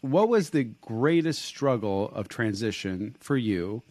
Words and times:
what 0.00 0.28
was 0.28 0.50
the 0.50 0.64
greatest 0.64 1.42
struggle 1.42 2.10
of 2.14 2.28
transition 2.28 3.16
for 3.20 3.36
you 3.36 3.82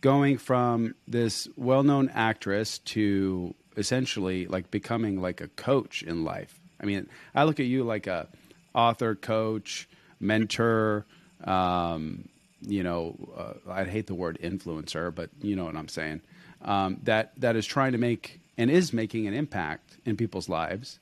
going 0.00 0.38
from 0.38 0.94
this 1.06 1.48
well-known 1.56 2.10
actress 2.14 2.78
to 2.78 3.54
essentially 3.76 4.46
like 4.46 4.70
becoming 4.70 5.20
like 5.20 5.40
a 5.40 5.48
coach 5.48 6.02
in 6.02 6.24
life? 6.24 6.60
I 6.80 6.86
mean 6.86 7.08
i 7.34 7.44
look 7.44 7.60
at 7.60 7.66
you 7.66 7.84
like 7.84 8.06
a 8.06 8.28
author 8.74 9.14
coach 9.14 9.88
mentor 10.18 11.06
um, 11.44 12.28
you 12.62 12.82
know 12.82 13.16
uh, 13.36 13.70
i 13.70 13.84
hate 13.84 14.06
the 14.06 14.14
word 14.14 14.38
influencer 14.42 15.14
but 15.14 15.30
you 15.42 15.56
know 15.56 15.64
what 15.64 15.76
i'm 15.76 15.88
saying. 15.88 16.20
Um, 16.62 16.98
that 17.04 17.32
that 17.40 17.56
is 17.56 17.66
trying 17.66 17.92
to 17.92 17.98
make 17.98 18.40
and 18.58 18.70
is 18.70 18.92
making 18.92 19.26
an 19.26 19.32
impact 19.32 19.96
in 20.04 20.16
people's 20.16 20.48
lives 20.48 20.98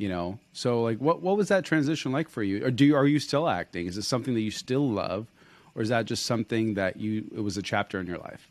you 0.00 0.08
know 0.08 0.38
so 0.54 0.82
like 0.82 0.98
what 0.98 1.20
what 1.20 1.36
was 1.36 1.48
that 1.48 1.62
transition 1.62 2.10
like 2.10 2.30
for 2.30 2.42
you 2.42 2.64
or 2.64 2.70
do 2.70 2.86
you, 2.86 2.96
are 2.96 3.06
you 3.06 3.18
still 3.18 3.46
acting 3.46 3.86
is 3.86 3.98
it 3.98 4.02
something 4.02 4.32
that 4.32 4.40
you 4.40 4.50
still 4.50 4.88
love 4.88 5.26
or 5.74 5.82
is 5.82 5.90
that 5.90 6.06
just 6.06 6.24
something 6.24 6.72
that 6.74 6.96
you 6.96 7.30
it 7.36 7.40
was 7.40 7.58
a 7.58 7.62
chapter 7.62 8.00
in 8.00 8.06
your 8.06 8.18
life 8.18 8.48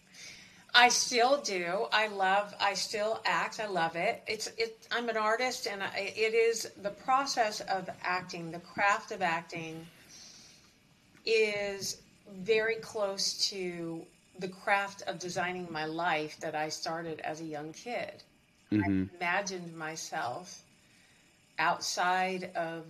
I 0.72 0.90
still 0.90 1.42
do. 1.42 1.88
I 1.92 2.10
love. 2.10 2.54
I 2.62 2.76
still 2.76 3.22
act. 3.26 3.60
I 3.60 3.66
love 3.66 3.96
it. 3.96 4.22
It's. 4.28 4.46
It. 4.56 4.88
I'm 4.92 5.10
an 5.10 5.18
artist, 5.18 5.66
and 5.66 5.82
I, 5.82 6.14
it 6.16 6.36
is 6.36 6.70
the 6.84 6.92
process 6.92 7.60
of 7.62 7.90
acting, 8.04 8.52
the 8.52 8.60
craft 8.60 9.12
of 9.12 9.24
acting, 9.24 9.84
is 11.26 11.98
very 12.32 12.76
close 12.76 13.50
to 13.50 14.06
the 14.38 14.48
craft 14.48 15.02
of 15.08 15.18
designing 15.18 15.68
my 15.72 15.86
life 15.86 16.40
that 16.40 16.54
I 16.54 16.70
started 16.70 17.20
as 17.22 17.42
a 17.42 17.46
young 17.46 17.74
kid. 17.74 18.22
Mm-hmm. 18.72 18.84
I 18.84 19.18
imagined 19.18 19.76
myself 19.76 20.62
outside 21.60 22.52
of 22.56 22.86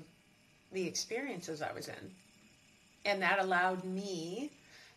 the 0.72 0.88
experiences 0.88 1.62
I 1.62 1.74
was 1.74 1.88
in. 1.88 2.12
And 3.06 3.22
that 3.22 3.40
allowed 3.40 3.84
me 3.84 4.52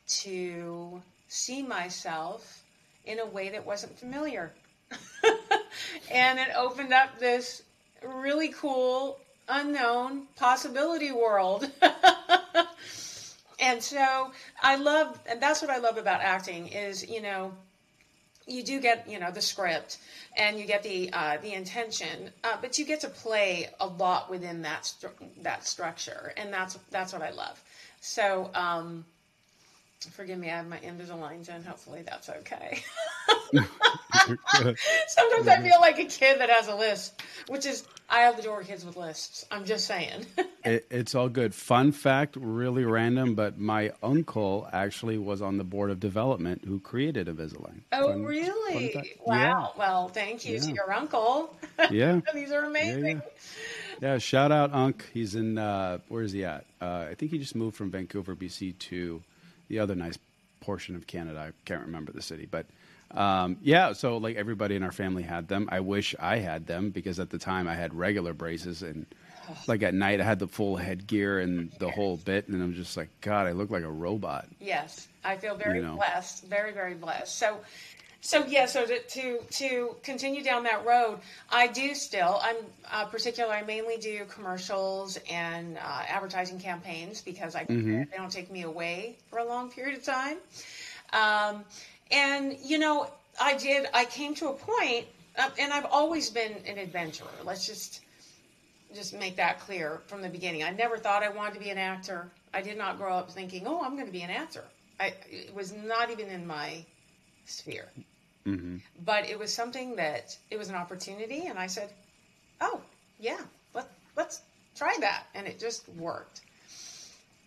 to 0.07 1.03
see 1.29 1.63
myself 1.63 2.63
in 3.05 3.19
a 3.19 3.27
way 3.27 3.49
that 3.51 3.67
wasn't 3.67 3.99
familiar. 3.99 4.53
and 6.11 6.39
it 6.39 6.49
opened 6.57 6.93
up 6.93 7.19
this 7.19 7.63
really 8.05 8.49
cool, 8.49 9.19
unknown 9.49 10.27
possibility 10.37 11.11
world. 11.11 11.71
and 13.61 13.83
so 13.83 14.33
I 14.63 14.77
love, 14.77 15.19
and 15.27 15.41
that's 15.41 15.63
what 15.63 15.71
I 15.71 15.79
love 15.79 15.97
about 15.97 16.21
acting 16.21 16.69
is, 16.69 17.09
you 17.09 17.23
know, 17.23 17.53
you 18.47 18.63
do 18.63 18.81
get 18.81 19.09
you 19.09 19.19
know 19.19 19.31
the 19.31 19.41
script 19.41 19.99
and 20.37 20.59
you 20.59 20.67
get 20.67 20.83
the 20.83 21.11
uh, 21.13 21.39
the 21.43 21.53
intention, 21.53 22.31
uh, 22.45 22.57
but 22.61 22.79
you 22.79 22.85
get 22.85 23.01
to 23.01 23.09
play 23.09 23.69
a 23.81 23.87
lot 23.87 24.31
within 24.31 24.63
that 24.63 24.83
stru- 24.83 25.43
that 25.43 25.67
structure, 25.67 26.33
and 26.37 26.53
that's 26.53 26.79
that's 26.91 27.13
what 27.13 27.23
I 27.23 27.31
love. 27.31 27.63
So 28.01 28.51
um, 28.55 29.05
forgive 30.07 30.39
me, 30.39 30.51
I 30.51 30.57
have 30.57 30.69
my 30.69 30.79
Invisaligns 30.79 31.49
in. 31.49 31.63
Hopefully 31.63 32.03
that's 32.03 32.29
okay. 32.29 32.83
Sometimes 35.09 35.49
I 35.49 35.61
feel 35.63 35.81
like 35.81 35.99
a 35.99 36.05
kid 36.05 36.41
that 36.41 36.51
has 36.51 36.69
a 36.69 36.75
list, 36.75 37.23
which 37.49 37.67
is 37.67 37.87
I 38.09 38.29
adore 38.29 38.63
kids 38.63 38.85
with 38.85 38.97
lists. 38.97 39.47
I'm 39.51 39.65
just 39.65 39.87
saying. 39.87 40.27
it, 40.65 40.87
it's 40.91 41.15
all 41.15 41.29
good. 41.29 41.55
Fun 41.55 41.93
fact, 41.93 42.37
really 42.37 42.85
random, 42.85 43.35
but 43.35 43.59
my 43.59 43.93
uncle 44.03 44.69
actually 44.73 45.19
was 45.19 45.41
on 45.41 45.57
the 45.57 45.65
board 45.65 45.91
of 45.91 45.99
development 45.99 46.63
who 46.67 46.79
created 46.81 47.27
Invisalign. 47.27 47.81
Oh, 47.93 48.09
fun, 48.09 48.25
really? 48.25 48.93
Fun 48.93 49.05
wow. 49.27 49.37
Yeah. 49.37 49.67
Well, 49.79 50.09
thank 50.09 50.45
you 50.45 50.55
yeah. 50.55 50.61
to 50.61 50.73
your 50.73 50.93
uncle. 50.93 51.57
Yeah. 51.91 52.21
These 52.35 52.53
are 52.53 52.65
amazing. 52.65 53.23
Yeah, 54.01 54.13
yeah. 54.13 54.19
shout 54.19 54.53
out 54.53 54.73
Unc. 54.75 55.07
He's 55.13 55.35
in 55.35 55.59
uh, 55.59 55.99
where 56.09 56.23
is 56.23 56.33
he 56.33 56.45
at? 56.45 56.65
Uh, 56.81 57.07
I 57.11 57.15
think 57.15 57.31
he 57.31 57.39
just 57.39 57.55
moved 57.55 57.77
from 57.77 57.91
Vancouver, 57.91 58.37
BC 58.37 58.79
to 58.79 59.23
the 59.73 59.79
other 59.79 59.95
nice 59.95 60.19
portion 60.61 60.95
of 60.95 61.07
Canada. 61.07 61.41
I 61.49 61.53
can't 61.65 61.81
remember 61.81 62.13
the 62.13 62.21
city, 62.21 62.47
but 62.49 62.67
um, 63.11 63.57
yeah, 63.63 63.95
so 63.95 64.19
like 64.19 64.37
everybody 64.37 64.77
in 64.77 64.83
our 64.83 64.93
family 64.93 65.23
had 65.23 65.49
them. 65.49 65.67
I 65.73 65.81
wish 65.81 66.15
I 66.21 66.37
had 66.37 66.67
them 66.67 66.91
because 66.91 67.19
at 67.19 67.31
the 67.31 67.39
time 67.39 67.67
I 67.67 67.75
had 67.75 67.95
regular 67.95 68.35
braces 68.35 68.83
and 68.83 69.07
like 69.67 69.83
at 69.83 69.95
night 69.95 70.21
I 70.21 70.25
had 70.25 70.39
the 70.39 70.47
full 70.47 70.77
headgear 70.77 71.41
and 71.41 71.73
the 71.79 71.91
whole 71.91 72.19
bit, 72.19 72.49
and 72.49 72.63
I'm 72.63 72.75
just 72.75 72.99
like, 72.99 73.09
God, 73.23 73.47
I 73.47 73.53
look 73.53 73.71
like 73.71 73.83
a 73.83 73.91
robot. 73.91 74.47
Yes, 74.61 75.09
I 75.25 75.37
feel 75.37 75.57
very 75.57 75.79
you 75.79 75.85
know? 75.85 75.97
blessed, 75.97 76.45
very 76.45 76.73
very 76.73 76.95
blessed. 76.95 77.39
So, 77.39 77.59
so 78.25 78.47
yeah, 78.47 78.67
so 78.67 78.87
to, 78.87 79.03
to 79.03 79.39
to 79.51 79.97
continue 80.05 80.45
down 80.45 80.63
that 80.63 80.87
road, 80.87 81.19
I 81.51 81.67
do 81.67 81.95
still. 81.95 82.39
I'm 82.41 82.57
uh, 82.91 83.05
particular. 83.07 83.53
I 83.53 83.63
mainly 83.63 83.97
do 83.97 84.25
commercials 84.27 85.19
and 85.29 85.77
uh, 85.77 86.03
advertising 86.09 86.61
campaigns 86.61 87.21
because 87.21 87.57
I 87.57 87.65
mm-hmm. 87.65 88.05
they 88.11 88.17
don't 88.17 88.31
take 88.31 88.51
me 88.51 88.63
away 88.63 89.17
for 89.29 89.41
a 89.41 89.45
long 89.45 89.71
period 89.71 89.99
of 89.99 90.05
time. 90.05 90.39
Um, 91.13 91.65
and, 92.13 92.57
you 92.63 92.79
know, 92.79 93.11
I 93.41 93.57
did, 93.57 93.87
I 93.93 94.05
came 94.05 94.35
to 94.37 94.49
a 94.49 94.53
point, 94.53 95.07
uh, 95.37 95.51
and 95.59 95.73
I've 95.73 95.87
always 95.87 96.31
been 96.31 96.53
an 96.67 96.79
adventurer. 96.79 97.29
Let's 97.45 97.67
just 97.67 98.03
just 98.95 99.15
make 99.15 99.37
that 99.37 99.59
clear 99.59 100.03
from 100.07 100.21
the 100.21 100.29
beginning. 100.29 100.63
I 100.63 100.71
never 100.71 100.99
thought 100.99 101.23
I 101.23 101.31
wanted 101.31 101.55
to 101.55 101.61
be 101.61 101.71
an 101.71 101.79
actor. 101.79 102.31
I 102.53 102.61
did 102.61 102.77
not 102.77 102.99
grow 102.99 103.15
up 103.17 103.31
thinking, 103.31 103.67
"Oh, 103.67 103.81
I'm 103.83 103.95
going 103.95 104.07
to 104.07 104.13
be 104.13 104.23
an 104.23 104.31
actor." 104.31 104.65
I 105.01 105.15
it 105.31 105.55
was 105.55 105.73
not 105.73 106.11
even 106.11 106.29
in 106.29 106.47
my 106.47 106.85
sphere. 107.47 107.89
Mm-hmm. 108.47 108.79
But 109.05 109.29
it 109.29 109.39
was 109.39 109.53
something 109.53 109.97
that 109.97 110.37
it 110.51 110.59
was 110.59 110.69
an 110.69 110.75
opportunity, 110.75 111.47
and 111.47 111.59
I 111.59 111.69
said, 111.69 111.91
"Oh, 112.61 112.81
yeah, 113.21 113.41
let 113.75 113.89
let's 114.17 114.41
try 114.77 114.95
that," 115.01 115.25
and 115.35 115.47
it 115.47 115.61
just 115.61 115.89
worked. 115.91 116.41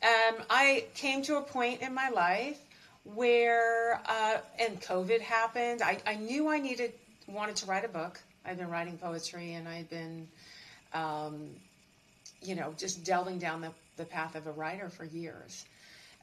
Um, 0.04 0.44
I 0.50 0.86
came 0.94 1.22
to 1.24 1.38
a 1.38 1.42
point 1.42 1.82
in 1.82 1.94
my 1.94 2.10
life 2.10 2.60
where 3.04 4.02
uh, 4.08 4.38
and 4.60 4.82
COVID 4.82 5.22
happened. 5.22 5.82
I, 5.82 6.00
I 6.06 6.16
knew 6.16 6.48
I 6.48 6.60
needed 6.60 6.94
wanted 7.28 7.56
to 7.58 7.66
write 7.66 7.86
a 7.86 7.90
book. 7.90 8.20
I'd 8.46 8.58
been 8.58 8.70
writing 8.70 8.98
poetry 8.98 9.54
and 9.54 9.68
I'd 9.68 9.90
been, 9.90 10.28
um, 10.94 11.50
you 12.42 12.56
know, 12.56 12.74
just 12.78 13.04
delving 13.04 13.40
down 13.40 13.62
the, 13.62 13.72
the 13.98 14.06
path 14.06 14.36
of 14.36 14.46
a 14.46 14.52
writer 14.52 14.90
for 14.90 15.06
years. 15.06 15.66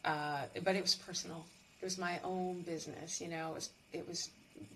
Uh, 0.05 0.43
but 0.63 0.77
it 0.77 0.83
was 0.83 0.95
personal. 0.95 1.45
It 1.81 1.85
was 1.85 1.99
my 1.99 2.21
own 2.23 2.63
business. 2.63 3.21
You 3.21 3.29
know, 3.29 3.51
it 3.51 3.55
was 3.55 3.71
it 3.93 4.09
was 4.09 4.31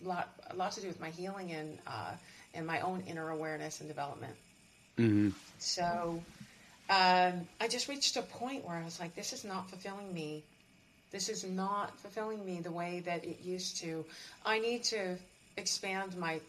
a 0.04 0.08
lot 0.08 0.28
a 0.50 0.56
lot 0.56 0.72
to 0.72 0.80
do 0.80 0.88
with 0.88 1.00
my 1.00 1.10
healing 1.10 1.52
and 1.52 1.78
uh, 1.86 2.12
and 2.54 2.66
my 2.66 2.80
own 2.80 3.02
inner 3.06 3.30
awareness 3.30 3.80
and 3.80 3.88
development. 3.88 4.34
Mm-hmm. 4.98 5.30
So 5.58 6.22
um, 6.88 7.48
I 7.60 7.68
just 7.68 7.88
reached 7.88 8.16
a 8.16 8.22
point 8.22 8.66
where 8.66 8.76
I 8.76 8.84
was 8.84 8.98
like, 9.00 9.14
this 9.14 9.32
is 9.32 9.44
not 9.44 9.68
fulfilling 9.68 10.12
me 10.12 10.44
this 11.10 11.28
is 11.28 11.44
not 11.44 11.98
fulfilling 12.00 12.44
me 12.44 12.60
the 12.60 12.70
way 12.70 13.00
that 13.06 13.24
it 13.24 13.38
used 13.42 13.78
to. 13.78 14.04
I 14.44 14.58
need 14.58 14.84
to 14.84 15.16
expand 15.56 16.16
my 16.16 16.40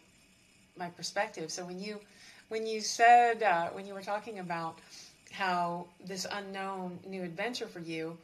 my 0.78 0.90
perspective. 0.90 1.52
So 1.52 1.66
when 1.66 1.80
you 1.80 2.00
when 2.50 2.66
you 2.66 2.81
said 2.81 3.44
uh, 3.44 3.70
when 3.70 3.86
you 3.86 3.94
were 3.94 4.02
talking 4.02 4.40
about 4.40 4.80
how 5.31 5.86
this 6.06 6.26
unknown 6.30 7.00
new 7.08 7.24
adventure 7.24 7.68
for 7.68 7.80
you, 7.80 8.18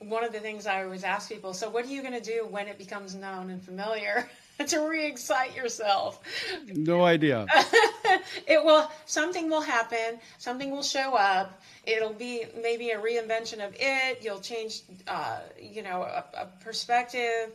one 0.00 0.24
of 0.24 0.32
the 0.32 0.40
things 0.40 0.66
I 0.66 0.84
always 0.84 1.04
ask 1.04 1.28
people, 1.28 1.54
so 1.54 1.68
what 1.70 1.84
are 1.84 1.88
you 1.88 2.02
going 2.02 2.14
to 2.14 2.20
do 2.20 2.46
when 2.48 2.68
it 2.68 2.78
becomes 2.78 3.14
known 3.14 3.50
and 3.50 3.62
familiar? 3.62 4.28
to 4.66 4.80
re-excite 4.80 5.54
yourself. 5.54 6.20
No 6.66 7.04
idea. 7.04 7.46
it 8.46 8.62
will 8.64 8.90
something 9.06 9.48
will 9.48 9.60
happen, 9.60 10.18
something 10.38 10.70
will 10.70 10.82
show 10.82 11.14
up. 11.14 11.62
It'll 11.84 12.12
be 12.12 12.44
maybe 12.60 12.90
a 12.90 12.98
reinvention 12.98 13.64
of 13.64 13.74
it. 13.78 14.22
You'll 14.22 14.40
change, 14.40 14.82
uh, 15.06 15.40
you 15.60 15.82
know, 15.82 16.02
a, 16.02 16.24
a 16.34 16.46
perspective. 16.64 17.52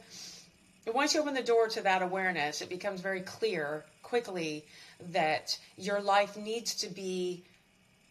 Once 0.94 1.14
you 1.14 1.22
open 1.22 1.34
the 1.34 1.44
door 1.44 1.68
to 1.70 1.82
that 1.82 2.02
awareness, 2.02 2.62
it 2.62 2.70
becomes 2.70 3.02
very 3.02 3.22
clear 3.22 3.84
quickly 4.02 4.66
that 5.12 5.58
your 5.78 6.02
life 6.02 6.38
needs 6.38 6.76
to 6.76 6.88
be 6.88 7.44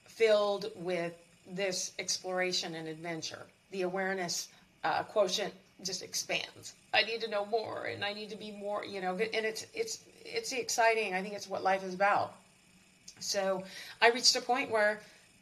filled 0.06 0.71
with 0.76 1.12
this 1.47 1.92
exploration 1.98 2.75
and 2.75 2.88
adventure. 2.88 3.47
The 3.72 3.83
awareness 3.83 4.48
uh, 4.84 5.03
quotient 5.03 5.53
just 5.83 6.03
expands. 6.03 6.74
I 6.95 7.03
need 7.03 7.21
to 7.22 7.28
know 7.28 7.45
more, 7.47 7.84
and 7.84 8.04
I 8.04 8.13
need 8.13 8.30
to 8.30 8.36
be 8.36 8.51
more, 8.53 8.84
you 8.84 9.01
know. 9.01 9.13
And 9.13 9.47
it's 9.47 9.66
it's 9.74 9.98
it's 10.24 10.53
exciting. 10.53 11.15
I 11.15 11.22
think 11.22 11.34
it's 11.34 11.48
what 11.48 11.63
life 11.63 11.84
is 11.84 11.95
about. 11.95 12.34
So 13.21 13.65
I 14.01 14.10
reached 14.10 14.36
a 14.36 14.41
point 14.41 14.71
where 14.71 15.01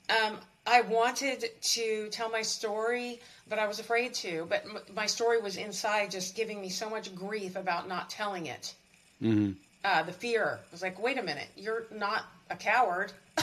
um, 0.09 0.39
I 0.67 0.83
wanted 0.83 1.45
to 1.61 2.09
tell 2.11 2.31
my 2.31 2.43
story, 2.43 3.21
but 3.49 3.59
I 3.59 3.67
was 3.67 3.79
afraid 3.81 4.15
to. 4.15 4.47
But 4.49 4.65
m- 4.65 4.79
my 4.95 5.07
story 5.07 5.41
was 5.41 5.57
inside, 5.57 6.11
just 6.11 6.35
giving 6.37 6.61
me 6.61 6.69
so 6.69 6.89
much 6.91 7.15
grief 7.15 7.57
about 7.57 7.89
not 7.89 8.11
telling 8.11 8.47
it. 8.47 8.75
Mm-hmm. 9.23 9.53
Uh, 9.85 10.03
the 10.03 10.13
fear 10.13 10.61
was 10.71 10.83
like, 10.83 11.03
wait 11.03 11.19
a 11.19 11.23
minute, 11.23 11.49
you're 11.57 11.87
not 11.91 12.25
a 12.51 12.57
coward, 12.57 13.13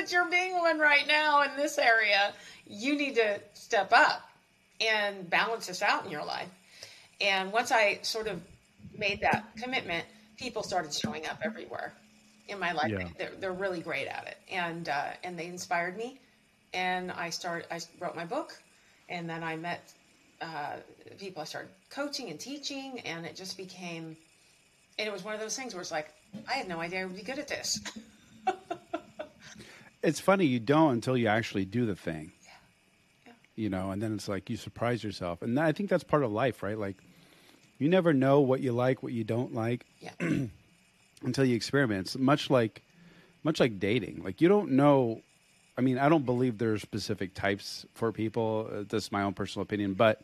but 0.00 0.12
you're 0.12 0.30
being 0.30 0.56
one 0.56 0.78
right 0.78 1.06
now 1.06 1.42
in 1.42 1.56
this 1.56 1.78
area. 1.78 2.32
You 2.66 2.96
need 2.96 3.16
to 3.16 3.40
step 3.52 3.92
up 3.92 4.28
and 4.80 5.28
balance 5.28 5.66
this 5.66 5.82
out 5.82 6.04
in 6.04 6.10
your 6.10 6.24
life. 6.24 6.48
And 7.20 7.52
once 7.52 7.70
I 7.70 7.98
sort 8.02 8.26
of 8.26 8.40
made 8.96 9.20
that 9.20 9.44
commitment, 9.56 10.06
people 10.38 10.62
started 10.62 10.94
showing 10.94 11.26
up 11.26 11.40
everywhere 11.42 11.92
in 12.48 12.58
my 12.58 12.72
life. 12.72 12.90
Yeah. 12.90 13.08
They're, 13.18 13.32
they're 13.38 13.52
really 13.52 13.80
great 13.80 14.06
at 14.06 14.26
it, 14.26 14.38
and 14.50 14.88
uh, 14.88 15.10
and 15.22 15.38
they 15.38 15.46
inspired 15.46 15.96
me 15.96 16.18
and 16.72 17.10
I 17.10 17.30
started. 17.30 17.66
I 17.70 17.80
wrote 17.98 18.16
my 18.16 18.24
book, 18.24 18.60
and 19.08 19.28
then 19.28 19.42
I 19.42 19.56
met 19.56 19.92
uh, 20.40 20.76
people. 21.18 21.42
I 21.42 21.44
started 21.44 21.70
coaching 21.90 22.30
and 22.30 22.38
teaching, 22.38 23.00
and 23.00 23.26
it 23.26 23.36
just 23.36 23.56
became. 23.56 24.16
And 24.98 25.08
it 25.08 25.12
was 25.12 25.24
one 25.24 25.34
of 25.34 25.40
those 25.40 25.56
things 25.56 25.74
where 25.74 25.80
it's 25.80 25.90
like, 25.90 26.12
I 26.48 26.54
had 26.54 26.68
no 26.68 26.80
idea 26.80 27.02
I 27.02 27.04
would 27.06 27.16
be 27.16 27.22
good 27.22 27.38
at 27.38 27.48
this. 27.48 27.80
it's 30.02 30.20
funny 30.20 30.46
you 30.46 30.60
don't 30.60 30.92
until 30.92 31.16
you 31.16 31.26
actually 31.28 31.64
do 31.64 31.86
the 31.86 31.94
thing. 31.96 32.32
Yeah. 32.42 32.50
Yeah. 33.26 33.32
You 33.56 33.68
know, 33.70 33.90
and 33.90 34.02
then 34.02 34.14
it's 34.14 34.28
like 34.28 34.48
you 34.50 34.56
surprise 34.56 35.02
yourself, 35.04 35.42
and 35.42 35.58
I 35.58 35.72
think 35.72 35.90
that's 35.90 36.04
part 36.04 36.22
of 36.22 36.32
life, 36.32 36.62
right? 36.62 36.78
Like, 36.78 36.96
you 37.78 37.88
never 37.88 38.12
know 38.12 38.40
what 38.40 38.60
you 38.60 38.72
like, 38.72 39.02
what 39.02 39.12
you 39.12 39.24
don't 39.24 39.54
like, 39.54 39.84
Yeah. 40.00 40.10
until 41.22 41.44
you 41.44 41.54
experiment. 41.56 42.06
It's 42.06 42.16
much 42.18 42.50
like, 42.50 42.82
much 43.42 43.60
like 43.60 43.78
dating. 43.78 44.22
Like 44.24 44.40
you 44.40 44.48
don't 44.48 44.72
know. 44.72 45.22
I 45.78 45.82
mean, 45.82 45.98
I 45.98 46.08
don't 46.08 46.26
believe 46.26 46.58
there 46.58 46.72
are 46.72 46.78
specific 46.78 47.32
types 47.34 47.86
for 47.94 48.12
people. 48.12 48.68
Uh, 48.72 48.84
that's 48.88 49.10
my 49.12 49.22
own 49.22 49.32
personal 49.34 49.62
opinion, 49.62 49.94
but 49.94 50.20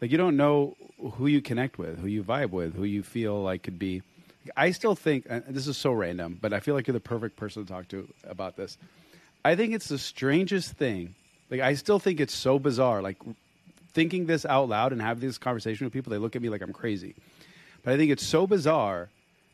like 0.00 0.10
you 0.10 0.18
don't 0.18 0.36
know 0.36 0.76
who 1.14 1.26
you 1.26 1.40
connect 1.40 1.78
with, 1.78 1.98
who 2.00 2.08
you 2.08 2.22
vibe 2.24 2.50
with, 2.50 2.74
who 2.74 2.84
you 2.84 3.02
feel 3.02 3.40
like 3.42 3.62
could 3.62 3.78
be. 3.78 4.02
I 4.56 4.70
still 4.70 4.94
think 4.94 5.26
and 5.28 5.44
this 5.48 5.66
is 5.66 5.76
so 5.76 5.92
random, 5.92 6.38
but 6.40 6.52
I 6.52 6.60
feel 6.60 6.74
like 6.74 6.86
you're 6.86 6.94
the 6.94 7.00
perfect 7.00 7.36
person 7.36 7.64
to 7.64 7.72
talk 7.72 7.88
to 7.88 8.08
about 8.24 8.56
this. 8.56 8.78
I 9.44 9.56
think 9.56 9.74
it's 9.74 9.88
the 9.88 9.98
strangest 9.98 10.72
thing. 10.72 11.14
Like 11.50 11.60
I 11.60 11.74
still 11.74 11.98
think 11.98 12.20
it's 12.20 12.34
so 12.34 12.58
bizarre. 12.58 13.02
Like 13.02 13.16
thinking 13.92 14.26
this 14.26 14.44
out 14.44 14.68
loud 14.68 14.92
and 14.92 15.00
having 15.00 15.26
this 15.26 15.38
conversation 15.38 15.86
with 15.86 15.92
people, 15.92 16.10
they 16.10 16.18
look 16.18 16.36
at 16.36 16.42
me 16.42 16.48
like 16.48 16.62
I'm 16.62 16.72
crazy. 16.72 17.14
But 17.82 17.94
I 17.94 17.96
think 17.96 18.10
it's 18.10 18.26
so 18.26 18.46
bizarre 18.46 19.08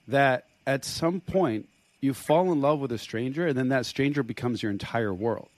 that 0.09 0.47
at 0.67 0.85
some 0.85 1.21
point 1.21 1.69
you 2.01 2.15
fall 2.15 2.53
in 2.53 2.61
love 2.61 2.81
with 2.81 2.93
a 2.93 2.99
stranger 2.99 3.47
and 3.47 3.57
then 3.57 3.69
that 3.69 3.87
stranger 3.87 4.23
becomes 4.23 4.63
your 4.63 4.73
entire 4.73 5.15
world. 5.15 5.49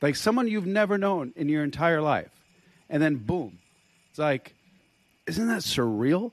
Like 0.00 0.16
someone 0.16 0.48
you've 0.48 0.66
never 0.66 0.98
known 0.98 1.32
in 1.36 1.48
your 1.48 1.64
entire 1.64 2.00
life. 2.00 2.30
And 2.88 3.02
then 3.02 3.16
boom. 3.16 3.58
It's 4.10 4.18
like, 4.18 4.54
isn't 5.26 5.48
that 5.48 5.62
surreal? 5.62 6.30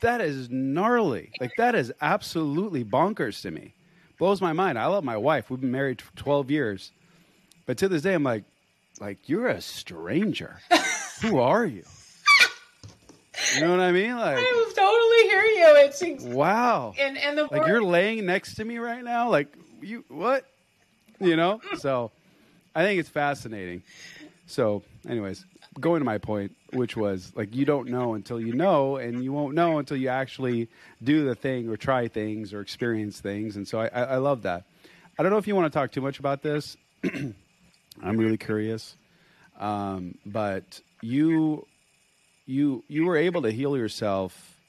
That 0.00 0.20
is 0.20 0.48
gnarly. 0.50 1.30
Like 1.40 1.52
that 1.58 1.74
is 1.74 1.92
absolutely 2.00 2.84
bonkers 2.84 3.42
to 3.42 3.50
me. 3.50 3.74
Blows 4.18 4.40
my 4.40 4.52
mind. 4.52 4.78
I 4.78 4.86
love 4.86 5.04
my 5.04 5.16
wife. 5.16 5.50
We've 5.50 5.60
been 5.60 5.70
married 5.72 6.02
12 6.16 6.50
years. 6.50 6.92
But 7.66 7.78
to 7.78 7.88
this 7.88 8.02
day 8.02 8.14
I'm 8.14 8.22
like 8.22 8.44
like 9.00 9.28
you're 9.28 9.48
a 9.48 9.60
stranger. 9.60 10.60
Who 11.22 11.38
are 11.38 11.64
you? 11.66 11.82
You 13.54 13.60
know 13.62 13.70
what 13.70 13.80
I 13.80 13.92
mean? 13.92 14.16
Like 14.16 14.38
I 14.38 14.72
totally 14.74 15.28
hear 15.28 15.42
you. 15.42 15.74
It's 15.86 16.02
ex- 16.02 16.22
wow. 16.24 16.94
and 16.98 17.18
and 17.18 17.36
the 17.36 17.42
Like 17.42 17.52
word- 17.62 17.68
you're 17.68 17.82
laying 17.82 18.24
next 18.26 18.54
to 18.56 18.64
me 18.64 18.78
right 18.78 19.02
now. 19.04 19.28
Like 19.30 19.48
you 19.82 20.04
what? 20.08 20.44
You 21.20 21.36
know? 21.36 21.60
So 21.78 22.10
I 22.74 22.82
think 22.84 23.00
it's 23.00 23.08
fascinating. 23.08 23.82
So, 24.46 24.82
anyways, 25.08 25.44
going 25.80 26.00
to 26.00 26.04
my 26.04 26.18
point, 26.18 26.52
which 26.72 26.96
was 26.96 27.32
like 27.34 27.54
you 27.54 27.64
don't 27.64 27.88
know 27.88 28.14
until 28.14 28.40
you 28.40 28.54
know, 28.54 28.96
and 28.96 29.22
you 29.22 29.32
won't 29.32 29.54
know 29.54 29.78
until 29.78 29.96
you 29.96 30.08
actually 30.08 30.68
do 31.02 31.24
the 31.24 31.34
thing 31.34 31.68
or 31.68 31.76
try 31.76 32.08
things 32.08 32.52
or 32.52 32.60
experience 32.60 33.20
things. 33.20 33.56
And 33.56 33.66
so 33.66 33.80
I, 33.80 33.86
I, 33.88 34.02
I 34.02 34.16
love 34.16 34.42
that. 34.42 34.64
I 35.18 35.22
don't 35.22 35.32
know 35.32 35.38
if 35.38 35.46
you 35.46 35.56
want 35.56 35.72
to 35.72 35.76
talk 35.76 35.92
too 35.92 36.00
much 36.00 36.18
about 36.18 36.42
this. 36.42 36.76
I'm 37.04 38.16
really 38.16 38.36
curious, 38.36 38.94
um, 39.58 40.16
but 40.26 40.80
you 41.02 41.66
you 42.46 42.84
you 42.88 43.06
were 43.06 43.16
able 43.16 43.42
to 43.42 43.50
heal 43.50 43.76
yourself 43.76 44.60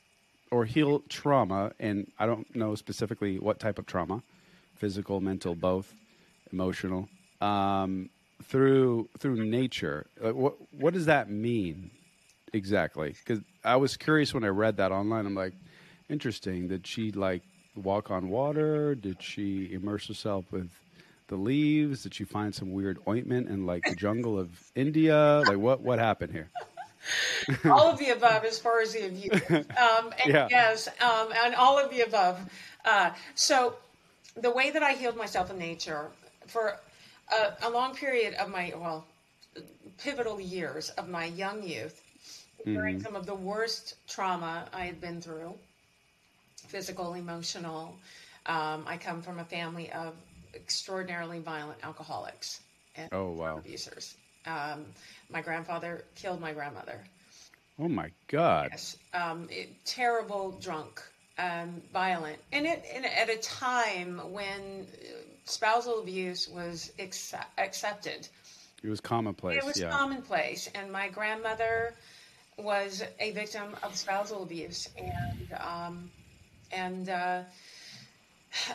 or 0.50 0.65
heal 0.65 1.03
trauma, 1.09 1.73
and 1.80 2.09
I 2.18 2.25
don't 2.25 2.53
know 2.56 2.75
specifically 2.75 3.38
what 3.38 3.59
type 3.59 3.77
of 3.80 3.85
trauma, 3.85 4.23
physical, 4.75 5.19
mental, 5.19 5.56
both, 5.56 5.94
emotional, 6.53 7.09
um, 7.41 8.09
through 8.44 9.10
through 9.19 9.45
nature. 9.45 10.07
Like, 10.19 10.36
what 10.36 10.56
what 10.72 10.94
does 10.94 11.06
that 11.06 11.30
mean 11.30 11.92
exactly? 12.54 13.16
Because 13.25 13.44
I 13.63 13.75
was 13.75 13.98
curious 13.98 14.34
when 14.34 14.44
I 14.44 14.50
read 14.50 14.78
that 14.78 14.92
online. 14.92 15.25
I'm 15.25 15.36
like, 15.36 15.54
interesting. 16.10 16.68
Did 16.68 16.86
she 16.86 17.12
like 17.12 17.44
walk 17.75 18.12
on 18.12 18.30
water? 18.30 18.95
Did 18.95 19.22
she 19.22 19.72
immerse 19.74 20.07
herself 20.07 20.45
with 20.51 20.69
the 21.28 21.36
leaves? 21.36 22.04
Did 22.04 22.13
she 22.13 22.24
find 22.24 22.54
some 22.54 22.72
weird 22.72 23.00
ointment 23.07 23.50
in 23.50 23.66
like 23.66 23.84
the 23.84 23.95
jungle 23.95 24.40
of 24.40 24.50
India? 24.75 25.44
Like 25.45 25.57
what 25.57 25.81
what 25.81 26.00
happened 26.00 26.33
here? 26.33 26.50
all 27.66 27.90
of 27.92 28.00
the 28.00 28.10
above 28.10 28.44
as 28.44 28.60
far 28.60 28.81
as 28.81 28.94
the 28.94 29.07
view. 29.10 29.31
Um, 29.31 30.13
and 30.24 30.28
Yeah. 30.33 30.48
Yes, 30.50 30.88
um, 31.01 31.30
and 31.44 31.56
all 31.56 31.78
of 31.78 31.90
the 31.90 32.01
above. 32.01 32.40
Uh, 32.86 33.12
so, 33.36 33.75
the 34.36 34.51
way 34.51 34.72
that 34.72 34.83
I 34.83 34.94
healed 34.94 35.18
myself 35.18 35.50
in 35.50 35.57
nature 35.57 36.07
for 36.48 36.80
a, 37.31 37.68
a 37.68 37.69
long 37.69 37.95
period 37.95 38.33
of 38.35 38.50
my, 38.50 38.74
well, 38.75 39.07
pivotal 39.97 40.39
years 40.39 40.89
of 40.91 41.09
my 41.09 41.25
young 41.25 41.63
youth, 41.63 42.03
during 42.74 43.00
some 43.00 43.15
of 43.15 43.25
the 43.25 43.35
worst 43.35 43.95
trauma 44.07 44.68
I 44.74 44.85
had 44.85 45.00
been 45.01 45.21
through 45.21 45.56
physical, 46.68 47.13
emotional. 47.13 48.00
Um, 48.45 48.85
I 48.88 48.97
come 48.97 49.21
from 49.21 49.39
a 49.39 49.45
family 49.45 49.91
of 49.91 50.15
extraordinarily 50.53 51.39
violent 51.39 51.79
alcoholics 51.83 52.62
and 52.95 53.09
Oh, 53.12 53.31
wow. 53.31 53.63
abusers. 53.63 54.18
Um, 54.45 54.85
my 55.30 55.41
grandfather 55.41 56.06
killed 56.15 56.39
my 56.41 56.53
grandmother. 56.53 57.03
Oh 57.80 57.88
my 57.89 58.12
god! 58.27 58.71
Yes, 58.71 58.97
um, 59.13 59.47
it, 59.50 59.85
terrible 59.85 60.51
drunk, 60.51 61.01
um, 61.38 61.81
violent, 61.94 62.39
and 62.51 62.65
it 62.65 62.85
and 62.94 63.06
at 63.06 63.30
a 63.30 63.38
time 63.38 64.19
when 64.31 64.88
uh, 64.94 65.26
spousal 65.49 65.99
abuse 65.99 66.47
was 66.47 66.91
accept, 66.99 67.47
accepted. 67.57 68.27
It 68.83 68.89
was 68.89 69.01
commonplace. 69.01 69.57
It 69.57 69.65
was 69.65 69.79
yeah. 69.79 69.89
commonplace, 69.89 70.69
and 70.75 70.91
my 70.91 71.09
grandmother 71.09 71.94
was 72.57 73.03
a 73.19 73.31
victim 73.31 73.75
of 73.83 73.95
spousal 73.95 74.44
abuse, 74.44 74.89
and 74.97 75.47
um, 75.59 76.11
and 76.71 77.09
uh, 77.09 77.41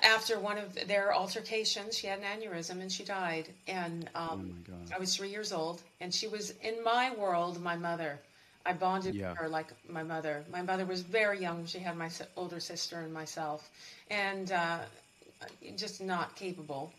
after 0.02 0.38
one 0.38 0.58
of 0.58 0.74
their 0.86 1.12
altercations, 1.14 1.96
she 1.98 2.06
had 2.06 2.20
an 2.20 2.24
aneurysm 2.24 2.80
and 2.80 2.90
she 2.90 3.04
died. 3.04 3.48
And 3.66 4.08
um, 4.14 4.64
Oh. 4.68 4.94
I 4.94 4.98
was 4.98 5.16
three 5.16 5.30
years 5.30 5.52
old, 5.52 5.82
and 6.00 6.14
she 6.14 6.28
was 6.28 6.50
in 6.62 6.82
my 6.84 7.14
world, 7.14 7.60
my 7.60 7.76
mother. 7.76 8.18
I 8.64 8.74
bonded 8.74 9.14
Yeah. 9.14 9.30
with 9.30 9.38
her 9.38 9.48
like 9.48 9.72
my 9.88 10.04
mother. 10.04 10.44
My 10.50 10.62
mother 10.62 10.84
was 10.84 11.02
very 11.02 11.40
young. 11.40 11.66
She 11.66 11.80
had 11.80 11.96
my 11.96 12.10
older 12.36 12.60
sister 12.60 13.00
and 13.00 13.12
myself, 13.12 13.68
and 14.10 14.52
uh, 14.52 14.78
just 15.76 16.00
not 16.00 16.36
capable 16.36 16.92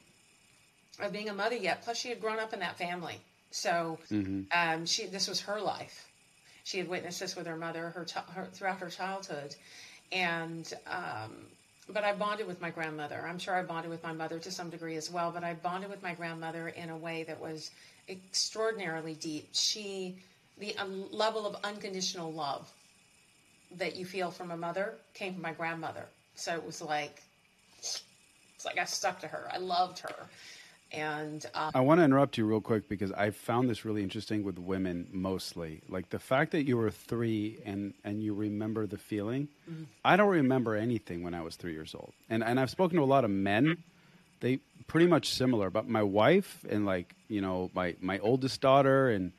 of 1.00 1.12
being 1.12 1.30
a 1.30 1.34
mother 1.34 1.56
yet. 1.56 1.84
Plus, 1.84 1.98
she 1.98 2.10
had 2.10 2.22
grown 2.22 2.40
up 2.40 2.54
in 2.54 2.60
that 2.60 2.78
family, 2.78 3.20
so 3.52 3.98
um, 4.52 4.86
she 4.86 5.06
this 5.08 5.28
was 5.28 5.42
her 5.42 5.60
life. 5.60 6.08
She 6.64 6.78
had 6.78 6.88
witnessed 6.88 7.20
this 7.20 7.36
with 7.36 7.46
her 7.48 7.58
mother 7.58 7.90
her, 7.90 8.06
her 8.34 8.48
throughout 8.52 8.80
her 8.80 8.90
childhood, 8.90 9.56
and 10.12 10.72
um, 10.88 11.32
but 11.90 12.04
I 12.04 12.14
bonded 12.14 12.48
with 12.48 12.62
my 12.62 12.70
grandmother. 12.70 13.26
I'm 13.28 13.40
sure 13.40 13.56
I 13.56 13.64
bonded 13.64 13.92
with 13.92 14.04
my 14.04 14.14
mother 14.14 14.40
to 14.40 14.52
some 14.52 14.70
degree 14.70 14.96
as 14.96 15.12
well, 15.12 15.32
but 15.32 15.44
I 15.44 15.54
bonded 15.54 15.90
with 15.90 16.02
my 16.02 16.14
grandmother 16.14 16.70
in 16.70 16.90
a 16.90 16.98
way 16.98 17.24
that 17.24 17.40
was 17.40 17.72
extraordinarily 18.08 19.16
deep. 19.16 19.50
She 19.54 20.18
the 20.58 20.76
um, 20.78 21.06
level 21.12 21.46
of 21.46 21.56
unconditional 21.64 22.32
love 22.32 22.72
that 23.78 23.96
you 23.96 24.06
feel 24.06 24.30
from 24.32 24.52
a 24.52 24.58
mother 24.58 24.94
came 25.14 25.34
from 25.34 25.42
my 25.42 25.54
grandmother. 25.54 26.06
So 26.36 26.54
it 26.54 26.66
was 26.66 26.82
like 26.82 27.22
like 28.66 28.78
I 28.78 28.86
stuck 28.86 29.20
to 29.22 29.28
her. 29.28 29.50
I 29.52 29.58
loved 29.58 30.00
her, 30.00 30.28
and 30.94 31.44
um, 31.56 31.72
I 31.74 31.82
want 31.82 32.00
to 32.00 32.04
interrupt 32.04 32.38
you 32.38 32.46
real 32.46 32.62
quick 32.62 32.88
because 32.88 33.12
I 33.12 33.32
found 33.32 33.68
this 33.68 33.84
really 33.84 34.04
interesting 34.04 34.44
with 34.44 34.60
women 34.60 35.08
mostly. 35.12 35.82
Like 35.90 36.12
the 36.12 36.20
fact 36.20 36.52
that 36.52 36.68
you 36.68 36.78
were 36.78 36.92
three 36.92 37.58
and, 37.66 37.96
and 38.04 38.22
you 38.22 38.36
remember 38.36 38.86
the 38.86 39.00
feeling. 39.00 39.48
I 40.06 40.18
don't 40.18 40.30
remember 40.30 40.76
anything 40.76 41.24
when 41.24 41.34
I 41.34 41.42
was 41.42 41.56
three 41.56 41.74
years 41.74 41.96
old. 41.96 42.14
And, 42.30 42.44
and 42.44 42.60
I've 42.60 42.70
spoken 42.70 42.98
to 42.98 43.04
a 43.04 43.06
lot 43.06 43.26
of 43.26 43.32
men. 43.32 43.78
They 44.40 44.60
pretty 44.86 45.08
much 45.08 45.30
similar. 45.30 45.72
But 45.72 45.88
my 45.88 46.04
wife 46.04 46.64
and 46.70 46.86
like, 46.86 47.16
you 47.28 47.42
know, 47.42 47.72
my, 47.74 47.96
my 48.00 48.20
oldest 48.20 48.62
daughter 48.62 49.10
and 49.10 49.32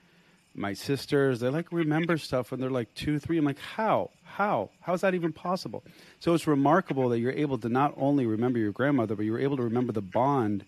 my 0.54 0.72
sisters, 0.72 1.40
they 1.40 1.48
like 1.48 1.72
remember 1.72 2.16
stuff 2.16 2.50
when 2.50 2.60
they're 2.60 2.70
like 2.70 2.92
two, 2.94 3.18
three. 3.18 3.38
I'm 3.38 3.44
like, 3.44 3.58
how? 3.58 4.10
How? 4.22 4.70
How 4.80 4.94
is 4.94 5.00
that 5.00 5.14
even 5.14 5.32
possible? 5.32 5.82
So 6.20 6.34
it's 6.34 6.46
remarkable 6.46 7.08
that 7.10 7.18
you're 7.18 7.32
able 7.32 7.58
to 7.58 7.68
not 7.68 7.94
only 7.96 8.26
remember 8.26 8.58
your 8.58 8.72
grandmother, 8.72 9.14
but 9.16 9.24
you 9.24 9.32
were 9.32 9.40
able 9.40 9.56
to 9.56 9.62
remember 9.64 9.92
the 9.92 10.02
bond 10.02 10.64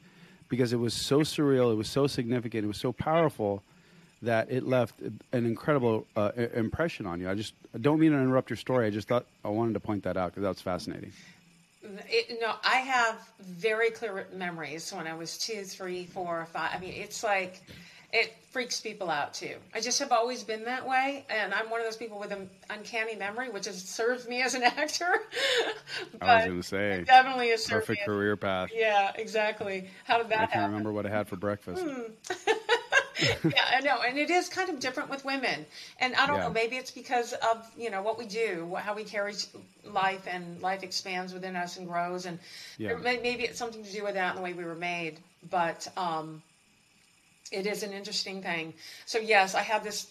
because 0.48 0.72
it 0.72 0.76
was 0.76 0.94
so 0.94 1.20
surreal, 1.20 1.72
it 1.72 1.76
was 1.76 1.88
so 1.88 2.06
significant, 2.06 2.64
it 2.64 2.68
was 2.68 2.78
so 2.78 2.92
powerful 2.92 3.62
that 4.22 4.50
it 4.50 4.66
left 4.66 5.00
an 5.00 5.46
incredible 5.46 6.06
uh, 6.16 6.32
impression 6.54 7.06
on 7.06 7.20
you. 7.20 7.28
I 7.28 7.34
just 7.34 7.54
I 7.74 7.78
don't 7.78 8.00
mean 8.00 8.12
to 8.12 8.18
interrupt 8.18 8.50
your 8.50 8.56
story. 8.56 8.86
I 8.86 8.90
just 8.90 9.08
thought 9.08 9.26
I 9.44 9.48
wanted 9.48 9.74
to 9.74 9.80
point 9.80 10.04
that 10.04 10.16
out 10.16 10.30
because 10.30 10.42
that 10.42 10.48
was 10.48 10.60
fascinating. 10.60 11.12
It, 12.08 12.38
no, 12.40 12.54
I 12.64 12.78
have 12.78 13.16
very 13.40 13.90
clear 13.90 14.26
memories 14.34 14.92
when 14.92 15.06
I 15.06 15.14
was 15.14 15.38
two, 15.38 15.62
three, 15.62 16.06
four, 16.06 16.46
five. 16.52 16.70
I 16.74 16.78
mean, 16.80 16.94
it's 16.94 17.22
like, 17.22 17.62
it 18.16 18.34
freaks 18.50 18.80
people 18.80 19.10
out 19.10 19.34
too. 19.34 19.54
I 19.74 19.80
just 19.80 19.98
have 19.98 20.10
always 20.10 20.42
been 20.42 20.64
that 20.64 20.88
way, 20.88 21.26
and 21.28 21.52
I'm 21.52 21.68
one 21.68 21.80
of 21.80 21.86
those 21.86 21.98
people 21.98 22.18
with 22.18 22.32
an 22.32 22.48
uncanny 22.70 23.14
memory, 23.14 23.50
which 23.50 23.66
has 23.66 23.82
served 23.82 24.26
me 24.26 24.40
as 24.40 24.54
an 24.54 24.62
actor. 24.64 25.12
I 26.22 26.36
was 26.36 26.44
going 26.46 26.62
to 26.62 26.66
say, 26.66 27.04
definitely 27.04 27.52
a 27.52 27.58
perfect 27.58 28.06
career 28.06 28.36
path. 28.36 28.70
Yeah, 28.74 29.12
exactly. 29.14 29.90
How 30.04 30.16
did 30.16 30.30
that? 30.30 30.40
I 30.40 30.46
can 30.46 30.60
happen? 30.60 30.70
remember 30.70 30.92
what 30.92 31.04
I 31.04 31.10
had 31.10 31.28
for 31.28 31.36
breakfast. 31.36 31.82
Hmm. 31.82 32.02
yeah, 33.44 33.76
I 33.76 33.80
know, 33.80 34.00
and 34.00 34.16
it 34.16 34.30
is 34.30 34.48
kind 34.48 34.70
of 34.70 34.80
different 34.80 35.10
with 35.10 35.22
women, 35.26 35.66
and 36.00 36.14
I 36.14 36.26
don't 36.26 36.36
yeah. 36.36 36.44
know. 36.44 36.50
Maybe 36.50 36.76
it's 36.76 36.90
because 36.90 37.34
of 37.34 37.70
you 37.76 37.90
know 37.90 38.00
what 38.00 38.16
we 38.16 38.24
do, 38.24 38.74
how 38.76 38.94
we 38.94 39.04
carry 39.04 39.34
life, 39.84 40.26
and 40.26 40.62
life 40.62 40.82
expands 40.82 41.34
within 41.34 41.56
us 41.56 41.76
and 41.76 41.86
grows, 41.86 42.24
and 42.24 42.38
yeah. 42.78 42.94
maybe 42.94 43.44
it's 43.44 43.58
something 43.58 43.84
to 43.84 43.92
do 43.92 44.02
with 44.04 44.14
that 44.14 44.30
and 44.30 44.38
the 44.38 44.42
way 44.42 44.54
we 44.54 44.64
were 44.64 44.74
made. 44.74 45.18
But 45.50 45.86
um, 45.98 46.42
it 47.52 47.66
is 47.66 47.82
an 47.82 47.92
interesting 47.92 48.42
thing. 48.42 48.74
So 49.04 49.18
yes, 49.18 49.54
I 49.54 49.62
had 49.62 49.84
this 49.84 50.08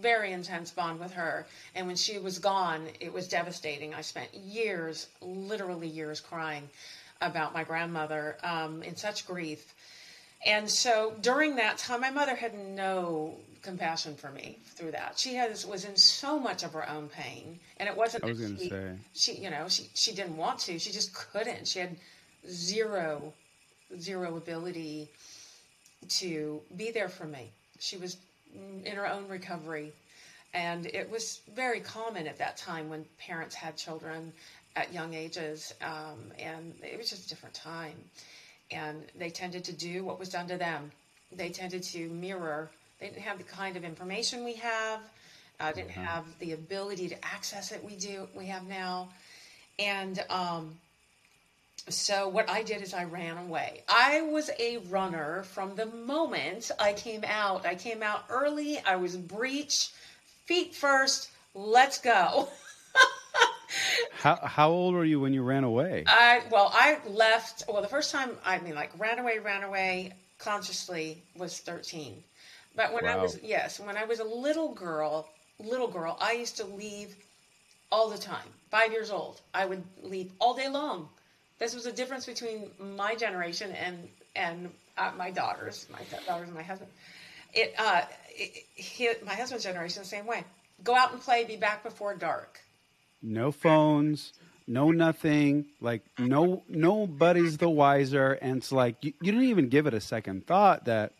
very 0.00 0.32
intense 0.32 0.70
bond 0.70 1.00
with 1.00 1.12
her, 1.12 1.46
and 1.74 1.86
when 1.86 1.96
she 1.96 2.18
was 2.18 2.38
gone, 2.38 2.88
it 3.00 3.12
was 3.12 3.28
devastating. 3.28 3.94
I 3.94 4.02
spent 4.02 4.34
years, 4.34 5.08
literally 5.20 5.88
years, 5.88 6.20
crying 6.20 6.68
about 7.20 7.54
my 7.54 7.64
grandmother 7.64 8.36
um, 8.42 8.82
in 8.82 8.96
such 8.96 9.26
grief 9.26 9.74
and 10.44 10.68
so 10.68 11.14
during 11.20 11.56
that 11.56 11.78
time, 11.78 12.00
my 12.00 12.10
mother 12.10 12.34
had 12.34 12.54
no 12.54 13.36
compassion 13.62 14.16
for 14.16 14.30
me 14.30 14.58
through 14.74 14.90
that. 14.90 15.18
She 15.18 15.34
has 15.34 15.64
was 15.64 15.84
in 15.84 15.94
so 15.94 16.38
much 16.38 16.64
of 16.64 16.72
her 16.72 16.88
own 16.88 17.08
pain, 17.08 17.60
and 17.76 17.88
it 17.88 17.96
wasn't. 17.96 18.24
I 18.24 18.28
was 18.28 18.40
going 18.40 18.56
to 18.56 18.68
say 18.68 18.92
she, 19.14 19.34
you 19.34 19.50
know, 19.50 19.68
she 19.68 19.88
she 19.94 20.12
didn't 20.12 20.36
want 20.36 20.58
to. 20.60 20.78
She 20.78 20.90
just 20.90 21.14
couldn't. 21.14 21.68
She 21.68 21.78
had 21.78 21.96
zero, 22.48 23.32
zero 23.98 24.36
ability 24.36 25.08
to 26.08 26.60
be 26.76 26.90
there 26.90 27.08
for 27.08 27.24
me. 27.24 27.50
She 27.78 27.96
was 27.96 28.16
in 28.84 28.94
her 28.94 29.06
own 29.06 29.28
recovery, 29.28 29.92
and 30.54 30.86
it 30.86 31.10
was 31.10 31.40
very 31.54 31.80
common 31.80 32.26
at 32.26 32.38
that 32.38 32.56
time 32.56 32.88
when 32.88 33.04
parents 33.18 33.54
had 33.54 33.76
children 33.76 34.32
at 34.76 34.92
young 34.92 35.14
ages, 35.14 35.74
um, 35.82 36.32
and 36.38 36.74
it 36.82 36.98
was 36.98 37.10
just 37.10 37.26
a 37.26 37.28
different 37.28 37.54
time 37.54 37.96
and 38.72 39.02
they 39.18 39.30
tended 39.30 39.64
to 39.64 39.72
do 39.72 40.04
what 40.04 40.18
was 40.18 40.28
done 40.28 40.48
to 40.48 40.56
them. 40.56 40.90
They 41.30 41.50
tended 41.50 41.82
to 41.84 42.08
mirror. 42.08 42.70
They 43.00 43.06
didn't 43.08 43.22
have 43.22 43.38
the 43.38 43.44
kind 43.44 43.76
of 43.76 43.84
information 43.84 44.44
we 44.44 44.54
have. 44.54 45.00
Uh, 45.60 45.72
didn't 45.72 45.90
mm-hmm. 45.90 46.04
have 46.04 46.24
the 46.38 46.52
ability 46.52 47.08
to 47.08 47.24
access 47.24 47.72
it 47.72 47.84
we 47.84 47.94
do 47.94 48.26
we 48.34 48.46
have 48.46 48.66
now, 48.66 49.08
and 49.78 50.24
um, 50.28 50.74
so 51.88 52.28
what 52.28 52.48
I 52.48 52.62
did 52.62 52.82
is 52.82 52.94
I 52.94 53.04
ran 53.04 53.38
away. 53.38 53.82
I 53.88 54.22
was 54.22 54.50
a 54.58 54.78
runner 54.88 55.42
from 55.44 55.74
the 55.74 55.86
moment 55.86 56.70
I 56.78 56.92
came 56.92 57.24
out. 57.26 57.66
I 57.66 57.74
came 57.74 58.02
out 58.02 58.24
early. 58.30 58.78
I 58.86 58.96
was 58.96 59.16
breech, 59.16 59.90
feet 60.46 60.74
first. 60.74 61.30
Let's 61.54 61.98
go. 61.98 62.48
How 64.12 64.36
how 64.36 64.70
old 64.70 64.94
were 64.94 65.04
you 65.04 65.18
when 65.18 65.32
you 65.32 65.42
ran 65.42 65.64
away? 65.64 66.04
I 66.06 66.42
well, 66.50 66.70
I 66.72 66.98
left. 67.08 67.64
Well, 67.66 67.82
the 67.82 67.88
first 67.88 68.12
time 68.12 68.36
I 68.44 68.58
mean, 68.60 68.74
like 68.74 68.90
ran 68.98 69.18
away, 69.18 69.38
ran 69.38 69.64
away 69.64 70.12
consciously 70.38 71.22
was 71.36 71.58
thirteen. 71.58 72.22
But 72.76 72.92
when 72.92 73.04
wow. 73.04 73.18
I 73.18 73.22
was 73.22 73.40
yes, 73.42 73.80
when 73.80 73.96
I 73.96 74.04
was 74.04 74.20
a 74.20 74.24
little 74.24 74.74
girl, 74.74 75.28
little 75.58 75.88
girl, 75.88 76.16
I 76.20 76.32
used 76.32 76.56
to 76.58 76.64
leave 76.64 77.16
all 77.90 78.08
the 78.08 78.18
time. 78.18 78.46
Five 78.70 78.92
years 78.92 79.10
old, 79.10 79.40
I 79.54 79.66
would 79.66 79.82
leave 80.02 80.30
all 80.38 80.54
day 80.54 80.68
long. 80.68 81.08
This 81.62 81.74
was 81.74 81.86
a 81.86 81.92
difference 81.92 82.26
between 82.26 82.70
my 82.96 83.14
generation 83.14 83.70
and 83.72 84.08
and 84.34 84.70
uh, 84.98 85.12
my 85.16 85.30
daughters, 85.30 85.86
my 85.92 86.00
daughters 86.26 86.48
and 86.48 86.56
my 86.56 86.62
husband. 86.62 86.90
It, 87.54 87.74
uh, 87.78 88.02
it, 88.30 88.64
he, 88.74 89.10
my 89.24 89.34
husband's 89.34 89.64
generation 89.64 90.02
the 90.02 90.08
same 90.08 90.26
way. 90.26 90.42
Go 90.82 90.96
out 90.96 91.12
and 91.12 91.20
play. 91.20 91.44
Be 91.44 91.56
back 91.56 91.84
before 91.84 92.16
dark 92.16 92.58
no 93.22 93.52
phones, 93.52 94.32
no 94.66 94.90
nothing. 94.90 95.66
Like 95.80 96.02
no 96.18 96.64
nobody's 96.68 97.58
the 97.58 97.70
wiser, 97.70 98.32
and 98.32 98.58
it's 98.58 98.72
like 98.72 98.96
you, 99.02 99.12
you 99.20 99.32
didn't 99.32 99.48
even 99.48 99.68
give 99.68 99.86
it 99.86 99.94
a 99.94 100.00
second 100.00 100.46
thought 100.46 100.86
that 100.86 101.12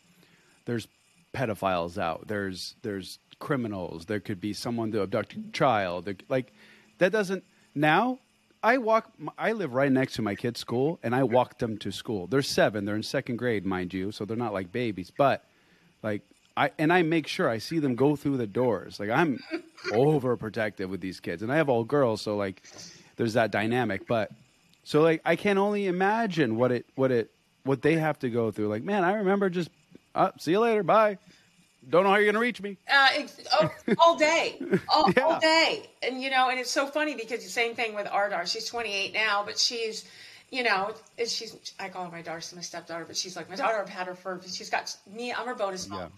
there's 0.65 0.87
pedophiles 1.33 1.97
out. 1.97 2.27
There's 2.27 2.75
there's 2.81 3.19
criminals. 3.39 4.05
There 4.05 4.19
could 4.19 4.41
be 4.41 4.53
someone 4.53 4.91
to 4.91 5.01
abduct 5.01 5.35
a 5.35 5.51
child. 5.51 6.13
like 6.29 6.51
that 6.97 7.11
doesn't 7.11 7.43
now. 7.73 8.19
I 8.63 8.77
walk. 8.77 9.11
I 9.37 9.51
live 9.51 9.73
right 9.73 9.91
next 9.91 10.13
to 10.13 10.21
my 10.21 10.35
kids' 10.35 10.61
school, 10.61 10.97
and 11.03 11.13
I 11.13 11.23
walk 11.23 11.59
them 11.59 11.77
to 11.79 11.91
school. 11.91 12.27
They're 12.27 12.41
seven. 12.41 12.85
They're 12.85 12.95
in 12.95 13.03
second 13.03 13.35
grade, 13.35 13.65
mind 13.65 13.93
you, 13.93 14.11
so 14.11 14.23
they're 14.23 14.37
not 14.37 14.53
like 14.53 14.71
babies. 14.71 15.11
But 15.15 15.43
like 16.01 16.21
I 16.55 16.71
and 16.79 16.91
I 16.91 17.01
make 17.01 17.27
sure 17.27 17.49
I 17.49 17.57
see 17.57 17.79
them 17.79 17.95
go 17.95 18.15
through 18.15 18.37
the 18.37 18.47
doors. 18.47 18.99
Like 19.01 19.09
I'm 19.09 19.39
overprotective 19.87 20.87
with 20.87 21.01
these 21.01 21.19
kids, 21.19 21.43
and 21.43 21.51
I 21.51 21.57
have 21.57 21.67
all 21.67 21.83
girls, 21.83 22.21
so 22.21 22.37
like 22.37 22.63
there's 23.17 23.33
that 23.33 23.51
dynamic. 23.51 24.07
But 24.07 24.31
so 24.85 25.01
like 25.01 25.21
I 25.25 25.35
can 25.35 25.57
only 25.57 25.87
imagine 25.87 26.55
what 26.55 26.71
it 26.71 26.85
what 26.95 27.11
it 27.11 27.31
what 27.63 27.81
they 27.81 27.95
have 27.95 28.17
to 28.19 28.29
go 28.29 28.49
through. 28.51 28.69
Like 28.69 28.83
man, 28.83 29.03
I 29.03 29.15
remember 29.15 29.49
just 29.49 29.69
uh, 30.15 30.31
see 30.39 30.51
you 30.51 30.59
later, 30.61 30.83
bye. 30.83 31.17
Don't 31.89 32.03
know 32.03 32.09
how 32.09 32.17
you're 32.17 32.31
gonna 32.31 32.39
reach 32.39 32.61
me. 32.61 32.77
Uh, 32.91 33.09
oh, 33.53 33.71
all 33.99 34.17
day, 34.17 34.59
all, 34.93 35.11
yeah. 35.15 35.23
all 35.23 35.39
day, 35.39 35.89
and 36.01 36.21
you 36.21 36.29
know, 36.29 36.49
and 36.49 36.59
it's 36.59 36.71
so 36.71 36.87
funny 36.87 37.15
because 37.15 37.43
the 37.43 37.49
same 37.49 37.75
thing 37.75 37.93
with 37.93 38.07
Ardar. 38.07 38.45
She's 38.45 38.65
28 38.67 39.13
now, 39.13 39.43
but 39.45 39.59
she's 39.59 40.05
you 40.51 40.63
know, 40.63 40.93
she's 41.25 41.73
I 41.79 41.89
call 41.89 42.05
her 42.05 42.11
my 42.11 42.21
daughter, 42.21 42.41
she's 42.41 42.53
my 42.53 42.61
stepdaughter, 42.61 43.05
but 43.05 43.17
she's 43.17 43.35
like 43.35 43.49
my 43.49 43.55
daughter. 43.55 43.79
I've 43.79 43.89
had 43.89 44.07
her 44.07 44.13
for 44.13 44.39
she's 44.45 44.69
got 44.69 44.95
me. 45.11 45.33
I'm 45.33 45.47
her 45.47 45.55
bonus 45.55 45.89
mom, 45.89 46.11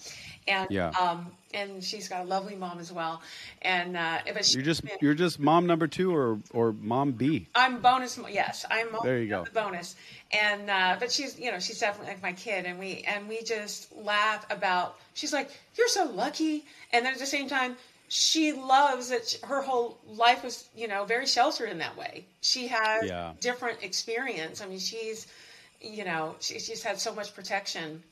yeah. 0.45 0.61
and 0.61 0.71
yeah. 0.71 0.89
um, 0.89 1.31
and 1.53 1.81
she's 1.83 2.09
got 2.09 2.25
a 2.25 2.27
lovely 2.27 2.55
mom 2.55 2.79
as 2.79 2.91
well. 2.91 3.21
And 3.61 3.95
uh, 3.95 4.19
but 4.33 4.45
she, 4.45 4.55
you're 4.55 4.65
just 4.65 4.81
you're 5.01 5.13
just 5.13 5.39
mom 5.39 5.67
number 5.67 5.87
two 5.87 6.13
or 6.13 6.39
or 6.51 6.73
mom 6.73 7.13
B. 7.13 7.47
I'm 7.55 7.79
bonus. 7.79 8.19
Yes, 8.29 8.65
I'm. 8.69 8.87
There 9.03 9.19
you 9.19 9.29
go. 9.29 9.45
The 9.45 9.51
bonus, 9.51 9.95
and 10.31 10.69
uh, 10.69 10.97
but 10.99 11.11
she's 11.11 11.39
you 11.39 11.51
know 11.51 11.59
she's 11.59 11.79
definitely 11.79 12.13
like 12.13 12.21
my 12.21 12.33
kid, 12.33 12.65
and 12.65 12.77
we 12.77 13.05
and 13.07 13.29
we 13.29 13.41
just 13.41 13.95
laugh 13.95 14.45
about. 14.49 14.97
She's 15.13 15.31
like, 15.31 15.49
you're 15.75 15.87
so 15.87 16.11
lucky, 16.11 16.65
and 16.91 17.05
then 17.05 17.13
at 17.13 17.19
the 17.19 17.25
same 17.25 17.47
time 17.47 17.77
she 18.07 18.53
loves 18.53 19.09
that 19.09 19.37
her 19.43 19.61
whole 19.61 19.97
life 20.07 20.43
was, 20.43 20.69
you 20.75 20.87
know, 20.87 21.05
very 21.05 21.25
sheltered 21.25 21.69
in 21.69 21.79
that 21.79 21.97
way. 21.97 22.25
She 22.41 22.67
has 22.67 23.05
yeah. 23.05 23.33
different 23.39 23.83
experience. 23.83 24.61
I 24.61 24.67
mean, 24.67 24.79
she's, 24.79 25.27
you 25.81 26.05
know, 26.05 26.35
she, 26.39 26.59
she's 26.59 26.83
had 26.83 26.99
so 26.99 27.13
much 27.13 27.33
protection. 27.33 28.03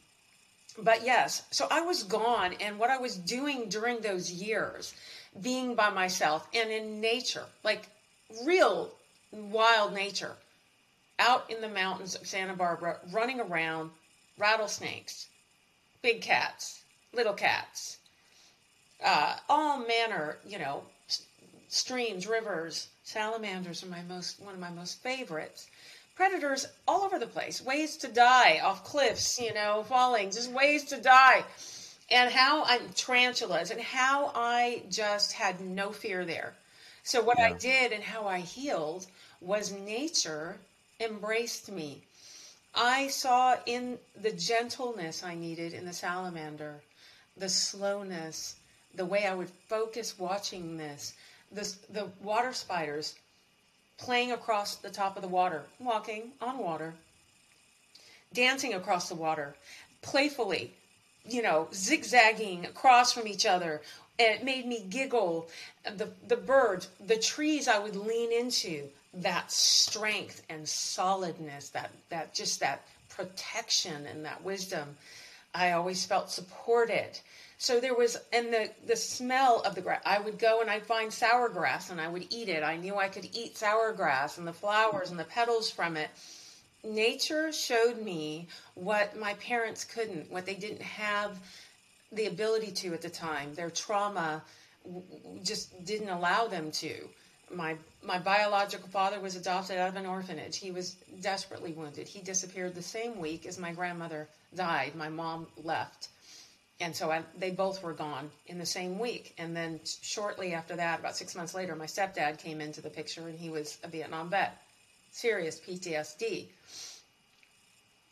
But 0.77 1.05
yes, 1.05 1.43
so 1.51 1.67
I 1.69 1.81
was 1.81 2.01
gone, 2.03 2.53
and 2.59 2.79
what 2.79 2.89
I 2.89 2.97
was 2.97 3.15
doing 3.15 3.69
during 3.69 3.99
those 3.99 4.31
years, 4.31 4.95
being 5.39 5.75
by 5.75 5.89
myself 5.89 6.47
and 6.53 6.71
in 6.71 6.99
nature, 6.99 7.45
like 7.63 7.87
real 8.43 8.91
wild 9.31 9.93
nature, 9.93 10.35
out 11.19 11.49
in 11.51 11.61
the 11.61 11.69
mountains 11.69 12.15
of 12.15 12.25
Santa 12.25 12.55
Barbara, 12.55 12.97
running 13.11 13.39
around, 13.39 13.91
rattlesnakes, 14.39 15.27
big 16.01 16.21
cats, 16.21 16.81
little 17.13 17.33
cats, 17.33 17.99
uh, 19.03 19.35
all 19.49 19.79
manner, 19.79 20.37
you 20.45 20.59
know, 20.59 20.83
streams, 21.67 22.27
rivers, 22.27 22.87
salamanders 23.03 23.83
are 23.83 23.87
my 23.87 24.01
most 24.03 24.39
one 24.39 24.53
of 24.53 24.59
my 24.59 24.69
most 24.69 25.01
favorites. 25.01 25.67
Predators 26.15 26.67
all 26.87 27.01
over 27.01 27.17
the 27.17 27.25
place, 27.27 27.61
ways 27.61 27.97
to 27.97 28.07
die 28.07 28.59
off 28.59 28.83
cliffs, 28.83 29.39
you 29.39 29.53
know, 29.53 29.83
falling, 29.87 30.29
just 30.29 30.51
ways 30.51 30.83
to 30.85 30.97
die. 30.97 31.43
And 32.11 32.31
how 32.31 32.63
I'm 32.65 32.89
tarantulas 32.93 33.71
and 33.71 33.81
how 33.81 34.31
I 34.35 34.83
just 34.89 35.33
had 35.33 35.59
no 35.59 35.91
fear 35.91 36.25
there. 36.25 36.53
So 37.03 37.21
what 37.21 37.39
yeah. 37.39 37.47
I 37.47 37.53
did 37.53 37.91
and 37.91 38.03
how 38.03 38.27
I 38.27 38.39
healed 38.39 39.07
was 39.41 39.71
nature 39.71 40.57
embraced 40.99 41.71
me. 41.71 42.03
I 42.75 43.07
saw 43.07 43.57
in 43.65 43.97
the 44.21 44.31
gentleness 44.31 45.23
I 45.23 45.35
needed 45.35 45.73
in 45.73 45.85
the 45.85 45.93
salamander, 45.93 46.81
the 47.37 47.49
slowness, 47.49 48.55
the 48.95 49.05
way 49.05 49.25
I 49.25 49.33
would 49.33 49.49
focus 49.67 50.17
watching 50.17 50.77
this, 50.77 51.13
this 51.51 51.73
the 51.89 52.07
water 52.21 52.53
spiders 52.53 53.15
playing 53.97 54.31
across 54.31 54.75
the 54.75 54.89
top 54.89 55.15
of 55.15 55.21
the 55.21 55.27
water, 55.27 55.63
walking 55.79 56.31
on 56.41 56.57
water, 56.57 56.93
dancing 58.33 58.73
across 58.73 59.09
the 59.09 59.15
water, 59.15 59.55
playfully, 60.01 60.73
you 61.25 61.41
know, 61.41 61.67
zigzagging 61.73 62.65
across 62.65 63.13
from 63.13 63.27
each 63.27 63.45
other. 63.45 63.81
And 64.19 64.35
it 64.35 64.43
made 64.43 64.67
me 64.67 64.85
giggle. 64.89 65.49
The 65.83 66.09
the 66.27 66.37
birds, 66.37 66.89
the 67.05 67.17
trees 67.17 67.67
I 67.67 67.79
would 67.79 67.95
lean 67.95 68.31
into, 68.31 68.89
that 69.15 69.51
strength 69.51 70.43
and 70.49 70.67
solidness, 70.67 71.69
that 71.69 71.91
that 72.09 72.33
just 72.33 72.59
that 72.59 72.85
protection 73.09 74.05
and 74.05 74.25
that 74.25 74.43
wisdom. 74.43 74.97
I 75.55 75.71
always 75.73 76.05
felt 76.05 76.31
supported. 76.31 77.19
So 77.63 77.79
there 77.79 77.95
was, 77.95 78.17
and 78.33 78.51
the, 78.51 78.69
the 78.87 78.97
smell 78.97 79.61
of 79.61 79.73
the 79.73 79.79
grass, 79.79 80.01
I 80.05 80.19
would 80.19 80.37
go 80.37 80.59
and 80.59 80.69
I'd 80.69 80.85
find 80.85 81.13
sour 81.13 81.47
grass 81.47 81.91
and 81.91 82.01
I 82.01 82.09
would 82.09 82.27
eat 82.29 82.49
it. 82.49 82.61
I 82.61 82.75
knew 82.75 82.97
I 82.97 83.07
could 83.07 83.29
eat 83.31 83.57
sour 83.57 83.93
grass 83.93 84.37
and 84.37 84.45
the 84.45 84.51
flowers 84.51 85.11
and 85.11 85.17
the 85.17 85.23
petals 85.23 85.71
from 85.71 85.95
it. 85.95 86.09
Nature 86.83 87.53
showed 87.53 88.01
me 88.01 88.49
what 88.75 89.17
my 89.17 89.35
parents 89.35 89.85
couldn't, 89.85 90.29
what 90.29 90.45
they 90.45 90.55
didn't 90.55 90.81
have 90.81 91.39
the 92.11 92.25
ability 92.25 92.73
to 92.73 92.93
at 92.93 93.01
the 93.01 93.09
time. 93.09 93.53
Their 93.53 93.69
trauma 93.69 94.43
just 95.41 95.85
didn't 95.85 96.09
allow 96.09 96.47
them 96.47 96.69
to. 96.71 97.07
My 97.49 97.77
my 98.01 98.19
biological 98.19 98.89
father 98.89 99.21
was 99.21 99.37
adopted 99.37 99.77
out 99.77 99.87
of 99.87 99.95
an 99.95 100.05
orphanage. 100.05 100.57
He 100.57 100.71
was 100.71 100.97
desperately 101.21 101.71
wounded. 101.71 102.09
He 102.09 102.19
disappeared 102.19 102.75
the 102.75 102.83
same 102.83 103.21
week 103.21 103.45
as 103.45 103.57
my 103.57 103.71
grandmother 103.71 104.27
died. 104.53 104.95
My 104.95 105.07
mom 105.07 105.47
left. 105.63 106.09
And 106.83 106.93
so 106.93 107.09
I, 107.09 107.23
they 107.37 107.49
both 107.49 107.81
were 107.81 107.93
gone 107.93 108.29
in 108.47 108.59
the 108.59 108.65
same 108.65 108.99
week. 108.99 109.33
And 109.37 109.55
then 109.55 109.79
shortly 110.01 110.53
after 110.53 110.75
that, 110.75 110.99
about 110.99 111.15
six 111.15 111.33
months 111.33 111.53
later, 111.53 111.77
my 111.77 111.85
stepdad 111.85 112.39
came 112.39 112.59
into 112.59 112.81
the 112.81 112.89
picture 112.89 113.25
and 113.29 113.39
he 113.39 113.49
was 113.49 113.77
a 113.83 113.87
Vietnam 113.87 114.29
vet. 114.29 114.61
Serious 115.09 115.61
PTSD. 115.61 116.47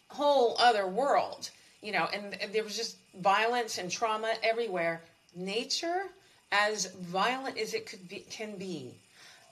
Whole 0.08 0.56
other 0.58 0.88
world, 0.88 1.50
you 1.82 1.92
know, 1.92 2.08
and, 2.14 2.42
and 2.42 2.54
there 2.54 2.64
was 2.64 2.78
just 2.78 2.96
violence 3.20 3.78
and 3.78 3.92
trauma 3.92 4.34
everywhere. 4.42 5.02
Nature, 5.36 6.04
as 6.54 6.86
violent 6.86 7.58
as 7.58 7.74
it 7.74 7.86
could 7.86 8.08
be, 8.08 8.20
can 8.30 8.56
be, 8.56 8.94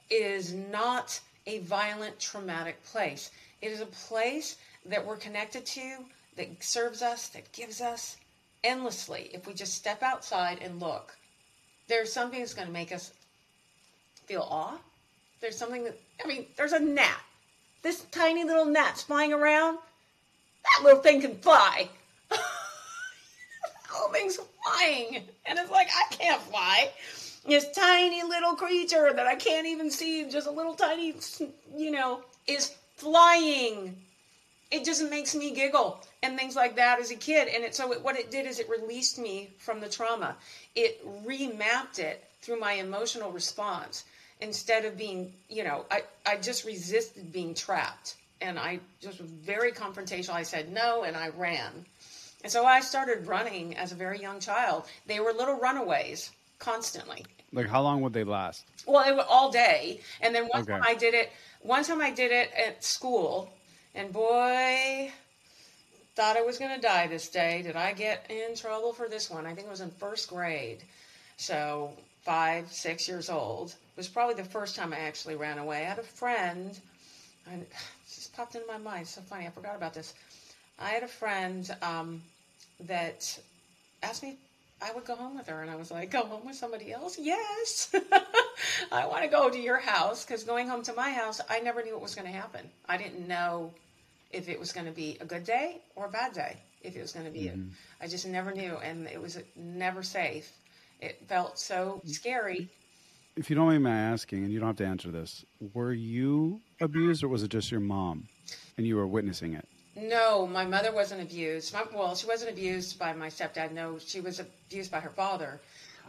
is 0.09 0.53
not 0.53 1.19
a 1.45 1.59
violent, 1.59 2.17
traumatic 2.21 2.81
place. 2.85 3.31
It 3.61 3.73
is 3.73 3.81
a 3.81 3.85
place 3.85 4.55
that 4.85 5.05
we're 5.05 5.17
connected 5.17 5.65
to, 5.65 6.05
that 6.37 6.63
serves 6.63 7.01
us, 7.01 7.27
that 7.29 7.51
gives 7.51 7.81
us 7.81 8.15
endlessly 8.63 9.29
if 9.33 9.47
we 9.47 9.53
just 9.53 9.73
step 9.73 10.03
outside 10.03 10.59
and 10.61 10.79
look. 10.79 11.15
There's 11.87 12.11
something 12.11 12.39
that's 12.39 12.53
going 12.53 12.67
to 12.67 12.73
make 12.73 12.91
us 12.91 13.13
feel 14.25 14.47
awe. 14.49 14.77
There's 15.41 15.57
something 15.57 15.83
that, 15.85 15.97
I 16.23 16.27
mean, 16.27 16.45
there's 16.55 16.73
a 16.73 16.79
gnat. 16.79 17.19
This 17.81 18.01
tiny 18.11 18.43
little 18.43 18.65
gnat's 18.65 19.03
flying 19.03 19.33
around. 19.33 19.77
That 20.63 20.83
little 20.83 21.01
thing 21.01 21.21
can 21.21 21.35
fly. 21.35 21.89
little 23.93 24.09
thing's 24.11 24.37
flying. 24.63 25.23
And 25.45 25.57
it's 25.57 25.71
like, 25.71 25.87
I 25.87 26.13
can't 26.13 26.41
fly. 26.41 26.91
This 27.47 27.65
tiny 27.75 28.23
little 28.23 28.53
creature 28.53 29.11
that 29.13 29.25
I 29.25 29.35
can't 29.35 29.65
even 29.65 29.89
see, 29.89 30.29
just 30.29 30.47
a 30.47 30.51
little 30.51 30.75
tiny, 30.75 31.15
you 31.75 31.91
know, 31.91 32.21
is 32.47 32.75
flying. 32.97 33.95
It 34.71 34.85
just 34.85 35.09
makes 35.09 35.33
me 35.33 35.51
giggle 35.51 35.99
and 36.21 36.37
things 36.37 36.55
like 36.55 36.75
that 36.75 36.99
as 36.99 37.11
a 37.11 37.15
kid. 37.15 37.47
And 37.47 37.63
it, 37.63 37.75
so 37.75 37.91
it, 37.91 38.03
what 38.03 38.17
it 38.17 38.29
did 38.29 38.45
is 38.45 38.59
it 38.59 38.69
released 38.69 39.17
me 39.17 39.49
from 39.57 39.79
the 39.79 39.89
trauma. 39.89 40.35
It 40.75 41.03
remapped 41.25 41.99
it 41.99 42.23
through 42.41 42.59
my 42.59 42.73
emotional 42.73 43.31
response 43.31 44.05
instead 44.41 44.85
of 44.85 44.97
being, 44.97 45.33
you 45.49 45.63
know, 45.63 45.85
I, 45.89 46.03
I 46.25 46.37
just 46.37 46.65
resisted 46.65 47.31
being 47.31 47.53
trapped. 47.53 48.15
And 48.41 48.57
I 48.57 48.79
just 49.01 49.19
was 49.19 49.29
very 49.29 49.71
confrontational. 49.71 50.33
I 50.33 50.43
said 50.43 50.71
no 50.71 51.03
and 51.03 51.17
I 51.17 51.29
ran. 51.29 51.85
And 52.43 52.51
so 52.51 52.65
I 52.65 52.79
started 52.79 53.27
running 53.27 53.75
as 53.75 53.91
a 53.91 53.95
very 53.95 54.19
young 54.19 54.39
child. 54.39 54.85
They 55.07 55.19
were 55.19 55.33
little 55.33 55.59
runaways 55.59 56.31
constantly. 56.57 57.25
Like 57.51 57.67
how 57.67 57.81
long 57.81 58.01
would 58.01 58.13
they 58.13 58.23
last? 58.23 58.63
Well, 58.85 59.07
it 59.07 59.15
was 59.15 59.25
all 59.27 59.51
day. 59.51 59.99
And 60.21 60.33
then 60.33 60.45
one 60.45 60.61
okay. 60.61 60.73
time 60.73 60.83
I 60.85 60.93
did 60.93 61.13
it. 61.13 61.31
One 61.61 61.83
time 61.83 62.01
I 62.01 62.11
did 62.11 62.31
it 62.31 62.51
at 62.53 62.83
school, 62.83 63.51
and 63.95 64.11
boy, 64.13 65.11
thought 66.15 66.37
I 66.37 66.41
was 66.41 66.57
going 66.57 66.75
to 66.75 66.81
die 66.81 67.07
this 67.07 67.29
day. 67.29 67.61
Did 67.61 67.75
I 67.75 67.93
get 67.93 68.29
in 68.29 68.55
trouble 68.55 68.93
for 68.93 69.07
this 69.07 69.29
one? 69.29 69.45
I 69.45 69.53
think 69.53 69.67
it 69.67 69.69
was 69.69 69.81
in 69.81 69.91
first 69.91 70.29
grade. 70.29 70.83
So 71.37 71.93
five, 72.23 72.71
six 72.71 73.07
years 73.07 73.29
old. 73.29 73.69
It 73.69 73.97
was 73.97 74.07
probably 74.07 74.35
the 74.35 74.43
first 74.43 74.75
time 74.75 74.93
I 74.93 74.99
actually 74.99 75.35
ran 75.35 75.57
away. 75.57 75.77
I 75.77 75.89
had 75.89 75.99
a 75.99 76.03
friend, 76.03 76.77
and 77.51 77.61
it 77.61 77.69
just 78.07 78.35
popped 78.35 78.55
into 78.55 78.67
my 78.67 78.77
mind. 78.77 79.01
It's 79.03 79.11
so 79.15 79.21
funny. 79.21 79.47
I 79.47 79.49
forgot 79.49 79.75
about 79.75 79.93
this. 79.93 80.13
I 80.79 80.89
had 80.89 81.03
a 81.03 81.07
friend 81.07 81.69
um, 81.81 82.21
that 82.81 83.39
asked 84.03 84.23
me 84.23 84.37
I 84.81 84.91
would 84.93 85.05
go 85.05 85.15
home 85.15 85.35
with 85.37 85.47
her, 85.47 85.61
and 85.61 85.69
I 85.69 85.75
was 85.75 85.91
like, 85.91 86.11
"Go 86.11 86.25
home 86.25 86.45
with 86.45 86.55
somebody 86.55 86.91
else? 86.91 87.17
Yes, 87.21 87.93
I 88.91 89.07
want 89.07 89.23
to 89.23 89.29
go 89.29 89.49
to 89.49 89.59
your 89.59 89.79
house 89.79 90.25
because 90.25 90.43
going 90.43 90.67
home 90.67 90.83
to 90.83 90.93
my 90.93 91.11
house, 91.11 91.41
I 91.49 91.59
never 91.59 91.83
knew 91.83 91.93
what 91.93 92.01
was 92.01 92.15
going 92.15 92.27
to 92.27 92.37
happen. 92.37 92.69
I 92.87 92.97
didn't 92.97 93.27
know 93.27 93.73
if 94.31 94.49
it 94.49 94.59
was 94.59 94.71
going 94.71 94.85
to 94.85 94.91
be 94.91 95.17
a 95.21 95.25
good 95.25 95.43
day 95.43 95.81
or 95.95 96.05
a 96.05 96.09
bad 96.09 96.33
day. 96.33 96.57
If 96.81 96.95
it 96.95 97.01
was 97.01 97.11
going 97.11 97.25
to 97.25 97.31
be, 97.31 97.45
mm-hmm. 97.45 97.69
I 98.01 98.07
just 98.07 98.25
never 98.25 98.53
knew, 98.53 98.77
and 98.77 99.05
it 99.07 99.21
was 99.21 99.37
never 99.57 100.01
safe. 100.01 100.49
It 101.01 101.27
felt 101.27 101.59
so 101.59 102.01
scary. 102.05 102.69
If 103.35 103.49
you 103.49 103.55
don't 103.55 103.67
mind 103.67 103.83
my 103.83 103.95
asking, 103.95 104.43
and 104.43 104.53
you 104.53 104.59
don't 104.59 104.67
have 104.67 104.77
to 104.77 104.85
answer 104.85 105.11
this, 105.11 105.43
were 105.73 105.91
you 105.91 106.61
abused, 106.79 107.23
or 107.23 107.27
was 107.27 107.43
it 107.43 107.49
just 107.49 107.69
your 107.69 107.81
mom, 107.81 108.27
and 108.77 108.87
you 108.87 108.95
were 108.95 109.07
witnessing 109.07 109.53
it? 109.53 109.67
No, 109.95 110.47
my 110.47 110.65
mother 110.65 110.93
wasn't 110.93 111.21
abused. 111.21 111.73
My, 111.73 111.83
well, 111.93 112.15
she 112.15 112.27
wasn't 112.27 112.51
abused 112.51 112.97
by 112.97 113.11
my 113.11 113.27
stepdad. 113.27 113.73
No, 113.73 113.97
she 113.99 114.21
was 114.21 114.39
abused 114.39 114.91
by 114.91 115.01
her 115.01 115.09
father. 115.09 115.59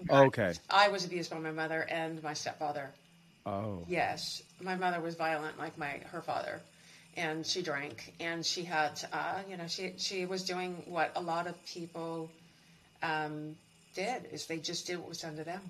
Okay. 0.09 0.55
I 0.69 0.89
was 0.89 1.05
abused 1.05 1.31
by 1.31 1.39
my 1.39 1.51
mother 1.51 1.87
and 1.89 2.23
my 2.23 2.35
stepfather. 2.35 2.91
Oh. 3.47 3.85
Yes, 3.89 4.43
my 4.61 4.77
mother 4.77 5.01
was 5.01 5.15
violent 5.15 5.59
like 5.59 5.77
my 5.79 6.01
her 6.13 6.21
father, 6.21 6.61
and 7.17 7.45
she 7.45 7.63
drank, 7.63 8.15
and 8.21 8.45
she 8.45 8.65
had, 8.65 9.03
uh, 9.13 9.41
you 9.49 9.57
know, 9.57 9.67
she 9.67 9.95
she 9.97 10.27
was 10.27 10.45
doing 10.45 10.83
what 10.87 11.13
a 11.17 11.21
lot 11.21 11.47
of 11.47 11.55
people 11.65 12.31
um, 13.03 13.57
did 13.95 14.27
is 14.31 14.47
they 14.47 14.59
just 14.59 14.87
did 14.87 14.99
what 14.99 15.09
was 15.09 15.21
done 15.21 15.37
to 15.37 15.45
them. 15.45 15.61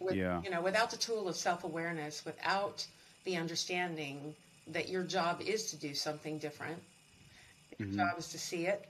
With, 0.00 0.16
yeah. 0.16 0.40
You 0.42 0.50
know, 0.50 0.62
without 0.62 0.90
the 0.90 0.96
tool 0.96 1.28
of 1.28 1.36
self 1.36 1.64
awareness, 1.64 2.24
without 2.24 2.86
the 3.24 3.36
understanding 3.36 4.34
that 4.68 4.88
your 4.88 5.02
job 5.02 5.40
is 5.40 5.70
to 5.70 5.76
do 5.76 5.94
something 5.94 6.38
different. 6.38 6.82
Your 7.78 7.88
mm-hmm. 7.88 7.98
job 7.98 8.18
is 8.18 8.28
to 8.28 8.38
see 8.38 8.66
it, 8.66 8.86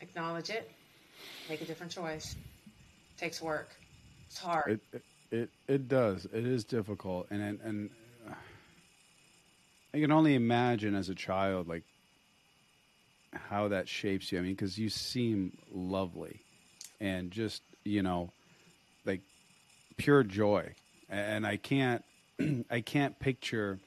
acknowledge 0.00 0.50
it, 0.50 0.70
make 1.48 1.60
a 1.60 1.64
different 1.64 1.92
choice. 1.92 2.36
Takes 3.16 3.40
work. 3.40 3.70
It's 4.26 4.38
hard. 4.38 4.80
It, 4.92 5.02
it 5.30 5.50
it 5.66 5.88
does. 5.88 6.26
It 6.26 6.46
is 6.46 6.64
difficult, 6.64 7.26
and 7.30 7.42
and, 7.42 7.60
and 7.62 7.90
I 9.94 10.00
can 10.00 10.12
only 10.12 10.34
imagine 10.34 10.94
as 10.94 11.08
a 11.08 11.14
child 11.14 11.68
like 11.68 11.84
how 13.32 13.68
that 13.68 13.88
shapes 13.88 14.30
you. 14.30 14.38
I 14.38 14.42
mean, 14.42 14.52
because 14.52 14.78
you 14.78 14.88
seem 14.88 15.56
lovely, 15.72 16.40
and 17.00 17.30
just 17.30 17.62
you 17.84 18.02
know, 18.02 18.30
like 19.04 19.22
pure 19.96 20.22
joy, 20.22 20.74
and 21.08 21.46
I 21.46 21.56
can't 21.56 22.04
I 22.70 22.80
can't 22.80 23.18
picture 23.18 23.78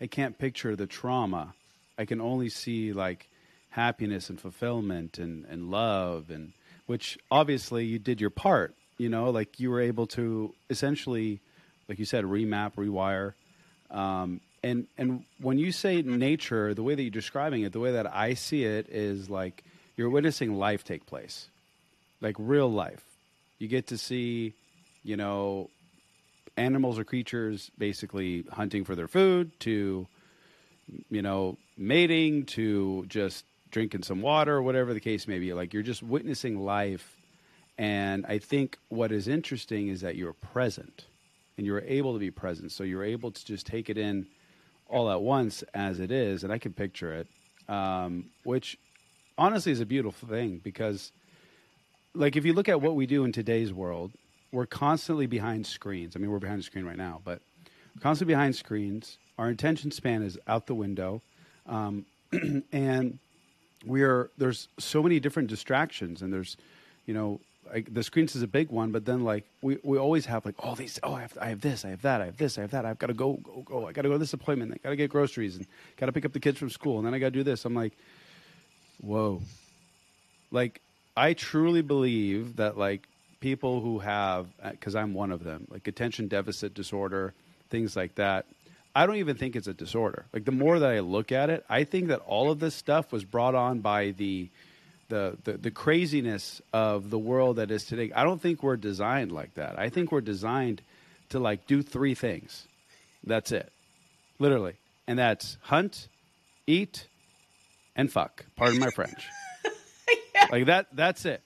I 0.00 0.06
can't 0.06 0.38
picture 0.38 0.76
the 0.76 0.86
trauma. 0.86 1.54
I 1.98 2.04
can 2.04 2.20
only 2.20 2.48
see 2.48 2.92
like 2.92 3.28
happiness 3.70 4.30
and 4.30 4.40
fulfillment 4.40 5.18
and, 5.18 5.44
and 5.46 5.70
love 5.70 6.30
and 6.30 6.52
which 6.88 7.18
obviously 7.30 7.84
you 7.84 7.98
did 7.98 8.18
your 8.18 8.30
part, 8.30 8.74
you 8.96 9.10
know, 9.10 9.28
like 9.28 9.60
you 9.60 9.70
were 9.70 9.80
able 9.80 10.06
to 10.06 10.54
essentially, 10.70 11.38
like 11.86 11.98
you 11.98 12.06
said, 12.06 12.24
remap, 12.24 12.76
rewire. 12.76 13.34
Um, 13.94 14.40
and 14.64 14.86
and 14.96 15.24
when 15.38 15.58
you 15.58 15.70
say 15.70 16.00
nature, 16.00 16.72
the 16.72 16.82
way 16.82 16.94
that 16.94 17.02
you're 17.02 17.10
describing 17.10 17.62
it, 17.62 17.72
the 17.72 17.78
way 17.78 17.92
that 17.92 18.12
I 18.12 18.32
see 18.34 18.64
it 18.64 18.88
is 18.88 19.28
like 19.28 19.62
you're 19.96 20.08
witnessing 20.08 20.54
life 20.54 20.82
take 20.82 21.04
place, 21.04 21.48
like 22.22 22.36
real 22.38 22.72
life. 22.72 23.04
You 23.58 23.68
get 23.68 23.88
to 23.88 23.98
see, 23.98 24.54
you 25.04 25.18
know, 25.18 25.68
animals 26.56 26.98
or 26.98 27.04
creatures 27.04 27.70
basically 27.76 28.46
hunting 28.50 28.84
for 28.84 28.94
their 28.94 29.08
food 29.08 29.52
to 29.60 30.06
you 31.10 31.20
know 31.20 31.58
mating 31.76 32.46
to 32.46 33.04
just 33.08 33.44
drinking 33.70 34.02
some 34.02 34.22
water 34.22 34.56
or 34.56 34.62
whatever 34.62 34.94
the 34.94 35.00
case 35.00 35.26
may 35.28 35.38
be 35.38 35.52
like 35.52 35.72
you're 35.72 35.82
just 35.82 36.02
witnessing 36.02 36.58
life 36.64 37.16
and 37.76 38.24
i 38.26 38.38
think 38.38 38.78
what 38.88 39.12
is 39.12 39.28
interesting 39.28 39.88
is 39.88 40.00
that 40.00 40.16
you're 40.16 40.32
present 40.32 41.06
and 41.56 41.66
you're 41.66 41.82
able 41.82 42.12
to 42.12 42.18
be 42.18 42.30
present 42.30 42.72
so 42.72 42.84
you're 42.84 43.04
able 43.04 43.30
to 43.30 43.44
just 43.44 43.66
take 43.66 43.90
it 43.90 43.98
in 43.98 44.26
all 44.88 45.10
at 45.10 45.20
once 45.20 45.62
as 45.74 46.00
it 46.00 46.10
is 46.10 46.44
and 46.44 46.52
i 46.52 46.58
can 46.58 46.72
picture 46.72 47.12
it 47.12 47.26
um, 47.68 48.24
which 48.44 48.78
honestly 49.36 49.70
is 49.72 49.80
a 49.80 49.86
beautiful 49.86 50.28
thing 50.28 50.60
because 50.64 51.12
like 52.14 52.36
if 52.36 52.46
you 52.46 52.54
look 52.54 52.68
at 52.68 52.80
what 52.80 52.94
we 52.94 53.06
do 53.06 53.24
in 53.24 53.32
today's 53.32 53.72
world 53.72 54.12
we're 54.52 54.66
constantly 54.66 55.26
behind 55.26 55.66
screens. 55.66 56.16
I 56.16 56.18
mean, 56.18 56.30
we're 56.30 56.38
behind 56.38 56.60
a 56.60 56.62
screen 56.62 56.84
right 56.84 56.96
now, 56.96 57.20
but 57.24 57.40
constantly 58.00 58.34
behind 58.34 58.56
screens. 58.56 59.18
Our 59.38 59.48
attention 59.48 59.90
span 59.90 60.22
is 60.22 60.38
out 60.46 60.66
the 60.66 60.74
window, 60.74 61.22
um, 61.66 62.06
and 62.72 63.18
we 63.86 64.02
are 64.02 64.30
there's 64.38 64.68
so 64.78 65.02
many 65.02 65.20
different 65.20 65.48
distractions, 65.48 66.22
and 66.22 66.32
there's, 66.32 66.56
you 67.06 67.14
know, 67.14 67.40
like 67.72 67.92
the 67.92 68.02
screens 68.02 68.34
is 68.34 68.42
a 68.42 68.46
big 68.46 68.70
one, 68.70 68.92
but 68.92 69.04
then 69.04 69.24
like 69.24 69.44
we, 69.62 69.78
we 69.82 69.98
always 69.98 70.26
have 70.26 70.44
like 70.44 70.54
all 70.58 70.74
these. 70.74 70.98
Oh, 71.02 71.14
I 71.14 71.22
have, 71.22 71.38
I 71.40 71.48
have 71.50 71.60
this, 71.60 71.84
I 71.84 71.90
have 71.90 72.02
that, 72.02 72.20
I 72.20 72.26
have 72.26 72.36
this, 72.36 72.58
I 72.58 72.62
have 72.62 72.70
that. 72.72 72.84
I've 72.84 72.98
got 72.98 73.08
to 73.08 73.14
go, 73.14 73.34
go, 73.34 73.62
go. 73.64 73.86
I 73.86 73.92
got 73.92 74.02
to 74.02 74.08
go 74.08 74.14
to 74.14 74.18
this 74.18 74.32
appointment. 74.32 74.72
I 74.72 74.78
got 74.82 74.90
to 74.90 74.96
get 74.96 75.10
groceries 75.10 75.56
and 75.56 75.66
got 75.96 76.06
to 76.06 76.12
pick 76.12 76.24
up 76.24 76.32
the 76.32 76.40
kids 76.40 76.58
from 76.58 76.70
school, 76.70 76.98
and 76.98 77.06
then 77.06 77.14
I 77.14 77.18
got 77.18 77.26
to 77.26 77.32
do 77.32 77.42
this. 77.42 77.64
I'm 77.64 77.74
like, 77.74 77.92
whoa, 79.00 79.42
like 80.50 80.80
I 81.16 81.34
truly 81.34 81.82
believe 81.82 82.56
that 82.56 82.78
like 82.78 83.06
people 83.40 83.80
who 83.80 83.98
have, 84.00 84.46
because 84.70 84.96
uh, 84.96 85.00
I'm 85.00 85.14
one 85.14 85.30
of 85.30 85.44
them, 85.44 85.66
like 85.70 85.86
attention 85.86 86.28
deficit 86.28 86.74
disorder, 86.74 87.34
things 87.70 87.96
like 87.96 88.14
that. 88.16 88.46
I 88.98 89.06
don't 89.06 89.16
even 89.16 89.36
think 89.36 89.54
it's 89.54 89.68
a 89.68 89.72
disorder. 89.72 90.26
Like 90.32 90.44
the 90.44 90.50
more 90.50 90.76
that 90.80 90.90
I 90.90 90.98
look 90.98 91.30
at 91.30 91.50
it, 91.50 91.64
I 91.68 91.84
think 91.84 92.08
that 92.08 92.18
all 92.26 92.50
of 92.50 92.58
this 92.58 92.74
stuff 92.74 93.12
was 93.12 93.24
brought 93.24 93.54
on 93.54 93.78
by 93.78 94.10
the 94.10 94.48
the, 95.08 95.38
the 95.44 95.52
the 95.52 95.70
craziness 95.70 96.60
of 96.72 97.08
the 97.08 97.18
world 97.18 97.56
that 97.56 97.70
is 97.70 97.84
today. 97.84 98.10
I 98.12 98.24
don't 98.24 98.42
think 98.42 98.60
we're 98.60 98.76
designed 98.76 99.30
like 99.30 99.54
that. 99.54 99.78
I 99.78 99.88
think 99.88 100.10
we're 100.10 100.20
designed 100.20 100.82
to 101.28 101.38
like 101.38 101.68
do 101.68 101.80
three 101.80 102.16
things. 102.16 102.66
That's 103.22 103.52
it, 103.52 103.70
literally, 104.40 104.74
and 105.06 105.16
that's 105.16 105.58
hunt, 105.60 106.08
eat, 106.66 107.06
and 107.94 108.10
fuck. 108.10 108.46
Pardon 108.56 108.80
my 108.80 108.90
French. 108.90 109.28
yeah. 110.34 110.46
Like 110.50 110.66
that. 110.66 110.88
That's 110.92 111.24
it. 111.24 111.40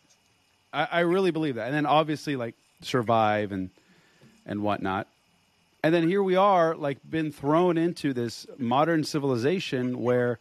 I, 0.73 0.89
I 0.91 1.01
really 1.01 1.33
believe 1.33 1.57
that. 1.57 1.67
And 1.67 1.75
then 1.75 1.85
obviously 1.85 2.35
like 2.35 2.55
survive 2.81 3.53
and 3.53 3.69
and 4.47 4.63
whatnot. 4.63 5.07
And 5.83 5.95
then 5.95 6.07
here 6.07 6.23
we 6.23 6.37
are, 6.37 6.77
like 6.77 6.99
been 7.09 7.33
thrown 7.33 7.77
into 7.77 8.13
this 8.13 8.47
modern 8.57 9.03
civilization 9.03 10.01
where 10.01 10.39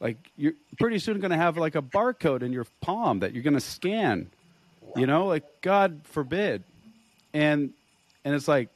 like 0.00 0.18
you're 0.36 0.52
pretty 0.78 0.98
soon 0.98 1.18
going 1.20 1.30
to 1.30 1.36
have 1.36 1.56
like 1.56 1.74
a 1.74 1.82
barcode 1.82 2.42
in 2.42 2.52
your 2.52 2.66
palm 2.82 3.20
that 3.20 3.32
you're 3.32 3.42
going 3.42 3.54
to 3.54 3.60
scan. 3.60 4.30
You 4.94 5.06
know, 5.06 5.26
like 5.26 5.44
God 5.62 6.00
forbid. 6.04 6.62
And 7.32 7.72
and 8.24 8.34
it's 8.34 8.48
like 8.48 8.68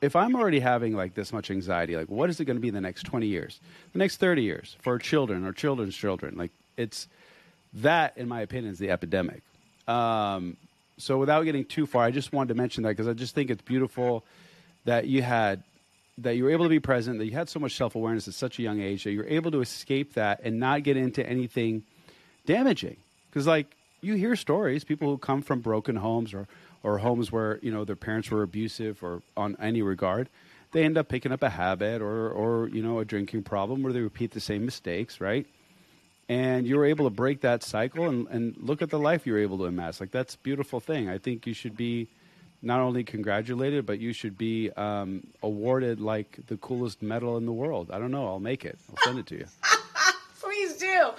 if 0.00 0.16
I'm 0.16 0.34
already 0.34 0.60
having 0.60 0.94
like 0.94 1.14
this 1.14 1.32
much 1.32 1.50
anxiety, 1.50 1.96
like 1.96 2.08
what 2.08 2.30
is 2.30 2.40
it 2.40 2.44
going 2.44 2.56
to 2.56 2.60
be 2.60 2.68
in 2.68 2.74
the 2.74 2.80
next 2.80 3.04
20 3.04 3.26
years, 3.26 3.60
the 3.92 3.98
next 3.98 4.16
30 4.16 4.42
years 4.42 4.76
for 4.82 4.98
children 4.98 5.44
or 5.44 5.52
children's 5.52 5.96
children? 5.96 6.36
Like 6.36 6.50
it's 6.76 7.08
that, 7.74 8.16
in 8.16 8.28
my 8.28 8.40
opinion, 8.40 8.72
is 8.72 8.78
the 8.78 8.90
epidemic. 8.90 9.42
Um, 9.86 10.56
so 10.98 11.18
without 11.18 11.42
getting 11.42 11.64
too 11.64 11.86
far, 11.86 12.04
I 12.04 12.10
just 12.10 12.32
wanted 12.32 12.48
to 12.48 12.54
mention 12.54 12.82
that 12.84 12.90
because 12.90 13.08
I 13.08 13.12
just 13.12 13.34
think 13.34 13.50
it's 13.50 13.62
beautiful 13.62 14.24
that 14.84 15.06
you 15.06 15.22
had 15.22 15.62
that 16.18 16.36
you 16.36 16.44
were 16.44 16.50
able 16.50 16.64
to 16.64 16.70
be 16.70 16.80
present, 16.80 17.18
that 17.18 17.26
you 17.26 17.32
had 17.32 17.48
so 17.48 17.58
much 17.58 17.76
self 17.76 17.94
awareness 17.94 18.28
at 18.28 18.34
such 18.34 18.58
a 18.58 18.62
young 18.62 18.80
age 18.80 19.04
that 19.04 19.12
you're 19.12 19.26
able 19.26 19.50
to 19.50 19.60
escape 19.60 20.14
that 20.14 20.40
and 20.44 20.60
not 20.60 20.82
get 20.82 20.96
into 20.96 21.26
anything 21.26 21.82
damaging. 22.46 22.96
Because 23.30 23.46
like 23.46 23.74
you 24.00 24.14
hear 24.14 24.36
stories, 24.36 24.84
people 24.84 25.08
who 25.08 25.18
come 25.18 25.42
from 25.42 25.60
broken 25.60 25.96
homes 25.96 26.34
or 26.34 26.46
or 26.82 26.98
homes 26.98 27.32
where 27.32 27.58
you 27.62 27.72
know 27.72 27.84
their 27.84 27.96
parents 27.96 28.30
were 28.30 28.42
abusive 28.42 29.02
or 29.02 29.22
on 29.36 29.56
any 29.60 29.82
regard, 29.82 30.28
they 30.72 30.84
end 30.84 30.98
up 30.98 31.08
picking 31.08 31.32
up 31.32 31.42
a 31.42 31.50
habit 31.50 32.00
or 32.00 32.30
or 32.30 32.68
you 32.68 32.82
know 32.82 33.00
a 33.00 33.04
drinking 33.04 33.42
problem 33.42 33.82
where 33.82 33.92
they 33.92 34.00
repeat 34.00 34.32
the 34.32 34.40
same 34.40 34.64
mistakes, 34.64 35.20
right? 35.20 35.46
And 36.28 36.66
you 36.66 36.76
were 36.76 36.86
able 36.86 37.04
to 37.04 37.10
break 37.10 37.42
that 37.42 37.62
cycle 37.62 38.08
and, 38.08 38.26
and 38.28 38.56
look 38.56 38.80
at 38.80 38.88
the 38.88 38.98
life 38.98 39.26
you 39.26 39.34
were 39.34 39.40
able 39.40 39.58
to 39.58 39.64
amass. 39.64 40.00
Like 40.00 40.10
that's 40.10 40.36
beautiful 40.36 40.80
thing. 40.80 41.08
I 41.08 41.18
think 41.18 41.46
you 41.46 41.52
should 41.52 41.76
be 41.76 42.08
not 42.64 42.80
only 42.80 43.04
congratulated, 43.04 43.86
but 43.86 43.98
you 44.00 44.12
should 44.12 44.36
be 44.38 44.70
um, 44.72 45.26
awarded 45.42 46.00
like 46.00 46.38
the 46.46 46.56
coolest 46.56 47.02
medal 47.02 47.36
in 47.36 47.46
the 47.46 47.52
world. 47.52 47.90
I 47.92 47.98
don't 47.98 48.10
know. 48.10 48.26
I'll 48.26 48.40
make 48.40 48.64
it. 48.64 48.78
I'll 48.90 49.04
send 49.04 49.18
it 49.18 49.26
to 49.26 49.36
you. 49.36 49.46
Please 50.40 50.76
do. 50.76 51.10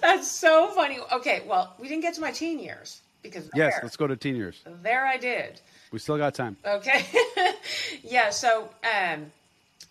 That's 0.00 0.30
so 0.30 0.68
funny. 0.68 0.98
Okay, 1.12 1.42
well, 1.46 1.74
we 1.78 1.88
didn't 1.88 2.02
get 2.02 2.14
to 2.14 2.20
my 2.20 2.30
teen 2.30 2.58
years 2.58 3.02
because 3.22 3.48
yes, 3.54 3.74
let's 3.82 3.96
go 3.96 4.06
to 4.06 4.16
teen 4.16 4.36
years. 4.36 4.60
There 4.82 5.06
I 5.06 5.16
did. 5.16 5.60
We 5.92 5.98
still 5.98 6.18
got 6.18 6.34
time. 6.34 6.56
Okay. 6.64 7.06
yeah. 8.02 8.30
So, 8.30 8.68
um, 8.84 9.26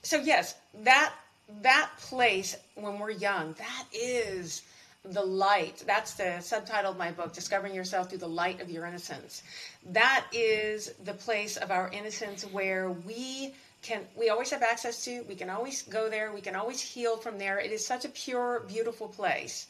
so 0.04 0.18
yes, 0.18 0.56
that 0.84 1.14
that 1.62 1.90
place 2.00 2.58
when 2.76 3.00
we're 3.00 3.12
young, 3.12 3.54
that 3.54 3.86
is 3.92 4.64
the 5.12 5.24
light. 5.24 5.84
That's 5.86 6.14
the 6.14 6.40
subtitle 6.42 6.92
of 6.92 6.98
my 6.98 7.12
book, 7.12 7.34
Discovering 7.34 7.74
Yourself 7.74 8.10
Through 8.10 8.20
the 8.20 8.28
Light 8.28 8.62
of 8.62 8.70
Your 8.70 8.86
Innocence. 8.86 9.44
That 9.92 10.26
is 10.32 10.94
the 11.04 11.14
place 11.14 11.58
of 11.58 11.72
our 11.72 11.90
innocence 11.92 12.44
where 12.44 12.92
we 12.92 13.54
can 13.82 14.02
we 14.18 14.30
always 14.30 14.50
have 14.50 14.64
access 14.64 15.06
to, 15.06 15.24
we 15.30 15.36
can 15.36 15.50
always 15.50 15.84
go 15.84 16.10
there, 16.10 16.34
we 16.34 16.42
can 16.42 16.56
always 16.56 16.82
heal 16.82 17.18
from 17.18 17.38
there. 17.38 17.60
It 17.60 17.72
is 17.72 17.86
such 17.86 18.06
a 18.06 18.10
pure, 18.10 18.62
beautiful 18.68 19.08
place. 19.08 19.68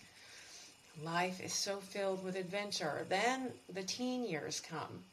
Life 1.03 1.41
is 1.41 1.53
so 1.53 1.77
filled 1.77 2.23
with 2.23 2.35
adventure. 2.35 3.05
Then 3.09 3.51
the 3.73 3.83
teen 3.83 4.25
years 4.25 4.59
come. 4.59 5.03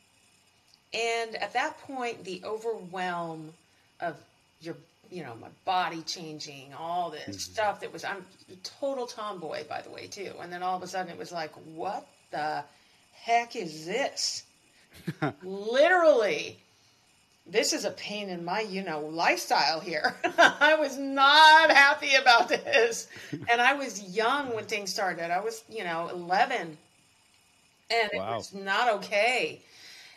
And 0.94 1.34
at 1.36 1.52
that 1.52 1.78
point, 1.80 2.24
the 2.24 2.40
overwhelm 2.44 3.52
of 4.00 4.16
your, 4.60 4.76
you 5.10 5.22
know, 5.22 5.34
my 5.40 5.48
body 5.64 6.02
changing, 6.02 6.72
all 6.78 7.10
this 7.10 7.22
mm-hmm. 7.22 7.32
stuff 7.32 7.80
that 7.80 7.92
was, 7.92 8.04
I'm 8.04 8.24
a 8.50 8.56
total 8.62 9.06
tomboy, 9.06 9.64
by 9.68 9.82
the 9.82 9.90
way, 9.90 10.06
too. 10.06 10.32
And 10.40 10.52
then 10.52 10.62
all 10.62 10.76
of 10.76 10.82
a 10.82 10.86
sudden 10.86 11.10
it 11.10 11.18
was 11.18 11.32
like, 11.32 11.52
what 11.74 12.06
the 12.30 12.64
heck 13.12 13.56
is 13.56 13.86
this? 13.86 14.44
Literally 15.42 16.58
this 17.46 17.72
is 17.72 17.84
a 17.84 17.90
pain 17.90 18.30
in 18.30 18.44
my, 18.44 18.60
you 18.60 18.82
know, 18.82 19.00
lifestyle 19.00 19.80
here. 19.80 20.14
I 20.38 20.76
was 20.78 20.96
not 20.96 21.70
happy 21.70 22.14
about 22.14 22.48
this. 22.48 23.08
and 23.32 23.60
I 23.60 23.74
was 23.74 24.02
young 24.16 24.54
when 24.54 24.64
things 24.64 24.92
started. 24.92 25.30
I 25.30 25.40
was, 25.40 25.62
you 25.68 25.84
know, 25.84 26.08
11. 26.08 26.78
And 27.90 28.10
wow. 28.14 28.32
it 28.32 28.36
was 28.36 28.54
not 28.54 28.94
okay. 28.94 29.60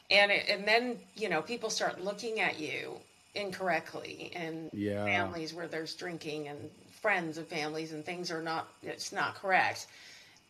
And 0.09 0.31
it, 0.31 0.45
and 0.49 0.65
then, 0.65 0.97
you 1.15 1.27
know, 1.27 1.41
people 1.41 1.69
start 1.69 2.01
looking 2.01 2.39
at 2.39 2.59
you 2.59 2.95
incorrectly 3.37 4.31
and 4.35 4.69
yeah. 4.73 5.05
families 5.05 5.53
where 5.53 5.67
there's 5.67 5.95
drinking 5.95 6.47
and 6.47 6.57
friends 7.01 7.37
of 7.37 7.47
families 7.47 7.93
and 7.93 8.03
things 8.03 8.31
are 8.31 8.41
not 8.41 8.67
it's 8.83 9.11
not 9.11 9.35
correct. 9.35 9.87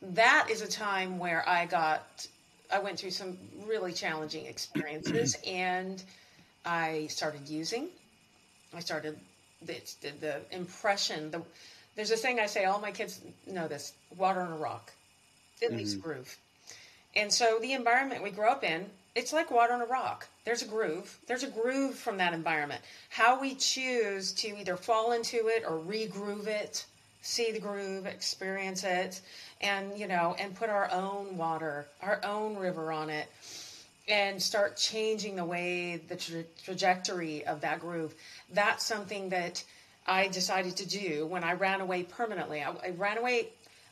That 0.01 0.47
is 0.49 0.61
a 0.61 0.67
time 0.67 1.19
where 1.19 1.47
I 1.47 1.65
got 1.65 2.27
I 2.71 2.79
went 2.79 2.99
through 2.99 3.11
some 3.11 3.37
really 3.65 3.93
challenging 3.93 4.45
experiences 4.45 5.35
and 5.47 6.01
I 6.65 7.07
started 7.07 7.47
using. 7.47 7.87
I 8.75 8.79
started 8.79 9.17
the, 9.61 9.79
the, 10.19 10.41
impression. 10.51 11.31
The, 11.31 11.41
there's 11.95 12.11
a 12.11 12.17
thing 12.17 12.39
I 12.39 12.45
say, 12.45 12.65
all 12.65 12.79
my 12.79 12.91
kids 12.91 13.21
know 13.45 13.67
this 13.67 13.93
water 14.17 14.41
on 14.41 14.51
a 14.51 14.57
rock, 14.57 14.91
at 15.61 15.69
mm-hmm. 15.69 15.77
least 15.77 16.01
groove. 16.01 16.37
And 17.15 17.31
so 17.31 17.57
the 17.61 17.73
environment 17.73 18.21
we 18.21 18.31
grow 18.31 18.51
up 18.51 18.63
in, 18.63 18.85
it's 19.17 19.33
like 19.33 19.49
water 19.49 19.73
on 19.73 19.81
a 19.81 19.85
rock. 19.85 20.27
There's 20.45 20.61
a 20.61 20.67
groove. 20.67 21.17
There's 21.25 21.41
a 21.41 21.49
groove 21.49 21.95
from 21.95 22.17
that 22.17 22.33
environment. 22.33 22.81
How 23.09 23.41
we 23.41 23.55
choose 23.55 24.31
to 24.33 24.47
either 24.59 24.77
fall 24.77 25.13
into 25.13 25.47
it 25.47 25.63
or 25.67 25.79
regroove 25.79 26.45
it, 26.45 26.85
see 27.23 27.51
the 27.51 27.59
groove, 27.59 28.05
experience 28.05 28.83
it, 28.83 29.19
and 29.59 29.97
you 29.97 30.07
know, 30.07 30.35
and 30.37 30.55
put 30.55 30.69
our 30.69 30.89
own 30.91 31.35
water, 31.35 31.87
our 32.03 32.21
own 32.23 32.57
river 32.57 32.91
on 32.91 33.09
it 33.09 33.27
and 34.07 34.41
start 34.41 34.77
changing 34.77 35.35
the 35.35 35.43
way 35.43 35.99
the 36.07 36.15
tra- 36.15 36.43
trajectory 36.63 37.45
of 37.45 37.59
that 37.61 37.79
groove. 37.79 38.13
That's 38.53 38.85
something 38.85 39.29
that 39.29 39.63
I 40.05 40.27
decided 40.27 40.77
to 40.77 40.87
do 40.87 41.25
when 41.25 41.43
I 41.43 41.53
ran 41.53 41.81
away 41.81 42.03
permanently. 42.03 42.61
I, 42.61 42.71
I 42.71 42.89
ran 42.91 43.17
away 43.17 43.49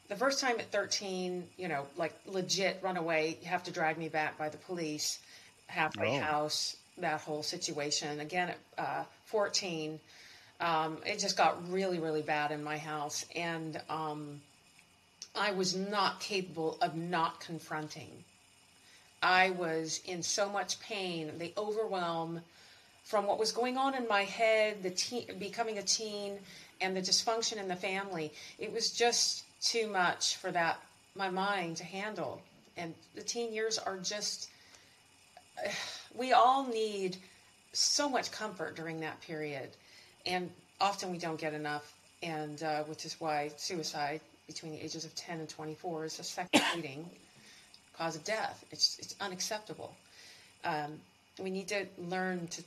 the 0.07 0.15
first 0.15 0.39
time 0.39 0.59
at 0.59 0.71
13, 0.71 1.43
you 1.57 1.67
know, 1.67 1.85
like 1.97 2.13
legit 2.27 2.79
run 2.81 2.97
away. 2.97 3.37
You 3.41 3.49
have 3.49 3.63
to 3.63 3.71
drag 3.71 3.97
me 3.97 4.09
back 4.09 4.37
by 4.37 4.49
the 4.49 4.57
police, 4.57 5.19
halfway 5.67 6.17
oh. 6.17 6.21
house, 6.21 6.77
that 6.97 7.21
whole 7.21 7.43
situation. 7.43 8.19
Again 8.19 8.49
at 8.49 8.57
uh, 8.77 9.03
14, 9.25 9.99
um, 10.61 10.97
it 11.05 11.19
just 11.19 11.37
got 11.37 11.69
really, 11.71 11.99
really 11.99 12.21
bad 12.21 12.51
in 12.51 12.63
my 12.63 12.77
house. 12.77 13.25
And 13.35 13.81
um, 13.89 14.41
I 15.35 15.51
was 15.51 15.75
not 15.75 16.19
capable 16.19 16.77
of 16.81 16.95
not 16.95 17.39
confronting 17.39 18.23
I 19.25 19.49
was 19.49 20.01
in 20.05 20.21
so 20.21 20.47
much 20.49 20.79
pain, 20.79 21.31
the 21.39 21.51
overwhelm 21.57 22.41
from 23.03 23.25
what 23.25 23.39
was 23.39 23.51
going 23.51 23.75
on 23.75 23.95
in 23.95 24.07
my 24.07 24.21
head, 24.23 24.83
the 24.83 24.91
teen, 24.91 25.25
becoming 25.39 25.79
a 25.79 25.81
teen, 25.81 26.37
and 26.79 26.95
the 26.95 27.01
dysfunction 27.01 27.57
in 27.57 27.67
the 27.67 27.75
family. 27.75 28.31
It 28.59 28.71
was 28.71 28.91
just 28.91 29.44
too 29.65 29.87
much 29.87 30.35
for 30.37 30.51
that 30.51 30.79
my 31.15 31.29
mind 31.29 31.77
to 31.77 31.83
handle. 31.83 32.41
And 32.77 32.93
the 33.15 33.23
teen 33.23 33.53
years 33.53 33.77
are 33.77 33.97
just 33.97 34.49
we 36.15 36.33
all 36.33 36.65
need 36.65 37.17
so 37.73 38.07
much 38.09 38.31
comfort 38.31 38.75
during 38.75 38.99
that 39.01 39.19
period, 39.21 39.69
and 40.25 40.49
often 40.79 41.11
we 41.11 41.17
don't 41.17 41.39
get 41.39 41.53
enough. 41.53 41.93
And 42.23 42.61
uh, 42.63 42.83
which 42.83 43.05
is 43.05 43.19
why 43.19 43.51
suicide 43.57 44.21
between 44.47 44.71
the 44.71 44.83
ages 44.83 45.05
of 45.05 45.13
10 45.15 45.39
and 45.39 45.49
24 45.49 46.05
is 46.05 46.19
a 46.19 46.23
second 46.23 46.61
leading 46.75 47.09
cause 47.97 48.15
of 48.15 48.23
death. 48.23 48.63
It's 48.71 48.97
it's 48.99 49.15
unacceptable. 49.19 49.93
Um, 50.63 50.99
we 51.39 51.49
need 51.49 51.67
to 51.69 51.85
learn 51.97 52.47
to 52.47 52.63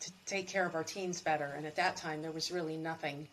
to 0.00 0.12
take 0.26 0.48
care 0.48 0.66
of 0.66 0.74
our 0.74 0.84
teens 0.84 1.20
better. 1.20 1.54
And 1.56 1.66
at 1.66 1.76
that 1.76 1.96
time, 1.96 2.22
there 2.22 2.30
was 2.30 2.50
really 2.50 2.76
nothing. 2.76 3.26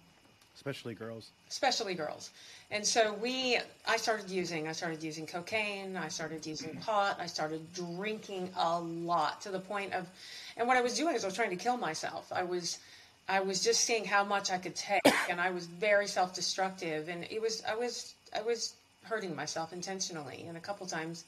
Especially 0.60 0.94
girls. 0.94 1.30
Especially 1.50 1.94
girls. 1.94 2.32
And 2.70 2.86
so 2.86 3.14
we, 3.14 3.58
I 3.88 3.96
started 3.96 4.30
using, 4.30 4.68
I 4.68 4.74
started 4.74 5.02
using 5.02 5.26
cocaine, 5.26 5.96
I 5.96 6.10
started 6.10 6.46
using 6.46 6.76
pot, 6.82 7.18
I 7.18 7.28
started 7.28 7.62
drinking 7.74 8.50
a 8.58 8.78
lot 8.78 9.40
to 9.44 9.52
the 9.52 9.60
point 9.62 9.94
of, 9.94 10.06
and 10.58 10.68
what 10.68 10.76
I 10.76 10.82
was 10.82 10.98
doing 10.98 11.16
is 11.16 11.24
I 11.24 11.28
was 11.28 11.36
trying 11.36 11.52
to 11.52 11.56
kill 11.56 11.78
myself. 11.78 12.30
I 12.30 12.44
was, 12.44 12.78
I 13.30 13.40
was 13.40 13.64
just 13.64 13.86
seeing 13.86 14.04
how 14.04 14.26
much 14.26 14.52
I 14.52 14.58
could 14.58 14.76
take, 14.76 15.02
and 15.30 15.40
I 15.40 15.50
was 15.52 15.66
very 15.66 16.08
self-destructive, 16.08 17.08
and 17.08 17.26
it 17.32 17.42
was, 17.42 17.64
I 17.66 17.76
was, 17.76 18.14
I 18.36 18.42
was 18.42 18.74
hurting 19.04 19.34
myself 19.34 19.72
intentionally. 19.72 20.44
And 20.46 20.58
a 20.58 20.60
couple 20.60 20.86
times 20.88 21.24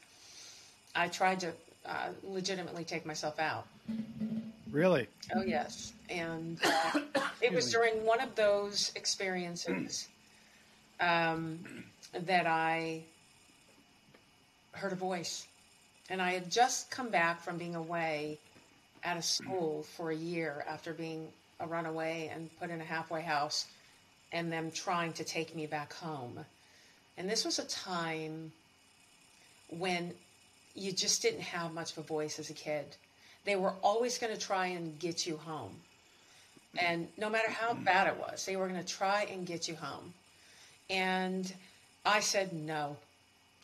I 0.93 1.07
tried 1.07 1.39
to 1.39 1.53
uh, 1.85 2.09
legitimately 2.23 2.83
take 2.83 3.05
myself 3.05 3.39
out. 3.39 3.65
Really? 4.71 5.07
Oh, 5.35 5.43
yes. 5.43 5.93
And 6.09 6.57
uh, 6.63 6.99
it 7.41 7.53
was 7.53 7.71
during 7.71 8.05
one 8.05 8.21
of 8.21 8.35
those 8.35 8.91
experiences 8.95 10.07
um, 10.99 11.59
that 12.13 12.47
I 12.47 13.03
heard 14.73 14.93
a 14.93 14.95
voice. 14.95 15.47
And 16.09 16.21
I 16.21 16.31
had 16.31 16.49
just 16.49 16.91
come 16.91 17.09
back 17.09 17.41
from 17.41 17.57
being 17.57 17.75
away 17.75 18.39
at 19.03 19.17
a 19.17 19.21
school 19.21 19.83
for 19.95 20.11
a 20.11 20.15
year 20.15 20.65
after 20.67 20.93
being 20.93 21.27
a 21.59 21.67
runaway 21.67 22.31
and 22.33 22.49
put 22.59 22.69
in 22.69 22.81
a 22.81 22.83
halfway 22.83 23.21
house 23.21 23.67
and 24.31 24.51
them 24.51 24.71
trying 24.71 25.13
to 25.13 25.23
take 25.23 25.55
me 25.55 25.65
back 25.65 25.93
home. 25.93 26.39
And 27.17 27.29
this 27.29 27.45
was 27.45 27.59
a 27.59 27.65
time 27.65 28.51
when 29.69 30.13
you 30.75 30.91
just 30.91 31.21
didn't 31.21 31.41
have 31.41 31.73
much 31.73 31.91
of 31.91 31.99
a 31.99 32.07
voice 32.07 32.39
as 32.39 32.49
a 32.49 32.53
kid. 32.53 32.85
They 33.45 33.55
were 33.55 33.73
always 33.81 34.17
going 34.17 34.33
to 34.33 34.39
try 34.39 34.67
and 34.67 34.97
get 34.99 35.25
you 35.25 35.37
home. 35.37 35.71
And 36.77 37.07
no 37.17 37.29
matter 37.29 37.49
how 37.49 37.73
bad 37.73 38.07
it 38.07 38.17
was, 38.17 38.45
they 38.45 38.55
were 38.55 38.67
going 38.67 38.81
to 38.81 38.87
try 38.87 39.27
and 39.31 39.45
get 39.45 39.67
you 39.67 39.75
home. 39.75 40.13
And 40.89 41.51
I 42.05 42.21
said, 42.21 42.53
no, 42.53 42.97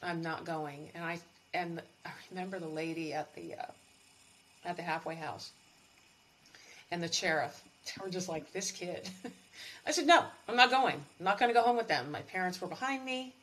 I'm 0.04 0.22
not 0.22 0.46
going. 0.46 0.90
And 0.94 1.04
I, 1.04 1.20
and 1.54 1.82
I 2.06 2.10
remember 2.32 2.60
the 2.60 2.68
lady 2.68 3.14
at 3.14 3.34
the, 3.36 3.56
uh, 3.56 3.72
at 4.66 4.76
the 4.76 4.84
halfway 4.84 5.16
house 5.16 5.52
and 6.92 7.02
the 7.02 7.12
sheriff. 7.12 7.62
They 7.86 8.04
were 8.04 8.12
just 8.12 8.30
like, 8.30 8.52
this 8.52 8.72
kid. 8.72 9.10
I 9.86 9.92
said, 9.92 10.08
no, 10.08 10.24
I'm 10.48 10.56
not 10.56 10.70
going. 10.70 10.96
I'm 10.96 11.26
not 11.26 11.40
going 11.40 11.50
to 11.50 11.54
go 11.54 11.64
home 11.64 11.78
with 11.78 11.88
them. 11.88 12.12
My 12.12 12.22
parents 12.22 12.62
were 12.62 12.68
behind 12.68 13.06
me, 13.06 13.34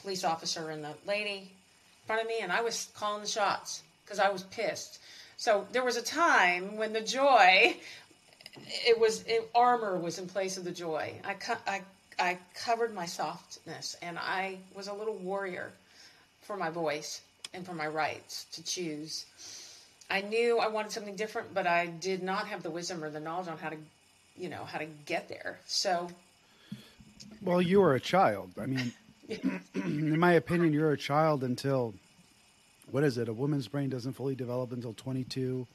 police 0.00 0.24
officer 0.24 0.70
and 0.70 0.84
the 0.84 0.94
lady 1.06 1.38
in 1.38 2.06
front 2.06 2.22
of 2.22 2.28
me, 2.28 2.38
and 2.40 2.52
I 2.52 2.62
was 2.62 2.88
calling 2.94 3.22
the 3.22 3.28
shots 3.28 3.82
because 4.04 4.18
I 4.18 4.30
was 4.30 4.44
pissed. 4.44 5.00
So 5.36 5.66
there 5.72 5.84
was 5.84 5.96
a 5.96 6.02
time 6.02 6.76
when 6.76 6.92
the 6.92 7.00
joy, 7.00 7.76
it 8.86 8.98
was 8.98 9.22
it, 9.26 9.48
armor 9.54 9.98
was 9.98 10.18
in 10.18 10.26
place 10.26 10.56
of 10.56 10.64
the 10.64 10.72
joy. 10.72 11.14
I, 11.24 11.36
I 11.66 11.82
I 12.18 12.38
covered 12.54 12.94
my 12.94 13.06
softness, 13.06 13.96
and 14.00 14.18
I 14.18 14.58
was 14.74 14.88
a 14.88 14.94
little 14.94 15.16
warrior 15.16 15.70
for 16.42 16.56
my 16.56 16.70
voice 16.70 17.20
and 17.52 17.66
for 17.66 17.74
my 17.74 17.86
rights 17.86 18.46
to 18.52 18.64
choose. 18.64 19.26
I 20.08 20.22
knew 20.22 20.58
I 20.58 20.68
wanted 20.68 20.92
something 20.92 21.16
different, 21.16 21.52
but 21.52 21.66
I 21.66 21.86
did 21.86 22.22
not 22.22 22.46
have 22.48 22.62
the 22.62 22.70
wisdom 22.70 23.02
or 23.02 23.10
the 23.10 23.20
knowledge 23.20 23.48
on 23.48 23.58
how 23.58 23.70
to, 23.70 23.76
you 24.38 24.48
know, 24.48 24.64
how 24.64 24.78
to 24.78 24.86
get 25.04 25.28
there. 25.28 25.58
So, 25.66 26.08
well, 27.42 27.60
you 27.60 27.80
were 27.80 27.94
a 27.94 28.00
child. 28.00 28.52
I 28.60 28.66
mean, 28.66 28.92
in 29.74 30.18
my 30.18 30.32
opinion, 30.32 30.72
you're 30.72 30.92
a 30.92 30.96
child 30.96 31.42
until 31.42 31.94
what 32.90 33.04
is 33.04 33.18
it? 33.18 33.28
A 33.28 33.32
woman's 33.32 33.68
brain 33.68 33.90
doesn't 33.90 34.12
fully 34.12 34.34
develop 34.34 34.72
until 34.72 34.94
22, 34.94 35.66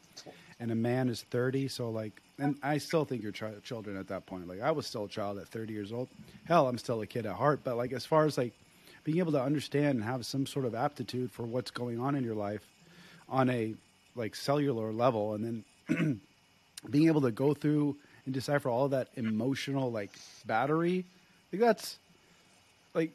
and 0.59 0.71
a 0.71 0.75
man 0.75 1.09
is 1.09 1.23
30. 1.23 1.67
So, 1.67 1.89
like, 1.89 2.21
and 2.39 2.55
I 2.63 2.77
still 2.77 3.05
think 3.05 3.23
you're 3.23 3.31
ch- 3.31 3.63
children 3.63 3.97
at 3.97 4.07
that 4.07 4.25
point. 4.25 4.47
Like, 4.47 4.61
I 4.61 4.71
was 4.71 4.87
still 4.87 5.05
a 5.05 5.09
child 5.09 5.37
at 5.37 5.47
30 5.47 5.73
years 5.73 5.91
old. 5.91 6.07
Hell, 6.45 6.67
I'm 6.67 6.77
still 6.77 7.01
a 7.01 7.07
kid 7.07 7.25
at 7.25 7.35
heart. 7.35 7.61
But 7.63 7.77
like, 7.77 7.91
as 7.91 8.05
far 8.05 8.25
as 8.25 8.37
like 8.37 8.53
being 9.03 9.19
able 9.19 9.31
to 9.33 9.41
understand 9.41 9.95
and 9.95 10.03
have 10.03 10.25
some 10.25 10.45
sort 10.45 10.65
of 10.65 10.75
aptitude 10.75 11.31
for 11.31 11.43
what's 11.43 11.71
going 11.71 11.99
on 11.99 12.15
in 12.15 12.23
your 12.23 12.35
life 12.35 12.63
on 13.27 13.49
a 13.49 13.73
like 14.15 14.35
cellular 14.35 14.91
level, 14.91 15.33
and 15.33 15.65
then 15.89 16.21
being 16.89 17.07
able 17.07 17.21
to 17.21 17.31
go 17.31 17.53
through 17.53 17.95
and 18.25 18.33
decipher 18.33 18.69
all 18.69 18.89
that 18.89 19.07
emotional 19.15 19.91
like 19.91 20.11
battery, 20.45 21.05
like 21.51 21.61
that's 21.61 21.97
like 22.93 23.11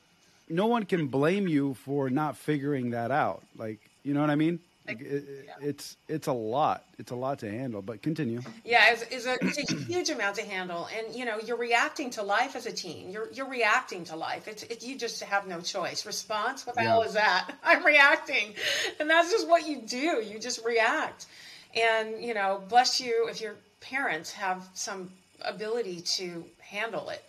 no 0.48 0.66
one 0.66 0.85
can 0.85 1.09
blame 1.09 1.48
you 1.48 1.74
for 1.74 2.11
not 2.11 2.37
figuring 2.37 2.90
that 2.90 3.11
out. 3.11 3.42
Like, 3.56 3.80
you 4.02 4.14
know 4.14 4.20
what 4.20 4.30
I 4.30 4.37
mean? 4.37 4.61
Like 4.87 5.00
it, 5.00 5.24
yeah. 5.46 5.68
It's 5.68 5.96
it's 6.09 6.28
a 6.28 6.32
lot. 6.32 6.85
It's 6.98 7.11
a 7.11 7.16
lot 7.16 7.40
to 7.40 7.50
handle. 7.50 7.82
But 7.82 8.02
continue. 8.02 8.40
Yeah, 8.64 8.92
it's, 8.92 9.02
it's, 9.11 9.26
a, 9.26 9.37
it's, 9.40 9.72
a, 9.72 9.76
huge 9.76 10.11
amount 10.11 10.37
to 10.37 10.42
handle, 10.42 10.88
and 10.96 11.14
you 11.14 11.24
know 11.24 11.38
you're 11.44 11.56
reacting 11.56 12.11
to 12.11 12.22
life 12.22 12.54
as 12.54 12.66
a 12.66 12.72
teen. 12.72 13.11
You're 13.11 13.28
you're 13.32 13.48
reacting 13.48 14.04
to 14.04 14.16
life. 14.16 14.46
It's 14.46 14.62
it, 14.62 14.85
you 14.85 14.96
just 14.96 15.22
have 15.24 15.46
no 15.46 15.61
choice. 15.61 16.06
Response? 16.06 16.66
What 16.66 16.76
the 16.76 16.82
yeah. 16.82 16.88
hell 16.90 17.02
is 17.02 17.14
that? 17.14 17.50
I'm 17.64 17.85
reacting, 17.85 18.54
and 19.00 19.11
that's 19.11 19.30
just 19.30 19.48
what 19.48 19.66
you 19.66 19.82
do. 19.82 20.22
You 20.22 20.38
just 20.38 20.64
react, 20.64 21.26
and 21.74 22.22
you 22.22 22.35
know, 22.35 22.62
bless 22.68 23.00
you 23.00 23.26
if 23.28 23.40
your 23.40 23.56
parents 23.80 24.32
have 24.32 24.68
some 24.74 25.11
ability 25.42 26.00
to 26.00 26.44
handle 26.61 27.09
it 27.09 27.24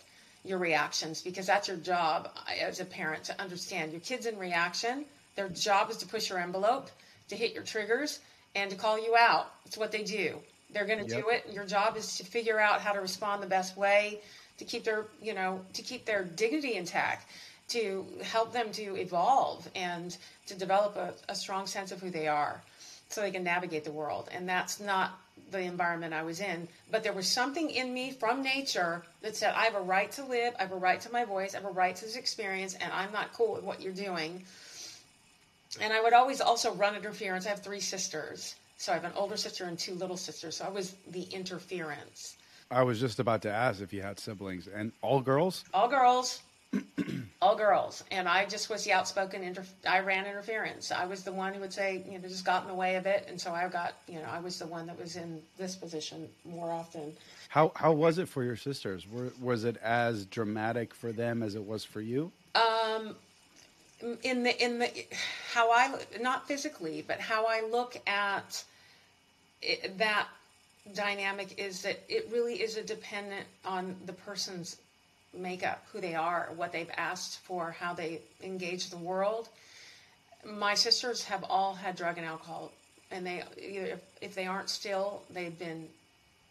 your 0.48 0.58
reactions 0.58 1.22
because 1.22 1.46
that's 1.46 1.68
your 1.68 1.76
job 1.76 2.30
as 2.60 2.80
a 2.80 2.84
parent 2.84 3.24
to 3.24 3.40
understand 3.40 3.92
your 3.92 4.00
kids 4.00 4.26
in 4.26 4.38
reaction. 4.38 5.04
Their 5.36 5.48
job 5.48 5.90
is 5.90 5.98
to 5.98 6.06
push 6.06 6.30
your 6.30 6.38
envelope, 6.38 6.90
to 7.28 7.36
hit 7.36 7.54
your 7.54 7.62
triggers, 7.62 8.20
and 8.54 8.70
to 8.70 8.76
call 8.76 8.98
you 8.98 9.14
out. 9.16 9.52
It's 9.66 9.76
what 9.76 9.92
they 9.92 10.02
do. 10.02 10.40
They're 10.72 10.86
going 10.86 11.04
to 11.06 11.10
yep. 11.10 11.24
do 11.24 11.30
it. 11.30 11.46
Your 11.52 11.64
job 11.64 11.96
is 11.96 12.16
to 12.18 12.24
figure 12.24 12.58
out 12.58 12.80
how 12.80 12.92
to 12.92 13.00
respond 13.00 13.42
the 13.42 13.46
best 13.46 13.76
way 13.76 14.20
to 14.58 14.64
keep 14.64 14.84
their, 14.84 15.06
you 15.22 15.34
know, 15.34 15.60
to 15.72 15.82
keep 15.82 16.04
their 16.04 16.24
dignity 16.24 16.74
intact, 16.74 17.30
to 17.68 18.04
help 18.22 18.52
them 18.52 18.70
to 18.72 18.96
evolve 18.96 19.68
and 19.74 20.16
to 20.46 20.54
develop 20.54 20.96
a, 20.96 21.14
a 21.28 21.34
strong 21.34 21.66
sense 21.66 21.92
of 21.92 22.00
who 22.00 22.10
they 22.10 22.26
are 22.26 22.60
so 23.08 23.20
they 23.20 23.30
can 23.30 23.44
navigate 23.44 23.84
the 23.84 23.92
world. 23.92 24.28
And 24.32 24.48
that's 24.48 24.80
not 24.80 25.18
the 25.50 25.60
environment 25.60 26.14
I 26.14 26.22
was 26.22 26.40
in, 26.40 26.68
but 26.90 27.02
there 27.02 27.12
was 27.12 27.26
something 27.26 27.70
in 27.70 27.92
me 27.92 28.10
from 28.10 28.42
nature 28.42 29.02
that 29.22 29.36
said, 29.36 29.54
I 29.54 29.64
have 29.64 29.74
a 29.74 29.80
right 29.80 30.10
to 30.12 30.24
live, 30.24 30.54
I 30.58 30.62
have 30.62 30.72
a 30.72 30.76
right 30.76 31.00
to 31.00 31.12
my 31.12 31.24
voice, 31.24 31.54
I 31.54 31.58
have 31.58 31.66
a 31.66 31.72
right 31.72 31.94
to 31.96 32.04
this 32.04 32.16
experience, 32.16 32.74
and 32.74 32.92
I'm 32.92 33.12
not 33.12 33.32
cool 33.32 33.54
with 33.54 33.64
what 33.64 33.80
you're 33.80 33.92
doing. 33.92 34.44
And 35.80 35.92
I 35.92 36.00
would 36.02 36.12
always 36.12 36.40
also 36.40 36.72
run 36.74 36.94
interference. 36.94 37.46
I 37.46 37.50
have 37.50 37.62
three 37.62 37.80
sisters. 37.80 38.56
So 38.78 38.92
I 38.92 38.94
have 38.94 39.04
an 39.04 39.12
older 39.16 39.36
sister 39.36 39.64
and 39.64 39.78
two 39.78 39.94
little 39.94 40.16
sisters. 40.16 40.56
So 40.56 40.64
I 40.64 40.70
was 40.70 40.94
the 41.10 41.22
interference. 41.22 42.36
I 42.70 42.82
was 42.82 43.00
just 43.00 43.18
about 43.18 43.42
to 43.42 43.50
ask 43.50 43.80
if 43.80 43.92
you 43.92 44.02
had 44.02 44.18
siblings 44.18 44.68
and 44.68 44.92
all 45.02 45.20
girls? 45.20 45.64
All 45.74 45.88
girls. 45.88 46.42
all 47.42 47.56
girls, 47.56 48.04
and 48.10 48.28
I 48.28 48.44
just 48.46 48.68
was 48.68 48.84
the 48.84 48.92
outspoken. 48.92 49.42
Inter- 49.42 49.64
I 49.88 50.00
ran 50.00 50.26
interference. 50.26 50.90
I 50.90 51.06
was 51.06 51.22
the 51.22 51.32
one 51.32 51.54
who 51.54 51.60
would 51.60 51.72
say, 51.72 52.02
you 52.06 52.18
know, 52.18 52.28
just 52.28 52.44
got 52.44 52.62
in 52.62 52.68
the 52.68 52.74
way 52.74 52.96
of 52.96 53.06
it, 53.06 53.26
and 53.28 53.40
so 53.40 53.52
I 53.52 53.68
got, 53.68 53.94
you 54.06 54.16
know, 54.16 54.28
I 54.30 54.40
was 54.40 54.58
the 54.58 54.66
one 54.66 54.86
that 54.86 54.98
was 54.98 55.16
in 55.16 55.40
this 55.56 55.76
position 55.76 56.28
more 56.44 56.70
often. 56.72 57.16
How 57.48 57.72
how 57.74 57.92
was 57.92 58.18
it 58.18 58.28
for 58.28 58.42
your 58.42 58.56
sisters? 58.56 59.06
Were, 59.10 59.32
was 59.40 59.64
it 59.64 59.76
as 59.78 60.26
dramatic 60.26 60.94
for 60.94 61.12
them 61.12 61.42
as 61.42 61.54
it 61.54 61.64
was 61.64 61.84
for 61.84 62.00
you? 62.00 62.30
Um, 62.54 63.14
in 64.22 64.42
the 64.42 64.64
in 64.64 64.78
the 64.78 64.90
how 65.52 65.70
I 65.72 65.94
not 66.20 66.46
physically, 66.46 67.04
but 67.06 67.20
how 67.20 67.46
I 67.46 67.62
look 67.70 67.96
at 68.06 68.64
it, 69.62 69.96
that 69.98 70.28
dynamic 70.94 71.58
is 71.58 71.82
that 71.82 72.00
it 72.08 72.28
really 72.32 72.54
is 72.54 72.76
a 72.76 72.82
dependent 72.82 73.46
on 73.64 73.96
the 74.06 74.12
person's 74.12 74.76
makeup, 75.32 75.84
who 75.92 76.00
they 76.00 76.14
are, 76.14 76.50
what 76.56 76.72
they've 76.72 76.90
asked 76.96 77.40
for, 77.40 77.72
how 77.72 77.94
they 77.94 78.20
engage 78.42 78.90
the 78.90 78.96
world. 78.96 79.48
My 80.44 80.74
sisters 80.74 81.24
have 81.24 81.44
all 81.48 81.74
had 81.74 81.96
drug 81.96 82.16
and 82.16 82.26
alcohol, 82.26 82.72
and 83.10 83.26
they 83.26 83.42
if, 83.56 84.00
if 84.20 84.34
they 84.34 84.46
aren't 84.46 84.70
still, 84.70 85.22
they've 85.30 85.58
been 85.58 85.88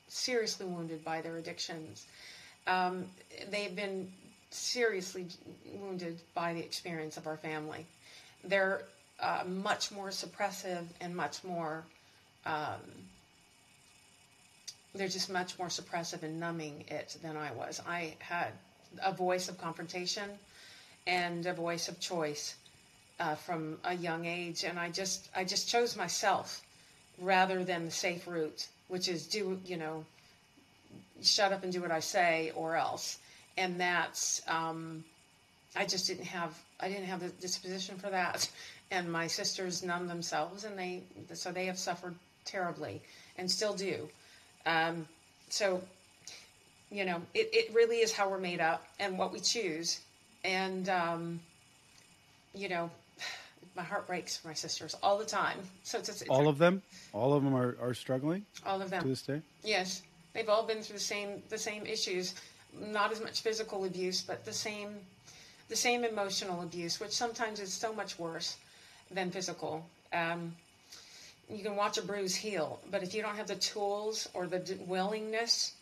seriously 0.07 0.65
wounded 0.65 1.03
by 1.03 1.21
their 1.21 1.37
addictions. 1.37 2.05
Um, 2.65 3.05
they've 3.49 3.75
been 3.75 4.11
seriously 4.49 5.25
wounded 5.73 6.19
by 6.33 6.53
the 6.53 6.59
experience 6.59 7.17
of 7.17 7.27
our 7.27 7.37
family. 7.37 7.85
They're 8.43 8.83
uh, 9.19 9.43
much 9.47 9.91
more 9.91 10.09
suppressive 10.09 10.85
and 11.01 11.15
much 11.15 11.43
more. 11.43 11.83
Um, 12.45 12.81
they're 14.93 15.07
just 15.07 15.29
much 15.29 15.57
more 15.59 15.67
suppressive 15.67 16.23
and 16.23 16.39
numbing 16.39 16.85
it 16.87 17.17
than 17.21 17.37
I 17.37 17.51
was. 17.51 17.81
I 17.87 18.15
had 18.19 18.51
a 19.03 19.11
voice 19.11 19.49
of 19.49 19.57
confrontation 19.57 20.29
and 21.05 21.45
a 21.45 21.53
voice 21.53 21.87
of 21.87 21.99
choice 21.99 22.55
uh, 23.19 23.35
from 23.35 23.77
a 23.83 23.95
young 23.95 24.25
age, 24.25 24.63
and 24.63 24.79
I 24.79 24.89
just 24.89 25.29
I 25.35 25.43
just 25.43 25.69
chose 25.69 25.95
myself 25.95 26.61
rather 27.19 27.63
than 27.63 27.85
the 27.85 27.91
safe 27.91 28.27
route, 28.27 28.67
which 28.89 29.07
is 29.07 29.25
do 29.27 29.59
you 29.65 29.77
know 29.77 30.05
shut 31.23 31.51
up 31.51 31.63
and 31.63 31.73
do 31.73 31.81
what 31.81 31.91
I 31.91 31.99
say 31.99 32.51
or 32.55 32.75
else, 32.75 33.17
and 33.57 33.79
that's 33.79 34.41
um, 34.47 35.03
I 35.75 35.85
just 35.85 36.07
didn't 36.07 36.25
have 36.25 36.53
I 36.79 36.89
didn't 36.89 37.05
have 37.05 37.21
the 37.21 37.29
disposition 37.29 37.97
for 37.97 38.09
that, 38.09 38.49
and 38.91 39.11
my 39.11 39.27
sisters 39.27 39.81
numb 39.83 40.07
themselves, 40.07 40.63
and 40.63 40.77
they 40.77 41.01
so 41.33 41.51
they 41.51 41.65
have 41.65 41.79
suffered 41.79 42.15
terribly 42.45 43.01
and 43.37 43.49
still 43.49 43.73
do. 43.73 44.07
Um, 44.65 45.07
so 45.49 45.81
you 46.91 47.05
know, 47.05 47.21
it, 47.33 47.49
it 47.53 47.73
really 47.73 47.97
is 47.97 48.13
how 48.13 48.29
we're 48.29 48.37
made 48.39 48.59
up 48.59 48.85
and 48.99 49.17
what 49.17 49.33
we 49.33 49.39
choose. 49.39 50.01
And, 50.43 50.87
um, 50.89 51.39
you 52.53 52.69
know, 52.69 52.89
my 53.75 53.83
heart 53.83 54.07
breaks 54.07 54.37
for 54.37 54.47
my 54.47 54.53
sisters 54.53 54.95
all 55.03 55.17
the 55.17 55.25
time. 55.25 55.57
So 55.83 55.99
it's, 55.99 56.09
it's, 56.09 56.21
it's 56.21 56.29
all 56.29 56.47
of 56.47 56.57
them, 56.57 56.81
all 57.13 57.33
of 57.33 57.43
them 57.43 57.55
are, 57.55 57.77
are 57.81 57.93
struggling. 57.93 58.45
All 58.65 58.81
of 58.81 58.89
them 58.89 59.01
to 59.01 59.07
this 59.07 59.21
day. 59.21 59.41
Yes, 59.63 60.01
they've 60.33 60.49
all 60.49 60.63
been 60.63 60.81
through 60.81 60.95
the 60.95 61.03
same 61.03 61.43
the 61.49 61.57
same 61.57 61.85
issues. 61.85 62.35
Not 62.79 63.11
as 63.11 63.21
much 63.21 63.41
physical 63.41 63.85
abuse, 63.85 64.21
but 64.21 64.45
the 64.45 64.53
same 64.53 64.89
the 65.69 65.75
same 65.75 66.03
emotional 66.03 66.61
abuse, 66.61 66.99
which 66.99 67.11
sometimes 67.11 67.59
is 67.59 67.73
so 67.73 67.93
much 67.93 68.17
worse 68.17 68.57
than 69.11 69.29
physical. 69.31 69.85
Um, 70.13 70.55
you 71.49 71.63
can 71.63 71.75
watch 71.75 71.97
a 71.97 72.01
bruise 72.01 72.35
heal, 72.35 72.79
but 72.91 73.03
if 73.03 73.13
you 73.13 73.21
don't 73.21 73.35
have 73.35 73.47
the 73.47 73.55
tools 73.55 74.27
or 74.33 74.47
the 74.47 74.77
willingness 74.85 75.73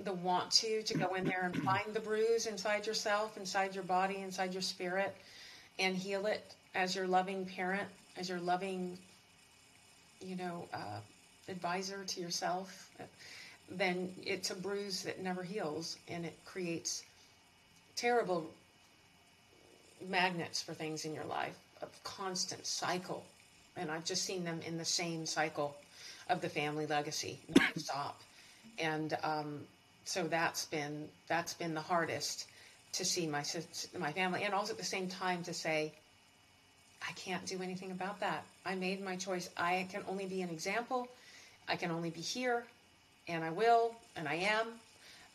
the 0.00 0.12
want 0.12 0.50
to 0.52 0.82
to 0.82 0.94
go 0.96 1.14
in 1.14 1.24
there 1.24 1.42
and 1.44 1.56
find 1.62 1.92
the 1.92 2.00
bruise 2.00 2.46
inside 2.46 2.86
yourself, 2.86 3.36
inside 3.36 3.74
your 3.74 3.84
body, 3.84 4.18
inside 4.18 4.52
your 4.52 4.62
spirit, 4.62 5.14
and 5.78 5.96
heal 5.96 6.26
it. 6.26 6.54
as 6.74 6.94
your 6.94 7.06
loving 7.06 7.44
parent, 7.46 7.88
as 8.16 8.28
your 8.28 8.38
loving, 8.40 8.98
you 10.20 10.36
know, 10.36 10.68
uh, 10.72 11.00
advisor 11.48 12.04
to 12.04 12.20
yourself, 12.20 12.90
then 13.70 14.14
it's 14.24 14.50
a 14.50 14.54
bruise 14.54 15.02
that 15.02 15.22
never 15.22 15.42
heals 15.42 15.98
and 16.08 16.24
it 16.24 16.36
creates 16.44 17.02
terrible 17.96 18.48
magnets 20.08 20.62
for 20.62 20.74
things 20.74 21.04
in 21.04 21.14
your 21.14 21.24
life, 21.24 21.56
a 21.82 21.86
constant 22.04 22.64
cycle. 22.66 23.24
And 23.76 23.90
I've 23.90 24.04
just 24.04 24.24
seen 24.24 24.44
them 24.44 24.60
in 24.66 24.78
the 24.78 24.84
same 24.84 25.26
cycle 25.26 25.76
of 26.28 26.40
the 26.40 26.48
family 26.48 26.86
legacy, 26.86 27.40
non-stop. 27.56 28.20
and 28.78 29.16
um, 29.22 29.60
so 30.08 30.26
that's 30.26 30.64
been 30.64 31.06
that's 31.28 31.52
been 31.52 31.74
the 31.74 31.82
hardest 31.82 32.46
to 32.94 33.04
see 33.04 33.26
my 33.26 33.44
my 33.98 34.10
family, 34.12 34.42
and 34.42 34.54
also 34.54 34.72
at 34.72 34.78
the 34.78 34.84
same 34.84 35.06
time 35.06 35.42
to 35.42 35.52
say, 35.52 35.92
I 37.06 37.12
can't 37.12 37.44
do 37.44 37.62
anything 37.62 37.90
about 37.90 38.18
that. 38.20 38.42
I 38.64 38.74
made 38.74 39.04
my 39.04 39.16
choice. 39.16 39.50
I 39.54 39.86
can 39.92 40.02
only 40.08 40.24
be 40.24 40.40
an 40.40 40.48
example. 40.48 41.08
I 41.68 41.76
can 41.76 41.90
only 41.90 42.08
be 42.08 42.22
here, 42.22 42.64
and 43.28 43.44
I 43.44 43.50
will, 43.50 43.94
and 44.16 44.26
I 44.26 44.36
am. 44.36 44.66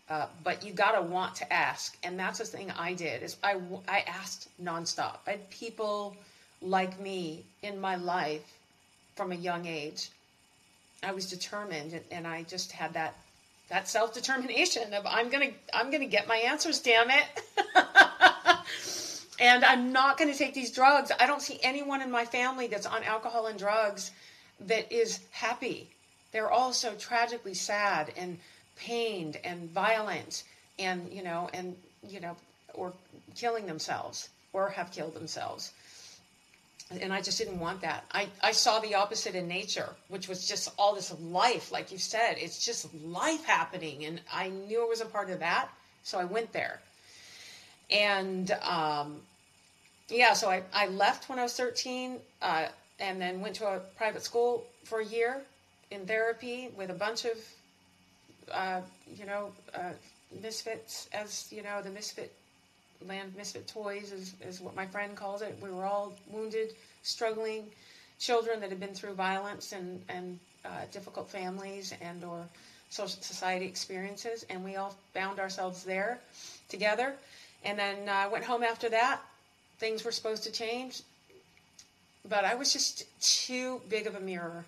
Uh, 0.10 0.26
but 0.44 0.66
you 0.66 0.74
gotta 0.74 1.04
want 1.04 1.36
to 1.36 1.54
ask, 1.54 1.96
and 2.04 2.18
that's 2.20 2.40
the 2.40 2.46
thing 2.46 2.72
I 2.72 2.96
did. 2.96 3.22
Is 3.22 3.38
I 3.44 3.58
I 3.88 4.00
asked 4.08 4.50
nonstop. 4.60 5.18
I 5.28 5.32
had 5.32 5.50
people 5.52 6.18
like 6.64 7.00
me 7.00 7.44
in 7.62 7.80
my 7.80 7.96
life 7.96 8.52
from 9.16 9.32
a 9.32 9.36
young 9.36 9.68
age. 9.68 10.10
I 11.04 11.12
was 11.12 11.30
determined, 11.30 12.00
and 12.10 12.26
I 12.26 12.42
just 12.42 12.72
had 12.72 12.94
that 12.94 13.14
that 13.70 13.88
self 13.88 14.14
determination 14.14 14.94
of 14.94 15.06
I'm 15.06 15.30
gonna 15.30 15.52
I'm 15.74 15.92
gonna 15.92 16.06
get 16.06 16.28
my 16.28 16.38
answers. 16.38 16.80
Damn 16.80 17.10
it. 17.10 17.26
and 19.40 19.66
I'm 19.66 19.92
not 19.92 20.18
to 20.32 20.38
take 20.38 20.54
these 20.54 20.72
drugs. 20.72 21.12
I 21.20 21.28
don't 21.28 21.42
see 21.42 21.60
anyone 21.64 22.02
in 22.02 22.12
my 22.12 22.26
family 22.26 22.68
that's 22.68 22.86
on 22.86 23.04
alcohol 23.04 23.48
and 23.48 23.58
drugs 23.58 24.12
that 24.62 24.92
is 24.92 25.20
happy. 25.32 25.90
They're 26.32 26.52
all 26.52 26.74
so 26.74 26.94
tragically 26.96 27.54
sad 27.54 28.14
and 28.18 28.38
pained 28.76 29.38
and 29.44 29.70
violent 29.70 30.44
and, 30.80 31.12
you 31.12 31.24
know, 31.24 31.50
and, 31.54 31.76
you 32.08 32.20
know, 32.20 32.36
or 32.74 32.94
killing 33.36 33.66
themselves 33.66 34.30
or 34.52 34.70
have 34.70 34.92
killed 34.92 35.14
themselves. 35.14 35.74
And 36.92 37.12
I 37.12 37.22
just 37.22 37.38
didn't 37.38 37.60
want 37.60 37.82
that. 37.82 38.04
I, 38.12 38.28
I 38.42 38.52
saw 38.52 38.80
the 38.80 38.96
opposite 38.96 39.36
in 39.36 39.48
nature, 39.48 39.90
which 40.10 40.28
was 40.28 40.48
just 40.48 40.72
all 40.78 40.94
this 40.94 41.14
life, 41.20 41.72
like 41.72 41.92
you 41.92 41.98
said. 41.98 42.36
It's 42.38 42.64
just 42.64 42.94
life 42.94 43.44
happening. 43.46 44.06
And 44.06 44.22
I 44.32 44.50
knew 44.50 44.84
it 44.84 44.90
was 44.90 45.02
a 45.02 45.06
part 45.06 45.30
of 45.30 45.40
that. 45.40 45.70
So 46.04 46.20
I 46.20 46.26
went 46.26 46.52
there. 46.52 46.82
And 47.90 48.52
um, 48.64 49.22
yeah, 50.10 50.34
so 50.34 50.50
I, 50.50 50.64
I 50.74 50.88
left 50.88 51.30
when 51.30 51.40
I 51.40 51.44
was 51.44 51.56
13 51.56 52.20
uh, 52.42 52.68
and 53.00 53.20
then 53.20 53.42
went 53.42 53.56
to 53.56 53.68
a 53.68 53.80
private 53.98 54.24
school 54.24 54.66
for 54.84 55.00
a 55.00 55.06
year 55.06 55.42
in 55.92 56.06
therapy 56.06 56.70
with 56.76 56.90
a 56.90 56.94
bunch 56.94 57.26
of, 57.26 57.38
uh, 58.52 58.82
you 59.16 59.26
know, 59.26 59.52
uh, 59.74 59.92
misfits, 60.42 61.10
as 61.14 61.48
you 61.52 61.64
know, 61.64 61.82
the 61.82 61.90
misfit 61.90 62.34
land 63.06 63.30
of 63.30 63.38
misfit 63.38 63.68
toys 63.68 64.12
is, 64.12 64.34
is 64.42 64.62
what 64.62 64.76
my 64.76 64.86
friend 64.86 65.16
calls 65.16 65.42
it. 65.42 65.58
We 65.62 65.70
were 65.72 65.86
all 65.86 66.14
wounded, 66.28 66.74
struggling 67.04 67.66
children 68.20 68.60
that 68.62 68.70
had 68.70 68.80
been 68.80 68.94
through 68.94 69.14
violence 69.14 69.74
and, 69.74 70.02
and 70.10 70.40
uh, 70.66 70.70
difficult 70.92 71.30
families 71.30 71.94
and 72.02 72.24
or 72.24 72.46
social 72.90 73.22
society 73.22 73.66
experiences, 73.66 74.46
and 74.50 74.64
we 74.64 74.76
all 74.76 74.96
found 75.14 75.40
ourselves 75.40 75.84
there 75.84 76.20
together. 76.70 77.16
And 77.66 77.78
then 77.78 78.08
I 78.08 78.26
uh, 78.26 78.30
went 78.30 78.46
home 78.46 78.64
after 78.64 78.88
that. 78.90 79.20
Things 79.80 80.06
were 80.06 80.12
supposed 80.12 80.44
to 80.44 80.52
change, 80.52 81.02
but 82.30 82.46
I 82.46 82.56
was 82.56 82.72
just 82.72 83.06
too 83.20 83.82
big 83.90 84.06
of 84.08 84.16
a 84.16 84.20
mirror 84.20 84.64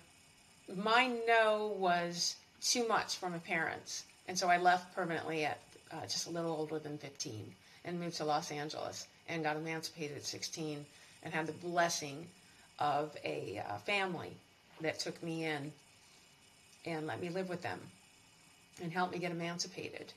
my 0.74 1.10
no 1.26 1.74
was 1.78 2.36
too 2.60 2.86
much 2.88 3.16
for 3.16 3.28
my 3.28 3.38
parents. 3.38 4.04
And 4.28 4.38
so 4.38 4.48
I 4.48 4.58
left 4.58 4.94
permanently 4.94 5.44
at 5.44 5.58
uh, 5.92 6.02
just 6.02 6.26
a 6.26 6.30
little 6.30 6.50
older 6.50 6.78
than 6.78 6.98
15 6.98 7.54
and 7.86 7.98
moved 7.98 8.16
to 8.16 8.24
Los 8.24 8.50
Angeles 8.50 9.06
and 9.28 9.42
got 9.42 9.56
emancipated 9.56 10.16
at 10.16 10.24
16 10.24 10.84
and 11.22 11.32
had 11.32 11.46
the 11.46 11.52
blessing 11.52 12.26
of 12.78 13.16
a 13.24 13.62
uh, 13.66 13.78
family 13.78 14.32
that 14.82 14.98
took 14.98 15.20
me 15.22 15.44
in 15.44 15.72
and 16.84 17.06
let 17.06 17.20
me 17.20 17.30
live 17.30 17.48
with 17.48 17.62
them 17.62 17.80
and 18.82 18.92
helped 18.92 19.12
me 19.12 19.18
get 19.18 19.30
emancipated. 19.30 20.12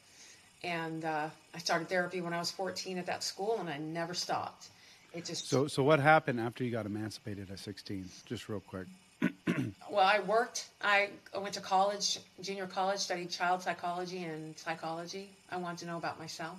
And 0.63 1.05
uh, 1.05 1.29
I 1.55 1.57
started 1.59 1.87
therapy 1.87 2.21
when 2.21 2.33
I 2.33 2.39
was 2.39 2.51
14 2.51 2.97
at 2.97 3.05
that 3.05 3.23
school, 3.23 3.57
and 3.59 3.69
I 3.69 3.77
never 3.77 4.13
stopped. 4.13 4.67
It 5.13 5.25
just 5.25 5.49
so. 5.49 5.67
So 5.67 5.83
what 5.83 5.99
happened 5.99 6.39
after 6.39 6.63
you 6.63 6.71
got 6.71 6.85
emancipated 6.85 7.49
at 7.49 7.59
16? 7.59 8.09
Just 8.25 8.49
real 8.49 8.59
quick. 8.59 8.85
well, 9.89 10.05
I 10.05 10.19
worked. 10.19 10.67
I 10.81 11.09
went 11.33 11.53
to 11.53 11.61
college, 11.61 12.19
junior 12.41 12.67
college, 12.67 12.99
studied 12.99 13.31
child 13.31 13.61
psychology 13.63 14.23
and 14.23 14.57
psychology. 14.57 15.29
I 15.49 15.57
wanted 15.57 15.79
to 15.79 15.85
know 15.87 15.97
about 15.97 16.19
myself. 16.19 16.57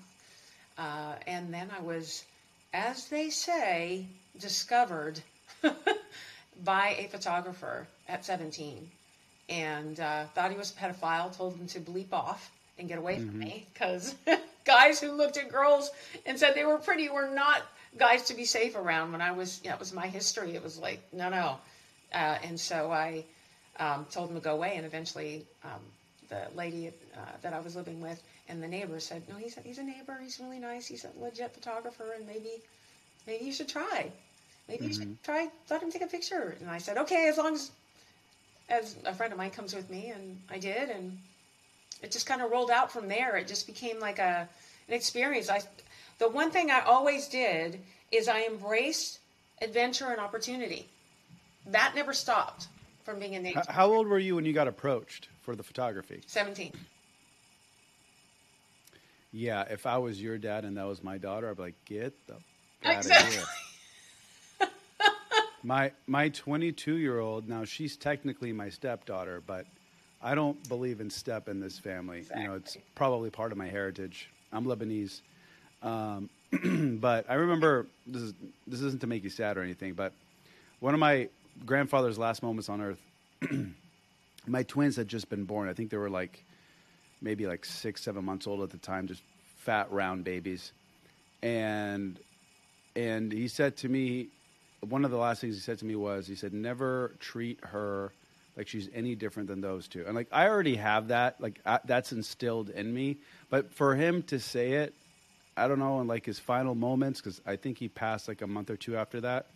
Uh, 0.78 1.14
and 1.26 1.52
then 1.52 1.70
I 1.76 1.83
was, 1.83 2.24
as 2.72 3.06
they 3.09 3.30
say, 3.30 4.06
discovered 4.38 5.20
by 6.64 6.96
a 6.98 7.09
photographer 7.09 7.87
at 8.09 8.24
17 8.24 8.90
and 9.48 9.98
uh, 10.00 10.24
thought 10.35 10.50
he 10.50 10.56
was 10.56 10.70
a 10.70 10.74
pedophile, 10.74 11.37
told 11.37 11.56
him 11.56 11.66
to 11.66 11.80
bleep 11.80 12.12
off 12.12 12.50
and 12.78 12.88
get 12.88 12.98
away 12.98 13.16
mm-hmm. 13.16 13.28
from 13.28 13.38
me 13.38 13.66
because 13.72 14.14
guys 14.64 15.00
who 15.00 15.12
looked 15.12 15.37
at 15.37 15.50
girls 15.50 15.90
and 16.24 16.38
said 16.38 16.54
they 16.54 16.64
were 16.64 16.78
pretty 16.78 17.09
were 17.09 17.28
not 17.28 17.62
guys 17.98 18.22
to 18.24 18.35
be 18.35 18.44
safe 18.44 18.76
around 18.76 19.12
when 19.12 19.20
I 19.20 19.33
was, 19.33 19.61
you 19.64 19.70
know, 19.70 19.74
it 19.74 19.80
was 19.80 19.92
my 19.92 20.06
history. 20.06 20.54
It 20.54 20.62
was 20.62 20.78
like, 20.78 21.00
no, 21.12 21.28
no. 21.28 21.59
Uh, 22.12 22.38
and 22.44 22.59
so 22.59 22.90
I 22.90 23.24
um, 23.78 24.06
told 24.11 24.30
him 24.30 24.37
to 24.37 24.42
go 24.42 24.54
away, 24.54 24.74
and 24.76 24.87
eventually 24.87 25.44
um, 25.64 25.80
the 26.30 26.46
lady 26.56 26.88
uh, 26.88 27.20
that 27.42 27.52
I 27.52 27.60
was 27.60 27.76
living 27.76 28.00
with 28.00 28.22
and 28.50 28.62
the 28.62 28.68
neighbor 28.68 28.98
said, 28.98 29.22
"No, 29.28 29.36
he's 29.36 29.56
a, 29.56 29.60
he's 29.60 29.78
a 29.78 29.82
neighbor. 29.82 30.18
He's 30.20 30.40
really 30.40 30.58
nice. 30.58 30.86
He's 30.86 31.04
a 31.04 31.10
legit 31.20 31.54
photographer, 31.54 32.12
and 32.16 32.26
maybe 32.26 32.50
maybe 33.26 33.44
you 33.44 33.52
should 33.52 33.68
try. 33.68 34.10
Maybe 34.68 34.80
mm-hmm. 34.80 34.88
you 34.88 34.94
should 34.94 35.02
mm-hmm. 35.02 35.24
try. 35.24 35.48
Let 35.70 35.82
him 35.82 35.92
take 35.92 36.02
a 36.02 36.08
picture." 36.08 36.56
And 36.60 36.68
I 36.68 36.78
said, 36.78 36.98
"Okay, 36.98 37.28
as 37.28 37.38
long 37.38 37.54
as 37.54 37.70
as 38.68 38.96
a 39.06 39.14
friend 39.14 39.32
of 39.32 39.38
mine 39.38 39.52
comes 39.52 39.74
with 39.74 39.88
me," 39.88 40.10
and 40.10 40.40
I 40.50 40.58
did, 40.58 40.90
and 40.90 41.16
it 42.02 42.10
just 42.10 42.26
kind 42.26 42.42
of 42.42 42.50
rolled 42.50 42.70
out 42.70 42.90
from 42.90 43.06
there. 43.06 43.36
It 43.36 43.46
just 43.46 43.66
became 43.66 44.00
like 44.00 44.18
a 44.18 44.48
an 44.88 44.94
experience. 44.94 45.48
I 45.48 45.60
the 46.18 46.28
one 46.28 46.50
thing 46.50 46.70
I 46.70 46.80
always 46.80 47.28
did 47.28 47.80
is 48.10 48.26
I 48.26 48.42
embraced 48.42 49.20
adventure 49.62 50.10
and 50.10 50.20
opportunity 50.20 50.88
that 51.66 51.92
never 51.94 52.12
stopped 52.12 52.66
from 53.04 53.18
being 53.18 53.34
in 53.34 53.42
nature. 53.42 53.62
How 53.68 53.92
old 53.92 54.06
were 54.06 54.18
you 54.18 54.36
when 54.36 54.44
you 54.44 54.52
got 54.52 54.68
approached 54.68 55.28
for 55.42 55.56
the 55.56 55.62
photography? 55.62 56.22
17. 56.26 56.72
Yeah, 59.32 59.64
if 59.70 59.86
I 59.86 59.98
was 59.98 60.20
your 60.20 60.38
dad 60.38 60.64
and 60.64 60.76
that 60.76 60.86
was 60.86 61.02
my 61.02 61.18
daughter, 61.18 61.50
I'd 61.50 61.56
be 61.56 61.62
like, 61.62 61.84
get 61.84 62.14
the 62.26 62.34
out 62.84 62.96
exactly. 62.96 63.36
of 63.38 63.48
here. 64.60 64.68
my 65.62 65.92
my 66.06 66.28
22 66.30 66.96
year 66.96 67.20
old 67.20 67.48
now 67.48 67.64
she's 67.64 67.96
technically 67.96 68.52
my 68.52 68.68
stepdaughter, 68.68 69.42
but 69.46 69.66
I 70.22 70.34
don't 70.34 70.68
believe 70.68 71.00
in 71.00 71.10
step 71.10 71.48
in 71.48 71.60
this 71.60 71.78
family. 71.78 72.18
Exactly. 72.18 72.42
You 72.42 72.48
know, 72.48 72.54
it's 72.56 72.76
probably 72.94 73.30
part 73.30 73.52
of 73.52 73.58
my 73.58 73.68
heritage. 73.68 74.28
I'm 74.52 74.64
Lebanese, 74.64 75.20
um, 75.82 76.28
but 77.00 77.24
I 77.28 77.34
remember 77.34 77.86
this 78.06 78.22
is 78.22 78.34
this 78.66 78.80
isn't 78.80 79.00
to 79.02 79.06
make 79.06 79.22
you 79.22 79.30
sad 79.30 79.56
or 79.56 79.62
anything, 79.62 79.94
but 79.94 80.12
one 80.80 80.94
of 80.94 81.00
my 81.00 81.28
grandfather's 81.64 82.18
last 82.18 82.42
moments 82.42 82.68
on 82.68 82.80
earth, 82.80 83.00
my 84.46 84.62
twins 84.62 84.96
had 84.96 85.08
just 85.08 85.28
been 85.28 85.44
born. 85.44 85.68
I 85.68 85.72
think 85.72 85.90
they 85.90 85.96
were 85.96 86.10
like 86.10 86.44
maybe 87.22 87.46
like 87.46 87.64
six, 87.64 88.02
seven 88.02 88.24
months 88.24 88.46
old 88.46 88.62
at 88.62 88.70
the 88.70 88.78
time, 88.78 89.06
just 89.06 89.22
fat, 89.58 89.90
round 89.92 90.24
babies. 90.24 90.72
And 91.42 92.18
and 92.96 93.32
he 93.32 93.48
said 93.48 93.76
to 93.78 93.88
me, 93.88 94.28
one 94.80 95.04
of 95.04 95.10
the 95.10 95.16
last 95.16 95.40
things 95.40 95.54
he 95.54 95.60
said 95.60 95.78
to 95.78 95.84
me 95.84 95.94
was, 95.94 96.26
he 96.26 96.34
said, 96.34 96.52
never 96.52 97.12
treat 97.20 97.58
her 97.64 98.12
like 98.56 98.68
she's 98.68 98.88
any 98.94 99.14
different 99.14 99.48
than 99.48 99.60
those 99.60 99.88
two. 99.88 100.04
And 100.06 100.14
like 100.14 100.28
I 100.32 100.48
already 100.48 100.76
have 100.76 101.08
that, 101.08 101.40
like 101.40 101.60
I, 101.64 101.80
that's 101.84 102.12
instilled 102.12 102.70
in 102.70 102.92
me. 102.92 103.18
But 103.48 103.72
for 103.72 103.94
him 103.94 104.22
to 104.24 104.40
say 104.40 104.72
it, 104.72 104.94
I 105.57 105.68
don't 105.68 105.78
know, 105.78 106.01
in 106.01 106.07
like 106.07 106.24
his 106.24 106.38
final 106.38 106.74
moments, 106.74 107.20
because 107.20 107.40
I 107.46 107.57
think 107.57 107.78
he 107.78 107.88
passed 107.88 108.28
like 108.28 108.42
a 108.42 108.46
month 108.46 108.70
or 108.70 108.76
two 108.76 108.96
after 108.96 109.20
that 109.22 109.46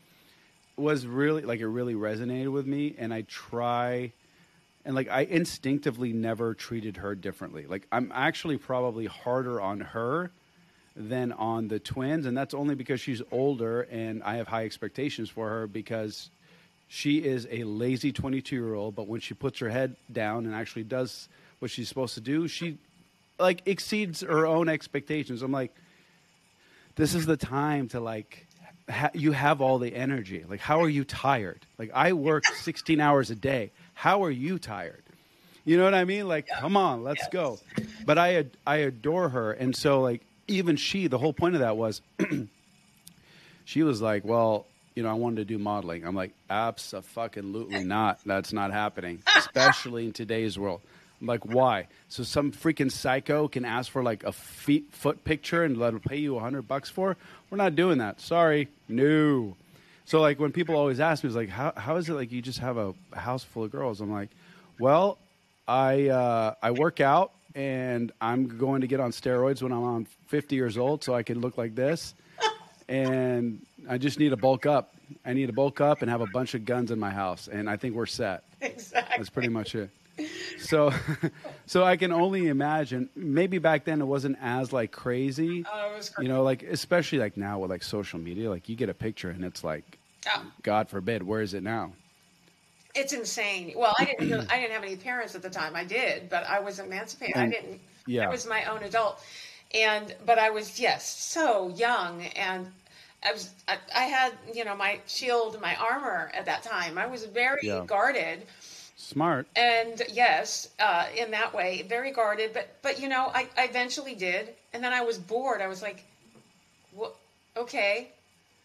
was 0.77 1.07
really 1.07 1.43
like 1.43 1.61
it 1.61 1.69
really 1.69 1.95
resonated 1.95 2.53
with 2.53 2.67
me 2.67 2.95
and 2.99 3.13
I 3.15 3.23
try 3.23 4.13
and 4.85 4.95
like 4.95 5.09
I 5.09 5.23
instinctively 5.23 6.13
never 6.13 6.55
treated 6.55 6.99
her 6.99 7.15
differently. 7.15 7.67
Like 7.67 7.87
I'm 7.93 8.11
actually 8.15 8.59
probably 8.59 9.07
harder 9.07 9.61
on 9.61 9.81
her 9.81 10.31
than 10.97 11.33
on 11.33 11.69
the 11.69 11.79
twins 11.79 12.27
and 12.27 12.37
that's 12.37 12.55
only 12.55 12.75
because 12.75 13.01
she's 13.01 13.23
older 13.31 13.83
and 13.83 14.23
I 14.23 14.37
have 14.37 14.49
high 14.49 14.65
expectations 14.65 15.29
for 15.29 15.49
her 15.49 15.67
because 15.67 16.31
she 16.89 17.19
is 17.19 17.49
a 17.51 17.65
lazy 17.65 18.13
22 18.13 18.55
year 18.55 18.75
old 18.75 18.95
but 18.95 19.09
when 19.09 19.21
she 19.21 19.35
puts 19.35 19.59
her 19.59 19.69
head 19.69 19.97
down 20.13 20.47
and 20.47 20.55
actually 20.55 20.85
does 20.85 21.29
what 21.59 21.71
she's 21.71 21.89
supposed 21.89 22.15
to 22.15 22.21
do 22.21 22.47
she 22.47 22.79
like 23.39 23.63
exceeds 23.67 24.21
her 24.21 24.47
own 24.47 24.69
expectations 24.69 25.43
i'm 25.43 25.51
like 25.51 25.75
this 26.95 27.15
is 27.15 27.27
the 27.27 27.37
time 27.37 27.89
to 27.89 27.99
like 27.99 28.47
ha- 28.89 29.11
you 29.15 29.33
have 29.33 29.61
all 29.61 29.79
the 29.79 29.95
energy. 29.95 30.45
Like, 30.49 30.61
how 30.61 30.83
are 30.83 30.89
you 30.89 31.05
tired? 31.05 31.61
Like, 31.79 31.91
I 31.95 32.13
work 32.13 32.45
16 32.47 33.01
hours 33.01 33.31
a 33.31 33.35
day. 33.35 33.71
How 33.95 34.25
are 34.25 34.31
you 34.31 34.59
tired? 34.59 35.03
You 35.65 35.79
know 35.79 35.85
what 35.85 35.95
I 35.95 36.05
mean? 36.05 36.29
Like, 36.29 36.47
come 36.47 36.77
on, 36.77 37.03
let's 37.05 37.27
go. 37.29 37.59
But 38.05 38.19
I 38.19 38.35
ad- 38.35 38.57
I 38.67 38.77
adore 38.77 39.31
her, 39.31 39.53
and 39.53 39.75
so 39.75 40.03
like 40.03 40.21
even 40.47 40.77
she, 40.77 41.07
the 41.07 41.17
whole 41.17 41.33
point 41.33 41.55
of 41.55 41.63
that 41.63 41.77
was, 41.79 42.03
she 43.65 43.83
was 43.83 44.03
like, 44.03 44.25
well, 44.27 44.67
you 44.95 45.03
know, 45.03 45.09
I 45.11 45.15
wanted 45.15 45.37
to 45.37 45.45
do 45.47 45.59
modeling. 45.59 46.07
I'm 46.07 46.15
like, 46.15 46.33
absolutely 46.51 47.83
not. 47.85 48.21
That's 48.27 48.53
not 48.53 48.73
happening, 48.73 49.23
especially 49.37 50.05
in 50.07 50.13
today's 50.13 50.59
world. 50.59 50.83
Like, 51.21 51.45
why? 51.47 51.87
So 52.09 52.23
some 52.23 52.53
freaking 52.53 52.91
psycho 52.91 53.49
can 53.49 53.65
ask 53.65 53.91
for 53.91 54.03
like 54.03 54.25
a 54.25 54.33
feet 54.33 54.93
foot 54.93 55.25
picture 55.25 55.65
and 55.65 55.77
let 55.77 55.95
him 55.95 56.01
pay 56.01 56.17
you 56.19 56.37
a 56.37 56.41
hundred 56.41 56.69
bucks 56.69 56.91
for? 56.91 57.17
We're 57.51 57.59
not 57.59 57.77
doing 57.77 57.99
that. 57.99 58.21
Sorry, 58.21 58.69
no. 58.89 59.57
So 60.05 60.21
like 60.21 60.39
when 60.39 60.53
people 60.53 60.77
always 60.77 61.01
ask 61.01 61.25
me, 61.25 61.29
it's 61.29 61.37
like, 61.37 61.49
how 61.49 61.73
how 61.77 61.97
is 61.97 62.09
it 62.09 62.15
like 62.15 62.31
you 62.33 62.43
just 62.43 62.59
have 62.59 62.77
a 62.77 62.95
house 63.15 63.43
full 63.45 63.65
of 63.65 63.71
girls? 63.71 64.01
I'm 64.01 64.13
like, 64.13 64.29
well, 64.79 65.19
I 65.67 66.09
uh, 66.09 66.55
I 66.63 66.73
work 66.73 67.01
out 67.01 67.33
and 67.55 68.13
I'm 68.21 68.59
going 68.59 68.81
to 68.83 68.87
get 68.87 69.01
on 69.01 69.13
steroids 69.13 69.63
when 69.63 69.73
I'm 69.73 69.85
on 69.85 70.07
50 70.27 70.57
years 70.57 70.77
old, 70.77 71.05
so 71.05 71.15
I 71.15 71.23
can 71.23 71.41
look 71.41 71.57
like 71.57 71.75
this. 71.75 72.15
And 72.89 73.65
I 73.89 73.97
just 73.97 74.19
need 74.19 74.31
to 74.31 74.37
bulk 74.37 74.67
up. 74.67 74.95
I 75.25 75.33
need 75.33 75.47
to 75.47 75.53
bulk 75.53 75.81
up 75.81 76.03
and 76.03 76.11
have 76.11 76.21
a 76.21 76.27
bunch 76.27 76.55
of 76.55 76.65
guns 76.65 76.91
in 76.91 76.99
my 76.99 77.11
house, 77.11 77.49
and 77.49 77.71
I 77.71 77.77
think 77.77 77.95
we're 77.95 78.07
set. 78.07 78.43
Exactly. 78.61 79.15
That's 79.17 79.31
pretty 79.31 79.49
much 79.49 79.75
it. 79.75 79.91
So, 80.59 80.93
so 81.67 81.85
I 81.85 81.97
can 81.97 82.13
only 82.13 82.49
imagine. 82.49 83.09
Maybe 83.15 83.59
back 83.59 83.85
then 83.85 84.01
it 84.01 84.05
wasn't 84.07 84.39
as 84.41 84.73
like 84.73 84.93
crazy, 84.93 85.65
Oh, 85.73 85.93
it 85.93 85.97
was 85.97 86.13
you 86.19 86.29
know, 86.29 86.43
like 86.43 86.63
especially 86.63 87.19
like 87.19 87.37
now 87.37 87.59
with 87.59 87.71
like 87.71 87.83
social 87.83 88.19
media. 88.19 88.49
Like 88.51 88.69
you 88.69 88.77
get 88.77 88.89
a 88.89 88.95
picture 88.95 89.31
and 89.31 89.45
it's 89.45 89.65
like, 89.65 89.99
Oh, 90.29 90.47
God 90.63 90.89
forbid, 90.89 91.23
where 91.23 91.41
is 91.41 91.55
it 91.55 91.63
now? 91.63 91.93
it's 92.95 93.13
insane. 93.13 93.73
Well, 93.77 93.93
I 93.99 94.05
didn't. 94.05 94.51
I 94.53 94.59
didn't 94.61 94.73
have 94.73 94.85
any 94.85 94.97
parents 94.97 95.35
at 95.35 95.43
the 95.43 95.51
time. 95.51 95.75
I 95.75 95.85
did, 95.85 96.29
but 96.31 96.45
I 96.47 96.61
was 96.61 96.79
emancipated. 96.79 97.37
I 97.37 97.49
didn't. 97.49 97.81
yeah. 98.07 98.27
I 98.27 98.31
was 98.31 98.47
my 98.47 98.65
own 98.67 98.83
adult, 98.85 99.21
and 99.75 100.15
but 100.25 100.39
I 100.39 100.51
was 100.51 100.79
yes 100.79 101.05
so 101.09 101.71
young, 101.71 102.23
and 102.23 102.69
I 103.27 103.33
was. 103.33 103.51
I, 103.67 103.79
I 103.95 104.05
had 104.05 104.33
you 104.55 104.65
know 104.65 104.77
my 104.77 105.01
shield, 105.07 105.61
my 105.61 105.75
armor 105.77 106.31
at 106.35 106.47
that 106.47 106.63
time. 106.63 106.97
I 106.99 107.07
was 107.07 107.25
very 107.25 107.61
Yeah. 107.63 107.85
guarded. 107.85 108.47
Smart. 108.97 109.47
and 109.57 110.01
yes 110.13 110.69
uh, 110.79 111.07
in 111.17 111.33
that 111.33 111.53
way 111.53 111.83
very 111.89 112.13
guarded 112.13 112.53
but 112.55 112.69
but 112.83 113.01
you 113.01 113.09
know 113.09 113.31
I, 113.35 113.49
I 113.59 113.65
eventually 113.65 114.15
did 114.15 114.51
and 114.73 114.83
then 114.85 114.93
i 114.93 115.01
was 115.03 115.19
bored. 115.19 115.61
I 115.61 115.67
was 115.69 115.83
like 115.83 116.05
what 116.93 117.15
okay 117.57 118.09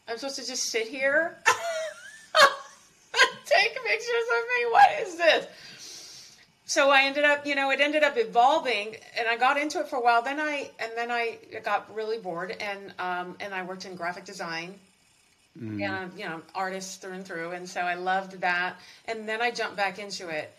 i'm 0.08 0.18
supposed 0.18 0.38
to 0.38 0.46
just 0.46 0.66
sit 0.66 0.88
here? 0.88 1.38
Take 3.46 3.74
pictures 3.74 4.28
of 4.38 4.44
me? 4.48 4.72
What 4.72 4.90
is 5.02 5.18
this? 5.18 5.48
So 6.66 6.92
i 6.92 7.02
ended 7.06 7.24
up 7.26 7.48
you 7.48 7.56
know 7.56 7.72
it 7.72 7.82
ended 7.82 8.04
up 8.04 8.14
evolving 8.16 8.96
and 9.18 9.28
i 9.28 9.36
got 9.36 9.58
into 9.58 9.80
it 9.80 9.88
for 9.88 9.96
a 9.96 10.02
while. 10.02 10.22
Then 10.22 10.40
i 10.40 10.70
and 10.80 10.92
then 10.96 11.10
i 11.10 11.38
got 11.64 11.94
really 11.94 12.20
bored 12.20 12.56
and 12.60 12.94
um, 13.00 13.36
and 13.40 13.54
i 13.54 13.64
worked 13.64 13.86
in 13.86 13.96
graphic 13.96 14.26
design 14.26 14.76
and 15.60 15.86
I'm, 15.86 16.12
you 16.18 16.26
know, 16.26 16.42
artist 16.56 17.02
through 17.02 17.14
and 17.14 17.26
through, 17.26 17.52
and 17.52 17.68
so 17.68 17.82
I 17.82 17.96
loved 17.96 18.42
that. 18.42 18.76
And 19.06 19.28
then 19.28 19.42
I 19.42 19.52
jumped 19.52 19.76
back 19.76 20.00
into 20.00 20.30
it 20.30 20.54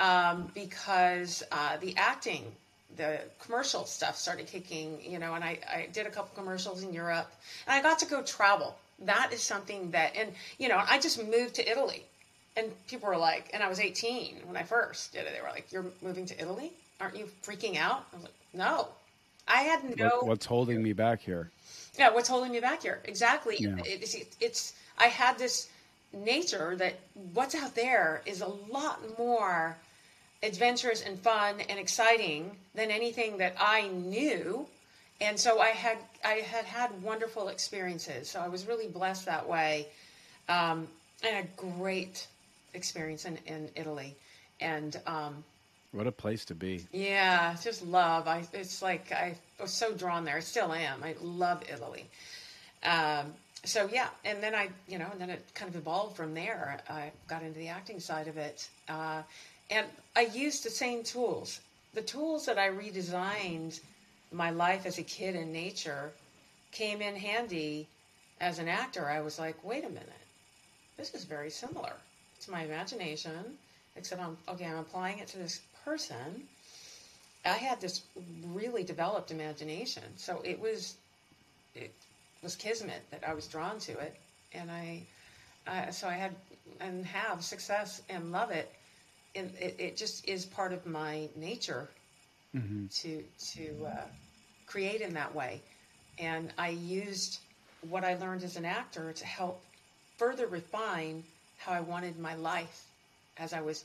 um, 0.00 0.50
because 0.54 1.42
uh, 1.52 1.76
the 1.78 1.96
acting, 1.96 2.44
the 2.96 3.20
commercial 3.40 3.84
stuff 3.84 4.16
started 4.16 4.46
kicking, 4.46 4.98
you 5.02 5.18
know, 5.18 5.34
and 5.34 5.44
I, 5.44 5.58
I 5.68 5.88
did 5.92 6.06
a 6.06 6.10
couple 6.10 6.30
commercials 6.40 6.82
in 6.82 6.92
Europe, 6.92 7.30
and 7.66 7.74
I 7.74 7.82
got 7.82 7.98
to 8.00 8.06
go 8.06 8.22
travel. 8.22 8.76
That 9.00 9.30
is 9.32 9.42
something 9.42 9.90
that, 9.90 10.14
and 10.16 10.32
you 10.58 10.68
know, 10.68 10.82
I 10.88 10.98
just 10.98 11.22
moved 11.22 11.54
to 11.56 11.68
Italy, 11.68 12.04
and 12.56 12.70
people 12.86 13.08
were 13.08 13.16
like, 13.16 13.50
and 13.52 13.62
I 13.62 13.68
was 13.68 13.80
18 13.80 14.42
when 14.46 14.56
I 14.56 14.62
first 14.62 15.12
did 15.12 15.26
it. 15.26 15.34
They 15.34 15.40
were 15.40 15.50
like, 15.50 15.72
"You're 15.72 15.86
moving 16.00 16.26
to 16.26 16.40
Italy? 16.40 16.72
Aren't 17.00 17.16
you 17.16 17.28
freaking 17.42 17.76
out?" 17.76 18.06
I 18.12 18.16
was 18.16 18.24
like, 18.24 18.34
"No." 18.52 18.88
I 19.46 19.62
had 19.62 19.96
no. 19.98 20.06
What, 20.06 20.26
what's 20.26 20.46
holding 20.46 20.82
me 20.82 20.92
back 20.92 21.20
here? 21.20 21.50
Yeah, 21.98 22.10
what's 22.10 22.28
holding 22.28 22.52
me 22.52 22.60
back 22.60 22.82
here? 22.82 23.00
Exactly. 23.04 23.56
Yeah. 23.58 23.76
It- 23.84 24.02
It's, 24.02 24.16
it's 24.40 24.72
I 24.98 25.06
had 25.06 25.38
this 25.38 25.68
nature 26.12 26.76
that 26.76 26.94
what's 27.32 27.54
out 27.54 27.74
there 27.74 28.22
is 28.26 28.40
a 28.40 28.46
lot 28.46 29.00
more 29.18 29.76
adventurous 30.42 31.02
and 31.02 31.18
fun 31.18 31.60
and 31.68 31.78
exciting 31.78 32.56
than 32.74 32.90
anything 32.90 33.38
that 33.38 33.54
I 33.58 33.88
knew. 33.88 34.66
And 35.20 35.38
so 35.38 35.60
I 35.60 35.68
had 35.68 35.98
I 36.24 36.34
had 36.34 36.64
had 36.64 37.02
wonderful 37.02 37.48
experiences. 37.48 38.28
So 38.28 38.40
I 38.40 38.48
was 38.48 38.66
really 38.66 38.88
blessed 38.88 39.26
that 39.26 39.48
way, 39.48 39.86
um, 40.48 40.88
and 41.22 41.46
a 41.46 41.48
great 41.78 42.26
experience 42.74 43.24
in, 43.24 43.38
in 43.46 43.70
Italy. 43.76 44.16
And 44.60 45.00
um, 45.06 45.44
What 45.94 46.08
a 46.08 46.12
place 46.12 46.44
to 46.46 46.56
be. 46.56 46.84
yeah, 46.92 47.54
just 47.62 47.86
love. 47.86 48.26
I 48.26 48.42
it's 48.52 48.82
like 48.82 49.12
I 49.12 49.36
was 49.60 49.72
so 49.72 49.94
drawn 49.94 50.24
there. 50.24 50.36
I 50.36 50.40
still 50.40 50.72
am. 50.72 51.04
I 51.04 51.14
love 51.22 51.62
Italy. 51.72 52.06
Um, 52.82 53.32
so 53.64 53.88
yeah, 53.92 54.08
and 54.24 54.42
then 54.42 54.56
I, 54.56 54.70
you 54.88 54.98
know, 54.98 55.06
and 55.12 55.20
then 55.20 55.30
it 55.30 55.40
kind 55.54 55.68
of 55.68 55.76
evolved 55.76 56.16
from 56.16 56.34
there. 56.34 56.80
I 56.90 57.12
got 57.28 57.44
into 57.44 57.60
the 57.60 57.68
acting 57.68 58.00
side 58.00 58.26
of 58.26 58.36
it, 58.36 58.68
uh, 58.88 59.22
and 59.70 59.86
I 60.16 60.22
used 60.22 60.64
the 60.64 60.70
same 60.70 61.04
tools. 61.04 61.60
The 61.94 62.02
tools 62.02 62.44
that 62.46 62.58
I 62.58 62.70
redesigned 62.70 63.78
my 64.32 64.50
life 64.50 64.86
as 64.86 64.98
a 64.98 65.04
kid 65.04 65.36
in 65.36 65.52
nature 65.52 66.10
came 66.72 67.02
in 67.02 67.14
handy 67.14 67.86
as 68.40 68.58
an 68.58 68.66
actor. 68.66 69.06
I 69.08 69.20
was 69.20 69.38
like, 69.38 69.62
wait 69.62 69.84
a 69.84 69.88
minute, 69.88 70.26
this 70.96 71.14
is 71.14 71.22
very 71.22 71.50
similar 71.50 71.92
to 72.42 72.50
my 72.50 72.64
imagination, 72.64 73.56
except 73.94 74.20
I'm 74.20 74.36
okay. 74.48 74.66
I'm 74.66 74.78
applying 74.78 75.20
it 75.20 75.28
to 75.28 75.38
this 75.38 75.60
person. 75.84 76.48
I 77.44 77.50
had 77.50 77.80
this 77.80 78.02
really 78.46 78.84
developed 78.84 79.30
imagination, 79.30 80.04
so 80.16 80.40
it 80.44 80.58
was 80.58 80.96
it 81.74 81.92
was 82.42 82.56
kismet 82.56 83.02
that 83.10 83.22
I 83.26 83.34
was 83.34 83.46
drawn 83.46 83.78
to 83.80 83.92
it, 83.98 84.16
and 84.52 84.70
I, 84.70 85.02
I 85.66 85.90
so 85.90 86.08
I 86.08 86.14
had 86.14 86.34
and 86.80 87.04
have 87.06 87.44
success 87.44 88.02
and 88.08 88.32
love 88.32 88.50
it, 88.50 88.72
and 89.34 89.50
it, 89.60 89.76
it 89.78 89.96
just 89.96 90.26
is 90.26 90.46
part 90.46 90.72
of 90.72 90.86
my 90.86 91.28
nature 91.36 91.88
to 92.90 93.22
to 93.52 93.86
uh, 93.86 94.04
create 94.66 95.02
in 95.02 95.12
that 95.14 95.34
way, 95.34 95.60
and 96.18 96.50
I 96.56 96.70
used 96.70 97.40
what 97.90 98.04
I 98.04 98.14
learned 98.16 98.42
as 98.42 98.56
an 98.56 98.64
actor 98.64 99.12
to 99.12 99.26
help 99.26 99.62
further 100.16 100.46
refine 100.46 101.24
how 101.58 101.72
I 101.72 101.80
wanted 101.80 102.18
my 102.18 102.34
life 102.36 102.86
as 103.36 103.52
I 103.52 103.60
was 103.60 103.84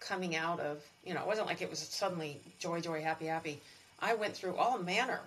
coming 0.00 0.36
out 0.36 0.60
of, 0.60 0.82
you 1.04 1.14
know, 1.14 1.20
it 1.20 1.26
wasn't 1.26 1.46
like 1.46 1.62
it 1.62 1.70
was 1.70 1.78
suddenly 1.80 2.40
joy, 2.58 2.80
joy, 2.80 3.02
happy, 3.02 3.26
happy. 3.26 3.60
I 4.00 4.14
went 4.14 4.34
through 4.34 4.56
all 4.56 4.78
manner. 4.78 5.20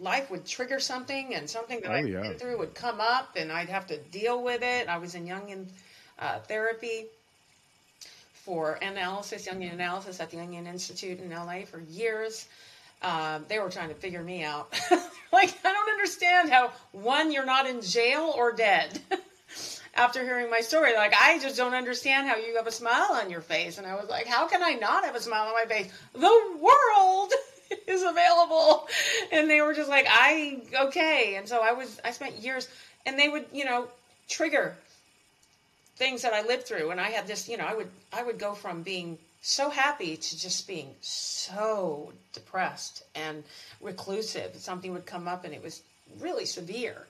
Life 0.00 0.30
would 0.30 0.46
trigger 0.46 0.78
something, 0.78 1.34
and 1.34 1.48
something 1.50 1.80
that 1.80 1.90
Oh, 1.90 1.94
I'd 1.94 2.06
yeah. 2.08 2.20
been 2.22 2.34
through 2.38 2.58
would 2.58 2.74
come 2.74 3.00
up, 3.00 3.30
and 3.36 3.50
I'd 3.50 3.68
have 3.68 3.86
to 3.88 3.98
deal 3.98 4.42
with 4.44 4.62
it. 4.62 4.88
I 4.88 4.98
was 4.98 5.14
in 5.16 5.26
Jungian 5.26 5.66
uh, 6.20 6.38
therapy 6.40 7.06
for 8.34 8.78
analysis, 8.80 9.48
Jungian 9.48 9.72
analysis 9.72 10.20
at 10.20 10.30
the 10.30 10.36
Jungian 10.36 10.66
Institute 10.66 11.18
in 11.20 11.30
LA 11.30 11.62
for 11.64 11.80
years. 11.80 12.46
Um, 13.02 13.44
they 13.48 13.58
were 13.58 13.70
trying 13.70 13.88
to 13.88 13.94
figure 13.94 14.22
me 14.22 14.44
out. 14.44 14.72
like, 15.32 15.54
I 15.64 15.72
don't 15.72 15.90
understand 15.90 16.50
how, 16.50 16.72
one, 16.92 17.32
you're 17.32 17.46
not 17.46 17.66
in 17.66 17.80
jail 17.82 18.32
or 18.36 18.52
dead. 18.52 19.00
After 19.94 20.22
hearing 20.22 20.50
my 20.50 20.60
story, 20.60 20.94
like, 20.94 21.14
I 21.18 21.38
just 21.38 21.56
don't 21.56 21.74
understand 21.74 22.28
how 22.28 22.36
you 22.36 22.56
have 22.56 22.66
a 22.66 22.72
smile 22.72 23.08
on 23.12 23.30
your 23.30 23.40
face. 23.40 23.78
And 23.78 23.86
I 23.86 23.94
was 23.94 24.08
like, 24.08 24.26
how 24.26 24.46
can 24.46 24.62
I 24.62 24.72
not 24.72 25.04
have 25.04 25.16
a 25.16 25.20
smile 25.20 25.48
on 25.48 25.54
my 25.54 25.64
face? 25.66 25.90
The 26.12 26.58
world 26.60 27.32
is 27.86 28.02
available. 28.02 28.88
And 29.32 29.50
they 29.50 29.60
were 29.60 29.74
just 29.74 29.88
like, 29.88 30.06
I, 30.08 30.62
okay. 30.86 31.34
And 31.36 31.48
so 31.48 31.60
I 31.62 31.72
was, 31.72 32.00
I 32.04 32.12
spent 32.12 32.36
years, 32.36 32.68
and 33.06 33.18
they 33.18 33.28
would, 33.28 33.46
you 33.52 33.64
know, 33.64 33.88
trigger 34.28 34.76
things 35.96 36.22
that 36.22 36.32
I 36.32 36.42
lived 36.42 36.64
through. 36.64 36.90
And 36.90 37.00
I 37.00 37.10
had 37.10 37.26
this, 37.26 37.48
you 37.48 37.56
know, 37.56 37.66
I 37.66 37.74
would 37.74 37.90
I 38.12 38.22
would 38.22 38.38
go 38.38 38.54
from 38.54 38.82
being 38.82 39.18
so 39.42 39.68
happy 39.68 40.16
to 40.16 40.38
just 40.38 40.66
being 40.66 40.94
so 41.00 42.12
depressed 42.32 43.02
and 43.14 43.42
reclusive. 43.80 44.54
Something 44.56 44.92
would 44.92 45.06
come 45.06 45.28
up 45.28 45.44
and 45.44 45.52
it 45.52 45.62
was 45.62 45.82
really 46.20 46.46
severe. 46.46 47.06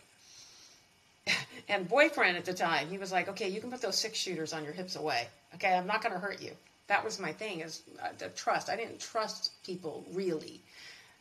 And 1.69 1.87
boyfriend 1.89 2.37
at 2.39 2.47
the 2.47 2.55
time, 2.55 2.89
he 2.89 2.99
was 2.99 3.13
like, 3.13 3.29
"Okay, 3.29 3.49
you 3.49 3.61
can 3.61 3.71
put 3.71 3.83
those 3.83 3.99
six 3.99 4.19
shooters 4.19 4.53
on 4.55 4.65
your 4.65 4.73
hips 4.73 4.97
away. 4.97 5.29
Okay, 5.55 5.75
I'm 5.75 5.87
not 5.87 6.03
going 6.03 6.15
to 6.15 6.19
hurt 6.21 6.41
you." 6.41 6.53
That 6.87 7.05
was 7.05 7.21
my 7.21 7.33
thing 7.33 7.61
is 7.61 7.83
uh, 8.03 8.09
the 8.19 8.29
trust. 8.31 8.71
I 8.71 8.77
didn't 8.77 9.01
trust 9.01 9.53
people 9.65 10.05
really. 10.13 10.55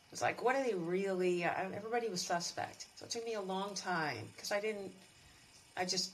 It 0.08 0.12
was 0.12 0.22
like, 0.22 0.42
what 0.44 0.56
are 0.56 0.64
they 0.64 0.74
really? 0.74 1.44
Uh, 1.44 1.52
everybody 1.76 2.08
was 2.08 2.22
suspect. 2.22 2.86
So 2.96 3.06
it 3.06 3.12
took 3.12 3.26
me 3.26 3.34
a 3.34 3.42
long 3.42 3.74
time 3.76 4.30
because 4.36 4.52
I 4.54 4.62
didn't. 4.62 4.92
I 5.76 5.86
just 5.86 6.12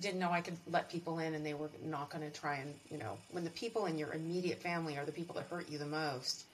didn't 0.00 0.20
know 0.20 0.30
I 0.30 0.40
could 0.40 0.56
let 0.70 0.90
people 0.90 1.18
in 1.18 1.34
and 1.34 1.44
they 1.44 1.54
were 1.54 1.70
not 1.84 2.10
going 2.10 2.28
to 2.30 2.40
try 2.40 2.56
and, 2.56 2.74
you 2.90 2.98
know, 2.98 3.16
when 3.32 3.44
the 3.44 3.50
people 3.50 3.86
in 3.86 3.98
your 3.98 4.12
immediate 4.12 4.60
family 4.62 4.96
are 4.96 5.04
the 5.04 5.12
people 5.12 5.34
that 5.36 5.46
hurt 5.50 5.68
you 5.68 5.78
the 5.78 5.86
most, 5.86 6.44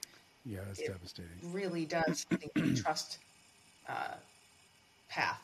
Yeah, 0.45 0.59
that's 0.67 0.79
It- 0.79 0.87
devastating. 0.87 1.51
really 1.53 1.85
does 1.85 2.25
something 2.29 2.49
to 2.55 2.61
the 2.63 2.81
trust 2.81 3.19
uh, 3.87 4.15
path. 5.09 5.41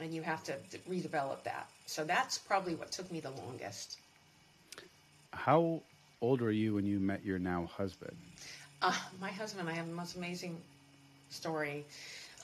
And 0.00 0.12
you 0.12 0.22
have 0.22 0.42
to 0.44 0.52
redevelop 0.90 1.42
that. 1.44 1.68
So 1.86 2.04
that's 2.04 2.38
probably 2.38 2.74
what 2.74 2.90
took 2.92 3.10
me 3.10 3.20
the 3.20 3.30
longest. 3.30 3.98
How 5.32 5.80
old 6.20 6.40
were 6.40 6.50
you 6.50 6.74
when 6.74 6.86
you 6.86 6.98
met 6.98 7.24
your 7.24 7.38
now 7.38 7.68
husband? 7.76 8.16
Uh, 8.82 8.94
my 9.20 9.30
husband, 9.30 9.68
I 9.68 9.72
have 9.72 9.86
the 9.86 9.94
most 9.94 10.16
amazing 10.16 10.56
story. 11.30 11.84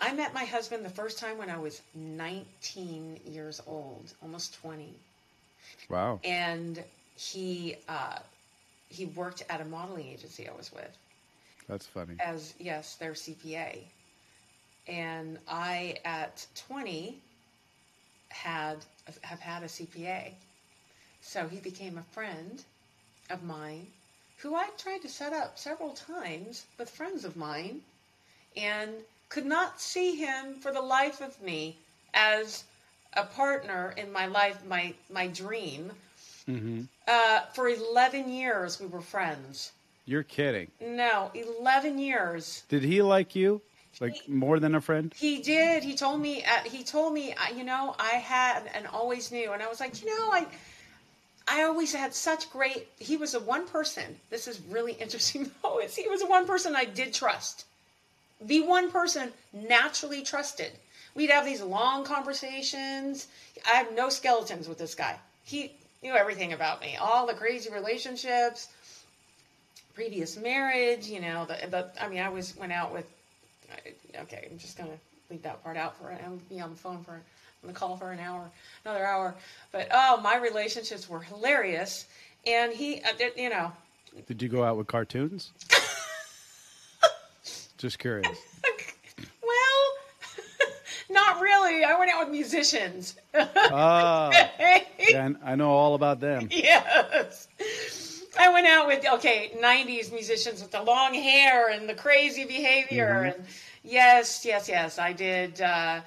I 0.00 0.12
met 0.14 0.32
my 0.32 0.44
husband 0.44 0.84
the 0.84 0.90
first 0.90 1.18
time 1.18 1.38
when 1.38 1.50
I 1.50 1.58
was 1.58 1.82
19 1.94 3.20
years 3.26 3.60
old, 3.66 4.12
almost 4.22 4.54
20. 4.60 4.94
Wow. 5.88 6.20
And 6.24 6.82
he 7.16 7.76
uh, 7.88 8.18
he 8.88 9.06
worked 9.06 9.44
at 9.50 9.60
a 9.60 9.64
modeling 9.64 10.06
agency 10.06 10.48
I 10.48 10.52
was 10.52 10.72
with 10.72 10.96
That's 11.68 11.86
funny. 11.86 12.14
as 12.18 12.54
yes, 12.58 12.96
their 12.96 13.12
CPA. 13.12 13.78
And 14.88 15.38
I 15.48 15.96
at 16.04 16.46
20 16.68 17.20
had 18.30 18.84
have 19.22 19.40
had 19.40 19.62
a 19.62 19.66
CPA. 19.66 20.32
So 21.20 21.46
he 21.48 21.58
became 21.58 21.98
a 21.98 22.14
friend 22.14 22.62
of 23.28 23.42
mine 23.42 23.86
who 24.38 24.54
I 24.54 24.68
tried 24.78 25.02
to 25.02 25.08
set 25.08 25.32
up 25.32 25.58
several 25.58 25.90
times 25.92 26.64
with 26.78 26.88
friends 26.88 27.24
of 27.24 27.36
mine 27.36 27.82
and 28.56 28.90
could 29.28 29.44
not 29.46 29.80
see 29.80 30.16
him 30.16 30.54
for 30.54 30.72
the 30.72 30.80
life 30.80 31.20
of 31.20 31.40
me 31.42 31.76
as 32.14 32.64
a 33.14 33.24
partner 33.24 33.94
in 33.96 34.10
my 34.12 34.26
life, 34.26 34.64
my 34.64 34.94
my 35.10 35.26
dream. 35.26 35.92
hmm 36.46 36.82
Uh, 37.06 37.40
for 37.54 37.68
11 37.68 38.28
years, 38.28 38.80
we 38.80 38.86
were 38.86 39.00
friends. 39.00 39.72
You're 40.04 40.22
kidding. 40.22 40.70
No, 40.80 41.30
11 41.34 41.98
years. 41.98 42.62
Did 42.68 42.84
he 42.84 43.02
like 43.02 43.34
you? 43.34 43.60
Like 44.00 44.26
more 44.26 44.58
than 44.58 44.74
a 44.74 44.80
friend? 44.80 45.12
He 45.14 45.42
did. 45.42 45.84
He 45.84 45.94
told 45.94 46.20
me. 46.20 46.42
Uh, 46.42 46.68
he 46.68 46.82
told 46.82 47.12
me. 47.12 47.34
Uh, 47.34 47.54
you 47.54 47.64
know, 47.64 47.94
I 47.98 48.12
had 48.12 48.62
and 48.74 48.86
always 48.86 49.30
knew, 49.30 49.52
and 49.52 49.62
I 49.62 49.68
was 49.68 49.78
like, 49.78 50.02
you 50.02 50.08
know, 50.08 50.32
I, 50.32 50.46
I 51.46 51.62
always 51.64 51.92
had 51.94 52.14
such 52.14 52.50
great. 52.50 52.88
He 52.98 53.18
was 53.18 53.34
a 53.34 53.40
one 53.40 53.68
person. 53.68 54.16
This 54.30 54.48
is 54.48 54.58
really 54.70 54.92
interesting, 55.00 55.50
though. 55.62 55.80
Is 55.80 55.94
he 55.94 56.08
was 56.08 56.22
a 56.22 56.26
one 56.26 56.46
person 56.46 56.74
I 56.74 56.86
did 56.86 57.12
trust. 57.12 57.66
The 58.40 58.62
one 58.62 58.90
person 58.90 59.32
naturally 59.52 60.22
trusted. 60.22 60.72
We'd 61.14 61.30
have 61.30 61.44
these 61.44 61.60
long 61.60 62.04
conversations. 62.04 63.26
I 63.66 63.76
have 63.76 63.94
no 63.94 64.08
skeletons 64.08 64.66
with 64.66 64.78
this 64.78 64.94
guy. 64.94 65.18
He 65.44 65.72
knew 66.02 66.14
everything 66.14 66.54
about 66.54 66.80
me, 66.80 66.96
all 66.96 67.26
the 67.26 67.34
crazy 67.34 67.70
relationships, 67.70 68.68
previous 69.94 70.38
marriage. 70.38 71.06
You 71.06 71.20
know, 71.20 71.44
the, 71.44 71.66
the 71.66 71.90
I 72.02 72.08
mean, 72.08 72.20
I 72.20 72.30
was 72.30 72.56
went 72.56 72.72
out 72.72 72.94
with 72.94 73.04
okay, 74.22 74.48
I'm 74.50 74.58
just 74.58 74.76
gonna 74.78 74.98
leave 75.30 75.42
that 75.42 75.62
part 75.62 75.76
out 75.76 75.96
for 75.96 76.10
I'm 76.10 76.18
gonna 76.18 76.36
be 76.48 76.60
on 76.60 76.70
the 76.70 76.76
phone 76.76 77.02
for 77.04 77.12
I'm 77.12 77.20
gonna 77.62 77.74
call 77.74 77.96
for 77.96 78.10
an 78.12 78.20
hour, 78.20 78.50
another 78.84 79.04
hour. 79.04 79.34
But 79.72 79.88
oh, 79.92 80.20
my 80.22 80.36
relationships 80.36 81.08
were 81.08 81.20
hilarious, 81.20 82.06
and 82.46 82.72
he, 82.72 83.00
uh, 83.02 83.08
did- 83.18 83.36
you 83.36 83.50
know, 83.50 83.72
Did 84.26 84.40
you 84.42 84.48
go 84.48 84.64
out 84.64 84.76
with 84.76 84.86
cartoons? 84.86 85.52
Just 87.78 87.98
curious. 87.98 88.28
well, 89.42 89.92
not 91.10 91.40
really. 91.40 91.82
I 91.84 91.98
went 91.98 92.10
out 92.10 92.20
with 92.24 92.30
musicians. 92.30 93.16
Ah, 93.34 94.30
yeah, 94.98 95.30
I 95.42 95.54
know 95.54 95.70
all 95.70 95.94
about 95.94 96.20
them. 96.20 96.48
yes. 96.50 97.48
I 98.38 98.52
went 98.52 98.66
out 98.66 98.86
with 98.86 99.04
okay, 99.04 99.50
'90s 99.56 100.12
musicians 100.12 100.62
with 100.62 100.70
the 100.70 100.82
long 100.82 101.14
hair 101.14 101.68
and 101.68 101.88
the 101.88 101.94
crazy 101.94 102.44
behavior, 102.44 103.34
and 103.34 103.44
yes, 103.82 104.44
yes, 104.44 104.68
yes, 104.68 104.98
I 104.98 105.12
did. 105.12 105.60
Uh, 105.60 106.00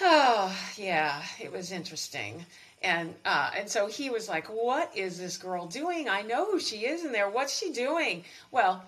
oh, 0.00 0.56
yeah, 0.76 1.22
it 1.40 1.52
was 1.52 1.70
interesting, 1.70 2.44
and 2.82 3.14
uh, 3.24 3.50
and 3.56 3.70
so 3.70 3.86
he 3.86 4.10
was 4.10 4.28
like, 4.28 4.46
"What 4.48 4.90
is 4.96 5.18
this 5.18 5.36
girl 5.36 5.66
doing? 5.66 6.08
I 6.08 6.22
know 6.22 6.46
who 6.46 6.58
she 6.58 6.86
is 6.86 7.04
in 7.04 7.12
there. 7.12 7.28
What's 7.28 7.56
she 7.56 7.72
doing?" 7.72 8.24
Well, 8.50 8.82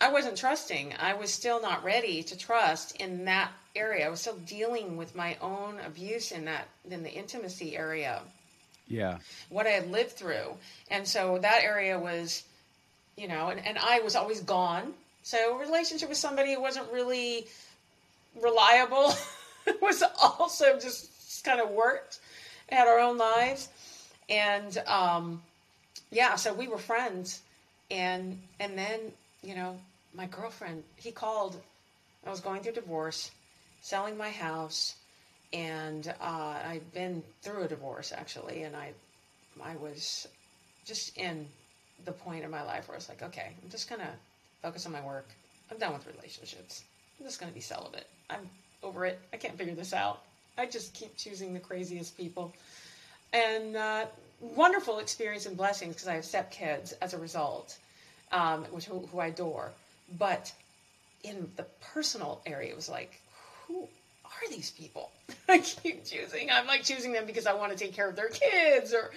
I 0.00 0.10
wasn't 0.10 0.36
trusting. 0.36 0.94
I 0.98 1.14
was 1.14 1.32
still 1.32 1.62
not 1.62 1.84
ready 1.84 2.24
to 2.24 2.36
trust 2.36 2.96
in 2.96 3.24
that 3.26 3.52
area. 3.76 4.06
I 4.06 4.08
was 4.08 4.20
still 4.20 4.38
dealing 4.46 4.96
with 4.96 5.14
my 5.14 5.36
own 5.40 5.78
abuse 5.86 6.32
in 6.32 6.44
that 6.46 6.66
in 6.90 7.04
the 7.04 7.12
intimacy 7.12 7.76
area 7.76 8.22
Yeah. 8.90 9.18
what 9.48 9.66
I 9.66 9.70
had 9.70 9.90
lived 9.90 10.10
through. 10.12 10.56
And 10.90 11.06
so 11.06 11.38
that 11.38 11.62
area 11.62 11.98
was, 11.98 12.42
you 13.16 13.28
know, 13.28 13.48
and, 13.48 13.64
and 13.64 13.78
I 13.78 14.00
was 14.00 14.16
always 14.16 14.40
gone. 14.40 14.92
So 15.22 15.56
a 15.56 15.58
relationship 15.58 16.08
with 16.08 16.18
somebody 16.18 16.54
who 16.54 16.60
wasn't 16.60 16.90
really 16.92 17.46
reliable 18.42 19.14
was 19.80 20.02
also 20.22 20.78
just 20.78 21.44
kind 21.44 21.60
of 21.60 21.70
worked, 21.70 22.18
had 22.68 22.88
our 22.88 22.98
own 22.98 23.16
lives. 23.16 23.68
And 24.28 24.76
um, 24.86 25.40
yeah, 26.10 26.34
so 26.36 26.52
we 26.52 26.68
were 26.68 26.78
friends. 26.78 27.40
And 27.90 28.40
and 28.60 28.76
then, 28.76 29.00
you 29.42 29.54
know, 29.54 29.78
my 30.14 30.26
girlfriend, 30.26 30.82
he 30.96 31.10
called, 31.10 31.56
I 32.26 32.30
was 32.30 32.40
going 32.40 32.62
through 32.62 32.72
divorce, 32.72 33.30
selling 33.80 34.16
my 34.16 34.30
house, 34.30 34.94
and 35.52 36.08
uh, 36.20 36.58
I've 36.64 36.92
been 36.92 37.22
through 37.42 37.64
a 37.64 37.68
divorce 37.68 38.12
actually, 38.16 38.62
and 38.62 38.76
I, 38.76 38.92
I 39.62 39.76
was 39.76 40.28
just 40.84 41.16
in 41.16 41.46
the 42.04 42.12
point 42.12 42.44
in 42.44 42.50
my 42.50 42.62
life 42.62 42.88
where 42.88 42.94
I 42.94 42.98
was 42.98 43.08
like, 43.08 43.22
okay, 43.22 43.52
I'm 43.62 43.70
just 43.70 43.88
gonna 43.88 44.12
focus 44.62 44.86
on 44.86 44.92
my 44.92 45.04
work. 45.04 45.28
I'm 45.70 45.78
done 45.78 45.92
with 45.92 46.06
relationships. 46.06 46.84
I'm 47.18 47.26
just 47.26 47.40
gonna 47.40 47.52
be 47.52 47.60
celibate. 47.60 48.06
I'm 48.28 48.48
over 48.82 49.04
it. 49.04 49.18
I 49.32 49.36
can't 49.36 49.56
figure 49.56 49.74
this 49.74 49.92
out. 49.92 50.22
I 50.56 50.66
just 50.66 50.94
keep 50.94 51.16
choosing 51.16 51.52
the 51.54 51.60
craziest 51.60 52.16
people, 52.16 52.52
and 53.32 53.76
uh, 53.76 54.06
wonderful 54.40 54.98
experience 54.98 55.46
and 55.46 55.56
blessings 55.56 55.94
because 55.94 56.08
I 56.08 56.14
have 56.14 56.24
stepkids 56.24 56.94
as 57.00 57.14
a 57.14 57.18
result, 57.18 57.76
um, 58.32 58.64
which 58.70 58.84
who, 58.84 59.06
who 59.12 59.20
I 59.20 59.26
adore. 59.26 59.70
But 60.18 60.52
in 61.22 61.50
the 61.56 61.64
personal 61.92 62.40
area, 62.46 62.70
it 62.70 62.76
was 62.76 62.88
like, 62.88 63.20
who 63.66 63.88
are 64.44 64.50
these 64.50 64.70
people? 64.70 65.10
I 65.48 65.58
keep 65.58 66.04
choosing. 66.04 66.50
I'm 66.50 66.66
like 66.66 66.82
choosing 66.82 67.12
them 67.12 67.26
because 67.26 67.46
I 67.46 67.54
want 67.54 67.72
to 67.72 67.78
take 67.78 67.94
care 67.94 68.08
of 68.08 68.16
their 68.16 68.28
kids 68.28 68.92
or 68.94 69.10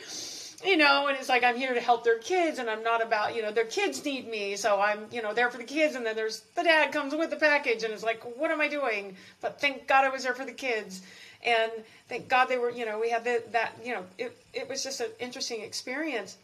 you 0.66 0.78
know, 0.78 1.08
and 1.08 1.18
it's 1.18 1.30
like 1.30 1.44
I'm 1.44 1.58
here 1.58 1.74
to 1.74 1.82
help 1.82 2.04
their 2.04 2.20
kids 2.20 2.60
and 2.60 2.70
I'm 2.70 2.84
not 2.84 3.04
about, 3.06 3.36
you 3.36 3.42
know, 3.42 3.52
their 3.52 3.66
kids 3.66 4.04
need 4.06 4.30
me, 4.30 4.56
so 4.56 4.80
I'm, 4.80 5.08
you 5.12 5.22
know, 5.22 5.34
there 5.34 5.50
for 5.52 5.58
the 5.58 5.64
kids 5.64 5.96
and 5.96 6.06
then 6.06 6.16
there's 6.16 6.42
the 6.56 6.64
dad 6.64 6.92
comes 6.92 7.14
with 7.14 7.30
the 7.30 7.36
package 7.36 7.84
and 7.84 7.94
it's 7.94 8.04
like, 8.04 8.22
what 8.38 8.50
am 8.52 8.62
I 8.62 8.68
doing? 8.68 9.16
But 9.42 9.60
thank 9.60 9.88
God 9.88 10.06
I 10.06 10.10
was 10.10 10.24
there 10.24 10.34
for 10.34 10.46
the 10.46 10.54
kids. 10.54 11.02
And 11.46 11.72
thank 12.08 12.30
God 12.30 12.46
they 12.46 12.58
were, 12.58 12.72
you 12.72 12.86
know, 12.86 13.00
we 13.00 13.10
had 13.10 13.26
the, 13.26 13.44
that, 13.52 13.74
you 13.84 13.94
know, 13.94 14.06
it, 14.18 14.38
it 14.54 14.70
was 14.70 14.84
just 14.84 15.02
an 15.02 15.10
interesting 15.20 15.62
experience. 15.62 16.38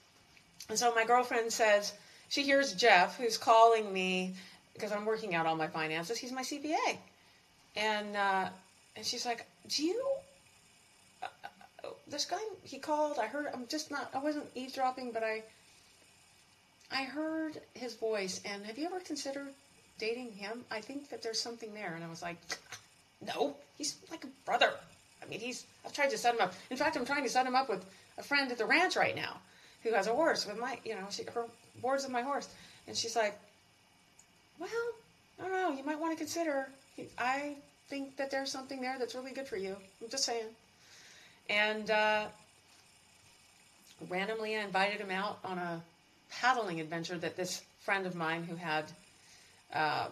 And 0.67 0.77
so 0.77 0.93
my 0.93 1.05
girlfriend 1.05 1.53
says, 1.53 1.93
she 2.27 2.43
hears 2.43 2.73
Jeff, 2.73 3.17
who's 3.17 3.37
calling 3.37 3.91
me 3.93 4.33
because 4.73 4.91
I'm 4.91 5.05
working 5.05 5.35
out 5.35 5.45
all 5.45 5.55
my 5.55 5.67
finances. 5.67 6.17
He's 6.17 6.33
my 6.33 6.41
CPA. 6.41 6.97
And, 7.77 8.15
uh, 8.17 8.49
and 8.99 9.05
she's 9.05 9.25
like, 9.25 9.45
do 9.69 9.85
you, 9.85 10.05
uh, 11.23 11.27
uh, 11.85 11.87
this 12.09 12.25
guy, 12.25 12.35
he 12.63 12.79
called, 12.79 13.17
I 13.17 13.27
heard, 13.27 13.47
I'm 13.53 13.65
just 13.67 13.91
not, 13.91 14.11
I 14.13 14.17
wasn't 14.17 14.47
eavesdropping, 14.55 15.13
but 15.13 15.23
I, 15.23 15.41
I 16.91 17.05
heard 17.05 17.61
his 17.75 17.95
voice. 17.95 18.41
And 18.43 18.65
have 18.65 18.77
you 18.77 18.87
ever 18.87 18.99
considered 18.99 19.53
dating 19.99 20.33
him? 20.33 20.65
I 20.69 20.81
think 20.81 21.09
that 21.11 21.23
there's 21.23 21.39
something 21.39 21.73
there. 21.73 21.93
And 21.95 22.03
I 22.03 22.09
was 22.09 22.21
like, 22.21 22.35
no, 23.25 23.55
he's 23.77 23.95
like 24.11 24.25
a 24.25 24.27
brother. 24.43 24.73
I 25.23 25.27
mean, 25.27 25.39
he's, 25.39 25.65
I've 25.85 25.93
tried 25.93 26.09
to 26.09 26.17
set 26.17 26.35
him 26.35 26.41
up. 26.41 26.53
In 26.69 26.75
fact, 26.75 26.97
I'm 26.97 27.05
trying 27.05 27.23
to 27.23 27.29
set 27.29 27.45
him 27.45 27.55
up 27.55 27.69
with 27.69 27.85
a 28.17 28.23
friend 28.23 28.51
at 28.51 28.57
the 28.57 28.65
ranch 28.65 28.97
right 28.97 29.15
now 29.15 29.37
who 29.81 29.93
has 29.93 30.07
a 30.07 30.13
horse 30.13 30.45
with 30.45 30.59
my, 30.59 30.77
you 30.83 30.95
know, 30.95 31.07
she, 31.09 31.23
her 31.33 31.45
boards 31.81 32.03
with 32.03 32.11
my 32.11 32.21
horse. 32.21 32.49
And 32.85 32.97
she's 32.97 33.15
like, 33.15 33.39
well, 34.59 34.69
I 35.39 35.43
don't 35.43 35.53
know, 35.53 35.71
you 35.71 35.85
might 35.85 36.01
want 36.01 36.11
to 36.11 36.17
consider. 36.17 36.67
I 37.17 37.55
think 37.89 38.15
that 38.17 38.29
there's 38.29 38.51
something 38.51 38.81
there 38.81 38.97
that's 38.99 39.15
really 39.15 39.31
good 39.31 39.47
for 39.47 39.57
you. 39.57 39.75
I'm 40.01 40.09
just 40.09 40.23
saying. 40.23 40.45
And 41.49 41.89
uh, 41.89 42.25
randomly, 44.07 44.55
I 44.55 44.61
invited 44.61 45.01
him 45.01 45.11
out 45.11 45.39
on 45.43 45.57
a 45.57 45.81
paddling 46.29 46.79
adventure 46.79 47.17
that 47.17 47.35
this 47.35 47.63
friend 47.79 48.05
of 48.05 48.15
mine 48.15 48.43
who 48.43 48.55
had, 48.55 48.85
um, 49.73 50.11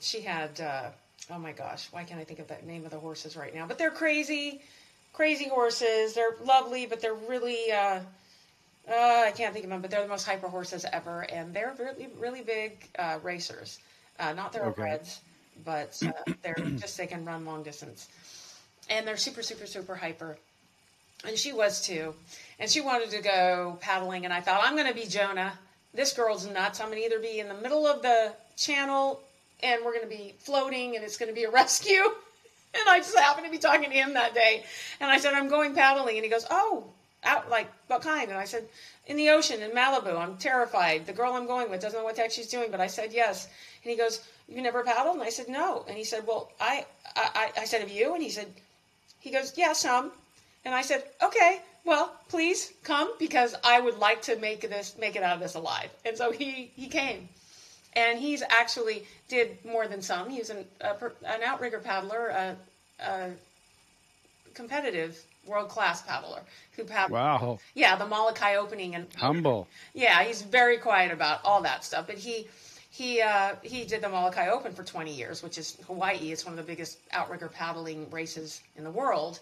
she 0.00 0.20
had, 0.20 0.60
uh, 0.60 0.90
oh 1.30 1.38
my 1.38 1.52
gosh, 1.52 1.88
why 1.92 2.02
can't 2.02 2.20
I 2.20 2.24
think 2.24 2.40
of 2.40 2.48
the 2.48 2.56
name 2.66 2.84
of 2.84 2.90
the 2.90 2.98
horses 2.98 3.36
right 3.36 3.54
now? 3.54 3.66
But 3.66 3.78
they're 3.78 3.90
crazy, 3.90 4.60
crazy 5.12 5.48
horses. 5.48 6.14
They're 6.14 6.36
lovely, 6.44 6.86
but 6.86 7.00
they're 7.00 7.14
really, 7.14 7.70
uh, 7.70 8.00
uh, 8.88 9.24
I 9.26 9.32
can't 9.36 9.52
think 9.52 9.64
of 9.64 9.70
them, 9.70 9.80
but 9.80 9.90
they're 9.90 10.02
the 10.02 10.08
most 10.08 10.26
hyper 10.26 10.48
horses 10.48 10.84
ever, 10.92 11.20
and 11.30 11.54
they're 11.54 11.76
really, 11.78 12.08
really 12.18 12.42
big 12.42 12.88
uh, 12.98 13.18
racers. 13.22 13.78
Uh, 14.18 14.32
not 14.32 14.52
thoroughbreds, 14.52 15.20
but 15.64 16.00
uh, 16.06 16.32
they're 16.42 16.54
just 16.76 16.96
they 16.96 17.06
can 17.06 17.24
run 17.24 17.44
long 17.44 17.62
distance, 17.62 18.08
and 18.88 19.06
they're 19.06 19.16
super, 19.16 19.42
super, 19.42 19.66
super 19.66 19.94
hyper. 19.94 20.36
And 21.26 21.36
she 21.36 21.52
was 21.52 21.84
too, 21.84 22.14
and 22.58 22.70
she 22.70 22.80
wanted 22.80 23.10
to 23.10 23.22
go 23.22 23.78
paddling, 23.80 24.24
and 24.24 24.32
I 24.32 24.40
thought 24.40 24.62
I'm 24.64 24.74
going 24.74 24.88
to 24.88 24.94
be 24.94 25.06
Jonah. 25.06 25.52
This 25.92 26.12
girl's 26.12 26.46
nuts. 26.46 26.80
I'm 26.80 26.86
going 26.88 26.98
to 26.98 27.04
either 27.04 27.18
be 27.18 27.40
in 27.40 27.48
the 27.48 27.54
middle 27.54 27.86
of 27.86 28.00
the 28.00 28.32
channel, 28.56 29.20
and 29.62 29.84
we're 29.84 29.92
going 29.92 30.08
to 30.08 30.16
be 30.16 30.34
floating, 30.38 30.96
and 30.96 31.04
it's 31.04 31.16
going 31.16 31.28
to 31.28 31.34
be 31.34 31.44
a 31.44 31.50
rescue. 31.60 32.04
and 32.74 32.88
I 32.88 32.98
just 32.98 33.16
happened 33.18 33.46
to 33.46 33.50
be 33.50 33.58
talking 33.58 33.90
to 33.90 33.96
him 33.96 34.14
that 34.14 34.34
day. 34.34 34.64
And 35.00 35.10
I 35.10 35.18
said, 35.18 35.34
I'm 35.34 35.48
going 35.48 35.74
paddling. 35.74 36.16
And 36.16 36.24
he 36.24 36.30
goes, 36.30 36.46
Oh, 36.50 36.84
out 37.24 37.50
like 37.50 37.68
what 37.88 38.02
kind? 38.02 38.28
And 38.30 38.38
I 38.38 38.44
said, 38.44 38.64
In 39.06 39.16
the 39.16 39.30
ocean 39.30 39.62
in 39.62 39.72
Malibu. 39.72 40.16
I'm 40.16 40.36
terrified. 40.36 41.06
The 41.06 41.12
girl 41.12 41.32
I'm 41.32 41.46
going 41.46 41.70
with 41.70 41.80
doesn't 41.80 41.98
know 41.98 42.04
what 42.04 42.16
the 42.16 42.22
heck 42.22 42.30
she's 42.30 42.48
doing, 42.48 42.70
but 42.70 42.80
I 42.80 42.86
said 42.86 43.12
yes. 43.12 43.48
And 43.82 43.90
he 43.90 43.96
goes, 43.96 44.20
You 44.50 44.60
never 44.62 44.82
paddled? 44.82 45.16
And 45.16 45.24
I 45.24 45.30
said, 45.30 45.48
No. 45.48 45.84
And 45.88 45.96
he 45.96 46.04
said, 46.04 46.26
Well, 46.26 46.50
I 46.60 46.84
I, 47.16 47.52
I 47.58 47.64
said, 47.64 47.80
Have 47.80 47.90
you? 47.90 48.14
And 48.14 48.22
he 48.22 48.30
said, 48.30 48.48
He 49.20 49.30
goes, 49.30 49.56
Yeah, 49.56 49.72
some. 49.72 50.10
And 50.64 50.74
I 50.74 50.82
said, 50.82 51.04
Okay, 51.22 51.60
well, 51.84 52.12
please 52.28 52.72
come 52.82 53.12
because 53.18 53.54
I 53.64 53.80
would 53.80 53.98
like 53.98 54.22
to 54.22 54.36
make 54.36 54.62
this 54.62 54.96
make 54.98 55.16
it 55.16 55.22
out 55.22 55.34
of 55.34 55.40
this 55.40 55.54
alive. 55.54 55.90
And 56.04 56.16
so 56.16 56.32
he 56.32 56.70
he 56.74 56.88
came 56.88 57.28
and 57.94 58.18
he's 58.18 58.42
actually 58.42 59.04
did 59.28 59.64
more 59.64 59.86
than 59.86 60.02
some. 60.02 60.28
He's 60.28 60.50
an 60.50 60.64
a, 60.80 60.94
an 61.26 61.42
outrigger 61.44 61.78
paddler, 61.78 62.28
a, 62.28 62.56
a 63.00 63.30
competitive 64.54 65.18
world 65.46 65.68
class 65.68 66.02
paddler 66.02 66.42
who 66.76 66.84
paddled. 66.84 67.12
Wow. 67.12 67.58
Yeah, 67.74 67.96
the 67.96 68.06
Molokai 68.06 68.56
opening 68.56 68.94
and 68.94 69.06
humble. 69.14 69.66
Yeah, 69.94 70.22
he's 70.22 70.42
very 70.42 70.76
quiet 70.76 71.12
about 71.12 71.40
all 71.44 71.62
that 71.62 71.84
stuff, 71.84 72.06
but 72.06 72.16
he. 72.18 72.48
He 73.00 73.22
uh, 73.22 73.56
he 73.62 73.84
did 73.84 74.02
the 74.02 74.08
Molokai 74.08 74.48
Open 74.50 74.72
for 74.74 74.84
20 74.84 75.12
years, 75.12 75.42
which 75.42 75.56
is 75.56 75.78
Hawaii. 75.86 76.32
It's 76.32 76.44
one 76.44 76.52
of 76.52 76.58
the 76.58 76.70
biggest 76.70 76.98
outrigger 77.12 77.48
paddling 77.48 78.10
races 78.10 78.60
in 78.76 78.84
the 78.84 78.90
world, 78.90 79.40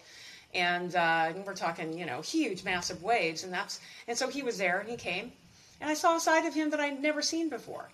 and 0.53 0.95
uh, 0.95 1.33
we're 1.45 1.55
talking 1.55 1.97
you 1.97 2.05
know 2.05 2.21
huge, 2.21 2.63
massive 2.63 3.03
waves, 3.03 3.43
and 3.43 3.51
that's 3.51 3.81
and 4.07 4.17
so 4.17 4.29
he 4.29 4.43
was 4.43 4.57
there 4.57 4.79
and 4.79 4.89
he 4.89 4.95
came, 4.95 5.33
and 5.81 5.89
I 5.89 5.93
saw 5.93 6.15
a 6.15 6.19
side 6.19 6.45
of 6.45 6.53
him 6.53 6.69
that 6.69 6.79
I'd 6.79 7.01
never 7.01 7.21
seen 7.21 7.49
before 7.49 7.89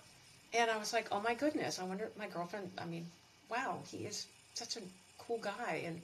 and 0.56 0.70
I 0.70 0.76
was 0.76 0.92
like, 0.92 1.08
oh 1.12 1.20
my 1.20 1.34
goodness, 1.34 1.78
I 1.78 1.84
wonder, 1.84 2.10
my 2.18 2.26
girlfriend, 2.26 2.70
I 2.78 2.86
mean, 2.86 3.06
wow, 3.50 3.78
he 3.90 3.98
is 3.98 4.26
such 4.54 4.76
a 4.76 4.80
cool 5.18 5.38
guy. 5.38 5.82
And 5.84 6.00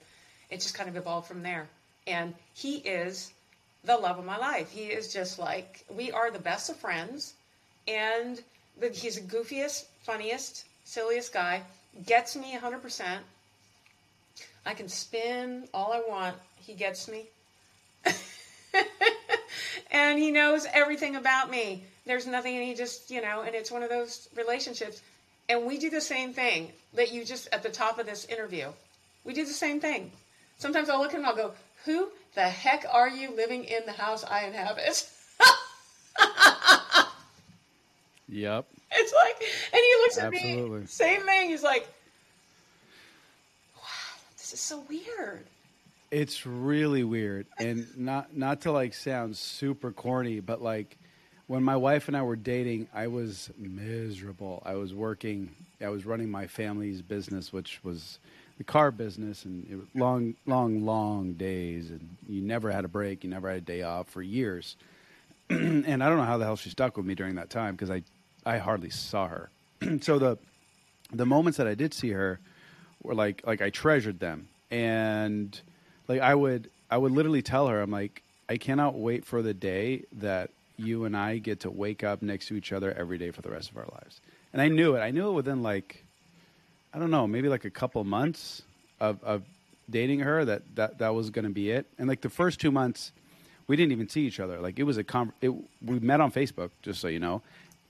it 0.51 0.61
just 0.61 0.75
kind 0.75 0.89
of 0.89 0.97
evolved 0.97 1.27
from 1.27 1.43
there. 1.43 1.69
And 2.07 2.35
he 2.55 2.77
is 2.77 3.33
the 3.85 3.97
love 3.97 4.19
of 4.19 4.25
my 4.25 4.37
life. 4.37 4.71
He 4.71 4.87
is 4.87 5.13
just 5.13 5.39
like, 5.39 5.85
we 5.89 6.13
are 6.13 6.31
the 6.31 6.39
best 6.39 6.71
of 6.71 6.77
friends. 6.77 7.35
And 7.89 8.41
he's 8.81 9.17
the 9.17 9.23
goofiest, 9.23 9.87
funniest, 10.03 10.65
silliest 10.85 11.33
guy. 11.33 11.63
Gets 12.07 12.37
me 12.37 12.57
100%. 12.57 13.19
I 14.65 14.75
can 14.75 14.89
spin 14.89 15.69
all 15.75 15.93
I 15.93 16.03
want. 16.09 16.37
He 16.57 16.75
gets 16.75 17.09
me. 17.09 17.27
and 19.91 20.19
he 20.19 20.31
knows 20.31 20.67
everything 20.73 21.17
about 21.17 21.51
me 21.51 21.85
there's 22.07 22.27
nothing 22.27 22.57
and 22.57 22.65
he 22.65 22.75
just 22.75 23.11
you 23.11 23.21
know 23.23 23.43
and 23.43 23.55
it's 23.55 23.71
one 23.71 23.83
of 23.83 23.89
those 23.89 24.29
relationships 24.37 25.03
and 25.49 25.67
we 25.67 25.79
do 25.79 25.91
the 25.91 26.01
same 26.01 26.33
thing 26.33 26.71
that 26.95 27.13
you 27.13 27.25
just 27.25 27.49
at 27.53 27.63
the 27.63 27.69
top 27.69 27.99
of 27.99 28.07
this 28.07 28.25
interview 28.27 28.69
we 29.25 29.33
do 29.33 29.45
the 29.45 29.53
same 29.53 29.81
thing 29.81 30.11
sometimes 30.59 30.89
i'll 30.89 31.01
look 31.01 31.13
at 31.13 31.21
him 31.21 31.27
i'll 31.27 31.37
go 31.37 31.53
who 31.85 32.09
the 32.35 32.43
heck 32.43 32.85
are 32.91 33.09
you 33.09 33.35
living 33.37 33.65
in 33.65 33.85
the 33.87 33.93
house 33.93 34.25
i 34.25 34.45
inhabit 34.45 35.09
yep 38.33 38.67
it's 38.91 39.13
like 39.13 39.37
and 39.73 39.81
he 39.81 39.95
looks 40.03 40.19
at 40.19 40.35
Absolutely. 40.35 40.81
me 40.81 40.87
same 40.87 41.23
thing 41.23 41.51
he's 41.51 41.63
like 41.63 41.87
wow 43.77 43.83
this 44.37 44.53
is 44.53 44.61
so 44.61 44.83
weird 44.89 45.45
it's 46.11 46.47
really 46.47 47.05
weird 47.05 47.47
and 47.59 47.87
not 47.97 48.37
not 48.37 48.63
to 48.63 48.73
like 48.73 48.95
sound 48.95 49.37
super 49.37 49.93
corny 49.93 50.41
but 50.41 50.63
like 50.63 50.97
when 51.53 51.63
my 51.63 51.77
wife 51.77 52.09
and 52.09 52.17
I 52.17 52.23
were 52.23 52.37
dating, 52.37 52.89
I 52.95 53.09
was 53.09 53.51
miserable. 53.59 54.63
I 54.65 54.73
was 54.75 54.95
working, 54.95 55.55
I 55.83 55.91
was 55.91 56.07
running 56.07 56.31
my 56.31 56.47
family's 56.47 57.03
business, 57.03 57.53
which 57.53 57.79
was 57.85 58.19
the 58.57 58.65
car 58.65 58.91
business, 58.91 59.45
and 59.45 59.67
it 59.71 59.77
was 59.77 59.85
long, 59.95 60.35
long, 60.47 60.87
long 60.87 61.35
days, 61.35 61.91
and 61.91 62.17
you 62.27 62.41
never 62.41 62.71
had 62.71 62.87
a 62.87 62.89
break, 62.89 63.23
you 63.23 63.29
never 63.29 63.49
had 63.49 63.59
a 63.59 63.61
day 63.61 63.83
off 63.83 64.09
for 64.09 64.23
years. 64.23 64.77
and 65.51 66.03
I 66.03 66.09
don't 66.09 66.17
know 66.17 66.25
how 66.25 66.39
the 66.39 66.47
hell 66.47 66.57
she 66.57 66.71
stuck 66.71 66.97
with 66.97 67.05
me 67.05 67.15
during 67.15 67.35
that 67.35 67.51
time 67.51 67.75
because 67.75 67.91
I, 67.91 68.03
I 68.45 68.59
hardly 68.59 68.91
saw 68.91 69.29
her. 69.29 69.51
so 70.01 70.19
the, 70.19 70.39
the 71.13 71.27
moments 71.27 71.59
that 71.59 71.67
I 71.67 71.75
did 71.75 71.95
see 71.95 72.11
her 72.11 72.41
were 73.03 73.15
like, 73.15 73.43
like 73.47 73.61
I 73.61 73.71
treasured 73.71 74.21
them, 74.21 74.49
and 74.71 75.59
like 76.09 76.21
I 76.21 76.35
would, 76.35 76.71
I 76.91 76.99
would 76.99 77.13
literally 77.13 77.43
tell 77.43 77.69
her, 77.69 77.81
I'm 77.81 77.91
like, 77.91 78.23
I 78.49 78.57
cannot 78.57 78.95
wait 78.95 79.25
for 79.25 79.43
the 79.43 79.55
day 79.55 80.05
that 80.19 80.51
you 80.77 81.05
and 81.05 81.17
I 81.17 81.39
get 81.39 81.61
to 81.61 81.71
wake 81.71 82.05
up 82.05 82.23
next 82.23 82.49
to 82.49 82.55
each 82.55 82.73
other 82.73 82.93
every 82.93 83.19
day 83.19 83.31
for 83.31 83.43
the 83.43 83.51
rest 83.51 83.71
of 83.71 83.77
our 83.77 83.87
lives. 83.93 84.21
And 84.53 84.61
I 84.61 84.69
knew 84.69 84.95
it. 84.95 85.01
I 85.01 85.11
knew 85.11 85.29
it 85.31 85.33
within 85.33 85.63
like, 85.63 86.05
I 86.93 86.99
don't 86.99 87.11
know, 87.11 87.27
maybe 87.27 87.49
like 87.49 87.65
a 87.65 87.71
couple 87.71 88.03
months 88.05 88.63
of, 89.01 89.23
of 89.23 89.43
dating 89.89 90.21
her 90.21 90.45
that 90.45 90.63
that, 90.75 90.99
that 90.99 91.15
was 91.15 91.31
going 91.31 91.45
to 91.45 91.51
be 91.51 91.71
it. 91.71 91.87
And 91.99 92.09
like 92.09 92.21
the 92.21 92.31
first 92.31 92.61
two 92.61 92.71
months, 92.71 93.13
we 93.67 93.77
didn't 93.77 93.93
even 93.93 94.09
see 94.09 94.23
each 94.23 94.41
other. 94.41 94.61
Like 94.61 94.79
it 94.79 94.85
was 94.85 94.99
a 94.99 95.05
com- 95.05 95.33
it, 95.41 95.51
we 95.85 95.99
met 96.01 96.21
on 96.21 96.33
Facebook, 96.33 96.71
just 96.83 97.01
so 97.01 97.09
you 97.09 97.21
know, 97.21 97.43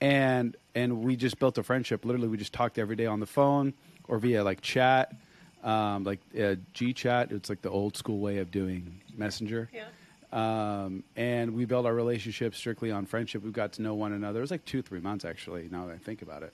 and 0.03 0.57
and 0.75 1.05
we 1.05 1.15
just 1.15 1.39
built 1.39 1.57
a 1.59 1.63
friendship. 1.63 2.05
Literally, 2.05 2.27
we 2.27 2.37
just 2.37 2.53
talked 2.53 2.77
every 2.77 2.97
day 2.97 3.07
on 3.07 3.21
the 3.21 3.27
phone 3.27 3.73
or 4.09 4.19
via 4.19 4.43
like 4.43 4.61
chat, 4.61 5.15
um, 5.63 6.03
like 6.03 6.19
uh, 6.39 6.57
G 6.73 6.93
chat. 6.93 7.31
It's 7.31 7.49
like 7.49 7.63
the 7.63 7.71
old 7.71 7.97
school 7.97 8.19
way 8.19 8.39
of 8.39 8.51
doing 8.51 9.01
Messenger. 9.17 9.71
Yeah. 9.73 9.85
Um, 10.33 11.05
and 11.15 11.55
we 11.55 11.67
built 11.67 11.87
our 11.87 11.95
relationship 11.95 12.57
strictly 12.57 12.91
on 12.91 13.07
friendship. 13.07 13.45
We 13.45 13.53
got 13.53 13.75
to 13.75 13.83
know 13.83 13.95
one 13.95 14.13
another. 14.13 14.41
It 14.41 14.43
was 14.43 14.51
like 14.51 14.65
two, 14.65 14.83
three 14.83 15.01
months 15.01 15.25
actually. 15.25 15.69
Now 15.71 15.87
that 15.87 15.93
I 15.93 15.99
think 15.99 16.21
about 16.23 16.43
it, 16.43 16.53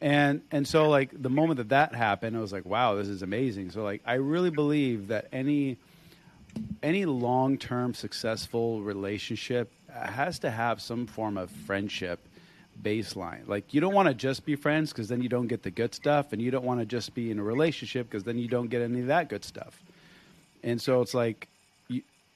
and 0.00 0.42
and 0.50 0.66
so 0.66 0.88
like 0.88 1.10
the 1.14 1.30
moment 1.30 1.58
that 1.58 1.68
that 1.68 1.94
happened, 1.94 2.36
I 2.36 2.40
was 2.40 2.52
like, 2.52 2.64
wow, 2.64 2.96
this 2.96 3.06
is 3.06 3.22
amazing. 3.22 3.70
So 3.70 3.84
like 3.84 4.02
I 4.04 4.14
really 4.14 4.50
believe 4.50 5.08
that 5.08 5.28
any 5.32 5.76
any 6.82 7.04
long 7.04 7.56
term 7.56 7.94
successful 7.94 8.82
relationship 8.82 9.70
has 9.92 10.40
to 10.40 10.50
have 10.50 10.82
some 10.82 11.06
form 11.06 11.38
of 11.38 11.52
friendship 11.52 12.26
baseline. 12.82 13.46
Like 13.48 13.74
you 13.74 13.80
don't 13.80 13.94
want 13.94 14.08
to 14.08 14.14
just 14.14 14.44
be 14.44 14.56
friends 14.56 14.92
because 14.92 15.08
then 15.08 15.22
you 15.22 15.28
don't 15.28 15.46
get 15.46 15.62
the 15.62 15.70
good 15.70 15.94
stuff, 15.94 16.32
and 16.32 16.40
you 16.40 16.50
don't 16.50 16.64
want 16.64 16.80
to 16.80 16.86
just 16.86 17.14
be 17.14 17.30
in 17.30 17.38
a 17.38 17.42
relationship 17.42 18.08
because 18.08 18.24
then 18.24 18.38
you 18.38 18.48
don't 18.48 18.68
get 18.68 18.82
any 18.82 19.00
of 19.00 19.06
that 19.08 19.28
good 19.28 19.44
stuff. 19.44 19.82
And 20.62 20.80
so 20.80 21.02
it's 21.02 21.14
like 21.14 21.48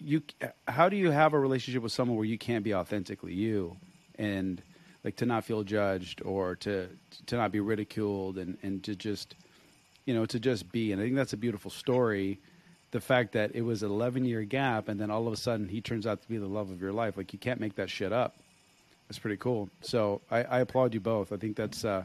you 0.01 0.22
how 0.66 0.89
do 0.89 0.97
you 0.97 1.11
have 1.11 1.32
a 1.32 1.39
relationship 1.39 1.82
with 1.82 1.93
someone 1.93 2.16
where 2.16 2.26
you 2.26 2.39
can't 2.39 2.64
be 2.64 2.74
authentically 2.74 3.34
you 3.34 3.76
and 4.16 4.62
like 5.05 5.16
to 5.16 5.26
not 5.26 5.45
feel 5.45 5.62
judged 5.62 6.22
or 6.24 6.55
to 6.57 6.89
to 7.26 7.36
not 7.36 7.51
be 7.51 7.61
ridiculed 7.61 8.39
and 8.39 8.57
and 8.62 8.84
to 8.84 8.95
just 8.95 9.34
you 10.05 10.14
know 10.14 10.24
to 10.24 10.39
just 10.39 10.70
be 10.70 10.93
and 10.93 11.01
i 11.01 11.05
think 11.05 11.16
that's 11.16 11.32
a 11.32 11.36
beautiful 11.36 11.70
story 11.70 12.39
the 12.91 13.01
fact 13.01 13.32
that 13.32 13.51
it 13.55 13.62
was 13.62 13.82
an 13.82 13.91
11 13.91 14.24
year 14.24 14.43
gap 14.45 14.89
and 14.89 15.01
then 15.01 15.11
all 15.11 15.26
of 15.26 15.32
a 15.32 15.36
sudden 15.36 15.68
he 15.68 15.80
turns 15.80 16.07
out 16.07 16.22
to 16.22 16.28
be 16.28 16.39
the 16.39 16.47
love 16.47 16.70
of 16.70 16.80
your 16.80 16.93
life 16.93 17.16
like 17.16 17.32
you 17.32 17.39
can't 17.39 17.61
make 17.61 17.74
that 17.74 17.91
shit 17.91 18.12
up 18.12 18.36
that's 19.09 19.18
pretty 19.18 19.36
cool 19.36 19.68
so 19.80 20.20
i, 20.30 20.42
I 20.44 20.61
applaud 20.61 20.94
you 20.94 21.00
both 21.00 21.32
i 21.32 21.36
think 21.36 21.56
that's 21.56 21.84
uh, 21.84 22.04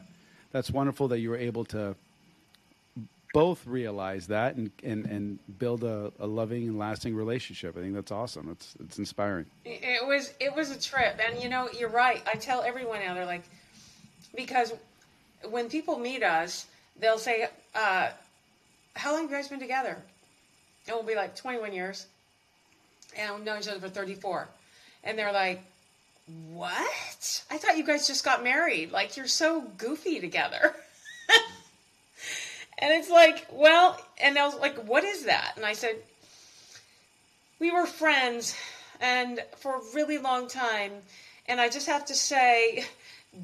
that's 0.52 0.70
wonderful 0.70 1.08
that 1.08 1.18
you 1.18 1.30
were 1.30 1.36
able 1.36 1.64
to 1.66 1.94
both 3.34 3.66
realize 3.66 4.28
that 4.28 4.54
and, 4.54 4.70
and, 4.84 5.06
and 5.06 5.58
build 5.58 5.82
a, 5.82 6.12
a 6.20 6.26
loving 6.26 6.68
and 6.68 6.78
lasting 6.78 7.16
relationship. 7.16 7.76
I 7.76 7.80
think 7.80 7.92
that's 7.92 8.12
awesome. 8.12 8.48
It's 8.48 8.76
it's 8.78 8.98
inspiring. 8.98 9.44
It 9.64 10.06
was 10.06 10.32
it 10.38 10.54
was 10.54 10.70
a 10.70 10.80
trip, 10.80 11.18
and 11.26 11.42
you 11.42 11.48
know 11.48 11.68
you're 11.76 11.88
right. 11.88 12.22
I 12.32 12.36
tell 12.36 12.62
everyone 12.62 13.00
now 13.00 13.12
they're 13.12 13.26
like 13.26 13.42
because 14.36 14.72
when 15.50 15.68
people 15.68 15.98
meet 15.98 16.22
us, 16.22 16.66
they'll 17.00 17.18
say, 17.18 17.48
uh, 17.74 18.10
"How 18.94 19.12
long 19.12 19.22
have 19.22 19.30
you 19.30 19.36
guys 19.36 19.48
been 19.48 19.58
together?" 19.58 19.98
And 20.86 20.94
we'll 20.94 21.02
be 21.02 21.16
like 21.16 21.34
21 21.34 21.72
years, 21.72 22.06
and 23.16 23.34
we've 23.34 23.44
known 23.44 23.58
each 23.58 23.68
other 23.68 23.80
for 23.80 23.88
34, 23.88 24.48
and 25.02 25.18
they're 25.18 25.32
like. 25.32 25.60
What? 26.52 27.44
I 27.50 27.58
thought 27.58 27.76
you 27.76 27.84
guys 27.84 28.06
just 28.06 28.24
got 28.24 28.42
married. 28.42 28.92
Like 28.92 29.16
you're 29.16 29.26
so 29.26 29.62
goofy 29.76 30.20
together. 30.20 30.74
And 32.78 32.92
it's 32.92 33.10
like, 33.10 33.46
well, 33.52 33.98
and 34.20 34.38
I 34.38 34.44
was 34.46 34.56
like, 34.56 34.76
what 34.88 35.04
is 35.04 35.24
that? 35.24 35.52
And 35.56 35.64
I 35.64 35.74
said, 35.74 35.96
we 37.60 37.70
were 37.70 37.86
friends 37.86 38.56
and 39.00 39.40
for 39.58 39.76
a 39.76 39.80
really 39.94 40.18
long 40.18 40.48
time. 40.48 40.92
And 41.46 41.60
I 41.60 41.68
just 41.68 41.86
have 41.86 42.04
to 42.06 42.14
say, 42.14 42.84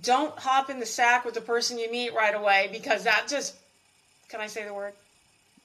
don't 0.02 0.36
hop 0.38 0.68
in 0.68 0.80
the 0.80 0.86
sack 0.86 1.24
with 1.24 1.34
the 1.34 1.40
person 1.40 1.78
you 1.78 1.90
meet 1.90 2.12
right 2.12 2.34
away 2.34 2.68
because 2.72 3.04
that 3.04 3.28
just, 3.28 3.54
can 4.28 4.40
I 4.40 4.46
say 4.46 4.64
the 4.64 4.74
word? 4.74 4.94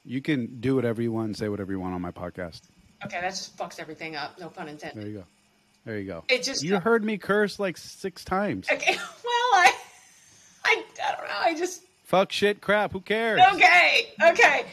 You 0.05 0.21
can 0.21 0.61
do 0.61 0.75
whatever 0.75 1.01
you 1.01 1.11
want 1.11 1.27
and 1.27 1.37
say 1.37 1.49
whatever 1.49 1.71
you 1.71 1.79
want 1.79 1.95
on 1.95 2.01
my 2.01 2.11
podcast. 2.11 2.61
Okay, 3.03 3.19
that 3.19 3.31
just 3.31 3.57
fucks 3.57 3.79
everything 3.79 4.15
up. 4.15 4.39
No 4.39 4.49
pun 4.49 4.67
intended. 4.67 5.01
There 5.01 5.09
you 5.09 5.17
go. 5.19 5.23
There 5.85 5.99
you 5.99 6.05
go. 6.05 6.23
It 6.27 6.43
just 6.43 6.63
you 6.63 6.79
heard 6.79 7.03
me 7.03 7.17
curse 7.17 7.59
like 7.59 7.77
six 7.77 8.25
times. 8.25 8.67
Okay, 8.71 8.95
well, 8.97 8.99
I, 9.53 9.73
I, 10.63 10.83
I 11.07 11.11
don't 11.15 11.27
know. 11.27 11.35
I 11.39 11.53
just 11.53 11.83
Fuck 12.05 12.31
shit 12.31 12.61
crap. 12.61 12.91
Who 12.91 13.01
cares? 13.01 13.41
Okay. 13.55 14.13
Okay. 14.21 14.65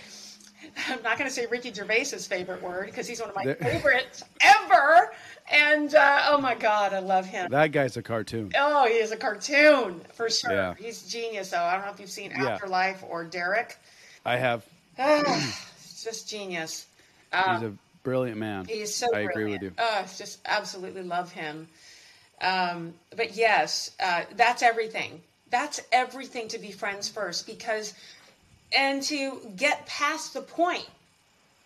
I'm 0.88 1.02
not 1.02 1.18
going 1.18 1.28
to 1.28 1.34
say 1.34 1.46
Ricky 1.50 1.72
Gervais's 1.72 2.26
favorite 2.26 2.62
word 2.62 2.86
because 2.86 3.08
he's 3.08 3.20
one 3.20 3.30
of 3.30 3.34
my 3.34 3.54
favorites 3.60 4.22
ever. 4.40 5.12
And 5.50 5.94
uh, 5.94 6.26
oh 6.28 6.40
my 6.40 6.54
God, 6.54 6.92
I 6.92 6.98
love 6.98 7.26
him. 7.26 7.50
That 7.50 7.72
guy's 7.72 7.96
a 7.96 8.02
cartoon. 8.02 8.52
Oh, 8.56 8.86
he 8.86 8.94
is 8.94 9.12
a 9.12 9.16
cartoon 9.16 10.02
for 10.12 10.28
sure. 10.28 10.52
Yeah. 10.52 10.74
He's 10.78 11.02
genius, 11.08 11.50
though. 11.50 11.62
I 11.62 11.76
don't 11.76 11.86
know 11.86 11.92
if 11.92 12.00
you've 12.00 12.10
seen 12.10 12.32
Afterlife 12.32 13.00
yeah. 13.02 13.08
or 13.08 13.24
Derek. 13.24 13.78
I 14.24 14.36
have. 14.36 14.64
just 14.96 16.28
genius. 16.28 16.86
Um, 17.32 17.60
he's 17.60 17.70
a 17.70 17.72
brilliant 18.02 18.38
man. 18.38 18.66
He's 18.66 18.94
so. 18.94 19.06
I 19.06 19.24
brilliant. 19.24 19.30
agree 19.32 19.52
with 19.52 19.62
you. 19.62 19.72
Oh, 19.78 20.04
just 20.16 20.38
absolutely 20.46 21.02
love 21.02 21.32
him. 21.32 21.68
Um, 22.40 22.94
but 23.16 23.36
yes, 23.36 23.92
uh, 24.02 24.22
that's 24.36 24.62
everything. 24.62 25.22
That's 25.50 25.80
everything 25.92 26.48
to 26.48 26.58
be 26.58 26.72
friends 26.72 27.08
first 27.08 27.46
because, 27.46 27.94
and 28.76 29.02
to 29.04 29.40
get 29.56 29.86
past 29.86 30.34
the 30.34 30.40
point 30.40 30.88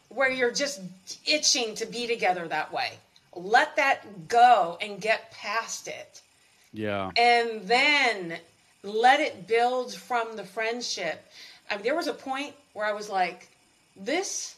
where 0.09 0.31
you're 0.31 0.53
just 0.53 0.81
itching 1.25 1.75
to 1.77 1.87
be 1.87 2.07
together 2.07 2.47
that 2.49 2.73
way. 2.73 2.93
Let 3.35 3.77
that 3.77 4.29
go 4.29 4.79
and 4.81 5.01
get 5.01 5.31
past 5.31 5.89
it. 5.89 6.23
Yeah. 6.73 7.11
And 7.17 7.63
then 7.63 8.39
let 8.83 9.21
it 9.21 9.47
build 9.47 9.95
from 9.95 10.37
the 10.37 10.45
friendship. 10.45 11.25
I 11.71 11.77
mean, 11.77 11.85
there 11.85 11.95
was 11.95 12.07
a 12.07 12.15
point 12.15 12.55
where 12.73 12.87
I 12.87 12.93
was 12.93 13.09
like, 13.09 13.49
this 13.97 14.57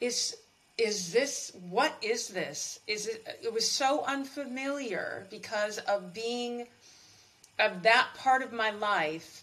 is 0.00 0.36
is 0.80 1.12
this 1.12 1.52
what 1.68 1.94
is 2.02 2.28
this 2.28 2.80
is 2.86 3.06
it 3.06 3.38
it 3.42 3.52
was 3.52 3.70
so 3.70 4.02
unfamiliar 4.04 5.26
because 5.30 5.78
of 5.78 6.14
being 6.14 6.66
of 7.58 7.82
that 7.82 8.08
part 8.16 8.42
of 8.42 8.52
my 8.52 8.70
life 8.70 9.42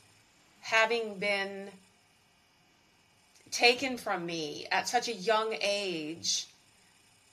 having 0.61 1.19
been 1.19 1.69
taken 3.51 3.97
from 3.97 4.25
me 4.25 4.65
at 4.71 4.87
such 4.87 5.07
a 5.07 5.13
young 5.13 5.55
age 5.61 6.47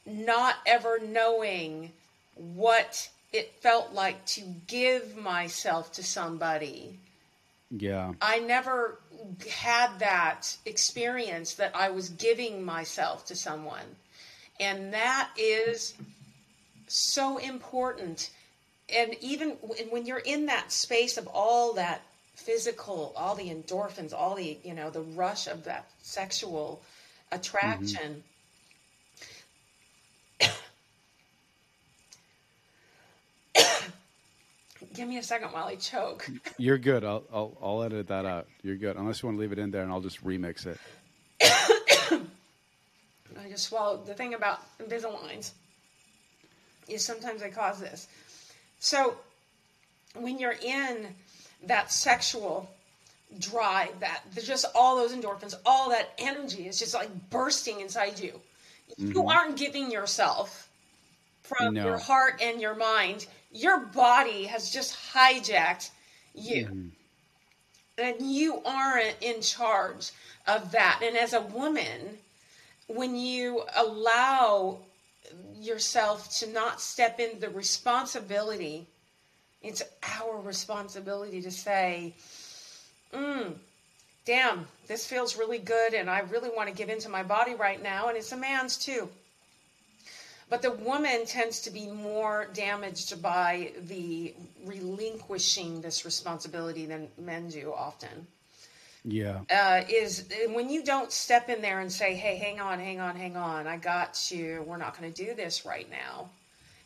not 0.06 0.56
ever 0.66 0.98
knowing 0.98 1.90
what 2.34 3.08
it 3.32 3.52
felt 3.60 3.92
like 3.92 4.24
to 4.26 4.42
give 4.66 5.16
myself 5.16 5.92
to 5.92 6.02
somebody. 6.02 6.98
Yeah. 7.70 8.12
I 8.20 8.38
never 8.38 8.98
had 9.50 9.98
that 9.98 10.56
experience 10.66 11.54
that 11.54 11.74
I 11.74 11.90
was 11.90 12.08
giving 12.10 12.64
myself 12.64 13.26
to 13.26 13.36
someone. 13.36 13.96
And 14.60 14.92
that 14.92 15.30
is 15.36 15.94
so 16.86 17.38
important. 17.38 18.30
And 18.94 19.16
even 19.20 19.50
when 19.90 20.06
you're 20.06 20.18
in 20.18 20.46
that 20.46 20.70
space 20.70 21.16
of 21.16 21.26
all 21.28 21.74
that 21.74 22.02
physical, 22.34 23.12
all 23.16 23.34
the 23.34 23.48
endorphins, 23.50 24.12
all 24.12 24.34
the, 24.34 24.58
you 24.62 24.74
know, 24.74 24.90
the 24.90 25.00
rush 25.00 25.46
of 25.46 25.64
that 25.64 25.86
sexual 26.02 26.80
mm-hmm. 27.30 27.36
attraction. 27.40 28.00
Mm-hmm 28.00 28.20
Give 34.94 35.08
me 35.08 35.18
a 35.18 35.22
second 35.22 35.48
while 35.48 35.66
I 35.66 35.74
choke. 35.74 36.28
You're 36.56 36.78
good. 36.78 37.04
I'll, 37.04 37.24
I'll, 37.32 37.56
I'll 37.60 37.82
edit 37.82 38.08
that 38.08 38.24
out. 38.24 38.46
You're 38.62 38.76
good. 38.76 38.96
Unless 38.96 39.22
you 39.22 39.28
want 39.28 39.38
to 39.38 39.40
leave 39.40 39.52
it 39.52 39.58
in 39.58 39.70
there, 39.70 39.82
and 39.82 39.90
I'll 39.90 40.00
just 40.00 40.24
remix 40.24 40.66
it. 40.66 40.78
I 43.38 43.48
just 43.48 43.64
swallowed. 43.64 44.06
The 44.06 44.14
thing 44.14 44.34
about 44.34 44.60
Invisaligns 44.78 45.50
is 46.88 47.04
sometimes 47.04 47.40
they 47.40 47.50
cause 47.50 47.80
this. 47.80 48.06
So 48.78 49.16
when 50.14 50.38
you're 50.38 50.56
in 50.62 51.08
that 51.66 51.90
sexual 51.90 52.70
drive, 53.40 53.98
that 54.00 54.22
there's 54.32 54.46
just 54.46 54.66
all 54.74 54.96
those 54.96 55.12
endorphins, 55.12 55.54
all 55.66 55.90
that 55.90 56.12
energy 56.18 56.68
is 56.68 56.78
just 56.78 56.94
like 56.94 57.10
bursting 57.30 57.80
inside 57.80 58.20
you. 58.20 58.40
Mm-hmm. 59.00 59.12
You 59.12 59.28
aren't 59.28 59.56
giving 59.56 59.90
yourself 59.90 60.68
from 61.42 61.74
no. 61.74 61.84
your 61.84 61.98
heart 61.98 62.40
and 62.40 62.60
your 62.60 62.74
mind 62.74 63.26
your 63.54 63.78
body 63.78 64.44
has 64.44 64.70
just 64.70 64.94
hijacked 65.14 65.90
you. 66.34 66.66
Mm-hmm. 66.66 66.88
And 67.96 68.20
you 68.20 68.60
aren't 68.64 69.16
in 69.20 69.40
charge 69.40 70.10
of 70.48 70.72
that. 70.72 71.00
And 71.02 71.16
as 71.16 71.32
a 71.32 71.40
woman, 71.40 72.18
when 72.88 73.14
you 73.14 73.62
allow 73.76 74.78
yourself 75.60 76.36
to 76.38 76.48
not 76.48 76.80
step 76.80 77.20
in 77.20 77.38
the 77.38 77.48
responsibility, 77.50 78.86
it's 79.62 79.82
our 80.20 80.40
responsibility 80.40 81.40
to 81.40 81.52
say, 81.52 82.12
mm, 83.14 83.54
damn, 84.24 84.66
this 84.88 85.06
feels 85.06 85.38
really 85.38 85.58
good 85.58 85.94
and 85.94 86.10
I 86.10 86.20
really 86.20 86.50
want 86.50 86.68
to 86.68 86.74
give 86.74 86.88
into 86.88 87.08
my 87.08 87.22
body 87.22 87.54
right 87.54 87.80
now. 87.80 88.08
And 88.08 88.18
it's 88.18 88.32
a 88.32 88.36
man's 88.36 88.76
too. 88.76 89.08
But 90.50 90.62
the 90.62 90.72
woman 90.72 91.24
tends 91.26 91.60
to 91.62 91.70
be 91.70 91.86
more 91.86 92.48
damaged 92.52 93.22
by 93.22 93.72
the 93.86 94.34
relinquishing 94.64 95.80
this 95.80 96.04
responsibility 96.04 96.86
than 96.86 97.08
men 97.18 97.48
do 97.48 97.72
often. 97.72 98.26
Yeah. 99.04 99.40
Uh, 99.50 99.82
is 99.88 100.28
when 100.48 100.70
you 100.70 100.82
don't 100.82 101.12
step 101.12 101.50
in 101.50 101.60
there 101.60 101.80
and 101.80 101.92
say, 101.92 102.14
hey, 102.14 102.36
hang 102.36 102.58
on, 102.60 102.78
hang 102.78 103.00
on, 103.00 103.16
hang 103.16 103.36
on, 103.36 103.66
I 103.66 103.76
got 103.76 104.30
you, 104.30 104.64
we're 104.66 104.78
not 104.78 104.98
going 104.98 105.12
to 105.12 105.24
do 105.24 105.34
this 105.34 105.66
right 105.66 105.90
now. 105.90 106.30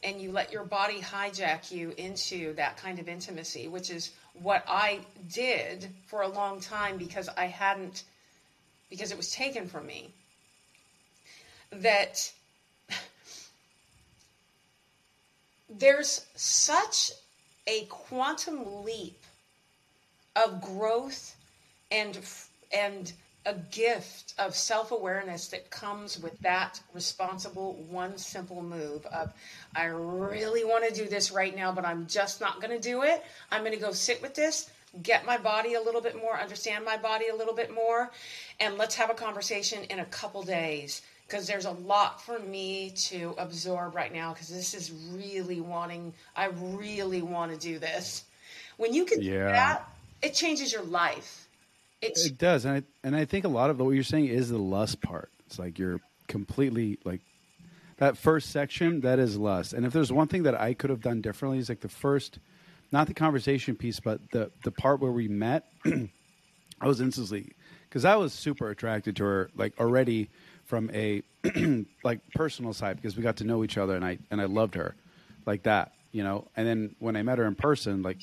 And 0.03 0.21
you 0.21 0.31
let 0.33 0.53
your 0.53 0.65
body 0.65 1.01
hijack 1.01 1.71
you 1.71 1.93
into 1.97 2.55
that 2.55 2.77
kind 2.77 2.99
of 2.99 3.09
intimacy, 3.09 3.69
which 3.69 3.91
is 3.91 4.13
what 4.35 4.65
I 4.69 5.01
did 5.33 5.89
for 6.07 6.23
a 6.23 6.29
long 6.29 6.61
time 6.61 6.97
because 6.99 7.29
I 7.37 7.47
hadn't, 7.47 8.05
because 8.91 9.11
it 9.11 9.17
was 9.17 9.33
taken 9.33 9.69
from 9.69 9.87
me. 9.87 10.13
That 11.71 12.33
there's 15.69 16.27
such 16.35 17.13
a 17.67 17.85
quantum 17.87 18.85
leap 18.85 19.23
of 20.37 20.61
growth 20.63 21.37
and 21.91 22.19
and 22.73 23.13
a 23.47 23.55
gift 23.71 24.35
of 24.39 24.55
self-awareness 24.55 25.49
that 25.49 25.71
comes 25.71 26.19
with 26.19 26.39
that 26.41 26.81
responsible 26.93 27.75
one 27.89 28.17
simple 28.19 28.63
move 28.63 29.07
of 29.07 29.33
i 29.77 29.85
really 29.85 30.65
want 30.65 30.87
to 30.87 30.95
do 30.95 31.09
this 31.09 31.31
right 31.31 31.57
now 31.57 31.73
but 31.73 31.85
i'm 31.85 32.07
just 32.07 32.41
not 32.41 32.61
going 32.61 32.71
to 32.71 32.81
do 32.81 33.03
it. 33.03 33.25
I'm 33.51 33.63
going 33.63 33.73
to 33.73 33.81
go 33.81 33.93
sit 33.93 34.21
with 34.21 34.35
this 34.35 34.71
get 35.03 35.27
my 35.27 35.37
body 35.37 35.75
a 35.75 35.81
little 35.81 36.01
bit 36.01 36.17
more 36.17 36.39
understand 36.39 36.85
my 36.85 36.97
body 36.97 37.27
a 37.29 37.37
little 37.37 37.55
bit 37.55 37.73
more 37.73 38.11
and 38.61 38.77
let's 38.79 38.95
have 38.95 39.11
a 39.11 39.15
conversation 39.15 39.85
in 39.85 40.01
a 40.01 40.05
couple 40.07 40.43
days 40.43 41.03
because 41.29 41.47
there's 41.47 41.67
a 41.67 41.71
lot 41.71 42.23
for 42.23 42.39
me 42.39 42.91
to 42.97 43.35
absorb 43.39 43.95
right 43.95 44.13
now 44.13 44.33
because 44.33 44.49
this 44.49 44.75
is 44.75 44.91
really 45.13 45.61
wanting 45.61 46.13
i 46.35 46.47
really 46.47 47.23
want 47.23 47.53
to 47.53 47.59
do 47.59 47.79
this. 47.79 48.25
When 48.77 48.95
you 48.95 49.05
can 49.05 49.21
yeah. 49.23 49.33
do 49.33 49.53
that 49.53 49.93
it 50.23 50.35
changes 50.35 50.73
your 50.73 50.83
life. 50.83 51.49
It's, 52.01 52.27
it 52.27 52.39
does 52.39 52.65
and 52.65 52.77
I, 52.77 53.07
and 53.07 53.17
I 53.17 53.25
think 53.25 53.45
a 53.45 53.49
lot 53.49 53.71
of 53.71 53.79
what 53.79 53.91
you're 53.91 54.05
saying 54.05 54.27
is 54.27 54.49
the 54.49 54.59
lust 54.59 55.01
part. 55.01 55.31
It's 55.47 55.59
like 55.59 55.79
you're 55.79 56.01
completely 56.27 56.99
like 57.05 57.21
that 57.99 58.17
first 58.17 58.51
section 58.51 59.01
that 59.01 59.19
is 59.19 59.37
lust. 59.37 59.73
And 59.73 59.85
if 59.85 59.93
there's 59.93 60.13
one 60.13 60.29
thing 60.29 60.45
that 60.45 60.61
i 60.61 60.75
could 60.75 60.91
have 60.91 61.03
done 61.03 61.21
differently 61.21 61.59
is 61.59 61.69
like 61.69 61.81
the 61.81 61.89
first 61.89 62.39
not 62.91 63.07
the 63.07 63.15
conversation 63.15 63.77
piece 63.77 64.01
but 64.01 64.21
the 64.31 64.51
the 64.65 64.71
part 64.71 65.01
where 65.01 65.13
we 65.13 65.29
met 65.29 65.71
i 66.81 66.87
was 66.87 67.01
instantly 67.01 67.53
because 67.89 68.05
i 68.05 68.17
was 68.17 68.33
super 68.33 68.71
attracted 68.71 69.17
to 69.17 69.25
her 69.25 69.51
like 69.57 69.79
already 69.79 70.31
from 70.69 70.91
a 70.93 71.23
like 72.05 72.21
personal 72.35 72.73
side 72.73 72.97
because 72.97 73.17
we 73.17 73.23
got 73.23 73.39
to 73.39 73.45
know 73.45 73.65
each 73.65 73.79
other 73.79 73.97
and 73.97 74.05
I 74.05 74.19
and 74.31 74.41
I 74.41 74.45
loved 74.45 74.75
her 74.75 74.95
like 75.47 75.65
that, 75.65 75.93
you 76.13 76.23
know. 76.23 76.47
And 76.57 76.67
then 76.67 76.95
when 77.01 77.17
I 77.17 77.23
met 77.23 77.39
her 77.39 77.47
in 77.47 77.55
person, 77.55 78.03
like 78.03 78.19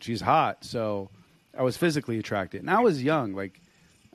she's 0.00 0.20
hot, 0.20 0.64
so 0.64 1.10
I 1.58 1.62
was 1.62 1.76
physically 1.76 2.18
attracted. 2.18 2.60
And 2.60 2.70
I 2.70 2.80
was 2.80 3.02
young, 3.02 3.34
like 3.34 3.60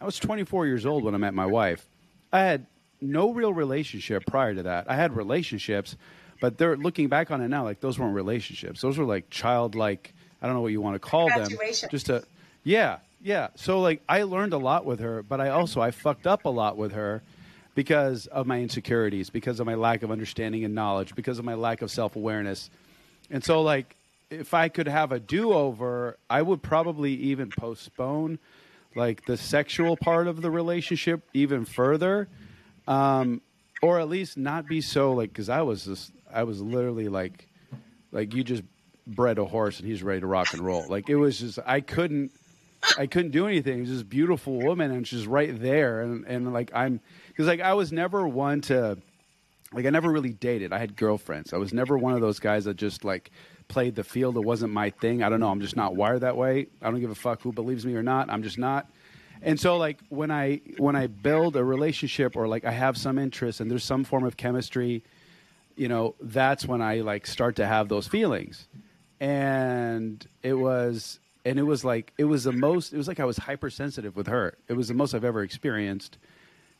I 0.01 0.05
was 0.05 0.17
24 0.17 0.65
years 0.65 0.85
old 0.85 1.03
when 1.03 1.13
I 1.13 1.17
met 1.17 1.33
my 1.33 1.45
wife. 1.45 1.85
I 2.31 2.39
had 2.39 2.65
no 3.01 3.33
real 3.33 3.53
relationship 3.53 4.25
prior 4.25 4.55
to 4.55 4.63
that. 4.63 4.89
I 4.89 4.95
had 4.95 5.15
relationships, 5.15 5.97
but 6.39 6.57
they're 6.57 6.77
looking 6.77 7.09
back 7.09 7.31
on 7.31 7.41
it 7.41 7.49
now, 7.49 7.65
like 7.65 7.81
those 7.81 7.99
weren't 7.99 8.15
relationships. 8.15 8.81
Those 8.81 8.97
were 8.97 9.05
like 9.05 9.29
childlike. 9.29 10.13
I 10.41 10.45
don't 10.45 10.55
know 10.55 10.61
what 10.61 10.71
you 10.71 10.81
want 10.81 10.95
to 10.95 10.99
call 10.99 11.27
them. 11.27 11.49
Just 11.91 12.07
a 12.09 12.23
yeah, 12.63 12.99
yeah. 13.21 13.49
So 13.55 13.81
like 13.81 14.01
I 14.07 14.23
learned 14.23 14.53
a 14.53 14.57
lot 14.57 14.85
with 14.85 15.01
her, 15.01 15.21
but 15.21 15.41
I 15.41 15.49
also 15.49 15.81
I 15.81 15.91
fucked 15.91 16.27
up 16.27 16.45
a 16.45 16.49
lot 16.49 16.77
with 16.77 16.93
her 16.93 17.21
because 17.75 18.27
of 18.27 18.45
my 18.47 18.59
insecurities, 18.59 19.29
because 19.29 19.59
of 19.59 19.65
my 19.65 19.75
lack 19.75 20.03
of 20.03 20.11
understanding 20.11 20.63
and 20.63 20.75
knowledge, 20.75 21.15
because 21.15 21.39
of 21.39 21.45
my 21.45 21.55
lack 21.55 21.81
of 21.81 21.91
self 21.91 22.15
awareness. 22.15 22.69
And 23.29 23.43
so, 23.43 23.61
like, 23.61 23.95
if 24.29 24.53
I 24.53 24.69
could 24.69 24.87
have 24.87 25.11
a 25.11 25.19
do 25.19 25.53
over, 25.53 26.17
I 26.29 26.41
would 26.41 26.61
probably 26.61 27.13
even 27.13 27.49
postpone 27.49 28.39
like 28.95 29.25
the 29.25 29.37
sexual 29.37 29.97
part 29.97 30.27
of 30.27 30.41
the 30.41 30.51
relationship 30.51 31.21
even 31.33 31.65
further, 31.65 32.27
um, 32.87 33.41
or 33.81 33.99
at 33.99 34.09
least 34.09 34.37
not 34.37 34.67
be 34.67 34.81
so 34.81 35.13
like 35.13 35.29
because 35.29 35.49
I 35.49 35.61
was 35.61 35.85
just 35.85 36.11
I 36.31 36.43
was 36.43 36.61
literally 36.61 37.09
like 37.09 37.47
like 38.11 38.33
you 38.33 38.43
just 38.43 38.63
bred 39.05 39.37
a 39.37 39.45
horse 39.45 39.79
and 39.79 39.87
he's 39.87 40.03
ready 40.03 40.21
to 40.21 40.27
rock 40.27 40.53
and 40.53 40.61
roll. 40.61 40.85
Like 40.87 41.09
it 41.09 41.15
was 41.15 41.39
just 41.39 41.59
I 41.65 41.81
couldn't 41.81 42.31
I 42.97 43.07
couldn't 43.07 43.31
do 43.31 43.47
anything. 43.47 43.79
It 43.79 43.81
was 43.81 43.89
this 43.89 44.03
beautiful 44.03 44.59
woman 44.59 44.91
and 44.91 45.07
she's 45.07 45.27
right 45.27 45.59
there 45.59 46.01
and 46.01 46.25
and 46.25 46.53
like 46.53 46.71
I'm 46.73 46.99
because 47.33 47.47
like 47.47 47.61
I 47.61 47.73
was 47.73 47.91
never 47.91 48.27
one 48.27 48.61
to 48.61 48.97
like 49.73 49.85
I 49.85 49.89
never 49.89 50.11
really 50.11 50.33
dated. 50.33 50.71
I 50.71 50.77
had 50.77 50.95
girlfriends. 50.95 51.51
I 51.51 51.57
was 51.57 51.73
never 51.73 51.97
one 51.97 52.13
of 52.13 52.21
those 52.21 52.39
guys 52.39 52.65
that 52.65 52.75
just 52.75 53.03
like 53.03 53.31
played 53.67 53.95
the 53.95 54.03
field. 54.03 54.37
It 54.37 54.43
wasn't 54.43 54.71
my 54.71 54.91
thing. 54.91 55.23
I 55.23 55.29
don't 55.29 55.39
know. 55.39 55.49
I'm 55.49 55.61
just 55.61 55.75
not 55.75 55.95
wired 55.95 56.21
that 56.21 56.37
way. 56.37 56.67
I 56.81 56.91
don't 56.91 56.99
give 56.99 57.09
a 57.09 57.15
fuck 57.15 57.41
who 57.41 57.51
believes 57.51 57.85
me 57.85 57.95
or 57.95 58.03
not. 58.03 58.29
I'm 58.29 58.43
just 58.43 58.57
not. 58.57 58.87
And 59.41 59.59
so 59.59 59.77
like 59.77 59.99
when 60.09 60.31
I 60.31 60.61
when 60.77 60.95
I 60.95 61.07
build 61.07 61.55
a 61.55 61.63
relationship 61.63 62.35
or 62.35 62.47
like 62.47 62.65
I 62.65 62.71
have 62.71 62.97
some 62.97 63.17
interest 63.17 63.59
and 63.59 63.69
there's 63.69 63.83
some 63.83 64.03
form 64.03 64.25
of 64.25 64.37
chemistry, 64.37 65.03
you 65.75 65.87
know, 65.87 66.15
that's 66.21 66.65
when 66.65 66.81
I 66.81 67.01
like 67.01 67.25
start 67.25 67.55
to 67.57 67.65
have 67.65 67.89
those 67.89 68.07
feelings. 68.07 68.67
And 69.19 70.25
it 70.43 70.53
was 70.53 71.19
and 71.45 71.59
it 71.59 71.63
was 71.63 71.83
like 71.83 72.13
it 72.17 72.25
was 72.25 72.43
the 72.43 72.51
most 72.51 72.93
it 72.93 72.97
was 72.97 73.07
like 73.07 73.19
I 73.19 73.25
was 73.25 73.37
hypersensitive 73.37 74.15
with 74.15 74.27
her. 74.27 74.55
It 74.67 74.73
was 74.73 74.87
the 74.87 74.93
most 74.93 75.13
I've 75.13 75.25
ever 75.25 75.41
experienced. 75.43 76.17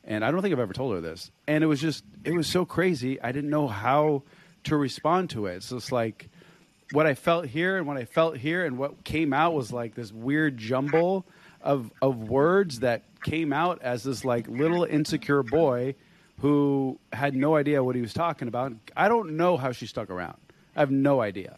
And 0.06 0.26
I 0.26 0.32
don't 0.32 0.41
think 0.41 0.54
I've 0.54 0.60
ever 0.60 0.74
told 0.74 0.95
her 0.95 1.01
this. 1.01 1.32
And 1.47 1.64
it 1.64 1.68
was 1.68 1.80
just 1.80 2.04
it 2.24 2.34
was 2.34 2.47
so 2.47 2.66
crazy. 2.66 3.22
I 3.22 3.32
didn't 3.32 3.49
know 3.49 3.68
how 3.68 4.24
to 4.66 4.76
respond 4.76 5.30
to 5.32 5.45
it. 5.47 5.64
So 5.64 5.78
it's 5.78 5.91
like 5.91 6.30
what 6.91 7.06
I 7.06 7.14
felt 7.16 7.45
here 7.45 7.78
and 7.78 7.88
what 7.88 7.97
I 7.97 8.06
felt 8.06 8.38
here 8.38 8.66
and 8.66 8.78
what 8.78 9.04
came 9.04 9.34
out 9.34 9.54
was 9.54 9.72
like 9.72 9.95
this 9.95 10.12
weird 10.12 10.58
jumble 10.58 11.26
of 11.62 11.91
of 12.01 12.30
words 12.30 12.82
that 12.82 13.04
came 13.24 13.54
out 13.54 13.82
as 13.82 14.04
this 14.04 14.26
like 14.26 14.47
little 14.47 14.84
insecure 14.84 15.43
boy 15.43 15.95
who 16.39 16.99
had 17.14 17.36
no 17.36 17.56
idea 17.56 17.84
what 17.84 17.95
he 17.95 18.01
was 18.01 18.14
talking 18.14 18.47
about. 18.47 18.74
I 18.97 19.08
don't 19.08 19.38
know 19.38 19.56
how 19.56 19.72
she 19.72 19.88
stuck 19.88 20.10
around. 20.10 20.38
I 20.76 20.82
have 20.82 20.91
no 20.91 21.22
idea. 21.22 21.56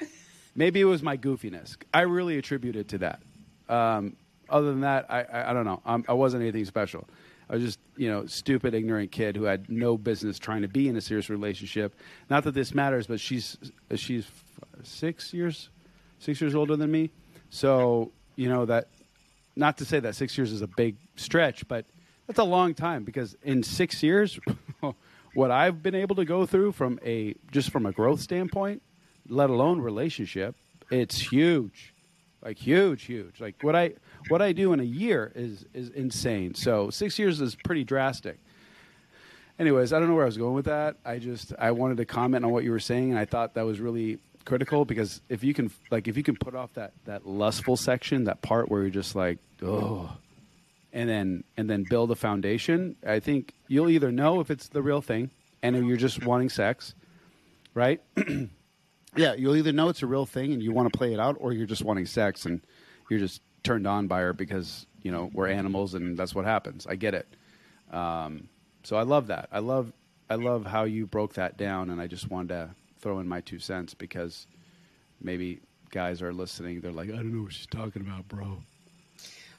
Maybe 0.56 0.80
it 0.80 0.86
was 0.86 1.02
my 1.02 1.18
goofiness. 1.18 1.76
I 1.94 2.02
really 2.02 2.38
attribute 2.38 2.76
it 2.76 2.90
to 2.90 2.98
that. 3.00 3.22
Um, 3.68 4.16
other 4.50 4.68
than 4.68 4.82
that, 4.82 5.08
I, 5.10 5.24
I, 5.24 5.50
I 5.50 5.54
don't 5.54 5.66
know. 5.66 5.82
I'm, 5.86 6.06
I 6.08 6.14
wasn't 6.14 6.44
anything 6.44 6.66
special. 6.66 7.08
I 7.50 7.56
was 7.56 7.64
just, 7.64 7.80
you 7.96 8.10
know, 8.10 8.26
stupid, 8.26 8.74
ignorant 8.74 9.12
kid 9.12 9.36
who 9.36 9.44
had 9.44 9.70
no 9.70 9.98
business 9.98 10.40
trying 10.40 10.64
to 10.64 10.68
be 10.68 10.88
in 10.88 10.96
a 10.96 11.02
serious 11.02 11.30
relationship. 11.30 11.96
Not 12.30 12.44
that 12.46 12.54
this 12.54 12.74
matters, 12.74 13.08
but 13.08 13.20
she's 13.20 13.58
she's 13.96 14.28
six 14.84 15.34
years, 15.34 15.70
six 16.20 16.42
years 16.42 16.56
older 16.56 16.76
than 16.76 16.92
me. 16.92 17.12
So 17.50 18.12
you 18.36 18.50
know 18.50 18.66
that 18.66 18.88
not 19.56 19.78
to 19.78 19.86
say 19.86 20.00
that 20.00 20.16
six 20.16 20.38
years 20.38 20.52
is 20.52 20.62
a 20.62 20.68
big 20.68 20.98
stretch, 21.16 21.68
but 21.68 21.86
that's 22.28 22.40
a 22.40 22.44
long 22.44 22.74
time 22.74 23.04
because 23.04 23.36
in 23.44 23.64
six 23.64 24.02
years, 24.02 24.40
what 25.34 25.52
I've 25.52 25.82
been 25.84 25.96
able 25.96 26.16
to 26.16 26.26
go 26.26 26.46
through 26.46 26.72
from 26.74 27.00
a 27.06 27.36
just 27.52 27.70
from 27.70 27.86
a 27.86 27.92
growth 27.92 28.22
standpoint, 28.22 28.82
let 29.30 29.50
alone 29.50 29.82
relationship, 29.82 30.56
it's 30.90 31.20
huge, 31.20 31.94
like 32.46 32.60
huge, 32.60 33.04
huge. 33.04 33.42
Like 33.42 33.56
what 33.62 33.76
I 33.76 33.94
what 34.30 34.42
I 34.42 34.52
do 34.52 34.72
in 34.72 34.80
a 34.80 34.84
year 34.84 35.32
is 35.36 35.66
is 35.74 35.90
insane. 35.90 36.54
So 36.54 36.92
six 36.92 37.18
years 37.18 37.42
is 37.42 37.56
pretty 37.56 37.84
drastic. 37.84 38.38
Anyways, 39.58 39.92
I 39.92 40.00
don't 40.00 40.10
know 40.10 40.16
where 40.16 40.26
I 40.26 40.28
was 40.28 40.38
going 40.38 40.54
with 40.54 40.66
that. 40.66 40.98
I 41.04 41.18
just 41.18 41.54
I 41.58 41.72
wanted 41.72 41.98
to 41.98 42.06
comment 42.06 42.46
on 42.46 42.52
what 42.52 42.64
you 42.64 42.72
were 42.72 42.80
saying, 42.80 43.10
and 43.10 43.20
I 43.20 43.26
thought 43.26 43.56
that 43.56 43.66
was 43.66 43.80
really 43.80 44.20
critical 44.46 44.86
because 44.86 45.22
if 45.28 45.44
you 45.44 45.56
can 45.56 45.72
like 45.90 46.08
if 46.08 46.16
you 46.16 46.24
can 46.24 46.36
put 46.36 46.56
off 46.56 46.72
that 46.76 46.94
that 47.06 47.26
lustful 47.26 47.76
section, 47.76 48.26
that 48.26 48.42
part 48.44 48.70
where 48.70 48.82
you're 48.82 48.92
just 48.92 49.16
like 49.16 49.40
oh, 49.64 50.12
and 50.94 51.10
then 51.10 51.44
and 51.58 51.68
then 51.68 51.84
build 51.90 52.12
a 52.12 52.16
foundation, 52.16 52.96
I 53.06 53.20
think 53.20 53.54
you'll 53.68 53.90
either 53.90 54.12
know 54.12 54.40
if 54.40 54.52
it's 54.52 54.68
the 54.68 54.84
real 54.84 55.02
thing 55.02 55.32
and 55.64 55.88
you're 55.88 55.98
just 55.98 56.24
wanting 56.24 56.50
sex, 56.50 56.94
right? 57.74 58.02
yeah, 59.16 59.34
you'll 59.34 59.56
either 59.56 59.72
know 59.72 59.90
it's 59.90 60.02
a 60.02 60.08
real 60.08 60.26
thing 60.26 60.54
and 60.54 60.62
you 60.62 60.72
want 60.72 60.92
to 60.92 60.98
play 60.98 61.14
it 61.14 61.20
out, 61.20 61.38
or 61.40 61.54
you're 61.54 61.66
just 61.66 61.84
wanting 61.84 62.06
sex 62.06 62.46
and 62.46 62.62
you're 63.10 63.20
just 63.20 63.42
turned 63.64 63.88
on 63.88 64.08
by 64.08 64.22
her 64.22 64.34
because 64.34 64.86
you 65.02 65.12
know 65.12 65.30
we're 65.34 65.48
animals 65.48 65.94
and 65.94 66.18
that's 66.18 66.36
what 66.36 66.46
happens. 66.46 66.88
I 66.88 66.96
get 66.96 67.14
it. 67.14 67.28
Um, 67.92 68.50
so 68.84 68.96
I 68.96 69.04
love 69.04 69.28
that. 69.28 69.50
I 69.52 69.60
love 69.60 69.92
I 70.30 70.36
love 70.36 70.66
how 70.66 70.84
you 70.84 71.06
broke 71.06 71.34
that 71.36 71.58
down, 71.58 71.90
and 71.90 72.02
I 72.02 72.08
just 72.08 72.30
wanted 72.30 72.50
to 72.50 72.70
throw 73.00 73.20
in 73.20 73.28
my 73.28 73.42
two 73.42 73.60
cents 73.60 73.94
because 73.94 74.48
maybe 75.22 75.60
guys 75.92 76.22
are 76.22 76.34
listening. 76.34 76.82
They're 76.82 76.92
like, 76.92 77.10
I 77.10 77.16
don't 77.18 77.34
know 77.34 77.44
what 77.44 77.54
she's 77.54 77.68
talking 77.68 78.02
about, 78.02 78.28
bro. 78.28 78.64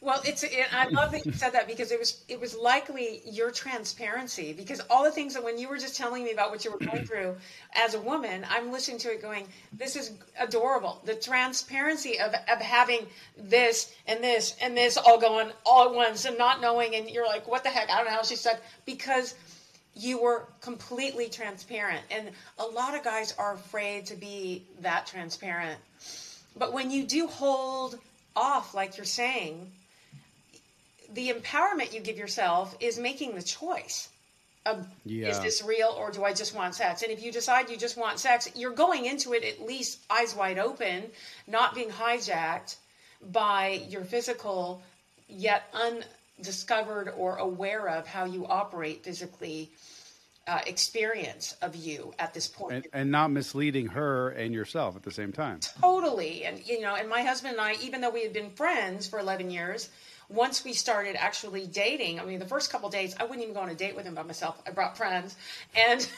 Well, 0.00 0.20
it's 0.24 0.42
it, 0.42 0.52
I 0.72 0.88
love 0.88 1.12
that 1.12 1.24
you 1.24 1.32
said 1.32 1.50
that 1.50 1.66
because 1.66 1.90
it 1.90 1.98
was 1.98 2.22
it 2.28 2.40
was 2.40 2.56
likely 2.56 3.22
your 3.24 3.50
transparency 3.50 4.52
because 4.52 4.80
all 4.90 5.04
the 5.04 5.10
things 5.10 5.34
that 5.34 5.42
when 5.42 5.58
you 5.58 5.68
were 5.68 5.78
just 5.78 5.96
telling 5.96 6.22
me 6.22 6.32
about 6.32 6.50
what 6.50 6.64
you 6.64 6.72
were 6.72 6.78
going 6.78 7.06
through 7.06 7.36
as 7.74 7.94
a 7.94 8.00
woman, 8.00 8.44
I'm 8.48 8.70
listening 8.72 8.98
to 8.98 9.12
it 9.12 9.22
going, 9.22 9.46
this 9.72 9.96
is 9.96 10.12
adorable. 10.38 11.00
The 11.04 11.14
transparency 11.14 12.20
of 12.20 12.34
of 12.48 12.60
having 12.60 13.06
this 13.38 13.92
and 14.06 14.22
this 14.22 14.54
and 14.60 14.76
this 14.76 14.96
all 14.96 15.18
going 15.18 15.50
all 15.64 15.88
at 15.88 15.94
once 15.94 16.24
and 16.24 16.36
not 16.36 16.60
knowing 16.60 16.94
and 16.94 17.08
you're 17.08 17.26
like, 17.26 17.48
what 17.48 17.62
the 17.62 17.70
heck? 17.70 17.90
I 17.90 17.96
don't 17.96 18.06
know 18.06 18.12
how 18.12 18.22
she 18.22 18.36
said 18.36 18.60
because 18.84 19.34
you 19.96 20.20
were 20.20 20.46
completely 20.60 21.28
transparent. 21.28 22.02
And 22.10 22.30
a 22.58 22.64
lot 22.64 22.94
of 22.94 23.02
guys 23.02 23.34
are 23.38 23.54
afraid 23.54 24.06
to 24.06 24.14
be 24.14 24.62
that 24.80 25.06
transparent. 25.06 25.80
But 26.54 26.72
when 26.72 26.90
you 26.90 27.04
do 27.04 27.26
hold 27.26 27.98
off, 28.34 28.74
like 28.74 28.96
you're 28.96 29.06
saying, 29.06 29.70
the 31.16 31.30
empowerment 31.30 31.94
you 31.94 32.00
give 32.00 32.18
yourself 32.18 32.76
is 32.78 32.98
making 32.98 33.34
the 33.34 33.42
choice 33.42 34.10
of 34.66 34.86
yeah. 35.04 35.28
is 35.28 35.40
this 35.40 35.62
real 35.62 35.94
or 35.98 36.10
do 36.10 36.24
I 36.24 36.32
just 36.32 36.54
want 36.54 36.74
sex? 36.74 37.02
And 37.02 37.10
if 37.10 37.22
you 37.22 37.32
decide 37.32 37.70
you 37.70 37.76
just 37.76 37.96
want 37.96 38.20
sex, 38.20 38.48
you're 38.54 38.74
going 38.74 39.06
into 39.06 39.32
it 39.32 39.42
at 39.42 39.66
least 39.66 40.00
eyes 40.10 40.34
wide 40.34 40.58
open, 40.58 41.04
not 41.46 41.74
being 41.74 41.88
hijacked 41.88 42.76
by 43.32 43.82
your 43.88 44.04
physical 44.04 44.82
yet 45.28 45.72
undiscovered 45.72 47.12
or 47.16 47.36
aware 47.36 47.88
of 47.88 48.06
how 48.06 48.26
you 48.26 48.46
operate 48.46 49.02
physically 49.02 49.70
uh, 50.46 50.60
experience 50.66 51.56
of 51.62 51.74
you 51.74 52.12
at 52.18 52.34
this 52.34 52.46
point. 52.46 52.74
And, 52.74 52.86
and, 52.92 53.10
not 53.10 53.32
misleading 53.32 53.86
her 53.88 54.28
and 54.30 54.54
yourself 54.54 54.94
at 54.94 55.02
the 55.02 55.10
same 55.10 55.32
time. 55.32 55.58
Totally. 55.80 56.44
And, 56.44 56.64
you 56.64 56.80
know, 56.80 56.94
and 56.94 57.08
my 57.08 57.22
husband 57.22 57.54
and 57.54 57.60
I, 57.60 57.74
even 57.82 58.00
though 58.00 58.10
we 58.10 58.22
had 58.22 58.32
been 58.32 58.50
friends 58.50 59.08
for 59.08 59.18
11 59.18 59.50
years, 59.50 59.88
once 60.28 60.64
we 60.64 60.72
started 60.72 61.16
actually 61.16 61.66
dating, 61.66 62.20
I 62.20 62.24
mean, 62.24 62.38
the 62.38 62.46
first 62.46 62.70
couple 62.70 62.88
days, 62.88 63.14
I 63.18 63.24
wouldn't 63.24 63.42
even 63.42 63.54
go 63.54 63.60
on 63.60 63.68
a 63.68 63.74
date 63.74 63.96
with 63.96 64.04
him 64.04 64.14
by 64.14 64.22
myself. 64.22 64.60
I 64.66 64.70
brought 64.70 64.96
friends. 64.96 65.36
And. 65.74 66.00
and 66.00 66.08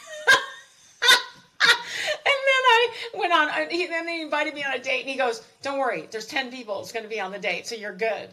then 2.23 2.63
I 2.71 2.89
went 3.15 3.33
on, 3.33 3.49
and 3.51 3.71
then 3.71 4.09
he 4.09 4.23
invited 4.23 4.55
me 4.55 4.65
on 4.65 4.75
a 4.75 4.79
date, 4.79 5.01
and 5.01 5.11
he 5.11 5.17
goes, 5.17 5.43
Don't 5.63 5.79
worry, 5.79 6.09
there's 6.11 6.27
10 6.27 6.51
people 6.51 6.81
It's 6.81 6.93
going 6.93 7.05
to 7.05 7.11
be 7.11 7.21
on 7.21 7.33
the 7.33 7.39
date, 7.39 7.67
so 7.67 7.75
you're 7.75 7.95
good 7.95 8.31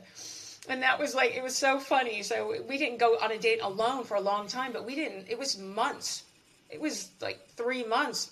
and 0.69 0.81
that 0.81 0.99
was 0.99 1.15
like 1.15 1.35
it 1.35 1.43
was 1.43 1.55
so 1.55 1.79
funny 1.79 2.23
so 2.23 2.55
we 2.67 2.77
didn't 2.77 2.97
go 2.97 3.17
on 3.21 3.31
a 3.31 3.37
date 3.37 3.59
alone 3.61 4.03
for 4.03 4.15
a 4.15 4.21
long 4.21 4.47
time 4.47 4.71
but 4.71 4.85
we 4.85 4.95
didn't 4.95 5.25
it 5.29 5.37
was 5.37 5.57
months 5.57 6.23
it 6.69 6.79
was 6.79 7.09
like 7.21 7.39
three 7.55 7.83
months 7.83 8.31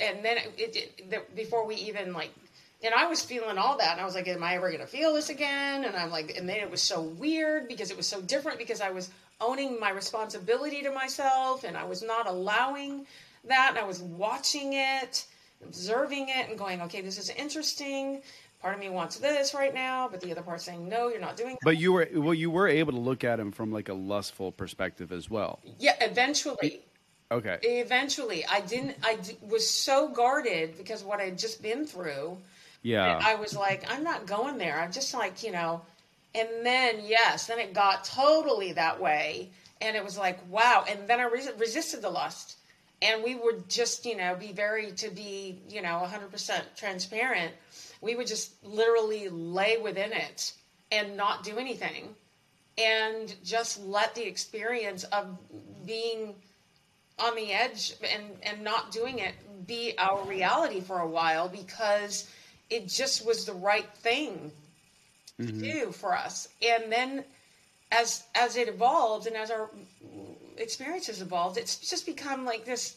and 0.00 0.24
then 0.24 0.38
it, 0.38 0.76
it, 0.76 0.92
it 1.10 1.36
before 1.36 1.66
we 1.66 1.74
even 1.76 2.12
like 2.12 2.30
and 2.84 2.94
i 2.94 3.06
was 3.06 3.22
feeling 3.22 3.58
all 3.58 3.76
that 3.78 3.92
and 3.92 4.00
i 4.00 4.04
was 4.04 4.14
like 4.14 4.28
am 4.28 4.42
i 4.42 4.54
ever 4.54 4.68
going 4.68 4.80
to 4.80 4.86
feel 4.86 5.14
this 5.14 5.30
again 5.30 5.84
and 5.84 5.96
i'm 5.96 6.10
like 6.10 6.36
and 6.36 6.48
then 6.48 6.56
it 6.56 6.70
was 6.70 6.82
so 6.82 7.02
weird 7.02 7.68
because 7.68 7.90
it 7.90 7.96
was 7.96 8.06
so 8.06 8.20
different 8.22 8.58
because 8.58 8.80
i 8.80 8.90
was 8.90 9.10
owning 9.40 9.78
my 9.80 9.90
responsibility 9.90 10.82
to 10.82 10.90
myself 10.90 11.64
and 11.64 11.76
i 11.76 11.84
was 11.84 12.02
not 12.02 12.28
allowing 12.28 13.06
that 13.44 13.70
and 13.70 13.78
i 13.78 13.84
was 13.84 14.00
watching 14.00 14.74
it 14.74 15.26
observing 15.64 16.28
it 16.28 16.48
and 16.48 16.58
going 16.58 16.80
okay 16.80 17.00
this 17.00 17.18
is 17.18 17.30
interesting 17.30 18.22
part 18.64 18.74
of 18.74 18.80
me 18.80 18.88
wants 18.88 19.18
this 19.18 19.52
right 19.52 19.74
now, 19.74 20.08
but 20.08 20.22
the 20.22 20.32
other 20.32 20.40
part's 20.40 20.64
saying 20.64 20.88
no, 20.88 21.08
you're 21.08 21.20
not 21.20 21.36
doing. 21.36 21.50
That. 21.50 21.64
But 21.64 21.76
you 21.76 21.92
were 21.92 22.08
well, 22.14 22.32
you 22.32 22.50
were 22.50 22.66
able 22.66 22.92
to 22.92 22.98
look 22.98 23.22
at 23.22 23.38
him 23.38 23.52
from 23.52 23.70
like 23.70 23.90
a 23.90 23.94
lustful 23.94 24.50
perspective 24.52 25.12
as 25.12 25.28
well. 25.28 25.60
Yeah, 25.78 25.92
eventually. 26.00 26.80
Okay. 27.30 27.58
Eventually, 27.62 28.44
I 28.46 28.60
didn't. 28.60 28.96
I 29.04 29.16
d- 29.16 29.36
was 29.42 29.68
so 29.68 30.08
guarded 30.08 30.78
because 30.78 31.04
what 31.04 31.20
I 31.20 31.24
had 31.24 31.38
just 31.38 31.62
been 31.62 31.84
through. 31.84 32.38
Yeah. 32.84 33.20
I 33.20 33.34
was 33.34 33.56
like, 33.56 33.84
I'm 33.90 34.04
not 34.04 34.26
going 34.26 34.58
there. 34.58 34.80
I'm 34.80 34.92
just 34.92 35.12
like, 35.12 35.42
you 35.42 35.50
know. 35.50 35.82
And 36.36 36.48
then 36.62 37.00
yes, 37.04 37.46
then 37.46 37.58
it 37.58 37.74
got 37.74 38.04
totally 38.04 38.72
that 38.72 39.00
way, 39.00 39.50
and 39.80 39.96
it 39.96 40.04
was 40.04 40.16
like, 40.16 40.38
wow. 40.48 40.84
And 40.88 41.08
then 41.08 41.18
I 41.18 41.24
resisted 41.24 42.02
the 42.02 42.10
lust, 42.10 42.56
and 43.02 43.24
we 43.24 43.34
would 43.34 43.68
just, 43.68 44.06
you 44.06 44.16
know, 44.16 44.36
be 44.36 44.52
very 44.52 44.92
to 44.92 45.10
be, 45.10 45.58
you 45.68 45.82
know, 45.82 46.06
100% 46.06 46.62
transparent 46.76 47.52
we 48.04 48.14
would 48.14 48.26
just 48.26 48.52
literally 48.62 49.28
lay 49.30 49.78
within 49.78 50.12
it 50.12 50.52
and 50.92 51.16
not 51.16 51.42
do 51.42 51.56
anything 51.56 52.14
and 52.76 53.34
just 53.42 53.82
let 53.86 54.14
the 54.14 54.26
experience 54.26 55.04
of 55.04 55.26
being 55.86 56.34
on 57.18 57.34
the 57.34 57.50
edge 57.52 57.94
and, 58.12 58.24
and 58.42 58.62
not 58.62 58.92
doing 58.92 59.20
it 59.20 59.32
be 59.66 59.94
our 59.98 60.22
reality 60.24 60.80
for 60.80 61.00
a 61.00 61.08
while 61.08 61.48
because 61.48 62.28
it 62.70 62.88
just 62.88 63.26
was 63.26 63.44
the 63.44 63.54
right 63.54 63.88
thing 63.96 64.52
mm-hmm. 65.40 65.60
to 65.60 65.72
do 65.72 65.92
for 65.92 66.14
us. 66.14 66.48
And 66.66 66.90
then 66.90 67.24
as 67.92 68.24
as 68.34 68.56
it 68.56 68.68
evolved 68.68 69.26
and 69.26 69.36
as 69.36 69.50
our 69.50 69.70
experiences 70.56 71.20
evolved, 71.20 71.58
it's 71.58 71.76
just 71.76 72.06
become 72.06 72.44
like 72.44 72.64
this 72.64 72.96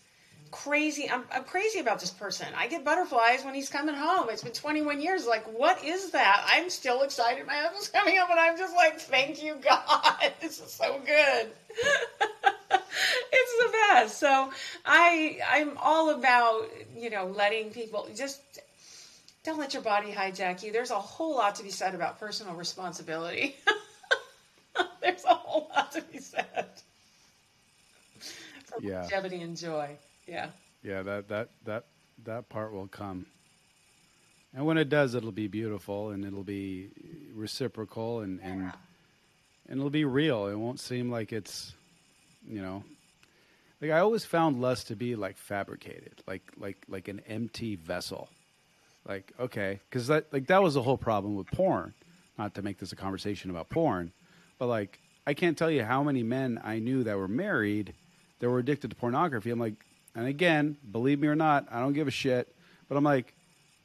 crazy. 0.52 1.10
I'm, 1.10 1.24
I'm 1.32 1.44
crazy 1.44 1.80
about 1.80 2.00
this 2.00 2.12
person. 2.12 2.48
I 2.56 2.68
get 2.68 2.84
butterflies 2.84 3.44
when 3.44 3.54
he's 3.54 3.70
coming 3.70 3.96
home. 3.96 4.28
It's 4.30 4.44
been 4.44 4.54
21 4.54 5.02
years. 5.02 5.26
Like, 5.28 5.46
what 5.58 5.84
is 5.84 6.12
that? 6.12 6.46
I'm 6.48 6.70
still 6.70 7.02
excited. 7.04 7.46
My 7.46 7.56
husband's 7.56 7.90
coming 7.94 8.18
home, 8.18 8.32
and 8.32 8.40
I'm 8.40 8.58
just 8.58 8.76
like, 8.76 9.00
thank 9.00 9.44
you, 9.44 9.56
God. 9.62 10.32
This 10.42 10.60
is 10.62 10.72
so 10.72 11.00
good. 11.06 11.48
it's 13.32 13.58
the 13.58 13.78
best. 13.90 14.20
So 14.20 14.52
I 14.86 15.40
I'm 15.50 15.78
all 15.78 16.12
about 16.12 16.70
you 16.96 17.10
know 17.10 17.26
letting 17.26 17.72
people 17.72 18.08
just 18.16 18.42
don't 19.48 19.58
let 19.60 19.74
your 19.74 19.82
body 19.82 20.12
hijack 20.12 20.62
you. 20.62 20.74
There's 20.74 20.92
a 20.92 21.00
whole 21.00 21.34
lot 21.36 21.56
to 21.56 21.64
be 21.64 21.70
said 21.70 21.96
about 21.96 22.20
personal 22.20 22.54
responsibility. 22.54 23.56
there's 25.02 25.24
a 25.24 25.34
whole 25.34 25.70
lot 25.74 25.90
to 25.94 26.02
be 26.02 26.20
said 26.20 26.68
for 28.66 28.82
Yeah. 28.82 29.02
longevity 29.04 29.42
and 29.42 29.56
joy. 29.56 29.98
Yeah. 30.28 30.50
Yeah, 30.84 31.02
that 31.04 31.30
that 31.30 31.50
that 31.64 31.86
that 32.26 32.50
part 32.50 32.74
will 32.74 32.88
come. 32.90 33.26
And 34.54 34.66
when 34.66 34.78
it 34.78 34.90
does, 34.90 35.16
it'll 35.16 35.32
be 35.32 35.48
beautiful 35.48 36.10
and 36.10 36.26
it'll 36.26 36.44
be 36.44 36.90
reciprocal 37.34 38.20
and 38.20 38.42
and, 38.42 38.64
Yeah. 38.64 38.72
and 39.70 39.80
it'll 39.80 39.90
be 39.90 40.04
real. 40.04 40.48
It 40.48 40.56
won't 40.56 40.82
seem 40.82 41.10
like 41.10 41.32
it's, 41.32 41.74
you 42.46 42.62
know, 42.62 42.84
like 43.80 43.92
I 43.92 44.00
always 44.00 44.26
found 44.26 44.60
lust 44.60 44.88
to 44.88 44.98
be 44.98 45.16
like 45.16 45.38
fabricated, 45.38 46.22
like 46.28 46.44
like 46.58 46.78
like 46.90 47.08
an 47.08 47.22
empty 47.30 47.78
vessel. 47.78 48.28
Like 49.08 49.32
okay, 49.40 49.80
because 49.90 50.08
that 50.08 50.32
like 50.34 50.48
that 50.48 50.62
was 50.62 50.74
the 50.74 50.82
whole 50.82 50.98
problem 50.98 51.36
with 51.36 51.48
porn. 51.48 51.94
Not 52.38 52.54
to 52.56 52.62
make 52.62 52.78
this 52.78 52.92
a 52.92 52.96
conversation 52.96 53.50
about 53.50 53.70
porn, 53.70 54.12
but 54.60 54.68
like 54.68 55.00
I 55.26 55.34
can't 55.34 55.58
tell 55.58 55.72
you 55.72 55.84
how 55.84 56.04
many 56.04 56.24
men 56.24 56.60
I 56.64 56.80
knew 56.80 57.04
that 57.04 57.18
were 57.18 57.28
married 57.28 57.94
that 58.40 58.50
were 58.50 58.60
addicted 58.60 58.90
to 58.90 58.96
pornography. 58.96 59.50
I'm 59.50 59.60
like, 59.60 59.74
and 60.16 60.28
again, 60.28 60.78
believe 60.92 61.20
me 61.20 61.28
or 61.28 61.36
not, 61.36 61.68
I 61.72 61.80
don't 61.80 61.94
give 61.94 62.08
a 62.08 62.12
shit. 62.12 62.54
But 62.88 62.98
I'm 62.98 63.04
like, 63.04 63.34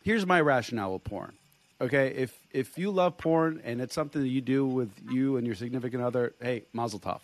here's 0.02 0.26
my 0.26 0.40
rationale 0.40 0.92
with 0.92 1.04
porn. 1.04 1.32
Okay, 1.80 2.08
if 2.08 2.38
if 2.52 2.78
you 2.78 2.90
love 2.90 3.18
porn 3.18 3.60
and 3.64 3.80
it's 3.80 3.94
something 3.94 4.22
that 4.22 4.28
you 4.28 4.40
do 4.40 4.64
with 4.64 4.90
you 5.10 5.36
and 5.36 5.46
your 5.46 5.56
significant 5.56 6.02
other, 6.02 6.32
hey, 6.40 6.64
mazel 6.72 7.00
tov. 7.00 7.20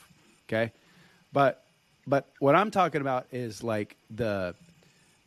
Okay, 0.49 0.73
but 1.33 1.65
but 2.07 2.27
what 2.39 2.55
I'm 2.55 2.71
talking 2.71 3.01
about 3.01 3.27
is 3.31 3.63
like 3.63 3.97
the 4.11 4.55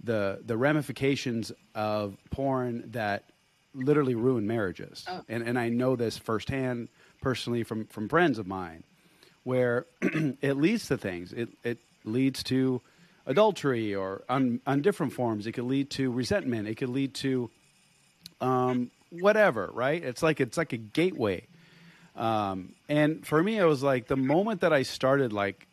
the 0.03 0.41
the 0.45 0.57
ramifications 0.57 1.51
of 1.75 2.17
porn 2.29 2.91
that 2.91 3.25
literally 3.73 4.15
ruin 4.15 4.47
marriages. 4.47 5.05
Oh. 5.07 5.21
And 5.29 5.43
and 5.43 5.57
I 5.57 5.69
know 5.69 5.95
this 5.95 6.17
firsthand 6.17 6.89
personally 7.21 7.63
from 7.63 7.85
from 7.85 8.09
friends 8.09 8.39
of 8.39 8.47
mine 8.47 8.83
where 9.43 9.85
it 10.01 10.57
leads 10.57 10.87
to 10.87 10.97
things. 10.97 11.33
It 11.33 11.49
it 11.63 11.79
leads 12.03 12.43
to 12.43 12.81
adultery 13.25 13.95
or 13.95 14.23
on 14.29 14.61
on 14.65 14.81
different 14.81 15.13
forms. 15.13 15.47
It 15.47 15.53
could 15.53 15.65
lead 15.65 15.89
to 15.91 16.11
resentment. 16.11 16.67
It 16.67 16.75
could 16.75 16.89
lead 16.89 17.13
to 17.15 17.49
um, 18.39 18.91
whatever. 19.09 19.69
Right? 19.73 20.03
It's 20.03 20.23
like 20.23 20.39
it's 20.39 20.57
like 20.57 20.73
a 20.73 20.77
gateway. 20.77 21.47
Um, 22.15 22.73
and 22.89 23.25
for 23.25 23.41
me, 23.41 23.57
it 23.57 23.63
was 23.63 23.81
like 23.81 24.07
the 24.07 24.17
moment 24.17 24.61
that 24.61 24.73
I 24.73 24.83
started 24.83 25.31
like 25.31 25.67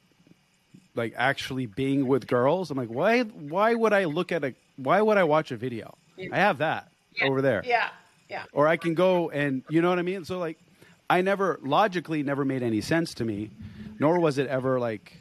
like 0.99 1.15
actually 1.17 1.65
being 1.67 2.07
with 2.07 2.27
girls. 2.27 2.71
I'm 2.71 2.77
like, 2.77 2.91
why 2.91 3.23
why 3.23 3.73
would 3.75 3.95
I 3.95 4.05
look 4.05 4.31
at 4.33 4.45
a 4.45 4.55
why 4.77 5.01
would 5.01 5.17
I 5.17 5.25
watch 5.25 5.51
a 5.51 5.57
video? 5.57 5.97
I 6.33 6.37
have 6.37 6.59
that 6.59 6.89
over 7.23 7.41
there 7.41 7.63
Yeah. 7.65 7.89
Yeah. 8.29 8.45
or 8.53 8.69
I 8.69 8.77
can 8.77 8.95
go 8.95 9.31
and 9.31 9.63
you 9.71 9.81
know 9.81 9.89
what 9.89 9.99
I 9.99 10.03
mean. 10.03 10.25
So 10.27 10.39
like, 10.39 10.59
I 11.09 11.23
never 11.23 11.59
logically 11.63 12.23
never 12.23 12.45
made 12.45 12.63
any 12.63 12.83
sense 12.83 13.15
to 13.15 13.25
me, 13.25 13.51
nor 13.99 14.21
was 14.21 14.37
it 14.37 14.47
ever 14.49 14.79
like, 14.79 15.17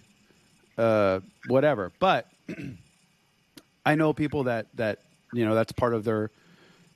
uh, 0.78 1.22
whatever. 1.48 1.92
But 2.00 2.28
I 3.86 3.96
know 3.96 4.12
people 4.14 4.44
that 4.44 4.68
that 4.76 5.00
you 5.34 5.46
know 5.46 5.56
that's 5.56 5.72
part 5.72 5.94
of 5.94 6.04
their, 6.04 6.30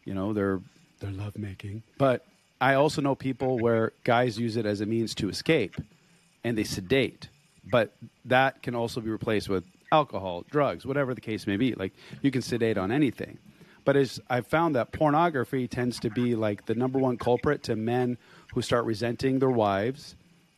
you 0.03 0.13
know 0.13 0.33
their 0.33 0.59
their 0.99 1.11
love 1.11 1.37
making. 1.37 1.83
But 1.97 2.25
I 2.59 2.73
also 2.75 3.01
know 3.01 3.15
people 3.15 3.57
where 3.59 3.91
guys 4.03 4.37
use 4.37 4.57
it 4.57 4.65
as 4.65 4.81
a 4.81 4.85
means 4.85 5.15
to 5.15 5.29
escape, 5.29 5.75
and 6.43 6.57
they 6.57 6.63
sedate. 6.63 7.29
But 7.63 7.93
that 8.25 8.63
can 8.63 8.75
also 8.75 9.01
be 9.01 9.09
replaced 9.09 9.49
with 9.49 9.63
alcohol, 9.91 10.45
drugs, 10.49 10.85
whatever 10.85 11.13
the 11.13 11.21
case 11.21 11.45
may 11.45 11.57
be. 11.57 11.73
Like 11.73 11.93
you 12.21 12.31
can 12.31 12.41
sedate 12.41 12.77
on 12.77 12.91
anything. 12.91 13.37
But 13.83 13.95
as 13.95 14.19
I've 14.29 14.47
found 14.47 14.75
that 14.75 14.91
pornography 14.91 15.67
tends 15.67 15.99
to 16.01 16.09
be 16.09 16.35
like 16.35 16.65
the 16.65 16.75
number 16.75 16.99
one 16.99 17.17
culprit 17.17 17.63
to 17.63 17.75
men 17.75 18.17
who 18.53 18.61
start 18.61 18.85
resenting 18.85 19.39
their 19.39 19.49
wives 19.49 20.15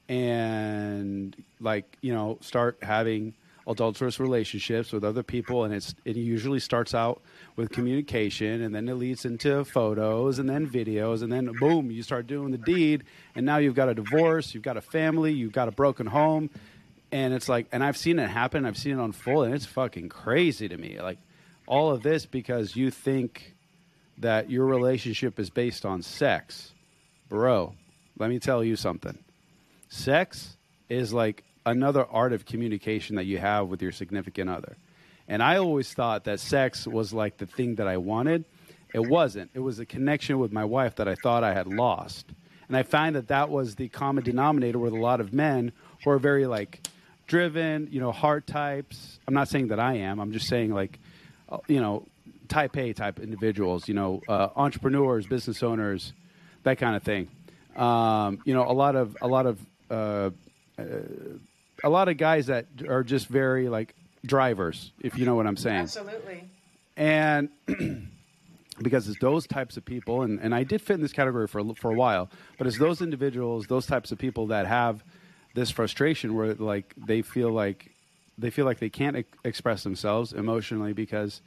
and 0.09 1.35
like, 1.59 1.97
you 2.01 2.13
know, 2.13 2.37
start 2.41 2.77
having 2.81 3.33
adulterous 3.67 4.19
relationships 4.19 4.91
with 4.91 5.03
other 5.03 5.23
people 5.23 5.63
and 5.63 5.73
it's 5.73 5.95
it 6.03 6.15
usually 6.17 6.59
starts 6.59 6.93
out 6.93 7.21
with 7.55 7.71
communication 7.71 8.61
and 8.61 8.75
then 8.75 8.89
it 8.89 8.95
leads 8.95 9.23
into 9.23 9.63
photos 9.63 10.37
and 10.37 10.49
then 10.49 10.67
videos 10.67 11.23
and 11.23 11.31
then 11.31 11.49
boom 11.59 11.89
you 11.89 12.03
start 12.03 12.27
doing 12.27 12.51
the 12.51 12.57
deed 12.57 13.05
and 13.35 13.45
now 13.45 13.57
you've 13.57 13.75
got 13.75 13.87
a 13.87 13.93
divorce 13.93 14.53
you've 14.53 14.63
got 14.63 14.75
a 14.75 14.81
family 14.81 15.31
you've 15.31 15.53
got 15.53 15.69
a 15.69 15.71
broken 15.71 16.05
home 16.05 16.49
and 17.14 17.32
it's 17.34 17.47
like 17.47 17.68
and 17.72 17.84
i've 17.84 17.95
seen 17.95 18.20
it 18.20 18.28
happen. 18.28 18.66
I've 18.66 18.78
seen 18.78 18.99
it 18.99 19.03
unfold 19.03 19.45
and 19.45 19.53
it's 19.53 19.68
fucking 19.68 20.09
crazy 20.09 20.68
to 20.68 20.76
me 20.76 20.99
like 20.99 21.20
all 21.68 21.91
of 21.91 22.01
this 22.01 22.26
because 22.26 22.76
you 22.76 22.91
think 22.91 23.53
that 24.18 24.49
your 24.49 24.66
relationship 24.66 25.39
is 25.39 25.49
based 25.49 25.86
on 25.86 26.01
sex. 26.01 26.74
Bro 27.30 27.76
let 28.18 28.30
me 28.30 28.39
tell 28.39 28.64
you 28.64 28.76
something. 28.76 29.18
Sex 29.89 30.55
is 30.89 31.14
like 31.14 31.43
another 31.66 32.05
art 32.05 32.34
of 32.34 32.45
communication 32.45 33.16
that 33.16 33.26
you 33.26 33.38
have 33.38 33.68
with 33.68 33.82
your 33.82 33.91
significant 33.91 34.49
other. 34.49 34.76
And 35.28 35.41
i 35.41 35.57
always 35.57 35.93
thought 35.93 36.26
that 36.26 36.39
sex 36.39 36.86
was 36.86 37.14
like 37.14 37.38
the 37.38 37.45
thing 37.45 37.76
that 37.76 37.88
i 37.88 37.97
wanted. 37.97 38.43
It 38.93 39.07
wasn't. 39.07 39.51
It 39.53 39.59
was 39.59 39.80
a 39.80 39.86
connection 39.86 40.39
with 40.39 40.51
my 40.51 40.66
wife 40.66 40.95
that 40.95 41.07
i 41.07 41.16
thought 41.16 41.43
i 41.43 41.53
had 41.53 41.68
lost. 41.68 42.26
And 42.68 42.76
i 42.76 42.82
find 42.82 43.16
that 43.16 43.28
that 43.28 43.51
was 43.51 43.76
the 43.76 43.89
common 43.89 44.24
denominator 44.24 44.80
with 44.80 44.93
a 44.93 44.99
lot 44.99 45.22
of 45.22 45.32
men 45.32 45.72
who 46.03 46.09
are 46.09 46.20
very 46.20 46.47
like 46.47 46.88
driven 47.28 47.88
you 47.91 47.99
know 47.99 48.11
hard 48.11 48.45
types. 48.47 49.19
I'm 49.28 49.34
not 49.34 49.47
saying 49.47 49.69
that 49.69 49.80
i 49.80 49.95
am. 49.95 50.19
I'm 50.19 50.32
just 50.32 50.47
saying 50.47 50.74
like 50.74 50.99
uh, 51.49 51.57
you 51.67 51.82
know 51.82 52.05
type 52.47 52.78
a 52.78 52.93
type 52.93 53.19
individuals 53.19 53.88
you 53.88 53.93
know 53.93 54.21
uh, 54.28 54.49
entrepreneurs 54.55 55.26
business 55.28 55.63
owners 55.63 56.13
that 56.63 56.78
kind 56.78 56.95
of 56.95 57.03
thing. 57.03 57.28
Um, 57.76 58.39
you 58.45 58.53
know 58.53 58.69
a 58.69 58.74
lot 58.74 58.95
of 58.95 59.17
a 59.21 59.28
lot 59.28 59.45
of 59.45 59.59
uh, 59.89 60.30
uh, 60.78 60.84
a 61.84 61.89
lot 61.89 62.07
of 62.07 62.17
guys 62.17 62.47
that 62.47 62.65
are 62.88 63.03
just 63.03 63.28
very 63.28 63.69
like 63.69 63.95
drivers 64.26 64.91
if 65.01 65.17
you 65.17 65.26
know 65.26 65.36
what 65.36 65.45
i'm 65.45 65.57
saying. 65.57 65.82
Absolutely. 65.82 66.49
and 66.95 67.49
because 68.82 69.07
it's 69.07 69.19
those 69.19 69.45
types 69.45 69.76
of 69.76 69.84
people 69.84 70.21
and, 70.21 70.39
and 70.39 70.55
i 70.55 70.63
did 70.63 70.82
fit 70.82 70.93
in 70.93 71.01
this 71.01 71.11
category 71.11 71.47
for, 71.47 71.61
for 71.76 71.91
a 71.91 71.93
while 71.93 72.30
but 72.57 72.65
it's 72.65 72.78
those 72.78 73.01
individuals 73.01 73.67
those 73.67 73.86
types 73.86 74.11
of 74.11 74.17
people 74.17 74.47
that 74.47 74.65
have 74.65 75.03
this 75.53 75.71
frustration 75.71 76.35
where 76.35 76.53
like 76.55 76.93
they 76.97 77.21
feel 77.21 77.51
like 77.51 77.91
they 78.37 78.49
feel 78.49 78.65
like 78.65 78.79
they 78.79 78.89
can't 78.89 79.17
e- 79.17 79.25
express 79.43 79.83
themselves 79.83 80.33
emotionally 80.33 80.93
because 80.93 81.41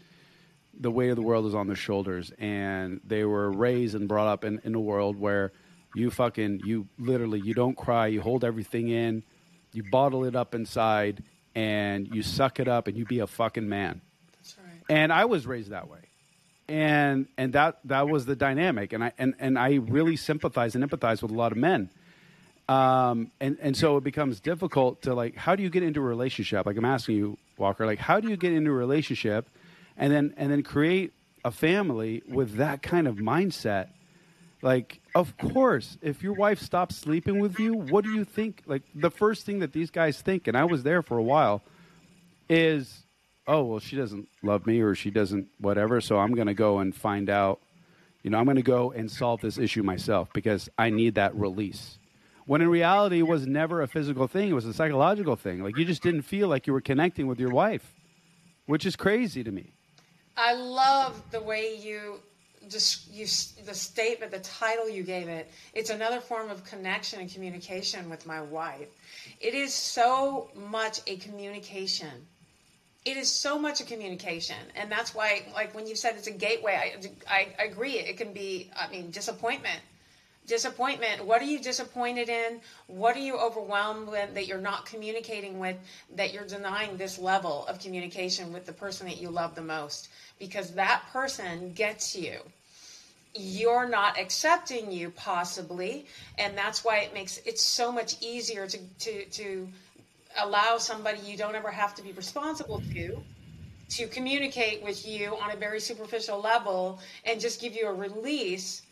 the 0.79 0.91
weight 0.91 1.09
of 1.11 1.17
the 1.17 1.23
world 1.23 1.47
is 1.47 1.55
on 1.55 1.67
their 1.67 1.77
shoulders. 1.77 2.31
And 2.39 3.01
they 3.05 3.25
were 3.25 3.51
raised 3.51 3.95
and 3.95 4.07
brought 4.07 4.29
up 4.29 4.45
in, 4.45 4.61
in 4.63 4.75
a 4.75 4.81
world 4.81 5.19
where 5.19 5.53
you 5.95 6.11
fucking 6.11 6.61
you 6.65 6.87
literally 6.99 7.41
you 7.41 7.55
don't 7.55 7.77
cry 7.77 8.07
you 8.07 8.21
hold 8.21 8.45
everything 8.45 8.89
in 8.89 9.23
you 9.73 9.83
bottle 9.91 10.25
it 10.25 10.37
up 10.37 10.55
inside 10.55 11.23
and 11.55 12.09
you 12.15 12.23
suck 12.23 12.61
it 12.61 12.69
up 12.69 12.87
and 12.87 12.97
you 12.97 13.05
be 13.05 13.21
a 13.21 13.27
fucking 13.27 13.69
man. 13.69 14.01
That's 14.33 14.57
right. 14.59 14.83
and 14.89 15.13
I 15.13 15.25
was 15.25 15.47
raised 15.47 15.71
that 15.71 15.89
way, 15.89 16.01
and 16.69 17.27
and 17.37 17.53
that 17.55 17.79
that 17.85 18.09
was 18.09 18.27
the 18.27 18.37
dynamic, 18.37 18.93
and 18.93 19.03
I 19.03 19.13
and, 19.19 19.35
and 19.39 19.59
I 19.59 19.75
really 19.77 20.17
sympathize 20.17 20.75
and 20.75 20.85
empathize 20.89 21.23
with 21.23 21.31
a 21.31 21.35
lot 21.35 21.53
of 21.53 21.59
men, 21.59 21.91
um, 22.69 23.31
and 23.41 23.57
and 23.61 23.77
so 23.77 23.97
it 23.97 24.05
becomes 24.05 24.41
difficult 24.41 25.03
to 25.03 25.15
like, 25.15 25.37
how 25.37 25.55
do 25.55 25.63
you 25.63 25.71
get 25.71 25.83
into 25.83 26.01
a 26.01 26.05
relationship? 26.05 26.67
Like 26.67 26.77
I'm 26.77 26.85
asking 26.85 27.17
you, 27.17 27.39
Walker, 27.57 27.87
like 27.87 27.99
how 27.99 28.21
do 28.21 28.29
you 28.29 28.37
get 28.37 28.53
into 28.53 28.71
a 28.71 28.75
relationship, 28.75 29.49
and 29.97 30.13
then 30.13 30.35
and 30.37 30.51
then 30.51 30.63
create 30.63 31.13
a 31.45 31.51
family 31.51 32.23
with 32.29 32.57
that 32.57 32.83
kind 32.83 33.07
of 33.07 33.17
mindset? 33.17 33.89
Like, 34.63 35.01
of 35.15 35.37
course, 35.37 35.97
if 36.03 36.23
your 36.23 36.33
wife 36.33 36.61
stops 36.61 36.97
sleeping 36.97 37.39
with 37.39 37.61
you, 37.61 37.75
what 37.75 38.05
do 38.05 38.13
you 38.13 38.25
think? 38.25 38.63
Like 38.67 38.83
the 38.95 39.11
first 39.11 39.47
thing 39.47 39.61
that 39.61 39.73
these 39.73 39.91
guys 39.91 40.21
think, 40.21 40.49
and 40.49 40.57
I 40.57 40.65
was 40.65 40.83
there 40.83 41.03
for 41.03 41.19
a 41.19 41.23
while, 41.23 41.63
is 42.49 43.05
oh 43.47 43.63
well 43.63 43.79
she 43.79 43.97
doesn't 43.97 44.29
love 44.43 44.67
me 44.67 44.81
or 44.81 44.95
she 44.95 45.11
doesn't 45.11 45.49
whatever 45.59 46.01
so 46.01 46.19
i'm 46.19 46.35
going 46.35 46.47
to 46.47 46.55
go 46.55 46.79
and 46.79 46.95
find 46.95 47.31
out 47.31 47.61
you 48.23 48.31
know 48.31 48.39
i'm 48.39 48.45
going 48.45 48.57
to 48.57 48.63
go 48.63 48.91
and 48.93 49.11
solve 49.11 49.41
this 49.41 49.59
issue 49.59 49.83
myself 49.83 50.29
because 50.33 50.69
i 50.79 50.91
need 50.91 51.15
that 51.15 51.35
release 51.37 51.99
when 52.47 52.63
in 52.63 52.69
reality 52.69 53.19
it 53.19 53.29
was 53.29 53.47
never 53.47 53.83
a 53.83 53.89
physical 53.89 54.27
thing 54.27 54.49
it 54.51 54.55
was 54.55 54.67
a 54.67 54.75
psychological 54.75 55.37
thing 55.37 55.63
like 55.63 55.77
you 55.77 55.85
just 55.85 56.03
didn't 56.03 56.23
feel 56.23 56.49
like 56.49 56.67
you 56.67 56.73
were 56.73 56.81
connecting 56.81 57.27
with 57.27 57.39
your 57.39 57.51
wife 57.51 57.95
which 58.67 58.87
is 58.87 58.97
crazy 58.97 59.45
to 59.45 59.51
me 59.51 59.73
I 60.37 60.53
love 60.55 61.23
the 61.31 61.41
way 61.41 61.77
you 61.81 62.21
just 62.69 63.11
you 63.13 63.27
the 63.65 63.75
statement, 63.75 64.33
the 64.33 64.41
title 64.41 64.89
you 64.89 65.03
gave 65.03 65.29
it. 65.29 65.51
It's 65.73 65.91
another 65.91 66.21
form 66.21 66.51
of 66.51 66.65
connection 66.65 67.21
and 67.21 67.33
communication 67.33 68.11
with 68.11 68.27
my 68.27 68.43
wife. 68.43 68.89
It 69.41 69.55
is 69.55 69.73
so 69.73 70.51
much 70.55 71.01
a 71.07 71.17
communication. 71.17 72.27
It 73.05 73.17
is 73.17 73.31
so 73.31 73.57
much 73.59 73.81
a 73.81 73.85
communication, 73.85 74.57
and 74.75 74.91
that's 74.91 75.15
why, 75.15 75.47
like 75.55 75.75
when 75.77 75.87
you 75.87 75.95
said 75.95 76.17
it's 76.17 76.27
a 76.27 76.33
gateway, 76.33 76.75
I, 76.75 77.33
I, 77.33 77.49
I 77.61 77.65
agree. 77.67 77.93
It 77.93 78.17
can 78.17 78.33
be, 78.33 78.69
I 78.77 78.91
mean, 78.91 79.13
disappointment. 79.13 79.81
Disappointment. 80.47 81.25
What 81.25 81.43
are 81.43 81.47
you 81.47 81.59
disappointed 81.61 82.29
in? 82.29 82.61
What 82.87 83.17
are 83.17 83.21
you 83.21 83.37
overwhelmed 83.37 84.09
with 84.09 84.35
that 84.35 84.47
you're 84.47 84.59
not 84.61 84.87
communicating 84.87 85.59
with? 85.59 85.77
That 86.15 86.33
you're 86.33 86.47
denying 86.47 86.97
this 86.97 87.19
level 87.19 87.67
of 87.67 87.81
communication 87.81 88.53
with 88.53 88.65
the 88.67 88.73
person 88.73 89.07
that 89.09 89.21
you 89.21 89.31
love 89.31 89.55
the 89.55 89.63
most 89.63 90.09
because 90.39 90.73
that 90.75 91.03
person 91.13 91.73
gets 91.73 92.15
you. 92.17 92.41
you're 93.35 93.89
not 93.89 94.19
accepting 94.19 94.91
you 94.91 95.11
possibly 95.11 96.07
and 96.39 96.57
that's 96.57 96.85
why 96.85 96.99
it 96.99 97.13
makes 97.13 97.39
it 97.45 97.59
so 97.59 97.93
much 97.93 98.17
easier 98.23 98.67
to 98.67 98.79
to 98.99 99.25
to 99.27 99.69
allow 100.39 100.79
somebody 100.79 101.19
you 101.21 101.37
don't 101.37 101.55
ever 101.55 101.71
have 101.71 101.95
to 101.95 102.03
be 102.03 102.13
responsible 102.13 102.81
to 102.93 103.23
to 103.89 104.07
communicate 104.09 104.83
with 104.83 105.07
you 105.07 105.37
on 105.37 105.51
a 105.51 105.57
very 105.57 105.81
superficial 105.81 106.41
level 106.41 106.99
and 107.25 107.41
just 107.41 107.61
give 107.61 107.75
you 107.75 107.87
a 107.87 107.93
release 107.95 108.83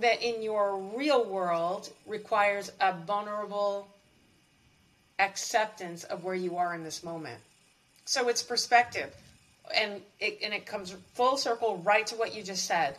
that 0.00 0.22
in 0.22 0.42
your 0.42 0.78
real 0.96 1.24
world 1.24 1.90
requires 2.06 2.72
a 2.80 2.92
vulnerable 2.92 3.88
acceptance 5.18 6.04
of 6.04 6.24
where 6.24 6.34
you 6.34 6.56
are 6.56 6.74
in 6.74 6.82
this 6.82 7.04
moment. 7.04 7.38
So 8.04 8.28
it's 8.28 8.42
perspective. 8.42 9.14
And 9.74 10.00
it, 10.18 10.38
and 10.42 10.52
it 10.52 10.66
comes 10.66 10.94
full 11.14 11.36
circle 11.36 11.78
right 11.84 12.06
to 12.08 12.16
what 12.16 12.34
you 12.34 12.42
just 12.42 12.66
said. 12.66 12.96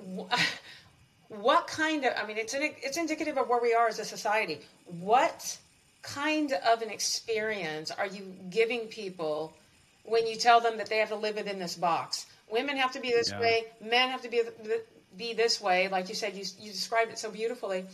What 1.28 1.66
kind 1.66 2.06
of, 2.06 2.14
I 2.16 2.26
mean, 2.26 2.38
it's, 2.38 2.54
an, 2.54 2.62
it's 2.62 2.96
indicative 2.96 3.36
of 3.36 3.50
where 3.50 3.60
we 3.60 3.74
are 3.74 3.86
as 3.86 3.98
a 3.98 4.04
society. 4.06 4.60
What 4.86 5.58
kind 6.00 6.54
of 6.66 6.80
an 6.80 6.88
experience 6.88 7.90
are 7.90 8.06
you 8.06 8.34
giving 8.48 8.86
people 8.86 9.52
when 10.04 10.26
you 10.26 10.36
tell 10.36 10.60
them 10.60 10.78
that 10.78 10.88
they 10.88 10.96
have 10.96 11.10
to 11.10 11.16
live 11.16 11.36
within 11.36 11.58
this 11.58 11.76
box? 11.76 12.24
Women 12.50 12.78
have 12.78 12.92
to 12.92 13.00
be 13.00 13.10
this 13.10 13.30
yeah. 13.30 13.40
way, 13.40 13.64
men 13.82 14.08
have 14.08 14.22
to 14.22 14.30
be, 14.30 14.40
be 15.18 15.34
this 15.34 15.60
way. 15.60 15.88
Like 15.88 16.08
you 16.08 16.14
said, 16.14 16.34
you, 16.36 16.44
you 16.58 16.70
described 16.70 17.10
it 17.10 17.18
so 17.18 17.30
beautifully 17.30 17.84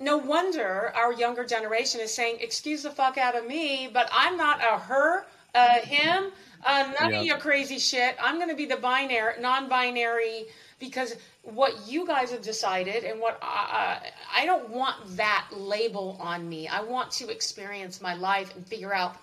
no 0.00 0.16
wonder 0.16 0.92
our 0.96 1.12
younger 1.12 1.44
generation 1.44 2.00
is 2.00 2.12
saying, 2.12 2.38
"Excuse 2.40 2.82
the 2.82 2.90
fuck 2.90 3.18
out 3.18 3.36
of 3.36 3.46
me," 3.46 3.88
but 3.92 4.08
I'm 4.12 4.36
not 4.36 4.60
a 4.60 4.78
her, 4.78 5.26
a 5.54 5.80
him, 5.80 6.32
uh, 6.64 6.92
none 7.00 7.14
of 7.14 7.24
your 7.24 7.38
crazy 7.38 7.78
shit. 7.78 8.16
I'm 8.20 8.36
going 8.36 8.48
to 8.48 8.54
be 8.54 8.66
the 8.66 8.76
binary, 8.76 9.34
non-binary, 9.40 10.46
because 10.78 11.16
what 11.42 11.86
you 11.86 12.06
guys 12.06 12.30
have 12.32 12.42
decided 12.42 13.04
and 13.04 13.20
what 13.20 13.38
I, 13.42 14.10
I 14.34 14.46
don't 14.46 14.70
want 14.70 15.16
that 15.16 15.46
label 15.52 16.16
on 16.20 16.48
me. 16.48 16.66
I 16.66 16.82
want 16.82 17.10
to 17.12 17.28
experience 17.28 18.00
my 18.00 18.14
life 18.14 18.54
and 18.56 18.66
figure 18.66 18.94
out 18.94 19.16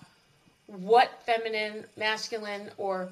what 0.66 1.22
feminine, 1.24 1.86
masculine, 1.96 2.70
or 2.76 3.08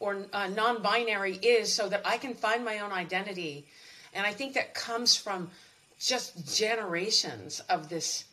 or 0.00 0.26
uh, 0.32 0.48
non-binary 0.48 1.36
is, 1.36 1.72
so 1.72 1.88
that 1.88 2.02
I 2.04 2.18
can 2.18 2.34
find 2.34 2.64
my 2.64 2.80
own 2.80 2.92
identity. 2.92 3.64
And 4.12 4.26
I 4.26 4.32
think 4.32 4.54
that 4.54 4.74
comes 4.74 5.16
from 5.16 5.50
just 5.98 6.56
generations 6.56 7.60
of 7.68 7.88
this 7.88 8.24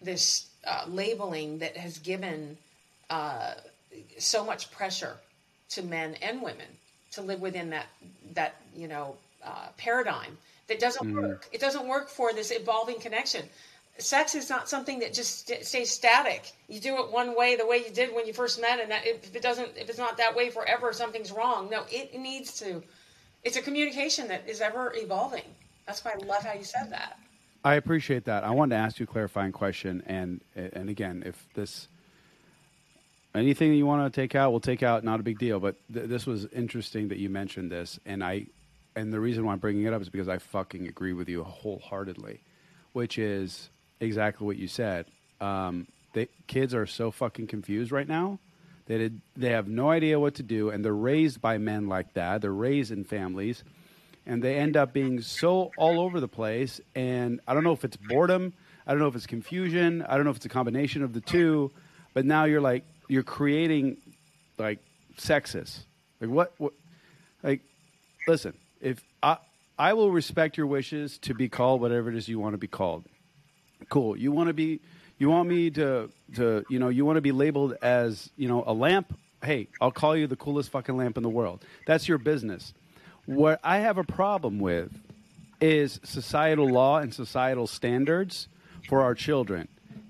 this 0.00 0.46
uh, 0.66 0.84
labeling 0.88 1.58
that 1.58 1.76
has 1.76 1.98
given 1.98 2.58
uh, 3.08 3.54
so 4.18 4.44
much 4.44 4.70
pressure 4.70 5.16
to 5.70 5.82
men 5.82 6.14
and 6.20 6.42
women 6.42 6.66
to 7.12 7.22
live 7.22 7.40
within 7.40 7.70
that 7.70 7.86
that 8.34 8.56
you 8.74 8.88
know 8.88 9.16
uh, 9.44 9.68
paradigm 9.76 10.36
that 10.66 10.80
doesn't 10.80 11.06
mm. 11.06 11.20
work. 11.20 11.48
It 11.52 11.60
doesn't 11.60 11.86
work 11.86 12.08
for 12.08 12.32
this 12.32 12.50
evolving 12.50 12.98
connection. 12.98 13.48
Sex 13.98 14.34
is 14.34 14.50
not 14.50 14.68
something 14.68 14.98
that 14.98 15.14
just 15.14 15.46
st- 15.46 15.64
stays 15.64 15.90
static. 15.90 16.52
You 16.68 16.80
do 16.80 16.96
it 16.98 17.12
one 17.12 17.36
way, 17.36 17.54
the 17.54 17.66
way 17.66 17.78
you 17.78 17.90
did 17.90 18.14
when 18.14 18.26
you 18.26 18.32
first 18.32 18.60
met, 18.60 18.80
and 18.80 18.90
that, 18.90 19.06
if 19.06 19.34
it 19.34 19.42
doesn't, 19.42 19.76
if 19.76 19.88
it's 19.88 19.98
not 19.98 20.16
that 20.16 20.34
way 20.34 20.50
forever, 20.50 20.92
something's 20.92 21.30
wrong. 21.30 21.70
No, 21.70 21.84
it 21.90 22.18
needs 22.18 22.58
to. 22.58 22.82
It's 23.44 23.56
a 23.56 23.62
communication 23.62 24.26
that 24.28 24.48
is 24.48 24.60
ever 24.60 24.92
evolving. 24.96 25.44
That's 25.86 26.04
why 26.04 26.12
I 26.12 26.24
love 26.24 26.42
how 26.42 26.54
you 26.54 26.64
said 26.64 26.90
that. 26.90 27.18
I 27.64 27.74
appreciate 27.74 28.24
that. 28.24 28.44
I 28.44 28.50
wanted 28.50 28.74
to 28.74 28.80
ask 28.80 28.98
you 28.98 29.04
a 29.04 29.06
clarifying 29.06 29.52
question, 29.52 30.02
and 30.06 30.40
and 30.54 30.90
again, 30.90 31.22
if 31.24 31.46
this 31.54 31.88
anything 33.34 33.72
you 33.74 33.86
want 33.86 34.12
to 34.12 34.20
take 34.20 34.34
out, 34.34 34.50
we'll 34.50 34.60
take 34.60 34.82
out. 34.82 35.04
Not 35.04 35.20
a 35.20 35.22
big 35.22 35.38
deal, 35.38 35.60
but 35.60 35.76
th- 35.92 36.08
this 36.08 36.26
was 36.26 36.46
interesting 36.46 37.08
that 37.08 37.18
you 37.18 37.30
mentioned 37.30 37.70
this, 37.70 37.98
and 38.04 38.24
I 38.24 38.46
and 38.96 39.12
the 39.12 39.20
reason 39.20 39.44
why 39.44 39.52
I'm 39.52 39.58
bringing 39.58 39.84
it 39.84 39.92
up 39.92 40.02
is 40.02 40.08
because 40.08 40.28
I 40.28 40.38
fucking 40.38 40.88
agree 40.88 41.12
with 41.12 41.28
you 41.28 41.42
wholeheartedly, 41.42 42.40
which 42.92 43.18
is 43.18 43.70
exactly 44.00 44.46
what 44.46 44.56
you 44.56 44.68
said. 44.68 45.06
Um, 45.40 45.86
they, 46.12 46.28
kids 46.46 46.74
are 46.74 46.86
so 46.86 47.10
fucking 47.10 47.46
confused 47.46 47.92
right 47.92 48.08
now 48.08 48.38
that 48.86 49.12
they 49.36 49.50
have 49.50 49.66
no 49.66 49.90
idea 49.90 50.20
what 50.20 50.34
to 50.34 50.42
do, 50.42 50.70
and 50.70 50.84
they're 50.84 50.92
raised 50.92 51.40
by 51.40 51.58
men 51.58 51.88
like 51.88 52.14
that. 52.14 52.42
They're 52.42 52.52
raised 52.52 52.90
in 52.90 53.04
families 53.04 53.64
and 54.26 54.42
they 54.42 54.56
end 54.56 54.76
up 54.76 54.92
being 54.92 55.20
so 55.20 55.70
all 55.76 56.00
over 56.00 56.20
the 56.20 56.28
place. 56.28 56.80
And 56.94 57.40
I 57.46 57.54
don't 57.54 57.64
know 57.64 57.72
if 57.72 57.84
it's 57.84 57.96
boredom, 57.96 58.52
I 58.86 58.92
don't 58.92 59.00
know 59.00 59.08
if 59.08 59.16
it's 59.16 59.26
confusion, 59.26 60.02
I 60.02 60.16
don't 60.16 60.24
know 60.24 60.30
if 60.30 60.36
it's 60.36 60.46
a 60.46 60.50
combination 60.50 61.02
of 61.02 61.12
the 61.12 61.20
two. 61.20 61.70
But 62.12 62.24
now 62.24 62.44
you're 62.44 62.60
like 62.60 62.84
you're 63.08 63.22
creating 63.22 63.98
like 64.58 64.78
sexist. 65.18 65.80
Like 66.20 66.30
what? 66.30 66.54
What? 66.58 66.72
Like, 67.42 67.60
listen, 68.26 68.54
if 68.80 69.02
I 69.22 69.38
I 69.78 69.94
will 69.94 70.10
respect 70.10 70.56
your 70.56 70.66
wishes 70.66 71.18
to 71.18 71.34
be 71.34 71.48
called 71.48 71.80
whatever 71.80 72.08
it 72.08 72.16
is 72.16 72.28
you 72.28 72.38
want 72.38 72.54
to 72.54 72.58
be 72.58 72.68
called. 72.68 73.04
Cool. 73.88 74.16
You 74.16 74.32
want 74.32 74.48
to 74.48 74.54
be. 74.54 74.80
You 75.18 75.30
want 75.30 75.48
me 75.48 75.70
to 75.70 76.10
to 76.36 76.64
you 76.68 76.78
know 76.78 76.88
you 76.88 77.04
want 77.04 77.16
to 77.16 77.22
be 77.22 77.32
labeled 77.32 77.76
as 77.82 78.30
you 78.36 78.48
know 78.48 78.64
a 78.66 78.72
lamp. 78.72 79.16
Hey, 79.42 79.68
I'll 79.80 79.92
call 79.92 80.16
you 80.16 80.26
the 80.26 80.36
coolest 80.36 80.70
fucking 80.70 80.96
lamp 80.96 81.16
in 81.16 81.22
the 81.22 81.28
world. 81.28 81.64
That's 81.86 82.08
your 82.08 82.18
business. 82.18 82.74
What 83.26 83.60
I 83.62 83.78
have 83.78 83.98
a 83.98 84.04
problem 84.04 84.58
with 84.58 84.90
is 85.60 86.00
societal 86.02 86.68
law 86.68 86.98
and 86.98 87.14
societal 87.14 87.66
standards 87.66 88.48
for 88.88 89.02
our 89.02 89.14
children. 89.14 89.68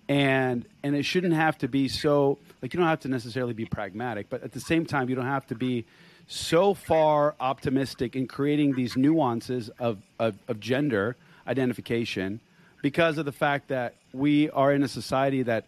And 0.08 0.66
and 0.82 0.94
it 0.94 1.04
shouldn't 1.04 1.34
have 1.34 1.58
to 1.58 1.68
be 1.68 1.88
so 1.88 2.38
like 2.62 2.74
you 2.74 2.78
don't 2.78 2.88
have 2.88 3.00
to 3.00 3.08
necessarily 3.08 3.54
be 3.54 3.66
pragmatic, 3.66 4.28
but 4.30 4.42
at 4.42 4.52
the 4.52 4.60
same 4.60 4.86
time 4.86 5.08
you 5.08 5.14
don't 5.14 5.26
have 5.26 5.46
to 5.48 5.54
be 5.54 5.84
so 6.26 6.74
far 6.74 7.34
optimistic 7.40 8.16
in 8.16 8.26
creating 8.26 8.74
these 8.74 8.96
nuances 8.96 9.68
of, 9.78 9.98
of, 10.18 10.38
of 10.48 10.60
gender 10.60 11.16
identification 11.46 12.40
because 12.84 13.16
of 13.16 13.24
the 13.24 13.32
fact 13.32 13.68
that 13.68 13.94
we 14.12 14.50
are 14.50 14.70
in 14.70 14.82
a 14.82 14.88
society 14.88 15.42
that 15.42 15.64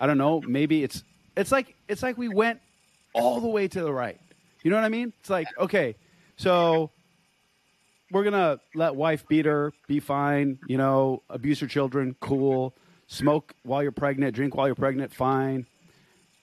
I 0.00 0.06
don't 0.06 0.16
know, 0.16 0.40
maybe 0.40 0.82
it's 0.82 1.04
it's 1.36 1.52
like 1.52 1.74
it's 1.86 2.02
like 2.02 2.16
we 2.16 2.30
went 2.30 2.60
all 3.12 3.42
the 3.42 3.48
way 3.48 3.68
to 3.68 3.82
the 3.82 3.92
right. 3.92 4.18
You 4.62 4.70
know 4.70 4.78
what 4.78 4.86
I 4.86 4.88
mean? 4.88 5.12
It's 5.20 5.28
like, 5.28 5.48
okay, 5.58 5.96
so 6.38 6.90
we're 8.10 8.24
gonna 8.24 8.58
let 8.74 8.94
wife 8.94 9.28
beat 9.28 9.44
her, 9.44 9.74
be 9.86 10.00
fine. 10.00 10.58
You 10.66 10.78
know, 10.78 11.22
abuse 11.28 11.60
her 11.60 11.66
children, 11.66 12.16
cool. 12.20 12.74
Smoke 13.06 13.52
while 13.62 13.82
you're 13.82 13.92
pregnant, 13.92 14.34
drink 14.34 14.54
while 14.54 14.66
you're 14.66 14.74
pregnant, 14.74 15.12
fine. 15.12 15.66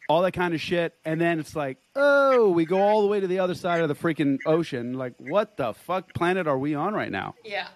All 0.07 0.21
that 0.21 0.33
kind 0.33 0.53
of 0.53 0.61
shit, 0.61 0.93
and 1.05 1.19
then 1.19 1.39
it's 1.39 1.55
like, 1.55 1.79
oh, 1.95 2.49
we 2.49 2.65
go 2.65 2.79
all 2.79 3.01
the 3.01 3.07
way 3.07 3.19
to 3.19 3.25
the 3.25 3.39
other 3.39 3.55
side 3.55 3.81
of 3.81 3.87
the 3.87 3.95
freaking 3.95 4.37
ocean. 4.45 4.93
Like, 4.93 5.15
what 5.17 5.57
the 5.57 5.73
fuck 5.73 6.13
planet 6.13 6.47
are 6.47 6.57
we 6.57 6.75
on 6.75 6.93
right 6.93 7.11
now? 7.11 7.33
Yeah. 7.43 7.67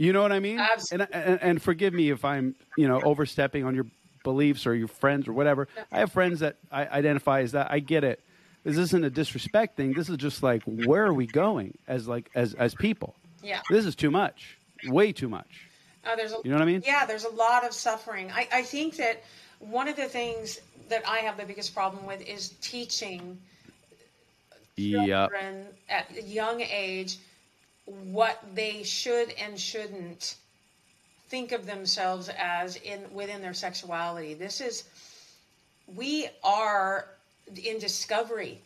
You 0.00 0.12
know 0.12 0.22
what 0.22 0.32
I 0.32 0.40
mean? 0.40 0.58
Absolutely. 0.58 1.14
And, 1.14 1.24
and, 1.24 1.42
and 1.42 1.62
forgive 1.62 1.92
me 1.92 2.10
if 2.10 2.24
I'm, 2.24 2.54
you 2.76 2.88
know, 2.88 3.00
overstepping 3.02 3.64
on 3.64 3.74
your 3.74 3.86
beliefs 4.24 4.66
or 4.66 4.74
your 4.74 4.88
friends 4.88 5.28
or 5.28 5.32
whatever. 5.32 5.68
I 5.92 5.98
have 5.98 6.12
friends 6.12 6.40
that 6.40 6.56
I 6.72 6.86
identify 6.86 7.42
as 7.42 7.52
that. 7.52 7.70
I 7.70 7.80
get 7.80 8.04
it 8.04 8.20
this 8.64 8.76
isn't 8.76 9.04
a 9.04 9.10
disrespect 9.10 9.76
thing. 9.76 9.92
This 9.92 10.08
is 10.08 10.16
just 10.16 10.42
like 10.42 10.62
where 10.64 11.06
are 11.06 11.14
we 11.14 11.26
going 11.26 11.78
as 11.88 12.06
like 12.06 12.30
as 12.34 12.54
as 12.54 12.74
people? 12.74 13.14
Yeah. 13.42 13.60
This 13.70 13.86
is 13.86 13.94
too 13.94 14.10
much. 14.10 14.58
Way 14.86 15.12
too 15.12 15.28
much. 15.28 15.68
Uh, 16.04 16.16
there's 16.16 16.32
a, 16.32 16.36
you 16.44 16.50
know 16.50 16.56
what 16.56 16.62
I 16.62 16.66
mean? 16.66 16.82
Yeah, 16.84 17.04
there's 17.06 17.24
a 17.24 17.30
lot 17.30 17.64
of 17.64 17.72
suffering. 17.72 18.30
I, 18.32 18.48
I 18.52 18.62
think 18.62 18.96
that 18.96 19.22
one 19.58 19.88
of 19.88 19.96
the 19.96 20.06
things 20.06 20.58
that 20.88 21.06
I 21.06 21.18
have 21.18 21.36
the 21.36 21.44
biggest 21.44 21.74
problem 21.74 22.06
with 22.06 22.26
is 22.26 22.50
teaching 22.62 23.38
children 24.76 25.06
yep. 25.08 25.30
at 25.90 26.16
a 26.16 26.22
young 26.22 26.62
age 26.62 27.18
what 27.90 28.42
they 28.54 28.82
should 28.82 29.32
and 29.40 29.58
shouldn't 29.58 30.36
think 31.28 31.52
of 31.52 31.66
themselves 31.66 32.28
as 32.38 32.76
in 32.76 33.00
within 33.12 33.40
their 33.40 33.54
sexuality. 33.54 34.34
This 34.34 34.60
is 34.60 34.84
we 35.86 36.28
are 36.42 37.06
in 37.64 37.78
discovery 37.78 38.60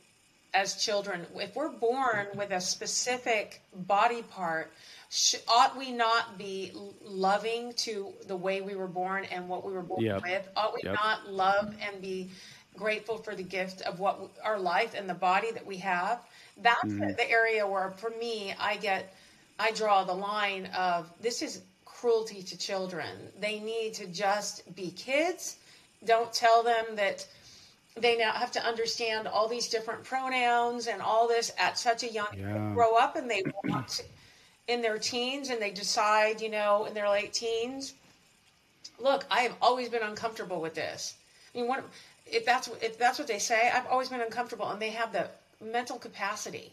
as 0.54 0.76
children. 0.76 1.26
If 1.36 1.56
we're 1.56 1.70
born 1.70 2.26
with 2.34 2.52
a 2.52 2.60
specific 2.60 3.60
body 3.74 4.22
part, 4.22 4.72
sh- 5.10 5.36
ought 5.48 5.76
we 5.76 5.90
not 5.90 6.38
be 6.38 6.72
loving 7.02 7.72
to 7.78 8.12
the 8.26 8.36
way 8.36 8.60
we 8.60 8.76
were 8.76 8.86
born 8.86 9.24
and 9.26 9.48
what 9.48 9.66
we 9.66 9.72
were 9.72 9.82
born 9.82 10.02
yep. 10.02 10.22
with? 10.22 10.48
Ought 10.56 10.74
we 10.74 10.80
yep. 10.84 10.94
not 10.94 11.30
love 11.30 11.74
and 11.82 12.00
be 12.00 12.30
grateful 12.76 13.18
for 13.18 13.34
the 13.34 13.42
gift 13.42 13.82
of 13.82 14.00
what 14.00 14.18
our 14.42 14.58
life 14.58 14.94
and 14.94 15.08
the 15.08 15.14
body 15.14 15.50
that 15.52 15.66
we 15.66 15.78
have? 15.78 16.20
That's 16.58 16.84
mm. 16.84 17.00
the, 17.00 17.14
the 17.14 17.30
area 17.30 17.66
where, 17.66 17.90
for 17.90 18.10
me, 18.10 18.54
I 18.60 18.76
get, 18.76 19.14
I 19.58 19.72
draw 19.72 20.04
the 20.04 20.14
line 20.14 20.66
of 20.76 21.10
this 21.20 21.42
is 21.42 21.62
cruelty 21.84 22.42
to 22.42 22.58
children. 22.58 23.08
They 23.40 23.60
need 23.60 23.94
to 23.94 24.06
just 24.06 24.74
be 24.74 24.90
kids. 24.90 25.56
Don't 26.04 26.32
tell 26.32 26.62
them 26.62 26.84
that 26.96 27.26
they 27.96 28.16
now 28.16 28.32
have 28.32 28.50
to 28.52 28.64
understand 28.64 29.28
all 29.28 29.48
these 29.48 29.68
different 29.68 30.04
pronouns 30.04 30.86
and 30.86 31.00
all 31.00 31.28
this 31.28 31.52
at 31.58 31.78
such 31.78 32.02
a 32.02 32.12
young 32.12 32.26
yeah. 32.36 32.72
grow 32.74 32.96
up 32.96 33.16
and 33.16 33.30
they 33.30 33.42
want 33.64 34.02
in 34.66 34.82
their 34.82 34.98
teens 34.98 35.50
and 35.50 35.60
they 35.60 35.70
decide 35.70 36.40
you 36.40 36.50
know 36.50 36.86
in 36.86 36.94
their 36.94 37.08
late 37.08 37.32
teens 37.32 37.94
look 38.98 39.24
i 39.30 39.40
have 39.40 39.54
always 39.62 39.88
been 39.88 40.02
uncomfortable 40.02 40.60
with 40.60 40.74
this 40.74 41.14
i 41.54 41.58
mean 41.58 41.68
what 41.68 41.84
if 42.26 42.44
that's 42.44 42.68
if 42.82 42.98
that's 42.98 43.18
what 43.18 43.28
they 43.28 43.38
say 43.38 43.70
i've 43.72 43.86
always 43.86 44.08
been 44.08 44.20
uncomfortable 44.20 44.68
and 44.70 44.80
they 44.80 44.90
have 44.90 45.12
the 45.12 45.28
mental 45.60 45.98
capacity 45.98 46.72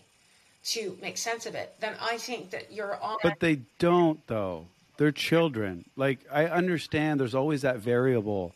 to 0.64 0.98
make 1.02 1.18
sense 1.18 1.46
of 1.46 1.56
it, 1.56 1.74
then 1.80 1.96
I 2.00 2.18
think 2.18 2.52
that 2.52 2.72
you're 2.72 3.02
on. 3.02 3.18
But 3.24 3.40
they 3.40 3.62
don't, 3.80 4.26
though. 4.28 4.68
They're 4.98 5.12
children. 5.12 5.86
Like, 5.96 6.20
I 6.32 6.46
understand 6.46 7.20
there's 7.20 7.34
always 7.34 7.64
that 7.64 7.80
variable, 7.80 8.54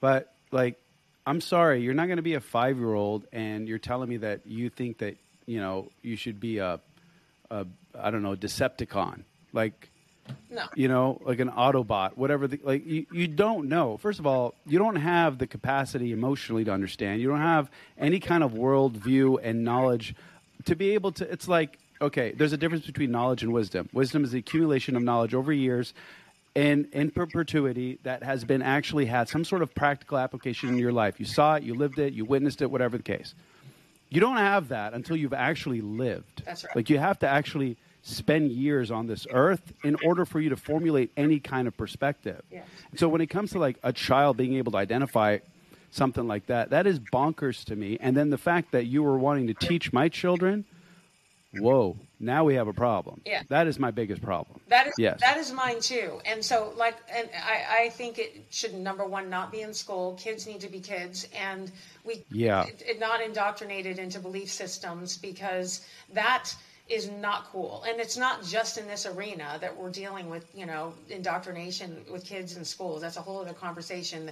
but, 0.00 0.32
like, 0.50 0.80
I'm 1.26 1.40
sorry, 1.40 1.82
you're 1.82 1.94
not 1.94 2.06
going 2.06 2.16
to 2.16 2.22
be 2.22 2.34
a 2.34 2.40
five 2.40 2.78
year 2.78 2.94
old 2.94 3.26
and 3.32 3.68
you're 3.68 3.78
telling 3.78 4.08
me 4.08 4.18
that 4.18 4.46
you 4.46 4.70
think 4.70 4.98
that, 4.98 5.16
you 5.46 5.60
know, 5.60 5.90
you 6.02 6.16
should 6.16 6.40
be 6.40 6.58
a, 6.58 6.80
a 7.50 7.66
I 7.98 8.10
don't 8.10 8.22
know, 8.22 8.34
Decepticon. 8.34 9.22
Like, 9.52 9.90
no. 10.50 10.62
you 10.74 10.88
know, 10.88 11.20
like 11.24 11.40
an 11.40 11.50
Autobot, 11.50 12.16
whatever. 12.16 12.46
The, 12.46 12.60
like 12.62 12.86
you, 12.86 13.06
you 13.12 13.26
don't 13.26 13.68
know. 13.68 13.96
First 13.96 14.18
of 14.18 14.26
all, 14.26 14.54
you 14.66 14.78
don't 14.78 14.96
have 14.96 15.38
the 15.38 15.46
capacity 15.46 16.12
emotionally 16.12 16.64
to 16.64 16.72
understand. 16.72 17.20
You 17.20 17.28
don't 17.28 17.40
have 17.40 17.70
any 17.98 18.20
kind 18.20 18.42
of 18.42 18.52
worldview 18.52 19.38
and 19.42 19.64
knowledge 19.64 20.14
to 20.64 20.74
be 20.74 20.90
able 20.90 21.12
to. 21.12 21.30
It's 21.30 21.48
like 21.48 21.78
okay, 22.00 22.32
there's 22.32 22.52
a 22.52 22.56
difference 22.56 22.86
between 22.86 23.10
knowledge 23.10 23.42
and 23.42 23.52
wisdom. 23.52 23.88
Wisdom 23.92 24.24
is 24.24 24.32
the 24.32 24.38
accumulation 24.38 24.96
of 24.96 25.02
knowledge 25.02 25.34
over 25.34 25.52
years 25.52 25.94
and 26.56 26.86
in 26.92 27.10
perpetuity 27.10 27.98
that 28.04 28.22
has 28.22 28.44
been 28.44 28.62
actually 28.62 29.06
had 29.06 29.28
some 29.28 29.44
sort 29.44 29.62
of 29.62 29.74
practical 29.74 30.18
application 30.18 30.68
in 30.68 30.78
your 30.78 30.92
life. 30.92 31.18
You 31.18 31.26
saw 31.26 31.56
it, 31.56 31.62
you 31.62 31.74
lived 31.74 31.98
it, 31.98 32.12
you 32.12 32.24
witnessed 32.24 32.62
it, 32.62 32.70
whatever 32.70 32.96
the 32.96 33.02
case. 33.02 33.34
You 34.08 34.20
don't 34.20 34.36
have 34.36 34.68
that 34.68 34.94
until 34.94 35.16
you've 35.16 35.32
actually 35.32 35.80
lived. 35.80 36.44
That's 36.44 36.64
right. 36.64 36.76
Like 36.76 36.90
you 36.90 36.98
have 36.98 37.18
to 37.20 37.28
actually 37.28 37.76
spend 38.04 38.52
years 38.52 38.90
on 38.90 39.06
this 39.06 39.26
earth 39.32 39.72
in 39.82 39.96
order 40.04 40.26
for 40.26 40.38
you 40.38 40.50
to 40.50 40.56
formulate 40.56 41.10
any 41.16 41.40
kind 41.40 41.66
of 41.66 41.76
perspective. 41.76 42.42
So 42.96 43.08
when 43.08 43.22
it 43.22 43.28
comes 43.28 43.52
to 43.52 43.58
like 43.58 43.78
a 43.82 43.92
child 43.92 44.36
being 44.36 44.54
able 44.54 44.72
to 44.72 44.78
identify 44.78 45.38
something 45.90 46.28
like 46.28 46.46
that, 46.46 46.70
that 46.70 46.86
is 46.86 47.00
bonkers 47.00 47.64
to 47.64 47.76
me. 47.76 47.96
And 48.00 48.14
then 48.14 48.28
the 48.28 48.38
fact 48.38 48.72
that 48.72 48.84
you 48.84 49.02
were 49.02 49.16
wanting 49.16 49.46
to 49.46 49.54
teach 49.54 49.90
my 49.90 50.10
children, 50.10 50.66
whoa, 51.54 51.96
now 52.20 52.44
we 52.44 52.56
have 52.56 52.68
a 52.68 52.74
problem. 52.74 53.22
Yeah. 53.24 53.42
That 53.48 53.68
is 53.68 53.78
my 53.78 53.90
biggest 53.90 54.20
problem. 54.20 54.60
That 54.68 54.86
is 54.88 54.94
yes. 54.98 55.20
that 55.20 55.38
is 55.38 55.50
mine 55.50 55.80
too. 55.80 56.20
And 56.26 56.44
so 56.44 56.74
like 56.76 56.96
and 57.10 57.30
I, 57.34 57.84
I 57.84 57.88
think 57.88 58.18
it 58.18 58.44
should 58.50 58.74
number 58.74 59.06
one 59.06 59.30
not 59.30 59.50
be 59.50 59.62
in 59.62 59.72
school. 59.72 60.14
Kids 60.20 60.46
need 60.46 60.60
to 60.60 60.68
be 60.68 60.80
kids 60.80 61.26
and 61.34 61.72
we 62.04 62.22
Yeah. 62.30 62.64
it, 62.64 62.82
it 62.86 63.00
not 63.00 63.22
indoctrinated 63.22 63.98
into 63.98 64.20
belief 64.20 64.50
systems 64.50 65.16
because 65.16 65.86
that 66.12 66.54
is 66.88 67.10
not 67.10 67.44
cool. 67.50 67.82
And 67.88 67.98
it's 67.98 68.16
not 68.18 68.44
just 68.44 68.76
in 68.76 68.86
this 68.86 69.06
arena 69.06 69.56
that 69.60 69.74
we're 69.74 69.90
dealing 69.90 70.28
with, 70.28 70.46
you 70.54 70.66
know, 70.66 70.92
indoctrination 71.08 72.04
with 72.12 72.26
kids 72.26 72.56
in 72.58 72.64
schools. 72.64 73.00
That's 73.00 73.16
a 73.16 73.22
whole 73.22 73.40
other 73.40 73.54
conversation. 73.54 74.30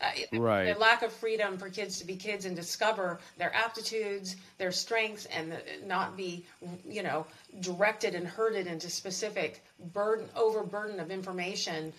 Uh, 0.00 0.10
Right. 0.32 0.74
The 0.74 0.80
lack 0.80 1.02
of 1.02 1.12
freedom 1.12 1.58
for 1.58 1.68
kids 1.68 2.00
to 2.00 2.04
be 2.04 2.16
kids 2.16 2.44
and 2.44 2.56
discover 2.56 3.20
their 3.38 3.54
aptitudes, 3.54 4.34
their 4.58 4.72
strengths, 4.72 5.26
and 5.26 5.56
not 5.86 6.16
be, 6.16 6.44
you 6.88 7.04
know, 7.04 7.24
directed 7.60 8.16
and 8.16 8.26
herded 8.26 8.66
into 8.66 8.90
specific 8.90 9.64
burden, 9.92 10.28
overburden 10.34 10.98
of 10.98 11.12
information, 11.12 11.92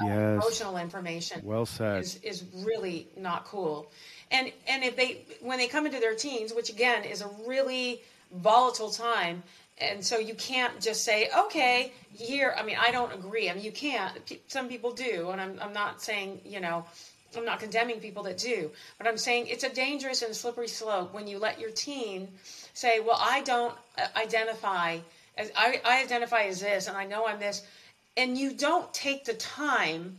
uh, 0.00 0.06
Yes. 0.06 0.42
emotional 0.42 0.76
information. 0.76 1.40
Well 1.44 1.66
said. 1.66 2.02
Is, 2.02 2.16
is 2.16 2.44
really 2.64 3.06
not 3.16 3.44
cool. 3.44 3.92
And 4.32 4.52
and 4.66 4.82
if 4.82 4.96
they 4.96 5.24
when 5.40 5.58
they 5.58 5.68
come 5.68 5.86
into 5.86 6.00
their 6.00 6.16
teens, 6.16 6.52
which 6.52 6.68
again 6.68 7.04
is 7.04 7.20
a 7.22 7.30
really 7.46 8.02
volatile 8.32 8.90
time, 8.90 9.42
and 9.78 10.04
so 10.04 10.18
you 10.18 10.34
can't 10.34 10.80
just 10.80 11.04
say, 11.04 11.28
okay, 11.36 11.92
here. 12.14 12.54
I 12.56 12.62
mean, 12.62 12.76
I 12.80 12.90
don't 12.90 13.12
agree. 13.12 13.50
I 13.50 13.54
mean, 13.54 13.64
you 13.64 13.72
can't. 13.72 14.12
Some 14.48 14.68
people 14.68 14.92
do, 14.92 15.30
and 15.30 15.40
I'm 15.40 15.58
I'm 15.60 15.72
not 15.72 16.02
saying 16.02 16.40
you 16.44 16.60
know. 16.60 16.84
I'm 17.36 17.44
not 17.44 17.60
condemning 17.60 18.00
people 18.00 18.22
that 18.22 18.38
do, 18.38 18.70
but 18.96 19.06
I'm 19.06 19.18
saying 19.18 19.48
it's 19.48 19.64
a 19.64 19.68
dangerous 19.68 20.22
and 20.22 20.34
slippery 20.34 20.68
slope 20.68 21.12
when 21.12 21.26
you 21.26 21.38
let 21.38 21.60
your 21.60 21.70
teen 21.70 22.28
say, 22.72 23.00
"Well, 23.00 23.18
I 23.20 23.42
don't 23.42 23.74
uh, 23.98 24.06
identify 24.16 24.98
as 25.36 25.50
I, 25.54 25.80
I 25.84 26.02
identify 26.02 26.44
as 26.44 26.60
this, 26.60 26.86
and 26.88 26.96
I 26.96 27.04
know 27.04 27.26
I'm 27.26 27.38
this," 27.38 27.62
and 28.16 28.38
you 28.38 28.52
don't 28.52 28.92
take 28.94 29.24
the 29.24 29.34
time 29.34 30.18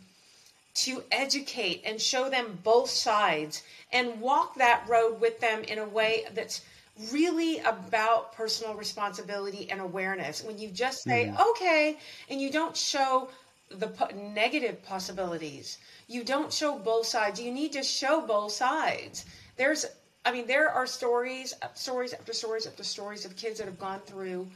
to 0.76 1.04
educate 1.12 1.82
and 1.86 2.00
show 2.00 2.30
them 2.30 2.60
both 2.64 2.90
sides 2.90 3.64
and 3.92 4.22
walk 4.22 4.56
that 4.56 4.88
road 4.88 5.20
with 5.20 5.40
them 5.40 5.64
in 5.64 5.80
a 5.80 5.86
way 5.86 6.26
that's 6.36 6.62
really 7.12 7.60
about 7.60 8.34
personal 8.34 8.76
responsibility 8.76 9.70
and 9.70 9.82
awareness. 9.82 10.44
When 10.44 10.58
you 10.58 10.70
just 10.70 11.04
say, 11.04 11.32
okay, 11.52 11.98
and 12.30 12.42
you 12.42 12.52
don't 12.52 12.76
show 12.76 13.30
the 13.70 13.88
po- 13.88 14.16
negative 14.16 14.84
possibilities, 14.84 15.78
you 16.08 16.24
don't 16.24 16.52
show 16.52 16.78
both 16.80 17.06
sides. 17.06 17.40
You 17.40 17.52
need 17.52 17.74
to 17.74 17.84
show 17.84 18.22
both 18.22 18.52
sides. 18.52 19.26
There's, 19.58 19.86
I 20.26 20.32
mean, 20.32 20.48
there 20.48 20.70
are 20.70 20.88
stories, 20.88 21.54
stories 21.74 22.14
after 22.14 22.34
stories 22.34 22.66
after 22.66 22.84
stories 22.84 23.26
of 23.26 23.36
kids 23.36 23.60
that 23.60 23.66
have 23.66 23.80
gone 23.80 24.00
through, 24.06 24.48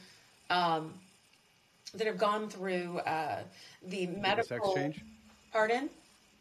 um, 0.50 0.94
that 1.94 2.08
have 2.08 2.18
gone 2.18 2.50
through 2.50 3.00
uh, 3.00 3.40
the 3.84 4.08
medical. 4.08 4.44
sex 4.44 4.74
change? 4.76 5.04
Pardon? 5.52 5.90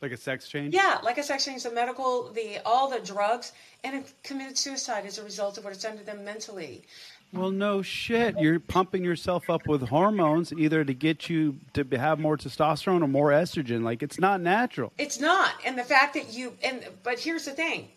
Like 0.03 0.13
a 0.13 0.17
sex 0.17 0.49
change? 0.49 0.75
Yeah, 0.75 0.99
like 1.03 1.19
a 1.19 1.23
sex 1.23 1.45
change, 1.45 1.63
the 1.63 1.71
medical, 1.71 2.33
the 2.33 2.59
all 2.65 2.89
the 2.89 3.01
drugs, 3.01 3.53
and 3.85 4.05
committed 4.23 4.57
suicide 4.57 5.05
as 5.05 5.19
a 5.19 5.25
result 5.25 5.59
of 5.59 5.65
what 5.65 5.75
it's 5.75 5.83
done 5.83 5.99
to 5.99 6.05
them 6.05 6.25
mentally. 6.25 6.85
Well, 7.33 7.51
no 7.51 7.81
shit. 7.83 8.41
You're 8.41 8.59
pumping 8.59 9.05
yourself 9.05 9.49
up 9.51 9.69
with 9.69 9.83
hormones 9.83 10.53
either 10.53 10.85
to 10.85 10.95
get 10.95 11.29
you 11.29 11.61
to 11.75 11.85
have 11.97 12.19
more 12.19 12.37
testosterone 12.37 13.03
or 13.03 13.09
more 13.09 13.31
estrogen. 13.31 13.83
Like 13.83 14.03
it's 14.03 14.19
not 14.19 14.41
natural. 14.41 14.93
It's 14.99 15.21
not, 15.21 15.53
and 15.65 15.79
the 15.79 15.85
fact 15.85 16.15
that 16.15 16.33
you 16.33 16.57
and 16.65 16.85
but 17.03 17.21
here's 17.21 17.45
the 17.45 17.53
thing, 17.53 17.89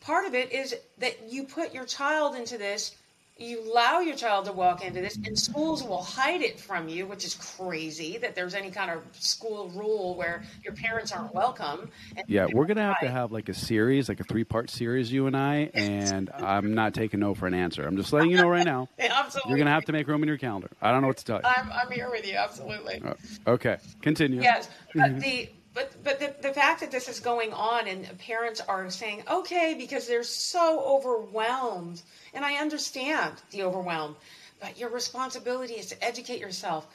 part 0.00 0.26
of 0.26 0.34
it 0.34 0.52
is 0.52 0.74
that 0.98 1.30
you 1.30 1.44
put 1.44 1.74
your 1.74 1.84
child 1.84 2.34
into 2.34 2.56
this. 2.56 2.96
You 3.40 3.70
allow 3.72 4.00
your 4.00 4.16
child 4.16 4.46
to 4.46 4.52
walk 4.52 4.84
into 4.84 5.00
this, 5.00 5.16
and 5.24 5.38
schools 5.38 5.84
will 5.84 6.02
hide 6.02 6.42
it 6.42 6.58
from 6.58 6.88
you, 6.88 7.06
which 7.06 7.24
is 7.24 7.34
crazy 7.34 8.18
that 8.18 8.34
there's 8.34 8.52
any 8.52 8.72
kind 8.72 8.90
of 8.90 9.00
school 9.12 9.68
rule 9.76 10.16
where 10.16 10.42
your 10.64 10.74
parents 10.74 11.12
aren't 11.12 11.32
welcome. 11.32 11.88
Yeah, 12.26 12.46
we're 12.52 12.66
gonna 12.66 12.82
have 12.82 12.98
to 12.98 13.08
have 13.08 13.30
like 13.30 13.48
a 13.48 13.54
series, 13.54 14.08
like 14.08 14.18
a 14.18 14.24
three-part 14.24 14.70
series, 14.70 15.12
you 15.12 15.28
and 15.28 15.36
I. 15.36 15.70
And 15.72 16.30
I'm 16.34 16.74
not 16.74 16.94
taking 16.94 17.20
no 17.20 17.32
for 17.32 17.46
an 17.46 17.54
answer. 17.54 17.86
I'm 17.86 17.96
just 17.96 18.12
letting 18.12 18.32
you 18.32 18.38
know 18.38 18.48
right 18.48 18.64
now. 18.64 18.88
Absolutely. 18.98 19.50
You're 19.50 19.58
gonna 19.58 19.70
have 19.70 19.84
to 19.84 19.92
make 19.92 20.08
room 20.08 20.22
in 20.24 20.28
your 20.28 20.38
calendar. 20.38 20.70
I 20.82 20.90
don't 20.90 21.02
know 21.02 21.08
what 21.08 21.18
to 21.18 21.24
tell 21.24 21.36
you. 21.36 21.42
I'm, 21.44 21.70
I'm 21.70 21.92
here 21.92 22.10
with 22.10 22.26
you. 22.26 22.34
Absolutely. 22.34 23.00
Uh, 23.04 23.14
okay, 23.46 23.76
continue. 24.02 24.42
Yes, 24.42 24.68
but 24.96 25.20
the 25.20 25.48
but 25.78 25.92
but 26.02 26.18
the, 26.18 26.34
the 26.42 26.52
fact 26.52 26.80
that 26.80 26.90
this 26.90 27.08
is 27.08 27.20
going 27.20 27.52
on 27.52 27.86
and 27.86 28.18
parents 28.18 28.60
are 28.60 28.90
saying 28.90 29.22
okay 29.30 29.76
because 29.78 30.08
they're 30.08 30.24
so 30.24 30.80
overwhelmed, 30.80 32.02
and 32.34 32.44
I 32.44 32.54
understand 32.54 33.34
the 33.52 33.62
overwhelm, 33.62 34.16
but 34.60 34.76
your 34.76 34.88
responsibility 34.88 35.74
is 35.74 35.86
to 35.86 36.04
educate 36.04 36.40
yourself, 36.40 36.88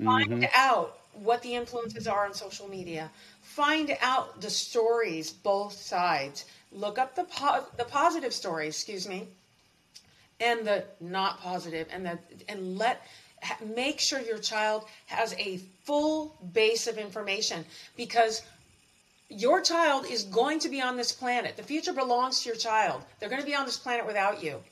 mm-hmm. 0.00 0.06
find 0.06 0.48
out 0.52 0.98
what 1.12 1.42
the 1.42 1.54
influences 1.54 2.08
are 2.08 2.26
on 2.26 2.34
social 2.34 2.68
media, 2.68 3.08
find 3.40 3.96
out 4.00 4.40
the 4.40 4.50
stories, 4.50 5.30
both 5.30 5.74
sides, 5.74 6.44
look 6.72 6.98
up 6.98 7.14
the 7.14 7.24
po- 7.24 7.66
the 7.76 7.84
positive 7.84 8.32
stories. 8.32 8.74
Excuse 8.74 9.06
me 9.06 9.28
and 10.40 10.66
the 10.66 10.84
not 11.00 11.40
positive 11.40 11.86
and 11.92 12.04
the 12.04 12.18
and 12.48 12.76
let 12.76 13.06
make 13.74 14.00
sure 14.00 14.20
your 14.20 14.38
child 14.38 14.84
has 15.06 15.34
a 15.34 15.58
full 15.84 16.36
base 16.52 16.86
of 16.86 16.98
information 16.98 17.64
because 17.96 18.42
your 19.28 19.60
child 19.60 20.06
is 20.06 20.24
going 20.24 20.58
to 20.60 20.68
be 20.68 20.80
on 20.80 20.96
this 20.96 21.12
planet. 21.12 21.56
The 21.56 21.62
future 21.62 21.92
belongs 21.92 22.42
to 22.42 22.48
your 22.48 22.56
child. 22.56 23.02
They're 23.18 23.28
going 23.28 23.40
to 23.40 23.46
be 23.46 23.54
on 23.54 23.66
this 23.66 23.78
planet 23.78 24.06
without 24.06 24.42
you. 24.42 24.62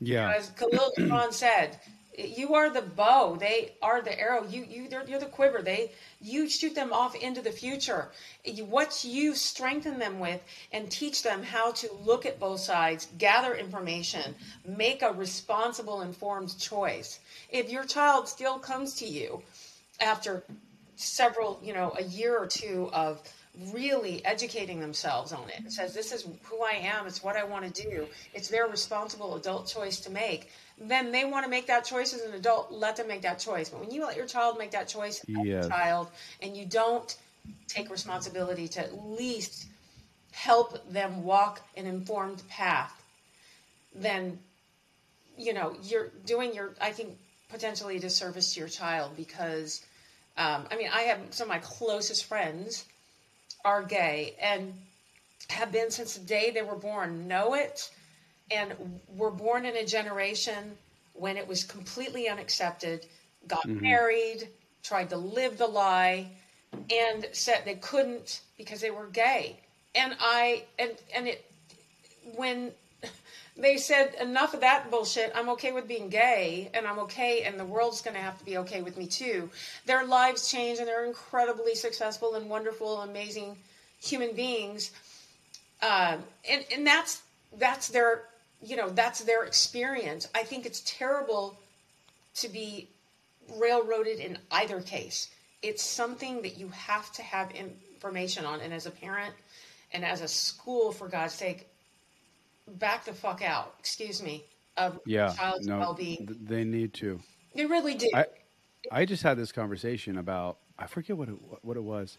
Yeah. 0.00 0.32
As 0.32 0.50
Kahlil 0.50 0.90
Gibran 0.98 1.32
said, 1.32 1.78
you 2.16 2.54
are 2.54 2.70
the 2.70 2.82
bow. 2.82 3.36
They 3.38 3.72
are 3.82 4.00
the 4.00 4.18
arrow. 4.18 4.46
You, 4.48 4.64
you, 4.68 4.88
you're 5.06 5.20
the 5.20 5.26
quiver. 5.26 5.62
They, 5.62 5.92
you 6.20 6.48
shoot 6.48 6.74
them 6.74 6.92
off 6.92 7.14
into 7.14 7.42
the 7.42 7.52
future. 7.52 8.10
What 8.68 9.04
you 9.04 9.34
strengthen 9.34 9.98
them 9.98 10.18
with 10.18 10.42
and 10.72 10.90
teach 10.90 11.22
them 11.22 11.42
how 11.42 11.72
to 11.72 11.92
look 12.04 12.24
at 12.24 12.40
both 12.40 12.60
sides, 12.60 13.08
gather 13.18 13.54
information, 13.54 14.34
make 14.66 15.02
a 15.02 15.12
responsible, 15.12 16.00
informed 16.00 16.58
choice. 16.58 17.20
If 17.50 17.70
your 17.70 17.84
child 17.84 18.28
still 18.28 18.58
comes 18.58 18.94
to 18.96 19.06
you 19.06 19.42
after 20.00 20.42
several, 20.96 21.60
you 21.62 21.74
know, 21.74 21.94
a 21.98 22.02
year 22.02 22.36
or 22.36 22.46
two 22.46 22.88
of 22.92 23.20
really 23.72 24.24
educating 24.24 24.80
themselves 24.80 25.32
on 25.32 25.48
it. 25.48 25.62
It 25.64 25.72
says, 25.72 25.94
This 25.94 26.12
is 26.12 26.26
who 26.44 26.62
I 26.62 26.72
am, 26.72 27.06
it's 27.06 27.22
what 27.22 27.36
I 27.36 27.44
want 27.44 27.72
to 27.74 27.82
do, 27.82 28.06
it's 28.34 28.48
their 28.48 28.66
responsible 28.66 29.36
adult 29.36 29.66
choice 29.66 30.00
to 30.00 30.10
make. 30.10 30.50
Then 30.78 31.12
they 31.12 31.24
want 31.24 31.44
to 31.44 31.50
make 31.50 31.66
that 31.68 31.84
choice 31.84 32.12
as 32.12 32.22
an 32.22 32.34
adult, 32.34 32.70
let 32.70 32.96
them 32.96 33.08
make 33.08 33.22
that 33.22 33.38
choice. 33.38 33.70
But 33.70 33.80
when 33.80 33.90
you 33.90 34.02
let 34.04 34.16
your 34.16 34.26
child 34.26 34.58
make 34.58 34.72
that 34.72 34.88
choice 34.88 35.20
as 35.20 35.46
Yes. 35.46 35.66
a 35.66 35.68
child 35.68 36.08
and 36.42 36.56
you 36.56 36.66
don't 36.66 37.16
take 37.66 37.90
responsibility 37.90 38.68
to 38.68 38.80
at 38.80 39.06
least 39.10 39.68
help 40.32 40.86
them 40.92 41.24
walk 41.24 41.62
an 41.76 41.86
informed 41.86 42.46
path, 42.48 42.92
then 43.94 44.38
you 45.36 45.52
know 45.52 45.74
you're 45.82 46.08
doing 46.24 46.54
your 46.54 46.74
i 46.80 46.90
think 46.90 47.16
potentially 47.48 47.96
a 47.96 48.00
disservice 48.00 48.54
to 48.54 48.60
your 48.60 48.68
child 48.68 49.16
because 49.16 49.84
um, 50.36 50.64
i 50.70 50.76
mean 50.76 50.88
i 50.92 51.02
have 51.02 51.18
some 51.30 51.46
of 51.46 51.48
my 51.48 51.58
closest 51.58 52.24
friends 52.24 52.84
are 53.66 53.82
gay 53.82 54.34
and 54.40 54.72
have 55.48 55.72
been 55.72 55.90
since 55.90 56.14
the 56.14 56.24
day 56.24 56.52
they 56.52 56.62
were 56.62 56.76
born 56.76 57.26
know 57.26 57.54
it 57.54 57.90
and 58.50 58.72
were 59.16 59.30
born 59.30 59.66
in 59.66 59.76
a 59.76 59.84
generation 59.84 60.78
when 61.14 61.36
it 61.36 61.46
was 61.46 61.64
completely 61.64 62.28
unaccepted, 62.28 63.06
got 63.48 63.66
mm-hmm. 63.66 63.82
married, 63.82 64.48
tried 64.84 65.10
to 65.10 65.16
live 65.16 65.58
the 65.58 65.66
lie, 65.66 66.28
and 66.72 67.26
said 67.32 67.62
they 67.64 67.74
couldn't 67.74 68.42
because 68.56 68.80
they 68.80 68.90
were 68.90 69.08
gay. 69.08 69.58
And 69.96 70.16
I 70.20 70.64
and 70.78 70.92
and 71.14 71.26
it 71.26 71.50
when 72.36 72.70
they 73.56 73.78
said 73.78 74.14
enough 74.20 74.52
of 74.54 74.60
that 74.60 74.90
bullshit. 74.90 75.32
I'm 75.34 75.48
okay 75.50 75.72
with 75.72 75.88
being 75.88 76.08
gay 76.10 76.70
and 76.74 76.86
i'm 76.86 76.98
okay 77.00 77.42
and 77.42 77.58
the 77.58 77.64
world's 77.64 78.02
going 78.02 78.14
to 78.14 78.22
have 78.22 78.38
to 78.38 78.44
be 78.44 78.58
okay 78.58 78.82
with 78.82 78.98
me 78.98 79.06
too. 79.06 79.50
Their 79.86 80.04
lives 80.04 80.50
change 80.50 80.78
and 80.78 80.86
they're 80.86 81.06
incredibly 81.06 81.74
successful 81.74 82.34
and 82.34 82.50
wonderful 82.50 83.00
amazing 83.00 83.56
human 84.00 84.34
beings. 84.34 84.90
Uh, 85.80 86.18
and 86.48 86.64
and 86.72 86.86
that's 86.86 87.22
that's 87.58 87.88
their 87.88 88.24
you 88.62 88.76
know 88.76 88.90
that's 88.90 89.20
their 89.24 89.44
experience. 89.44 90.28
I 90.34 90.42
think 90.42 90.66
it's 90.66 90.82
terrible 90.86 91.58
to 92.36 92.48
be 92.48 92.88
railroaded 93.54 94.20
in 94.20 94.38
either 94.50 94.80
case. 94.82 95.30
It's 95.62 95.82
something 95.82 96.42
that 96.42 96.58
you 96.58 96.68
have 96.68 97.10
to 97.12 97.22
have 97.22 97.50
information 97.52 98.44
on. 98.44 98.60
And 98.60 98.74
as 98.74 98.84
a 98.84 98.90
parent 98.90 99.34
and 99.92 100.04
as 100.04 100.20
a 100.20 100.28
school 100.28 100.92
for 100.92 101.08
god's 101.08 101.32
sake 101.32 101.66
back 102.68 103.04
the 103.04 103.12
fuck 103.12 103.42
out. 103.42 103.74
Excuse 103.78 104.22
me. 104.22 104.44
Of 104.76 105.00
yeah, 105.06 105.32
child's 105.32 105.66
no, 105.66 105.78
well-being. 105.78 106.36
They 106.42 106.64
need 106.64 106.92
to. 106.94 107.18
They 107.54 107.64
really 107.64 107.94
do. 107.94 108.10
I, 108.14 108.26
I 108.92 109.04
just 109.06 109.22
had 109.22 109.38
this 109.38 109.50
conversation 109.50 110.18
about 110.18 110.58
I 110.78 110.86
forget 110.86 111.16
what 111.16 111.30
it, 111.30 111.36
what 111.62 111.76
it 111.78 111.82
was. 111.82 112.18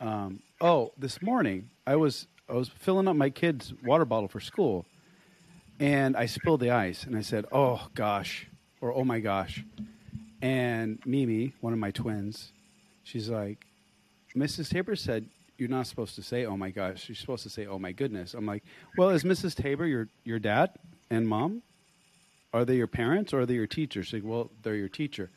Um, 0.00 0.40
oh, 0.60 0.92
this 0.98 1.22
morning 1.22 1.70
I 1.86 1.94
was 1.96 2.26
I 2.48 2.54
was 2.54 2.68
filling 2.68 3.06
up 3.06 3.14
my 3.14 3.30
kid's 3.30 3.72
water 3.84 4.04
bottle 4.04 4.28
for 4.28 4.40
school, 4.40 4.86
and 5.78 6.16
I 6.16 6.26
spilled 6.26 6.60
the 6.60 6.70
ice, 6.70 7.04
and 7.04 7.16
I 7.16 7.20
said, 7.20 7.46
"Oh 7.52 7.86
gosh," 7.94 8.48
or 8.80 8.92
"Oh 8.92 9.04
my 9.04 9.20
gosh," 9.20 9.64
and 10.42 10.98
Mimi, 11.06 11.54
one 11.60 11.72
of 11.72 11.78
my 11.78 11.92
twins, 11.92 12.52
she's 13.04 13.28
like, 13.28 13.66
"Mrs. 14.34 14.70
Tabor 14.70 14.96
said 14.96 15.26
you're 15.58 15.68
not 15.68 15.86
supposed 15.86 16.14
to 16.14 16.22
say, 16.22 16.46
"Oh 16.46 16.56
my 16.56 16.70
gosh." 16.70 17.08
You're 17.08 17.16
supposed 17.16 17.42
to 17.42 17.50
say, 17.50 17.66
"Oh 17.66 17.78
my 17.78 17.92
goodness." 17.92 18.34
I'm 18.34 18.46
like, 18.46 18.62
"Well, 18.96 19.10
is 19.10 19.24
Mrs. 19.24 19.54
Tabor 19.54 19.86
your 19.86 20.08
your 20.24 20.38
dad 20.38 20.70
and 21.10 21.28
mom? 21.28 21.62
Are 22.54 22.64
they 22.64 22.76
your 22.76 22.86
parents 22.86 23.32
or 23.32 23.40
are 23.40 23.46
they 23.46 23.54
your 23.54 23.66
teachers?" 23.66 24.12
Like, 24.12 24.22
well, 24.24 24.50
they're 24.62 24.76
your 24.76 24.88
teacher. 24.88 25.30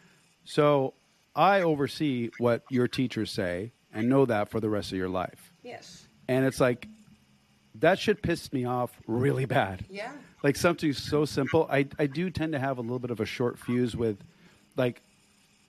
So 0.46 0.94
I 1.36 1.62
oversee 1.62 2.30
what 2.38 2.64
your 2.70 2.88
teachers 2.88 3.32
say 3.32 3.72
and 3.94 4.08
know 4.08 4.26
that 4.26 4.50
for 4.50 4.60
the 4.60 4.70
rest 4.70 4.92
of 4.92 4.98
your 4.98 5.10
life. 5.10 5.52
Yes. 5.64 6.08
And 6.28 6.46
it's 6.46 6.60
like 6.60 6.88
that 7.76 8.00
should 8.00 8.22
piss 8.22 8.52
me 8.54 8.66
off 8.66 8.92
really 9.08 9.46
bad. 9.46 9.86
Yeah. 9.90 10.12
Like 10.44 10.56
something 10.56 10.94
so 10.94 11.26
simple. 11.26 11.68
I 11.70 11.88
I 11.98 12.06
do 12.08 12.30
tend 12.30 12.54
to 12.54 12.60
have 12.60 12.78
a 12.78 12.82
little 12.82 13.00
bit 13.00 13.12
of 13.12 13.20
a 13.20 13.26
short 13.26 13.58
fuse 13.60 13.96
with, 13.96 14.18
like, 14.76 15.02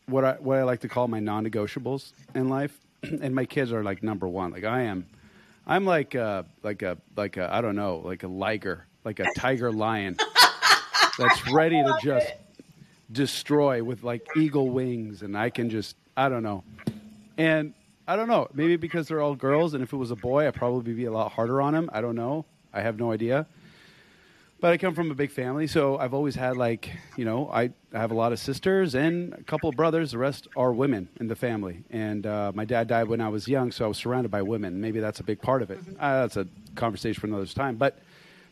what 0.06 0.24
I 0.24 0.32
what 0.34 0.58
I 0.58 0.64
like 0.64 0.80
to 0.80 0.88
call 0.88 1.08
my 1.08 1.20
non-negotiables 1.20 2.12
in 2.34 2.48
life 2.48 2.78
and 3.20 3.34
my 3.34 3.44
kids 3.44 3.72
are 3.72 3.82
like 3.82 4.02
number 4.02 4.28
one. 4.28 4.52
Like 4.52 4.64
I 4.64 4.82
am, 4.82 5.06
I'm 5.66 5.84
like 5.84 6.14
a, 6.14 6.44
like 6.62 6.82
a 6.82 6.98
like 7.16 7.36
a 7.36 7.52
I 7.52 7.60
don't 7.60 7.76
know 7.76 8.02
like 8.04 8.22
a 8.22 8.28
liger, 8.28 8.86
like 9.04 9.20
a 9.20 9.26
tiger 9.36 9.72
lion 9.72 10.16
that's 11.18 11.50
ready 11.50 11.82
to 11.82 11.96
just 12.02 12.28
it. 12.28 12.40
destroy 13.10 13.82
with 13.82 14.02
like 14.02 14.26
eagle 14.36 14.70
wings, 14.70 15.22
and 15.22 15.36
I 15.36 15.50
can 15.50 15.70
just 15.70 15.96
I 16.16 16.28
don't 16.28 16.42
know, 16.42 16.64
and 17.36 17.74
I 18.06 18.16
don't 18.16 18.28
know 18.28 18.48
maybe 18.54 18.76
because 18.76 19.08
they're 19.08 19.20
all 19.20 19.34
girls, 19.34 19.74
and 19.74 19.82
if 19.82 19.92
it 19.92 19.96
was 19.96 20.10
a 20.10 20.16
boy, 20.16 20.46
I'd 20.46 20.54
probably 20.54 20.94
be 20.94 21.04
a 21.04 21.12
lot 21.12 21.32
harder 21.32 21.60
on 21.60 21.74
him. 21.74 21.90
I 21.92 22.00
don't 22.00 22.16
know. 22.16 22.44
I 22.72 22.80
have 22.80 22.98
no 22.98 23.12
idea 23.12 23.46
but 24.62 24.72
I 24.72 24.78
come 24.78 24.94
from 24.94 25.10
a 25.10 25.14
big 25.14 25.32
family, 25.32 25.66
so 25.66 25.98
I've 25.98 26.14
always 26.14 26.36
had 26.36 26.56
like, 26.56 26.88
you 27.16 27.24
know, 27.24 27.50
I, 27.52 27.72
I 27.92 27.98
have 27.98 28.12
a 28.12 28.14
lot 28.14 28.32
of 28.32 28.38
sisters 28.38 28.94
and 28.94 29.34
a 29.34 29.42
couple 29.42 29.68
of 29.68 29.74
brothers. 29.74 30.12
The 30.12 30.18
rest 30.18 30.46
are 30.54 30.72
women 30.72 31.08
in 31.18 31.26
the 31.26 31.34
family, 31.34 31.82
and 31.90 32.24
uh, 32.24 32.52
my 32.54 32.64
dad 32.64 32.86
died 32.86 33.08
when 33.08 33.20
I 33.20 33.28
was 33.28 33.48
young, 33.48 33.72
so 33.72 33.84
I 33.84 33.88
was 33.88 33.98
surrounded 33.98 34.30
by 34.30 34.40
women. 34.42 34.80
Maybe 34.80 35.00
that's 35.00 35.18
a 35.18 35.24
big 35.24 35.42
part 35.42 35.62
of 35.62 35.72
it. 35.72 35.80
Uh, 35.98 36.20
that's 36.20 36.36
a 36.36 36.46
conversation 36.76 37.20
for 37.20 37.26
another 37.26 37.44
time. 37.46 37.74
But 37.74 37.98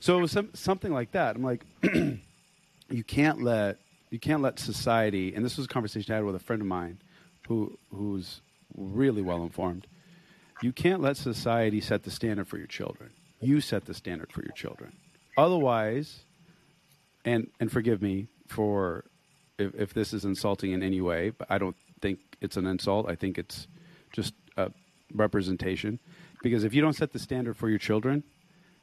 so 0.00 0.18
it 0.18 0.20
was 0.20 0.32
some, 0.32 0.50
something 0.52 0.92
like 0.92 1.12
that. 1.12 1.36
I'm 1.36 1.44
like, 1.44 1.64
you 2.90 3.04
can't 3.06 3.40
let 3.40 3.78
you 4.10 4.18
can't 4.18 4.42
let 4.42 4.58
society. 4.58 5.32
And 5.36 5.44
this 5.44 5.56
was 5.56 5.66
a 5.66 5.68
conversation 5.68 6.12
I 6.12 6.16
had 6.16 6.24
with 6.24 6.34
a 6.34 6.40
friend 6.40 6.60
of 6.60 6.66
mine, 6.66 6.98
who 7.46 7.78
who's 7.94 8.40
really 8.76 9.22
well 9.22 9.44
informed. 9.44 9.86
You 10.60 10.72
can't 10.72 11.00
let 11.00 11.16
society 11.18 11.80
set 11.80 12.02
the 12.02 12.10
standard 12.10 12.48
for 12.48 12.58
your 12.58 12.66
children. 12.66 13.10
You 13.40 13.60
set 13.60 13.84
the 13.84 13.94
standard 13.94 14.32
for 14.32 14.42
your 14.42 14.54
children 14.54 14.92
Otherwise, 15.36 16.20
and 17.24 17.48
and 17.60 17.70
forgive 17.70 18.02
me 18.02 18.28
for 18.46 19.04
if, 19.58 19.74
if 19.74 19.94
this 19.94 20.12
is 20.12 20.24
insulting 20.24 20.72
in 20.72 20.82
any 20.82 21.00
way, 21.00 21.30
but 21.30 21.46
I 21.50 21.58
don't 21.58 21.76
think 22.00 22.18
it's 22.40 22.56
an 22.56 22.66
insult. 22.66 23.08
I 23.08 23.14
think 23.14 23.38
it's 23.38 23.66
just 24.12 24.34
a 24.56 24.70
representation. 25.14 25.98
Because 26.42 26.64
if 26.64 26.72
you 26.74 26.80
don't 26.80 26.94
set 26.94 27.12
the 27.12 27.18
standard 27.18 27.56
for 27.56 27.68
your 27.68 27.78
children, 27.78 28.22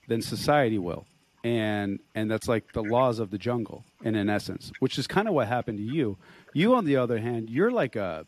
then 0.07 0.21
society 0.21 0.77
will. 0.77 1.05
And 1.43 1.99
and 2.15 2.29
that's 2.29 2.47
like 2.47 2.73
the 2.73 2.83
laws 2.83 3.19
of 3.19 3.31
the 3.31 3.37
jungle 3.37 3.83
in 4.03 4.15
an 4.15 4.29
essence, 4.29 4.71
which 4.79 4.97
is 4.97 5.07
kind 5.07 5.27
of 5.27 5.33
what 5.33 5.47
happened 5.47 5.77
to 5.77 5.83
you. 5.83 6.17
You 6.53 6.75
on 6.75 6.85
the 6.85 6.97
other 6.97 7.19
hand, 7.19 7.49
you're 7.49 7.71
like 7.71 7.95
a 7.95 8.25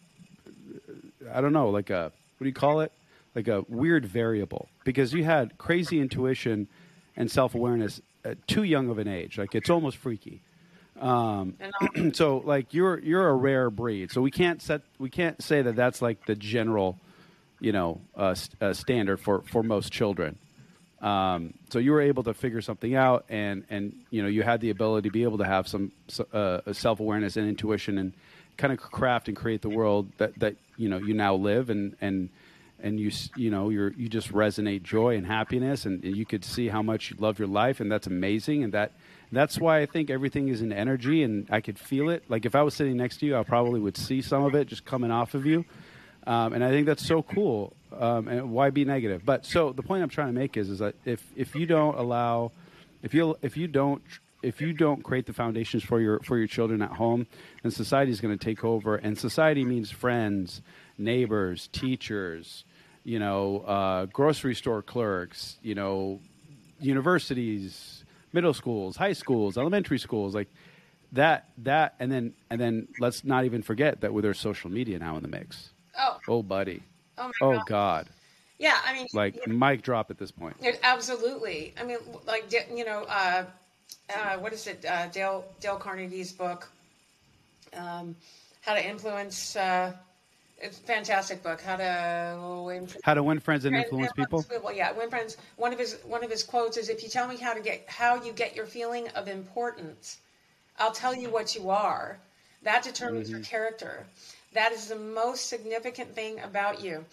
I 1.32 1.42
don't 1.42 1.54
know, 1.54 1.70
like 1.70 1.90
a 1.90 2.12
what 2.38 2.46
do 2.46 2.48
you 2.48 2.54
call 2.54 2.82
it? 2.82 2.92
Like 3.36 3.48
a 3.48 3.64
weird 3.68 4.06
variable 4.06 4.70
because 4.84 5.14
you 5.14 5.24
had 5.24 5.58
crazy 5.58 6.00
intuition 6.00 6.68
and 7.16 7.30
self-awareness 7.30 8.02
uh, 8.26 8.36
too 8.48 8.64
young 8.64 8.90
of 8.90 8.98
an 8.98 9.08
age. 9.08 9.38
Like 9.38 9.56
it's 9.56 9.70
almost 9.70 9.98
freaky. 9.98 10.42
Um, 11.00 11.56
so 12.14 12.40
like 12.40 12.74
you're 12.74 13.00
you're 13.00 13.30
a 13.30 13.34
rare 13.34 13.70
breed. 13.70 14.12
So 14.12 14.20
we 14.22 14.32
can't 14.32 14.62
set 14.62 14.82
we 14.98 15.10
can't 15.10 15.42
say 15.42 15.62
that 15.62 15.78
that's 15.78 16.02
like 16.02 16.26
the 16.26 16.36
general, 16.36 16.98
you 17.62 17.72
know, 17.72 18.02
uh, 18.18 18.34
st- 18.34 18.62
uh, 18.62 18.74
standard 18.74 19.22
for 19.22 19.42
for 19.44 19.64
most 19.64 19.94
children. 19.94 20.38
Um, 21.02 21.54
so 21.70 21.80
you 21.80 21.92
were 21.92 22.02
able 22.02 22.24
to 22.24 22.34
figure 22.34 22.62
something 22.62 22.96
out, 22.96 23.26
and 23.30 23.64
and 23.70 23.96
you 24.10 24.22
know 24.22 24.28
you 24.28 24.44
had 24.44 24.60
the 24.60 24.70
ability 24.70 25.08
to 25.08 25.14
be 25.14 25.24
able 25.24 25.38
to 25.38 25.46
have 25.46 25.68
some 25.68 25.94
uh, 26.34 26.74
self 26.74 27.00
awareness 27.00 27.38
and 27.38 27.48
intuition, 27.48 27.98
and 27.98 28.14
kind 28.58 28.74
of 28.74 28.80
craft 28.80 29.30
and 29.30 29.38
create 29.38 29.62
the 29.62 29.70
world 29.70 30.12
that 30.18 30.38
that 30.40 30.56
you 30.76 30.90
know 30.90 30.98
you 30.98 31.14
now 31.14 31.36
live, 31.36 31.70
and 31.70 31.96
and 32.02 32.30
and 32.82 33.00
you 33.00 33.12
you 33.36 33.50
know 33.50 33.70
you 33.70 33.94
you 33.98 34.10
just 34.10 34.32
resonate 34.32 34.84
joy 34.84 35.16
and 35.16 35.26
happiness 35.26 35.86
and, 35.86 36.04
you 36.04 36.26
could 36.26 36.44
see 36.44 36.68
how 36.68 36.82
much 36.82 37.12
you 37.12 37.18
love 37.20 37.40
your 37.40 37.48
life 37.48 37.80
and 37.80 37.92
that's 37.92 38.08
amazing 38.08 38.64
and 38.64 38.74
that 38.74 38.92
that's 39.32 39.60
why 39.60 39.80
I 39.80 39.86
think 39.86 40.10
everything 40.10 40.48
is 40.50 40.62
in 40.62 40.74
energy 40.74 41.24
and 41.24 41.48
I 41.52 41.62
could 41.62 41.78
feel 41.78 42.10
it 42.10 42.24
like 42.30 42.46
if 42.46 42.56
I 42.56 42.62
was 42.62 42.74
sitting 42.74 42.98
next 42.98 43.18
to 43.18 43.26
you 43.26 43.38
I 43.38 43.44
probably 43.44 43.80
would 43.80 43.98
see 43.98 44.22
some 44.22 44.44
of 44.44 44.56
it 44.56 44.68
just 44.68 44.86
coming 44.86 45.12
off 45.12 45.34
of 45.34 45.46
you 45.46 45.66
um, 46.26 46.54
and 46.54 46.64
I 46.64 46.70
think 46.70 46.86
that's 46.86 47.06
so 47.06 47.22
cool 47.22 47.74
um, 47.98 48.28
and 48.28 48.52
why 48.52 48.70
be 48.70 48.86
negative 48.86 49.24
but 49.26 49.46
so 49.46 49.72
the 49.72 49.84
point 49.84 50.04
I'm 50.04 50.10
trying 50.10 50.28
to 50.28 50.40
make 50.40 50.58
is 50.58 50.70
is 50.70 50.80
that 50.80 50.96
if 51.06 51.24
if 51.36 51.56
you 51.56 51.66
don't 51.66 51.98
allow 51.98 52.52
if 53.04 53.14
you 53.14 53.38
if 53.42 53.56
you 53.58 53.68
don't 53.68 54.02
if 54.42 54.62
you 54.62 54.74
don't 54.74 55.04
create 55.04 55.26
the 55.26 55.34
foundations 55.34 55.84
for 55.84 56.00
your 56.00 56.20
for 56.20 56.38
your 56.38 56.48
children 56.48 56.82
at 56.82 56.92
home, 56.92 57.28
then 57.64 57.72
society 57.72 58.12
is 58.12 58.22
going 58.22 58.38
to 58.38 58.44
take 58.44 58.64
over. 58.64 58.96
And 58.96 59.18
society 59.18 59.66
means 59.66 59.92
friends, 59.92 60.62
neighbors, 60.98 61.68
teachers, 61.72 62.64
you 63.10 63.18
know, 63.18 63.62
uh, 63.62 64.06
grocery 64.06 64.54
store 64.54 64.84
clerks, 64.84 65.58
you 65.64 65.74
know, 65.74 66.20
universities, 66.80 68.04
middle 68.34 68.54
schools, 68.54 68.96
high 68.96 69.14
schools, 69.14 69.58
elementary 69.58 69.98
schools, 69.98 70.36
like 70.36 70.48
that. 71.14 71.50
That 71.58 71.96
and 72.00 72.12
then 72.12 72.34
and 72.52 72.62
then 72.62 72.88
let's 73.00 73.24
not 73.24 73.46
even 73.46 73.64
forget 73.64 74.02
that 74.02 74.14
with 74.14 74.26
our 74.26 74.36
social 74.36 74.70
media 74.70 75.00
now 75.00 75.18
in 75.18 75.24
the 75.24 75.28
mix. 75.28 75.72
Oh, 75.98 76.18
oh, 76.28 76.44
buddy. 76.44 76.84
Oh, 77.18 77.32
oh 77.42 77.54
God. 77.54 77.66
God. 77.66 78.10
Yeah, 78.60 78.78
I 78.86 78.94
mean, 78.94 79.08
like 79.12 79.38
yeah. 79.38 79.54
mic 79.54 79.82
drop 79.82 80.12
at 80.12 80.20
this 80.20 80.30
point. 80.30 80.58
Absolutely. 80.84 81.74
I 81.80 81.86
mean, 81.86 81.98
like 82.28 82.54
you 82.72 82.86
know, 82.86 83.06
uh, 83.10 83.46
uh, 84.16 84.38
what 84.38 84.54
is 84.54 84.68
it? 84.68 84.86
Uh, 84.86 85.08
Dale 85.08 85.46
Dale 85.60 85.78
Carnegie's 85.78 86.32
book, 86.32 86.70
um, 87.76 88.16
How 88.62 88.76
to 88.76 88.88
Influence 88.88 89.56
uh, 89.56 89.94
fantastic 90.68 91.42
book. 91.42 91.62
How 91.62 91.78
to 91.78 92.64
win 92.66 92.88
how 93.04 93.14
to 93.14 93.24
win 93.24 93.40
friends 93.40 93.66
and 93.66 93.76
influence 93.76 94.12
people. 94.14 94.46
Well, 94.64 94.74
yeah, 94.74 94.92
win 94.92 95.10
friends. 95.10 95.38
One 95.56 95.74
of 95.74 95.80
his 95.80 95.98
one 96.04 96.24
of 96.24 96.30
his 96.30 96.44
quotes 96.44 96.78
is, 96.78 96.90
"If 96.90 97.04
you 97.04 97.10
tell 97.10 97.28
me 97.28 97.38
how 97.38 97.54
to 97.54 97.62
get 97.62 97.84
how 97.88 98.22
you 98.24 98.34
get 98.34 98.56
your 98.56 98.66
feeling 98.66 99.08
of 99.10 99.28
importance, 99.28 100.18
I'll 100.78 100.92
tell 100.92 101.16
you 101.16 101.30
what 101.30 101.56
you 101.56 101.70
are. 101.70 102.20
That 102.64 102.84
determines 102.84 103.28
mm-hmm. 103.28 103.38
your 103.38 103.46
character. 103.46 104.06
That 104.54 104.72
is 104.72 104.88
the 104.88 104.96
most 104.96 105.48
significant 105.48 106.14
thing 106.14 106.40
about 106.40 106.82
you." 106.82 107.06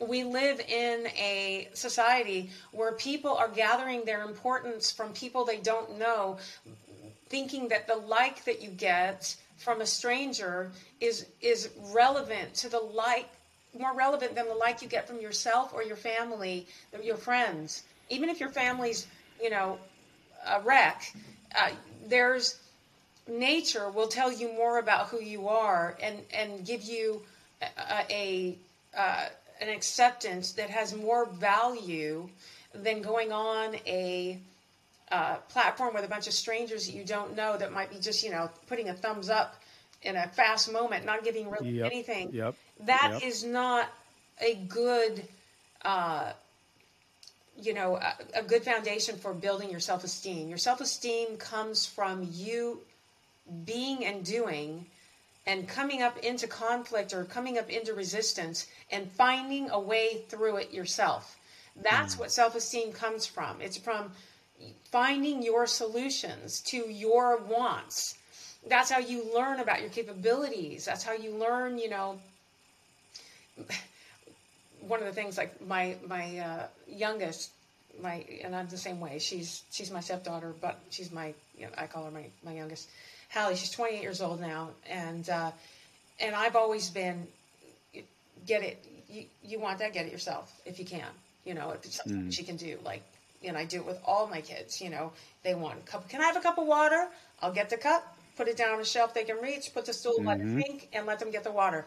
We 0.00 0.22
live 0.22 0.60
in 0.60 1.08
a 1.08 1.68
society 1.74 2.50
where 2.70 2.92
people 2.92 3.34
are 3.34 3.48
gathering 3.48 4.04
their 4.04 4.22
importance 4.22 4.92
from 4.92 5.12
people 5.12 5.44
they 5.44 5.58
don't 5.58 5.98
know, 5.98 6.38
thinking 7.28 7.68
that 7.68 7.88
the 7.88 7.96
like 7.96 8.44
that 8.44 8.62
you 8.62 8.70
get 8.70 9.34
from 9.58 9.80
a 9.80 9.86
stranger 9.86 10.70
is 11.00 11.26
is 11.40 11.68
relevant 11.92 12.54
to 12.54 12.68
the 12.68 12.78
like 12.78 13.28
more 13.78 13.94
relevant 13.94 14.34
than 14.34 14.48
the 14.48 14.54
like 14.54 14.80
you 14.82 14.88
get 14.88 15.06
from 15.06 15.20
yourself 15.20 15.72
or 15.74 15.82
your 15.82 15.96
family, 15.96 16.66
your 17.02 17.16
friends. 17.16 17.82
Even 18.08 18.28
if 18.28 18.40
your 18.40 18.48
family's, 18.48 19.06
you 19.42 19.50
know, 19.50 19.78
a 20.46 20.60
wreck, 20.60 21.12
uh, 21.56 21.70
there's 22.06 22.58
nature 23.26 23.90
will 23.90 24.08
tell 24.08 24.32
you 24.32 24.48
more 24.48 24.78
about 24.78 25.08
who 25.08 25.20
you 25.20 25.48
are 25.48 25.96
and 26.02 26.16
and 26.32 26.64
give 26.64 26.82
you 26.82 27.20
a, 27.62 27.66
a 28.10 28.56
uh, 28.96 29.26
an 29.60 29.68
acceptance 29.68 30.52
that 30.52 30.70
has 30.70 30.94
more 30.94 31.26
value 31.26 32.28
than 32.74 33.02
going 33.02 33.32
on 33.32 33.74
a 33.86 34.38
uh, 35.10 35.36
platform 35.48 35.94
with 35.94 36.04
a 36.04 36.08
bunch 36.08 36.26
of 36.26 36.32
strangers 36.32 36.86
that 36.86 36.92
you 36.92 37.04
don't 37.04 37.34
know 37.36 37.56
that 37.56 37.72
might 37.72 37.90
be 37.90 37.98
just 37.98 38.22
you 38.24 38.30
know 38.30 38.50
putting 38.66 38.88
a 38.88 38.94
thumbs 38.94 39.28
up 39.30 39.60
in 40.02 40.16
a 40.16 40.28
fast 40.28 40.72
moment, 40.72 41.04
not 41.04 41.24
giving 41.24 41.50
really 41.50 41.70
Yep, 41.78 41.86
anything. 41.86 42.32
yep, 42.32 42.54
That 42.86 43.10
yep. 43.14 43.22
is 43.22 43.44
not 43.44 43.88
a 44.40 44.54
good. 44.54 45.24
Uh, 45.82 46.32
you 47.60 47.74
know, 47.74 47.96
a, 47.96 48.14
a 48.34 48.42
good 48.42 48.62
foundation 48.62 49.16
for 49.16 49.34
building 49.34 49.70
your 49.70 49.80
self 49.80 50.04
esteem. 50.04 50.48
Your 50.48 50.58
self 50.58 50.80
esteem 50.80 51.36
comes 51.38 51.86
from 51.86 52.28
you 52.32 52.80
being 53.64 54.04
and 54.04 54.24
doing 54.24 54.86
and 55.46 55.66
coming 55.66 56.02
up 56.02 56.18
into 56.18 56.46
conflict 56.46 57.12
or 57.14 57.24
coming 57.24 57.58
up 57.58 57.70
into 57.70 57.94
resistance 57.94 58.66
and 58.90 59.10
finding 59.12 59.70
a 59.70 59.80
way 59.80 60.22
through 60.28 60.56
it 60.56 60.72
yourself. 60.72 61.36
That's 61.82 62.18
what 62.18 62.30
self 62.30 62.54
esteem 62.54 62.92
comes 62.92 63.26
from. 63.26 63.60
It's 63.60 63.76
from 63.76 64.12
finding 64.90 65.42
your 65.42 65.66
solutions 65.66 66.60
to 66.62 66.76
your 66.76 67.38
wants. 67.38 68.16
That's 68.68 68.90
how 68.90 68.98
you 68.98 69.24
learn 69.34 69.60
about 69.60 69.80
your 69.80 69.90
capabilities. 69.90 70.84
That's 70.84 71.04
how 71.04 71.12
you 71.12 71.32
learn, 71.34 71.78
you 71.78 71.90
know. 71.90 72.18
One 74.80 75.00
of 75.00 75.06
the 75.06 75.12
things, 75.12 75.36
like 75.36 75.60
my 75.66 75.96
my 76.06 76.38
uh, 76.38 76.66
youngest, 76.86 77.50
my 78.00 78.24
and 78.42 78.54
I'm 78.54 78.68
the 78.68 78.78
same 78.78 79.00
way. 79.00 79.18
She's 79.18 79.62
she's 79.70 79.90
my 79.90 80.00
stepdaughter, 80.00 80.54
but 80.60 80.78
she's 80.90 81.10
my 81.12 81.34
you 81.56 81.66
know, 81.66 81.72
I 81.76 81.86
call 81.86 82.04
her 82.04 82.10
my 82.10 82.26
my 82.44 82.54
youngest. 82.54 82.88
Hallie, 83.30 83.56
she's 83.56 83.70
28 83.70 84.00
years 84.00 84.22
old 84.22 84.40
now, 84.40 84.70
and 84.88 85.28
uh, 85.28 85.50
and 86.20 86.34
I've 86.34 86.56
always 86.56 86.88
been 86.90 87.26
get 88.46 88.62
it. 88.62 88.84
You, 89.08 89.24
you 89.42 89.58
want 89.58 89.78
that, 89.78 89.92
get 89.92 90.06
it 90.06 90.12
yourself 90.12 90.52
if 90.64 90.78
you 90.78 90.84
can. 90.84 91.06
You 91.44 91.54
know, 91.54 91.70
if 91.70 91.84
it's 91.84 91.96
something 91.96 92.30
she 92.30 92.44
can 92.44 92.56
do, 92.56 92.78
like 92.84 93.02
and 93.44 93.56
I 93.56 93.64
do 93.64 93.78
it 93.78 93.86
with 93.86 94.00
all 94.04 94.26
my 94.26 94.40
kids. 94.40 94.80
You 94.80 94.90
know, 94.90 95.12
they 95.42 95.54
want 95.54 95.78
a 95.78 95.82
cup. 95.82 96.08
Can 96.08 96.20
I 96.20 96.24
have 96.24 96.36
a 96.36 96.40
cup 96.40 96.58
of 96.58 96.66
water? 96.66 97.08
I'll 97.40 97.52
get 97.52 97.70
the 97.70 97.76
cup, 97.76 98.16
put 98.36 98.48
it 98.48 98.56
down 98.56 98.74
on 98.74 98.80
a 98.80 98.84
shelf 98.84 99.14
they 99.14 99.24
can 99.24 99.36
reach, 99.38 99.72
put 99.72 99.86
the 99.86 99.92
stool, 99.92 100.22
let 100.22 100.40
it 100.40 100.46
mm-hmm. 100.46 100.60
sink, 100.60 100.88
and 100.92 101.06
let 101.06 101.18
them 101.18 101.30
get 101.30 101.44
the 101.44 101.52
water. 101.52 101.86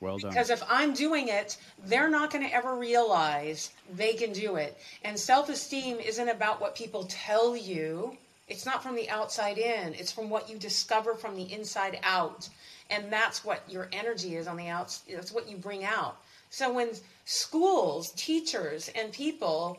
Well 0.00 0.18
done. 0.18 0.30
Because 0.30 0.50
if 0.50 0.62
I'm 0.68 0.94
doing 0.94 1.28
it, 1.28 1.56
they're 1.86 2.10
not 2.10 2.32
going 2.32 2.46
to 2.46 2.52
ever 2.52 2.74
realize 2.74 3.70
they 3.94 4.14
can 4.14 4.32
do 4.32 4.56
it. 4.56 4.76
And 5.04 5.18
self 5.18 5.48
esteem 5.48 5.98
isn't 5.98 6.28
about 6.28 6.60
what 6.60 6.74
people 6.74 7.04
tell 7.08 7.56
you, 7.56 8.16
it's 8.48 8.66
not 8.66 8.82
from 8.82 8.96
the 8.96 9.08
outside 9.08 9.58
in, 9.58 9.94
it's 9.94 10.12
from 10.12 10.28
what 10.28 10.50
you 10.50 10.58
discover 10.58 11.14
from 11.14 11.36
the 11.36 11.52
inside 11.52 11.98
out. 12.02 12.48
And 12.90 13.12
that's 13.12 13.44
what 13.44 13.62
your 13.68 13.88
energy 13.92 14.36
is 14.36 14.46
on 14.46 14.56
the 14.56 14.68
outside, 14.68 15.14
that's 15.14 15.32
what 15.32 15.48
you 15.48 15.56
bring 15.56 15.84
out. 15.84 16.16
So 16.50 16.72
when 16.72 16.90
schools, 17.24 18.12
teachers, 18.16 18.90
and 18.94 19.12
people 19.12 19.78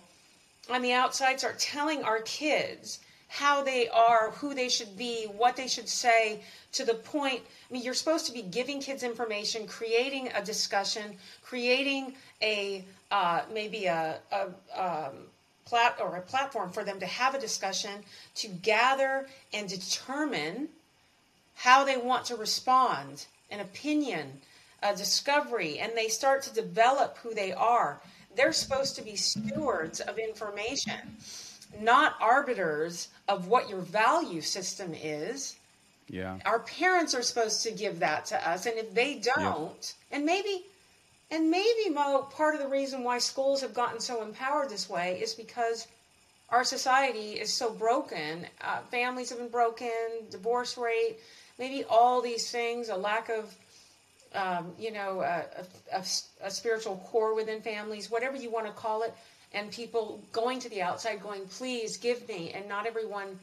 on 0.69 0.81
the 0.81 0.93
outside 0.93 1.39
start 1.39 1.59
telling 1.59 2.03
our 2.03 2.21
kids 2.21 2.99
how 3.27 3.63
they 3.63 3.89
are, 3.89 4.29
who 4.31 4.53
they 4.53 4.69
should 4.69 4.95
be, 4.95 5.25
what 5.25 5.55
they 5.55 5.67
should 5.67 5.89
say, 5.89 6.39
to 6.71 6.85
the 6.85 6.93
point. 6.93 7.41
I 7.69 7.73
mean, 7.73 7.81
you're 7.81 7.95
supposed 7.95 8.27
to 8.27 8.31
be 8.31 8.43
giving 8.43 8.79
kids 8.79 9.01
information, 9.01 9.65
creating 9.65 10.29
a 10.35 10.43
discussion, 10.43 11.17
creating 11.41 12.13
a 12.43 12.85
uh, 13.09 13.41
maybe 13.51 13.85
a, 13.85 14.19
a 14.31 14.45
um, 14.79 15.13
plat 15.65 15.97
or 15.99 16.15
a 16.15 16.21
platform 16.21 16.71
for 16.71 16.83
them 16.83 16.99
to 16.99 17.05
have 17.05 17.33
a 17.33 17.39
discussion, 17.39 18.03
to 18.35 18.47
gather 18.47 19.27
and 19.51 19.67
determine 19.67 20.67
how 21.55 21.83
they 21.83 21.97
want 21.97 22.25
to 22.25 22.35
respond, 22.35 23.25
an 23.49 23.59
opinion, 23.59 24.41
a 24.81 24.95
discovery, 24.95 25.79
and 25.79 25.93
they 25.95 26.07
start 26.07 26.43
to 26.43 26.53
develop 26.53 27.17
who 27.19 27.33
they 27.33 27.51
are. 27.51 28.01
They're 28.35 28.53
supposed 28.53 28.95
to 28.95 29.01
be 29.01 29.15
stewards 29.15 29.99
of 29.99 30.17
information, 30.17 31.17
not 31.79 32.15
arbiters 32.19 33.09
of 33.27 33.47
what 33.47 33.69
your 33.69 33.79
value 33.79 34.41
system 34.41 34.93
is. 34.93 35.55
Yeah. 36.09 36.37
Our 36.45 36.59
parents 36.59 37.15
are 37.15 37.21
supposed 37.21 37.63
to 37.63 37.71
give 37.71 37.99
that 37.99 38.25
to 38.25 38.49
us, 38.49 38.65
and 38.65 38.77
if 38.77 38.93
they 38.93 39.19
don't, 39.19 39.93
and 40.11 40.25
maybe, 40.25 40.65
and 41.31 41.49
maybe 41.49 41.89
Mo, 41.89 42.23
part 42.23 42.55
of 42.55 42.61
the 42.61 42.67
reason 42.67 43.03
why 43.03 43.19
schools 43.19 43.61
have 43.61 43.73
gotten 43.73 43.99
so 43.99 44.21
empowered 44.21 44.69
this 44.69 44.89
way 44.89 45.19
is 45.21 45.33
because 45.33 45.87
our 46.49 46.63
society 46.63 47.33
is 47.39 47.51
so 47.51 47.71
broken. 47.71 48.45
Uh, 48.61 48.81
families 48.91 49.29
have 49.29 49.39
been 49.39 49.47
broken, 49.49 49.89
divorce 50.29 50.77
rate, 50.77 51.17
maybe 51.57 51.83
all 51.89 52.21
these 52.21 52.51
things, 52.51 52.89
a 52.89 52.95
lack 52.95 53.29
of, 53.29 53.55
um, 54.33 54.73
you 54.79 54.91
know, 54.91 55.21
a, 55.21 55.45
a, 55.91 56.03
a 56.43 56.51
spiritual 56.51 56.97
core 57.11 57.35
within 57.35 57.61
families, 57.61 58.09
whatever 58.09 58.35
you 58.35 58.49
want 58.49 58.65
to 58.67 58.73
call 58.73 59.03
it, 59.03 59.13
and 59.53 59.71
people 59.71 60.19
going 60.31 60.59
to 60.59 60.69
the 60.69 60.81
outside 60.81 61.21
going, 61.21 61.45
please 61.45 61.97
give 61.97 62.27
me. 62.27 62.51
And 62.53 62.67
not 62.67 62.85
everyone 62.87 63.39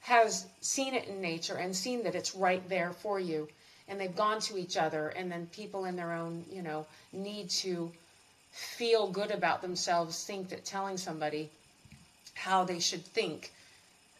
has 0.00 0.46
seen 0.60 0.94
it 0.94 1.08
in 1.08 1.20
nature 1.20 1.56
and 1.56 1.74
seen 1.74 2.04
that 2.04 2.14
it's 2.14 2.34
right 2.34 2.66
there 2.68 2.92
for 2.92 3.18
you. 3.20 3.48
And 3.88 4.00
they've 4.00 4.14
gone 4.14 4.40
to 4.42 4.56
each 4.56 4.76
other, 4.76 5.08
and 5.08 5.30
then 5.32 5.46
people 5.46 5.84
in 5.84 5.96
their 5.96 6.12
own, 6.12 6.44
you 6.52 6.62
know, 6.62 6.86
need 7.12 7.50
to 7.50 7.90
feel 8.52 9.08
good 9.08 9.32
about 9.32 9.62
themselves 9.62 10.24
think 10.24 10.50
that 10.50 10.64
telling 10.64 10.96
somebody 10.96 11.50
how 12.34 12.64
they 12.64 12.78
should 12.78 13.04
think 13.04 13.50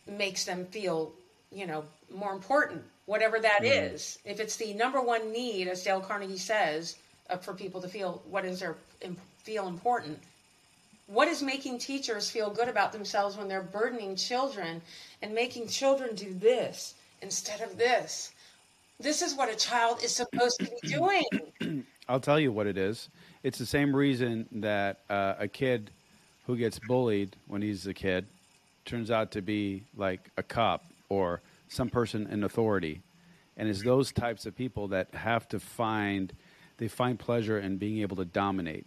makes 0.08 0.44
them 0.44 0.66
feel, 0.66 1.12
you 1.52 1.66
know, 1.66 1.84
more 2.12 2.32
important, 2.32 2.82
whatever 3.10 3.40
that 3.40 3.64
is. 3.64 4.20
If 4.24 4.38
it's 4.38 4.54
the 4.54 4.72
number 4.74 5.00
one 5.00 5.32
need, 5.32 5.66
as 5.66 5.82
Dale 5.82 6.00
Carnegie 6.00 6.38
says, 6.38 6.96
uh, 7.28 7.38
for 7.38 7.54
people 7.54 7.80
to 7.80 7.88
feel 7.88 8.22
what 8.30 8.44
is 8.44 8.60
their 8.60 8.76
feel 9.38 9.66
important. 9.66 10.16
What 11.08 11.26
is 11.26 11.42
making 11.42 11.78
teachers 11.78 12.30
feel 12.30 12.50
good 12.50 12.68
about 12.68 12.92
themselves 12.92 13.36
when 13.36 13.48
they're 13.48 13.62
burdening 13.62 14.14
children 14.14 14.80
and 15.22 15.34
making 15.34 15.66
children 15.66 16.14
do 16.14 16.32
this 16.34 16.94
instead 17.20 17.62
of 17.62 17.76
this? 17.76 18.30
This 19.00 19.22
is 19.22 19.34
what 19.34 19.52
a 19.52 19.56
child 19.56 20.04
is 20.04 20.14
supposed 20.14 20.60
to 20.60 20.66
be 20.66 20.88
doing. 21.62 21.84
I'll 22.08 22.20
tell 22.20 22.38
you 22.38 22.52
what 22.52 22.68
it 22.68 22.78
is. 22.78 23.08
It's 23.42 23.58
the 23.58 23.66
same 23.66 23.96
reason 23.96 24.46
that 24.52 25.00
uh, 25.10 25.34
a 25.36 25.48
kid 25.48 25.90
who 26.46 26.56
gets 26.56 26.78
bullied 26.78 27.34
when 27.48 27.60
he's 27.60 27.88
a 27.88 27.94
kid 27.94 28.24
turns 28.84 29.10
out 29.10 29.32
to 29.32 29.42
be 29.42 29.82
like 29.96 30.20
a 30.36 30.44
cop 30.44 30.84
or 31.08 31.40
some 31.70 31.88
person 31.88 32.26
in 32.26 32.44
authority. 32.44 33.00
And 33.56 33.68
it's 33.68 33.82
those 33.82 34.12
types 34.12 34.44
of 34.44 34.56
people 34.56 34.88
that 34.88 35.14
have 35.14 35.48
to 35.48 35.60
find, 35.60 36.32
they 36.78 36.88
find 36.88 37.18
pleasure 37.18 37.58
in 37.58 37.78
being 37.78 37.98
able 38.00 38.16
to 38.16 38.24
dominate. 38.24 38.86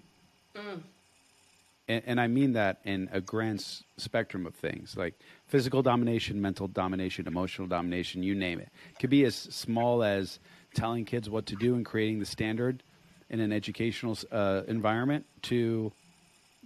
And, 1.87 2.03
and 2.05 2.21
I 2.21 2.27
mean 2.27 2.53
that 2.53 2.79
in 2.83 3.09
a 3.11 3.21
grand 3.21 3.59
s- 3.59 3.83
spectrum 3.97 4.45
of 4.45 4.55
things, 4.55 4.95
like 4.97 5.15
physical 5.47 5.81
domination, 5.81 6.41
mental 6.41 6.67
domination, 6.67 7.27
emotional 7.27 7.67
domination, 7.67 8.23
you 8.23 8.35
name 8.35 8.59
it. 8.59 8.69
It 8.91 8.99
could 8.99 9.09
be 9.09 9.25
as 9.25 9.35
small 9.35 10.03
as 10.03 10.39
telling 10.73 11.05
kids 11.05 11.29
what 11.29 11.45
to 11.47 11.55
do 11.55 11.75
and 11.75 11.85
creating 11.85 12.19
the 12.19 12.25
standard 12.25 12.83
in 13.29 13.39
an 13.39 13.51
educational 13.51 14.17
uh, 14.31 14.61
environment 14.67 15.25
to, 15.43 15.91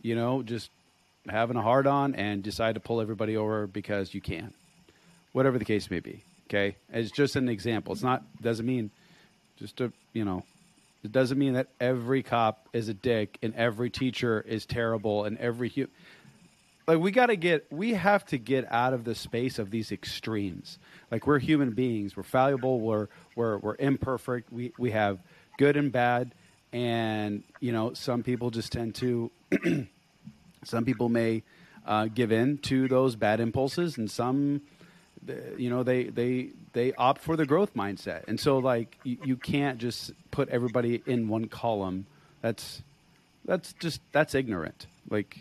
you 0.02 0.16
know, 0.16 0.44
just 0.44 0.70
having 1.28 1.58
a 1.58 1.62
hard 1.62 1.88
on 1.88 2.16
and 2.16 2.44
decide 2.44 2.76
to 2.76 2.80
pull 2.80 3.02
everybody 3.02 3.36
over 3.36 3.68
because 3.68 4.14
you 4.14 4.22
can. 4.22 4.54
Whatever 5.34 5.58
the 5.58 5.66
case 5.66 5.90
may 5.90 6.00
be. 6.00 6.24
Okay. 6.48 6.76
It's 6.92 7.12
just 7.12 7.36
an 7.36 7.50
example. 7.50 7.94
It's 7.94 8.04
not, 8.04 8.24
doesn't 8.42 8.66
mean 8.66 8.92
just 9.58 9.78
to, 9.78 9.92
you 10.14 10.26
know, 10.26 10.44
it 11.04 11.12
doesn't 11.12 11.38
mean 11.38 11.54
that 11.54 11.68
every 11.80 12.24
cop 12.24 12.68
is 12.74 12.90
a 12.90 12.94
dick 12.94 13.38
and 13.42 13.54
every 13.56 13.90
teacher 13.90 14.44
is 14.48 14.66
terrible 14.66 15.26
and 15.26 15.38
every 15.38 15.70
hu- 15.70 15.88
like 16.88 17.00
we 17.00 17.12
got 17.12 17.28
to 17.28 17.36
get 17.36 17.72
we 17.72 17.94
have 17.94 18.26
to 18.28 18.38
get 18.38 18.70
out 18.72 18.94
of 18.94 19.04
the 19.04 19.14
space 19.14 19.60
of 19.60 19.72
these 19.72 19.92
extremes. 19.92 20.80
Like 21.12 21.28
we're 21.28 21.40
human 21.40 21.72
beings, 21.72 22.16
we're 22.16 22.24
fallible, 22.24 22.80
we're 22.80 23.08
we're 23.36 23.58
we're 23.58 23.76
imperfect. 23.78 24.52
We 24.52 24.72
we 24.78 24.92
have 24.92 25.20
good 25.58 25.78
and 25.78 25.92
bad 25.92 26.32
and 26.74 27.44
you 27.60 27.72
know, 27.72 27.94
some 27.94 28.24
people 28.24 28.50
just 28.50 28.72
tend 28.72 28.96
to 28.96 29.32
some 30.64 30.86
people 30.86 31.10
may 31.10 31.44
uh, 31.86 32.08
give 32.08 32.32
in 32.32 32.58
to 32.60 32.88
those 32.88 33.16
bad 33.16 33.40
impulses 33.40 33.98
and 33.98 34.10
some 34.10 34.62
you 35.58 35.70
know 35.70 35.84
they 35.84 36.06
they 36.06 36.50
they 36.74 36.94
opt 36.94 37.22
for 37.22 37.36
the 37.36 37.46
growth 37.46 37.74
mindset. 37.74 38.28
And 38.28 38.40
so 38.40 38.58
like 38.58 38.98
you, 39.04 39.18
you 39.24 39.36
can't 39.36 39.78
just 39.78 40.12
put 40.32 40.50
everybody 40.50 41.02
in 41.06 41.28
one 41.28 41.48
column. 41.48 42.06
That's 42.42 42.82
that's 43.46 43.74
just 43.74 44.02
that's 44.12 44.36
ignorant. 44.36 44.88
Like 45.10 45.40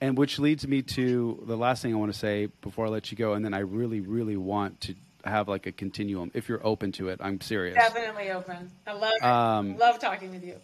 and 0.00 0.18
which 0.18 0.38
leads 0.38 0.66
me 0.66 0.82
to 0.82 1.42
the 1.46 1.56
last 1.56 1.80
thing 1.80 1.94
i 1.94 1.96
want 1.96 2.12
to 2.12 2.18
say 2.18 2.46
before 2.60 2.86
i 2.86 2.88
let 2.88 3.10
you 3.10 3.16
go. 3.16 3.34
And 3.34 3.44
then 3.44 3.54
i 3.54 3.60
really 3.60 4.00
really 4.00 4.36
want 4.36 4.80
to 4.82 4.94
have 5.24 5.48
like 5.48 5.66
a 5.66 5.72
continuum. 5.72 6.30
If 6.34 6.48
you're 6.48 6.64
open 6.66 6.92
to 6.92 7.08
it 7.08 7.20
i'm 7.22 7.40
serious. 7.40 7.74
Definitely 7.74 8.30
open. 8.30 8.70
I 8.86 8.92
love. 8.92 9.22
Um, 9.22 9.78
love 9.78 9.98
talking 9.98 10.30
with 10.30 10.44
you. 10.44 10.56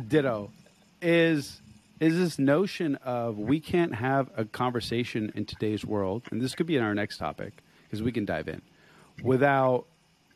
ditto. 0.08 0.50
Is 1.00 1.60
is 2.00 2.16
this 2.16 2.38
notion 2.38 2.96
of 2.96 3.38
we 3.38 3.60
can't 3.60 3.94
have 3.94 4.30
a 4.36 4.44
conversation 4.44 5.32
in 5.34 5.44
today's 5.44 5.84
world 5.84 6.22
and 6.30 6.40
this 6.40 6.54
could 6.54 6.66
be 6.66 6.76
in 6.76 6.82
our 6.82 6.94
next 6.94 7.18
topic 7.18 7.52
because 7.84 8.02
we 8.02 8.12
can 8.12 8.24
dive 8.24 8.48
in 8.48 8.62
without 9.22 9.84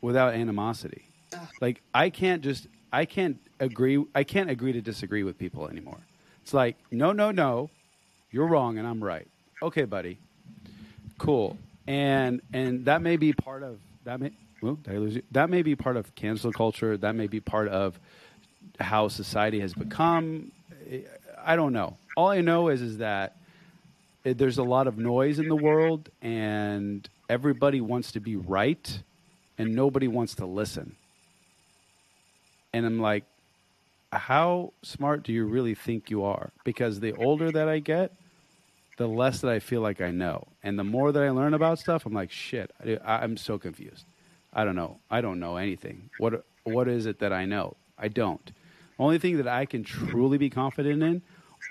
without 0.00 0.34
animosity. 0.34 1.04
Like 1.60 1.80
I 1.94 2.10
can't 2.10 2.42
just 2.42 2.66
I 2.92 3.04
can't 3.04 3.38
agree 3.60 4.04
I 4.14 4.24
can't 4.24 4.50
agree 4.50 4.72
to 4.72 4.80
disagree 4.80 5.22
with 5.22 5.38
people 5.38 5.68
anymore. 5.68 5.98
It's 6.42 6.54
like 6.54 6.76
no 6.90 7.12
no 7.12 7.30
no, 7.30 7.70
you're 8.30 8.46
wrong 8.46 8.78
and 8.78 8.86
I'm 8.86 9.02
right. 9.02 9.28
Okay, 9.62 9.84
buddy. 9.84 10.18
Cool. 11.18 11.56
And 11.86 12.42
and 12.52 12.84
that 12.86 13.02
may 13.02 13.16
be 13.16 13.32
part 13.32 13.62
of 13.62 13.78
that 14.04 14.20
may 14.20 14.32
well, 14.60 14.74
did 14.76 14.94
I 14.94 14.98
lose 14.98 15.16
you? 15.16 15.22
That 15.32 15.50
may 15.50 15.62
be 15.62 15.74
part 15.74 15.96
of 15.96 16.14
cancel 16.14 16.52
culture. 16.52 16.96
That 16.96 17.16
may 17.16 17.26
be 17.26 17.40
part 17.40 17.68
of 17.68 17.98
how 18.78 19.08
society 19.08 19.60
has 19.60 19.74
become. 19.74 20.52
I 21.44 21.56
don't 21.56 21.72
know. 21.72 21.96
All 22.16 22.28
I 22.28 22.40
know 22.40 22.68
is 22.68 22.82
is 22.82 22.98
that 22.98 23.36
it, 24.24 24.38
there's 24.38 24.58
a 24.58 24.62
lot 24.62 24.86
of 24.86 24.98
noise 24.98 25.38
in 25.38 25.48
the 25.48 25.56
world, 25.56 26.08
and 26.20 27.08
everybody 27.28 27.80
wants 27.80 28.12
to 28.12 28.20
be 28.20 28.36
right, 28.36 29.02
and 29.58 29.74
nobody 29.74 30.08
wants 30.08 30.36
to 30.36 30.46
listen. 30.46 30.96
And 32.72 32.86
I'm 32.86 33.00
like, 33.00 33.24
how 34.12 34.72
smart 34.82 35.22
do 35.22 35.32
you 35.32 35.44
really 35.44 35.74
think 35.74 36.10
you 36.10 36.24
are? 36.24 36.50
Because 36.64 37.00
the 37.00 37.12
older 37.14 37.50
that 37.50 37.68
I 37.68 37.78
get, 37.78 38.12
the 38.98 39.08
less 39.08 39.40
that 39.40 39.50
I 39.50 39.58
feel 39.58 39.80
like 39.80 40.00
I 40.00 40.10
know, 40.10 40.46
and 40.62 40.78
the 40.78 40.84
more 40.84 41.12
that 41.12 41.22
I 41.22 41.30
learn 41.30 41.54
about 41.54 41.78
stuff, 41.78 42.06
I'm 42.06 42.12
like, 42.12 42.30
shit, 42.30 42.70
I, 42.84 42.98
I'm 43.04 43.36
so 43.36 43.58
confused. 43.58 44.04
I 44.52 44.64
don't 44.64 44.76
know. 44.76 44.98
I 45.10 45.20
don't 45.22 45.40
know 45.40 45.56
anything. 45.56 46.10
What 46.18 46.44
what 46.64 46.88
is 46.88 47.06
it 47.06 47.18
that 47.20 47.32
I 47.32 47.46
know? 47.46 47.76
I 47.98 48.08
don't. 48.08 48.52
Only 49.02 49.18
thing 49.18 49.38
that 49.38 49.48
I 49.48 49.66
can 49.66 49.82
truly 49.82 50.38
be 50.38 50.48
confident 50.48 51.02
in 51.02 51.22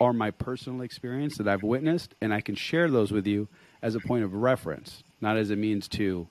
are 0.01 0.11
my 0.11 0.31
personal 0.31 0.81
experience 0.81 1.37
that 1.37 1.47
I've 1.47 1.63
witnessed, 1.63 2.13
and 2.19 2.33
I 2.33 2.41
can 2.41 2.55
share 2.55 2.91
those 2.91 3.09
with 3.09 3.25
you 3.25 3.47
as 3.81 3.95
a 3.95 4.01
point 4.01 4.25
of 4.25 4.33
reference, 4.33 5.01
not 5.21 5.37
as 5.37 5.49
a 5.49 5.55
means 5.55 5.87
to 5.89 6.27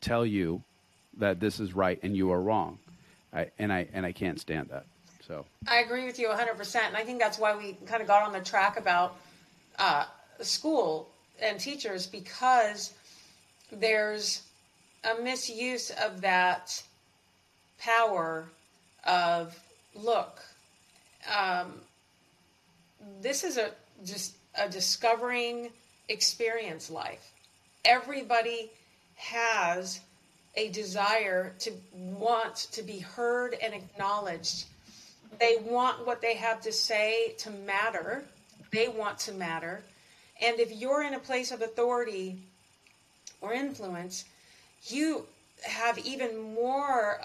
tell 0.00 0.26
you 0.26 0.64
that 1.18 1.38
this 1.38 1.60
is 1.60 1.72
right 1.72 2.00
and 2.02 2.16
you 2.16 2.32
are 2.32 2.40
wrong. 2.40 2.80
I, 3.32 3.52
and 3.60 3.72
I 3.72 3.86
and 3.92 4.04
I 4.04 4.10
can't 4.10 4.40
stand 4.40 4.70
that. 4.70 4.86
So 5.24 5.46
I 5.68 5.76
agree 5.76 6.04
with 6.04 6.18
you 6.18 6.30
100, 6.30 6.56
percent 6.58 6.86
and 6.86 6.96
I 6.96 7.04
think 7.04 7.20
that's 7.20 7.38
why 7.38 7.54
we 7.56 7.76
kind 7.86 8.02
of 8.02 8.08
got 8.08 8.24
on 8.24 8.32
the 8.32 8.40
track 8.40 8.80
about 8.80 9.16
uh, 9.78 10.06
school 10.40 11.08
and 11.40 11.60
teachers 11.60 12.08
because 12.08 12.92
there's 13.70 14.42
a 15.04 15.22
misuse 15.22 15.90
of 15.90 16.22
that 16.22 16.82
power 17.78 18.48
of 19.04 19.56
look. 20.02 20.40
Um, 21.36 21.74
this 23.20 23.44
is 23.44 23.56
a 23.56 23.70
just 24.04 24.36
a 24.54 24.68
discovering 24.68 25.70
experience 26.08 26.90
life. 26.90 27.32
Everybody 27.84 28.70
has 29.16 30.00
a 30.56 30.68
desire 30.70 31.54
to 31.60 31.72
want 31.92 32.56
to 32.72 32.82
be 32.82 32.98
heard 32.98 33.56
and 33.62 33.74
acknowledged. 33.74 34.64
They 35.38 35.56
want 35.62 36.06
what 36.06 36.22
they 36.22 36.34
have 36.34 36.60
to 36.62 36.72
say 36.72 37.34
to 37.38 37.50
matter. 37.50 38.24
They 38.70 38.88
want 38.88 39.18
to 39.20 39.32
matter. 39.32 39.82
And 40.40 40.58
if 40.60 40.72
you're 40.72 41.02
in 41.02 41.14
a 41.14 41.18
place 41.18 41.50
of 41.50 41.62
authority 41.62 42.38
or 43.40 43.52
influence, 43.52 44.24
you 44.84 45.26
have 45.62 45.98
even 45.98 46.54
more 46.54 47.20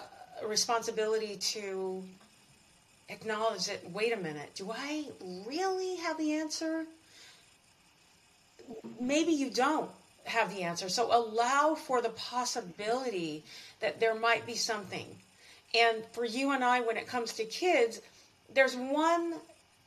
responsibility 0.45 1.35
to 1.37 2.03
acknowledge 3.11 3.67
that 3.67 3.91
wait 3.91 4.13
a 4.13 4.17
minute. 4.17 4.51
Do 4.55 4.71
i 4.71 5.05
really 5.45 5.95
have 5.97 6.17
the 6.17 6.33
answer? 6.33 6.85
Maybe 8.99 9.31
you 9.31 9.49
don't 9.49 9.89
have 10.25 10.53
the 10.53 10.63
answer. 10.63 10.89
So 10.89 11.13
allow 11.15 11.75
for 11.75 12.01
the 12.01 12.09
possibility 12.09 13.43
that 13.79 13.99
there 13.99 14.15
might 14.15 14.45
be 14.45 14.55
something. 14.55 15.07
And 15.75 16.03
for 16.13 16.25
you 16.25 16.51
and 16.51 16.63
i 16.63 16.79
when 16.81 16.97
it 16.97 17.07
comes 17.07 17.33
to 17.33 17.45
kids 17.45 18.01
there's 18.53 18.75
one 18.75 19.35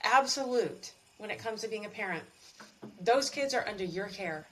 absolute 0.03 0.93
when 1.19 1.31
it 1.31 1.39
comes 1.39 1.61
to 1.63 1.69
being 1.69 1.85
a 1.85 1.89
parent. 1.89 2.23
Those 3.01 3.31
kids 3.31 3.55
are 3.55 3.67
under 3.69 3.85
your 3.85 4.07
care. 4.07 4.47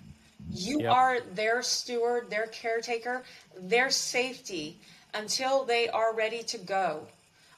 You 0.51 0.83
yep. 0.83 0.93
are 0.93 1.21
their 1.35 1.63
steward, 1.63 2.29
their 2.31 2.47
caretaker, 2.47 3.23
their 3.59 3.91
safety 3.91 4.79
until 5.15 5.65
they 5.65 5.89
are 5.89 6.15
ready 6.15 6.43
to 6.45 6.59
go 6.59 7.07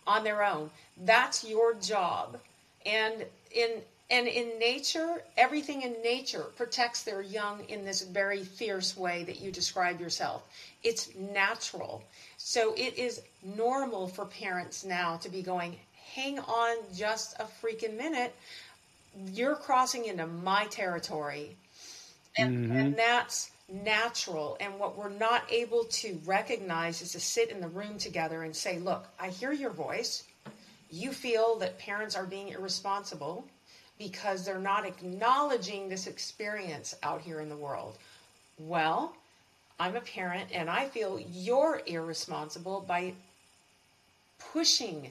on 0.07 0.25
their 0.25 0.45
own. 0.45 0.71
That's 0.99 1.45
your 1.45 1.75
job. 1.75 2.39
And 2.87 3.25
in 3.51 3.83
and 4.11 4.29
in 4.29 4.59
nature, 4.59 5.23
everything 5.37 5.83
in 5.83 5.95
nature 6.03 6.45
protects 6.57 7.03
their 7.03 7.23
young 7.23 7.65
in 7.69 7.85
this 7.85 8.03
very 8.03 8.45
fierce 8.45 8.97
way 8.97 9.25
that 9.25 9.41
you 9.41 9.51
describe 9.51 9.99
yourself. 9.99 10.43
It's 10.83 11.15
natural. 11.15 12.05
So 12.37 12.75
it 12.75 12.99
is 12.99 13.23
normal 13.43 14.09
for 14.09 14.27
parents 14.27 14.85
now 14.85 15.17
to 15.17 15.31
be 15.31 15.43
going, 15.43 15.77
hang 16.15 16.39
on 16.39 16.77
just 16.95 17.35
a 17.41 17.47
freaking 17.63 17.97
minute. 17.97 18.35
You're 19.33 19.57
crossing 19.57 20.05
into 20.05 20.27
my 20.27 20.67
territory 20.67 21.57
and, 22.37 22.67
mm-hmm. 22.67 22.77
and 22.77 22.97
that's 22.97 23.51
natural. 23.73 24.57
And 24.61 24.79
what 24.79 24.99
we're 24.99 25.09
not 25.09 25.45
able 25.51 25.85
to 25.85 26.21
recognize 26.27 27.01
is 27.01 27.13
to 27.13 27.21
sit 27.21 27.51
in 27.51 27.61
the 27.61 27.69
room 27.69 27.99
together 27.99 28.43
and 28.43 28.55
say, 28.55 28.79
look, 28.79 29.07
I 29.19 29.31
hear 29.31 29.53
your 29.53 29.71
voice. 29.71 30.25
You 30.91 31.13
feel 31.13 31.57
that 31.57 31.79
parents 31.79 32.17
are 32.17 32.27
being 32.27 32.49
irresponsible 32.49 33.45
because 33.99 34.45
they're 34.45 34.59
not 34.59 34.87
acknowledging 34.87 35.89
this 35.89 36.07
experience 36.07 36.95
out 37.03 37.21
here 37.21 37.41
in 37.41 37.49
the 37.49 37.57
world. 37.57 37.99
Well, 38.59 39.15
I'm 39.79 39.97
a 39.97 40.01
parent 40.01 40.51
and 40.53 40.71
I 40.71 40.89
feel 40.89 41.19
you're 41.19 41.81
irresponsible 41.87 42.85
by 42.87 43.15
pushing 44.53 45.11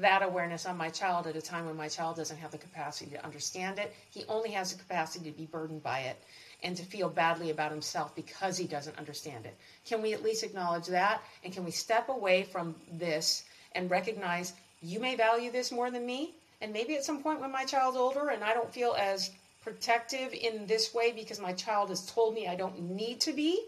that 0.00 0.22
awareness 0.22 0.64
on 0.64 0.76
my 0.76 0.88
child 0.88 1.26
at 1.26 1.36
a 1.36 1.42
time 1.42 1.66
when 1.66 1.76
my 1.76 1.88
child 1.88 2.16
doesn't 2.16 2.38
have 2.38 2.50
the 2.50 2.58
capacity 2.58 3.10
to 3.10 3.24
understand 3.24 3.78
it. 3.78 3.94
He 4.10 4.24
only 4.28 4.50
has 4.52 4.72
the 4.72 4.78
capacity 4.78 5.30
to 5.30 5.36
be 5.36 5.46
burdened 5.46 5.82
by 5.82 6.00
it 6.00 6.16
and 6.62 6.76
to 6.76 6.82
feel 6.82 7.08
badly 7.08 7.50
about 7.50 7.72
himself 7.72 8.14
because 8.14 8.56
he 8.56 8.66
doesn't 8.66 8.96
understand 8.98 9.44
it. 9.44 9.56
Can 9.84 10.00
we 10.00 10.14
at 10.14 10.22
least 10.22 10.44
acknowledge 10.44 10.86
that? 10.86 11.22
And 11.44 11.52
can 11.52 11.64
we 11.64 11.72
step 11.72 12.08
away 12.08 12.44
from 12.44 12.74
this 12.90 13.44
and 13.74 13.90
recognize 13.90 14.52
you 14.80 15.00
may 15.00 15.14
value 15.16 15.50
this 15.50 15.72
more 15.72 15.90
than 15.90 16.04
me? 16.04 16.34
And 16.60 16.72
maybe 16.72 16.94
at 16.96 17.04
some 17.04 17.22
point 17.22 17.40
when 17.40 17.50
my 17.50 17.64
child's 17.64 17.96
older 17.96 18.28
and 18.28 18.44
I 18.44 18.54
don't 18.54 18.72
feel 18.72 18.94
as 18.98 19.30
protective 19.62 20.32
in 20.32 20.66
this 20.66 20.92
way 20.92 21.12
because 21.12 21.40
my 21.40 21.52
child 21.52 21.88
has 21.88 22.06
told 22.06 22.34
me 22.34 22.46
I 22.46 22.54
don't 22.54 22.78
need 22.80 23.20
to 23.22 23.32
be, 23.32 23.64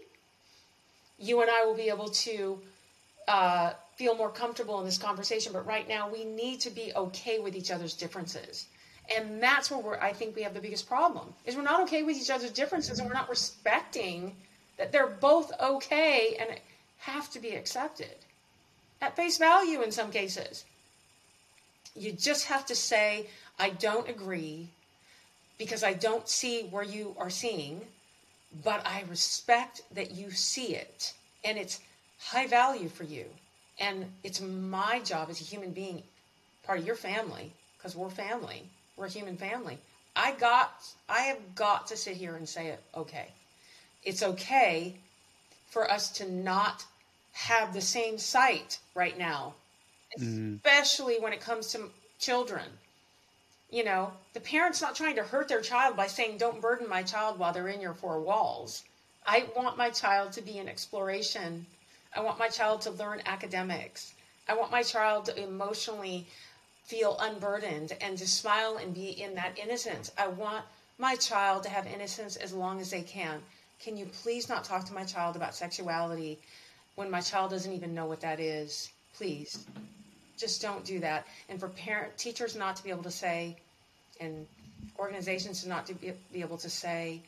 you 1.17 1.41
and 1.41 1.49
I 1.49 1.65
will 1.65 1.73
be 1.73 1.89
able 1.89 2.09
to 2.09 2.61
uh, 3.27 3.73
feel 3.95 4.15
more 4.15 4.29
comfortable 4.29 4.79
in 4.79 4.85
this 4.85 4.97
conversation. 4.97 5.53
But 5.53 5.65
right 5.65 5.87
now, 5.87 6.09
we 6.09 6.25
need 6.25 6.61
to 6.61 6.69
be 6.69 6.91
okay 6.95 7.39
with 7.39 7.55
each 7.55 7.71
other's 7.71 7.93
differences. 7.93 8.67
And 9.15 9.41
that's 9.41 9.69
where 9.69 9.79
we're, 9.79 9.99
I 9.99 10.13
think 10.13 10.35
we 10.35 10.41
have 10.43 10.53
the 10.53 10.59
biggest 10.59 10.87
problem 10.87 11.33
is 11.45 11.55
we're 11.55 11.61
not 11.61 11.81
okay 11.81 12.03
with 12.03 12.17
each 12.17 12.31
other's 12.31 12.51
differences 12.51 12.99
and 12.99 13.07
we're 13.07 13.13
not 13.13 13.29
respecting 13.29 14.35
that 14.77 14.91
they're 14.91 15.07
both 15.07 15.51
okay 15.61 16.37
and 16.39 16.59
have 16.97 17.29
to 17.31 17.39
be 17.39 17.51
accepted 17.51 18.15
at 19.01 19.15
face 19.15 19.37
value 19.37 19.81
in 19.81 19.91
some 19.91 20.11
cases. 20.11 20.65
You 21.95 22.11
just 22.11 22.45
have 22.45 22.65
to 22.67 22.75
say, 22.75 23.27
I 23.59 23.69
don't 23.69 24.09
agree 24.09 24.67
because 25.57 25.83
I 25.83 25.93
don't 25.93 26.27
see 26.27 26.63
where 26.63 26.83
you 26.83 27.15
are 27.17 27.29
seeing, 27.29 27.81
but 28.63 28.85
I 28.85 29.03
respect 29.09 29.81
that 29.93 30.11
you 30.11 30.31
see 30.31 30.75
it 30.75 31.13
and 31.43 31.57
it's 31.57 31.79
high 32.19 32.47
value 32.47 32.89
for 32.89 33.03
you. 33.03 33.25
And 33.79 34.05
it's 34.23 34.41
my 34.41 34.99
job 35.01 35.29
as 35.29 35.41
a 35.41 35.43
human 35.43 35.71
being, 35.71 36.01
part 36.63 36.79
of 36.79 36.85
your 36.85 36.95
family, 36.95 37.51
because 37.77 37.95
we're 37.95 38.09
family, 38.09 38.63
we're 38.95 39.05
a 39.05 39.09
human 39.09 39.37
family. 39.37 39.77
I 40.15 40.31
got, 40.31 40.73
I 41.09 41.21
have 41.21 41.55
got 41.55 41.87
to 41.87 41.97
sit 41.97 42.15
here 42.15 42.35
and 42.35 42.47
say 42.47 42.67
it. 42.67 42.81
Okay, 42.95 43.27
it's 44.03 44.23
okay 44.23 44.95
for 45.67 45.89
us 45.91 46.09
to 46.13 46.31
not 46.31 46.85
have 47.35 47.73
the 47.73 47.81
same 47.81 48.17
sight 48.17 48.79
right 48.95 49.17
now, 49.17 49.53
mm. 50.19 50.55
especially 50.57 51.19
when 51.19 51.33
it 51.33 51.41
comes 51.41 51.71
to 51.73 51.89
children. 52.19 52.65
You 53.69 53.83
know, 53.83 54.13
the 54.33 54.39
parent's 54.39 54.81
not 54.81 54.95
trying 54.95 55.15
to 55.17 55.23
hurt 55.23 55.47
their 55.47 55.61
child 55.61 55.95
by 55.95 56.07
saying, 56.07 56.37
"Don't 56.37 56.61
burden 56.61 56.89
my 56.89 57.03
child 57.03 57.37
while 57.37 57.53
they're 57.53 57.67
in 57.67 57.81
your 57.81 57.93
four 57.93 58.19
walls." 58.19 58.83
I 59.27 59.47
want 59.55 59.77
my 59.77 59.89
child 59.89 60.33
to 60.33 60.41
be 60.41 60.57
in 60.59 60.69
exploration 60.69 61.65
I 62.15 62.21
want 62.21 62.39
my 62.39 62.47
child 62.47 62.81
to 62.81 62.91
learn 62.91 63.21
academics. 63.25 64.13
I 64.47 64.53
want 64.53 64.71
my 64.71 64.83
child 64.83 65.25
to 65.25 65.37
emotionally 65.37 66.25
feel 66.85 67.17
unburdened 67.19 67.91
and 67.99 68.17
to 68.17 68.25
smile 68.25 68.77
and 68.77 68.93
be 68.93 69.09
in 69.09 69.35
that 69.35 69.59
innocence. 69.59 70.11
I 70.17 70.27
want 70.27 70.63
my 70.97 71.17
child 71.17 71.63
to 71.63 71.69
have 71.69 71.85
innocence 71.85 72.37
as 72.37 72.53
long 72.53 72.79
as 72.79 72.89
they 72.89 73.01
can. 73.01 73.43
Can 73.81 73.97
you 73.97 74.05
please 74.05 74.47
not 74.47 74.63
talk 74.63 74.85
to 74.85 74.93
my 74.93 75.03
child 75.03 75.35
about 75.35 75.55
sexuality 75.55 76.39
when 76.95 77.11
my 77.11 77.21
child 77.21 77.51
doesn't 77.51 77.71
even 77.71 77.93
know 77.93 78.05
what 78.05 78.21
that 78.21 78.39
is? 78.39 78.91
Please. 79.15 79.65
Just 80.37 80.61
don't 80.61 80.83
do 80.83 80.99
that. 80.99 81.25
And 81.49 81.59
for 81.59 81.69
parent 81.69 82.17
teachers 82.17 82.55
not 82.55 82.75
to 82.77 82.83
be 82.83 82.89
able 82.89 83.03
to 83.03 83.11
say 83.11 83.55
and 84.19 84.45
organizations 84.99 85.63
to 85.63 85.69
not 85.69 85.85
to 85.87 85.93
be, 85.93 86.13
be 86.31 86.41
able 86.41 86.57
to 86.57 86.69
say 86.69 87.21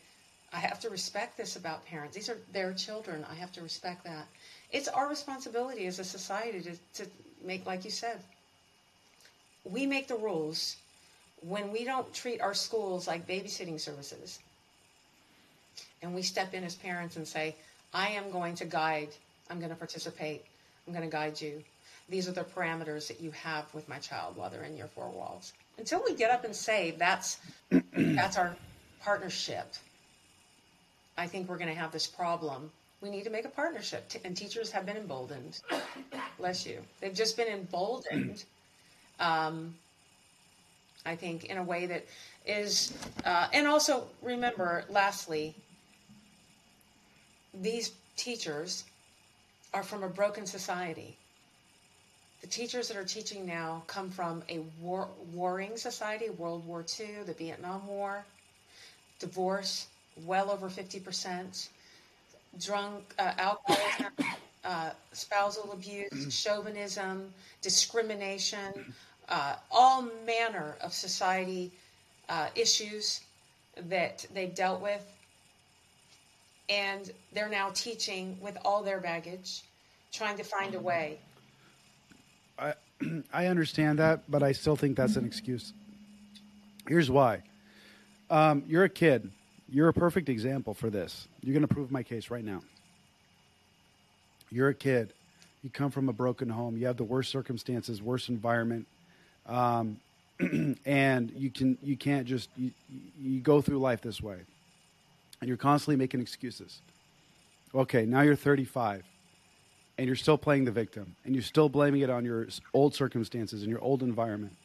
I 0.53 0.59
have 0.59 0.79
to 0.81 0.89
respect 0.89 1.37
this 1.37 1.55
about 1.57 1.85
parents. 1.85 2.15
These 2.15 2.29
are 2.29 2.37
their 2.53 2.73
children. 2.73 3.25
I 3.29 3.35
have 3.35 3.51
to 3.53 3.61
respect 3.61 4.05
that. 4.05 4.27
It's 4.71 4.87
our 4.87 5.09
responsibility 5.09 5.85
as 5.87 5.99
a 5.99 6.03
society 6.03 6.61
to, 6.61 7.03
to 7.03 7.09
make, 7.43 7.65
like 7.65 7.83
you 7.83 7.91
said, 7.91 8.19
we 9.65 9.85
make 9.85 10.07
the 10.07 10.15
rules 10.15 10.77
when 11.41 11.71
we 11.71 11.83
don't 11.83 12.11
treat 12.13 12.41
our 12.41 12.53
schools 12.53 13.07
like 13.07 13.27
babysitting 13.27 13.79
services. 13.79 14.39
And 16.01 16.15
we 16.15 16.21
step 16.21 16.53
in 16.53 16.63
as 16.63 16.75
parents 16.75 17.17
and 17.17 17.27
say, 17.27 17.55
I 17.93 18.09
am 18.09 18.31
going 18.31 18.55
to 18.55 18.65
guide, 18.65 19.09
I'm 19.49 19.59
going 19.59 19.69
to 19.69 19.75
participate, 19.75 20.43
I'm 20.85 20.93
going 20.93 21.05
to 21.05 21.11
guide 21.11 21.39
you. 21.39 21.63
These 22.09 22.27
are 22.27 22.31
the 22.31 22.43
parameters 22.43 23.07
that 23.07 23.19
you 23.19 23.31
have 23.31 23.65
with 23.73 23.87
my 23.89 23.97
child 23.97 24.37
while 24.37 24.49
they're 24.49 24.63
in 24.63 24.77
your 24.77 24.87
four 24.87 25.09
walls. 25.09 25.53
Until 25.77 26.01
we 26.03 26.15
get 26.15 26.31
up 26.31 26.45
and 26.45 26.55
say 26.55 26.95
that's 26.97 27.39
that's 27.93 28.37
our 28.37 28.55
partnership, 29.01 29.73
I 31.17 31.27
think 31.27 31.49
we're 31.49 31.57
going 31.57 31.73
to 31.73 31.79
have 31.79 31.91
this 31.91 32.07
problem. 32.07 32.71
We 33.01 33.09
need 33.09 33.25
to 33.25 33.29
make 33.29 33.45
a 33.45 33.49
partnership, 33.49 34.11
and 34.23 34.35
teachers 34.35 34.71
have 34.71 34.85
been 34.85 34.97
emboldened. 34.97 35.59
Bless 36.37 36.65
you. 36.65 36.79
They've 37.01 37.13
just 37.13 37.37
been 37.37 37.47
emboldened. 37.47 38.43
Um, 39.19 39.73
I 41.07 41.15
think 41.15 41.45
in 41.45 41.57
a 41.57 41.63
way 41.63 41.87
that 41.87 42.05
is, 42.45 42.93
uh, 43.25 43.47
and 43.51 43.65
also 43.65 44.07
remember, 44.21 44.85
lastly, 44.89 45.55
these 47.53 47.93
teachers 48.15 48.83
are 49.73 49.83
from 49.83 50.03
a 50.03 50.09
broken 50.09 50.45
society. 50.45 51.17
The 52.41 52.47
teachers 52.47 52.87
that 52.87 52.97
are 52.97 53.03
teaching 53.03 53.45
now 53.45 53.83
come 53.87 54.09
from 54.09 54.43
a 54.49 54.59
war, 54.79 55.07
warring 55.33 55.75
society, 55.75 56.29
World 56.29 56.65
War 56.65 56.85
II, 56.99 57.23
the 57.25 57.33
Vietnam 57.33 57.85
War, 57.87 58.23
divorce, 59.19 59.87
well 60.25 60.51
over 60.51 60.69
50%, 60.69 61.69
drunk, 62.63 63.03
uh, 63.17 63.33
alcoholism, 63.37 64.13
uh, 64.63 64.91
spousal 65.13 65.71
abuse, 65.71 66.33
chauvinism, 66.33 67.33
discrimination, 67.61 68.93
uh, 69.29 69.55
all 69.71 70.07
manner 70.25 70.75
of 70.81 70.93
society 70.93 71.71
uh, 72.29 72.47
issues 72.55 73.21
that 73.89 74.25
they've 74.33 74.55
dealt 74.55 74.81
with 74.81 75.05
and 76.69 77.11
they're 77.33 77.49
now 77.49 77.71
teaching 77.73 78.37
with 78.41 78.57
all 78.65 78.83
their 78.83 78.99
baggage, 78.99 79.63
trying 80.11 80.37
to 80.37 80.43
find 80.43 80.75
a 80.75 80.79
way. 80.79 81.19
I 82.59 82.73
I 83.33 83.47
understand 83.47 83.99
that, 83.99 84.29
but 84.29 84.43
I 84.43 84.51
still 84.51 84.75
think 84.75 84.97
that's 84.97 85.15
an 85.15 85.25
excuse. 85.25 85.73
Here's 86.87 87.09
why. 87.09 87.43
Um, 88.29 88.63
you're 88.67 88.83
a 88.83 88.89
kid. 88.89 89.31
You're 89.69 89.89
a 89.89 89.93
perfect 89.93 90.29
example 90.29 90.73
for 90.73 90.89
this. 90.89 91.27
You're 91.41 91.53
going 91.53 91.67
to 91.67 91.73
prove 91.73 91.91
my 91.91 92.03
case 92.03 92.29
right 92.29 92.43
now. 92.43 92.61
You're 94.49 94.69
a 94.69 94.73
kid. 94.73 95.13
You 95.63 95.69
come 95.69 95.91
from 95.91 96.07
a 96.07 96.13
broken 96.13 96.49
home. 96.49 96.77
You 96.77 96.87
have 96.87 96.97
the 96.97 97.03
worst 97.03 97.29
circumstances, 97.29 98.01
worst 98.01 98.29
environment, 98.29 98.87
um, 99.45 99.99
and 100.85 101.31
you 101.35 101.49
can 101.49 101.77
you 101.81 101.97
can't 101.97 102.25
just 102.25 102.49
you, 102.55 102.71
you 103.19 103.39
go 103.39 103.61
through 103.61 103.79
life 103.79 104.01
this 104.01 104.21
way 104.21 104.37
and 105.41 105.47
you're 105.47 105.57
constantly 105.57 105.95
making 105.95 106.21
excuses. 106.21 106.81
Okay, 107.73 108.05
now 108.05 108.21
you're 108.21 108.35
35 108.35 109.03
and 109.97 110.07
you're 110.07 110.15
still 110.15 110.37
playing 110.37 110.65
the 110.65 110.71
victim 110.71 111.15
and 111.25 111.35
you're 111.35 111.43
still 111.43 111.69
blaming 111.69 112.01
it 112.01 112.09
on 112.09 112.25
your 112.25 112.47
old 112.73 112.95
circumstances 112.95 113.61
and 113.61 113.69
your 113.69 113.81
old 113.81 114.03
environment. 114.03 114.55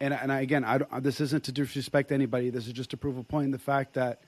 And, 0.00 0.12
and 0.14 0.32
I, 0.32 0.40
again, 0.40 0.64
I 0.64 0.80
uh, 0.90 1.00
this 1.00 1.20
isn't 1.20 1.44
to 1.44 1.52
disrespect 1.52 2.10
anybody. 2.10 2.50
This 2.50 2.66
is 2.66 2.72
just 2.72 2.90
to 2.90 2.96
prove 2.96 3.18
a 3.18 3.22
point 3.22 3.46
in 3.46 3.50
the 3.52 3.58
fact 3.58 3.94
that 3.94 4.20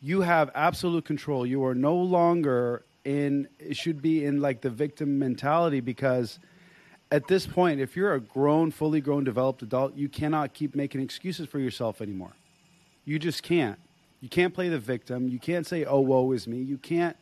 you 0.00 0.22
have 0.22 0.50
absolute 0.54 1.04
control. 1.04 1.44
You 1.44 1.64
are 1.64 1.74
no 1.74 1.94
longer 1.94 2.84
in, 3.04 3.48
it 3.58 3.76
should 3.76 4.00
be 4.00 4.24
in 4.24 4.40
like 4.40 4.62
the 4.62 4.70
victim 4.70 5.18
mentality 5.18 5.80
because 5.80 6.38
at 7.10 7.26
this 7.28 7.46
point, 7.46 7.80
if 7.80 7.96
you're 7.96 8.14
a 8.14 8.20
grown, 8.20 8.70
fully 8.70 9.00
grown, 9.00 9.24
developed 9.24 9.62
adult, 9.62 9.94
you 9.96 10.08
cannot 10.08 10.54
keep 10.54 10.74
making 10.74 11.00
excuses 11.00 11.48
for 11.48 11.58
yourself 11.58 12.00
anymore. 12.00 12.32
You 13.04 13.18
just 13.18 13.42
can't. 13.42 13.78
You 14.20 14.28
can't 14.28 14.54
play 14.54 14.68
the 14.68 14.78
victim. 14.78 15.28
You 15.28 15.38
can't 15.38 15.66
say, 15.66 15.84
"Oh, 15.84 16.00
woe 16.00 16.32
is 16.32 16.46
me." 16.46 16.58
You 16.58 16.78
can't 16.78 17.16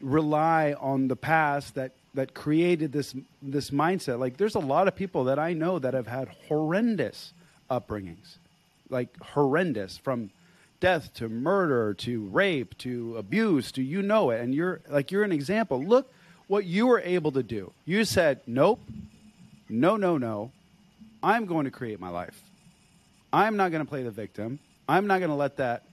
rely 0.00 0.74
on 0.78 1.08
the 1.08 1.16
past 1.16 1.74
that 1.74 1.92
that 2.14 2.34
created 2.34 2.92
this 2.92 3.14
this 3.42 3.70
mindset. 3.70 4.18
Like, 4.18 4.36
there's 4.36 4.54
a 4.54 4.60
lot 4.60 4.88
of 4.88 4.96
people 4.96 5.24
that 5.24 5.38
I 5.38 5.52
know 5.52 5.78
that 5.78 5.94
have 5.94 6.06
had 6.06 6.28
horrendous 6.48 7.32
upbringings, 7.70 8.36
like 8.88 9.16
horrendous, 9.20 9.98
from 9.98 10.30
death 10.80 11.12
to 11.14 11.28
murder 11.28 11.92
to 11.92 12.26
rape 12.28 12.76
to 12.78 13.16
abuse 13.18 13.70
to 13.72 13.82
you 13.82 14.00
know 14.00 14.30
it. 14.30 14.40
And 14.40 14.54
you're 14.54 14.80
like 14.88 15.10
you're 15.10 15.24
an 15.24 15.32
example. 15.32 15.82
Look 15.82 16.10
what 16.48 16.64
you 16.64 16.86
were 16.86 17.00
able 17.00 17.32
to 17.32 17.42
do. 17.42 17.72
You 17.84 18.04
said, 18.04 18.40
"Nope, 18.46 18.80
no, 19.68 19.96
no, 19.96 20.16
no. 20.18 20.52
I'm 21.22 21.44
going 21.44 21.66
to 21.66 21.70
create 21.70 22.00
my 22.00 22.08
life. 22.08 22.42
I'm 23.32 23.56
not 23.56 23.70
going 23.70 23.84
to 23.84 23.88
play 23.88 24.02
the 24.02 24.10
victim. 24.10 24.58
I'm 24.88 25.06
not 25.06 25.18
going 25.18 25.30
to 25.30 25.36
let 25.36 25.58
that 25.58 25.84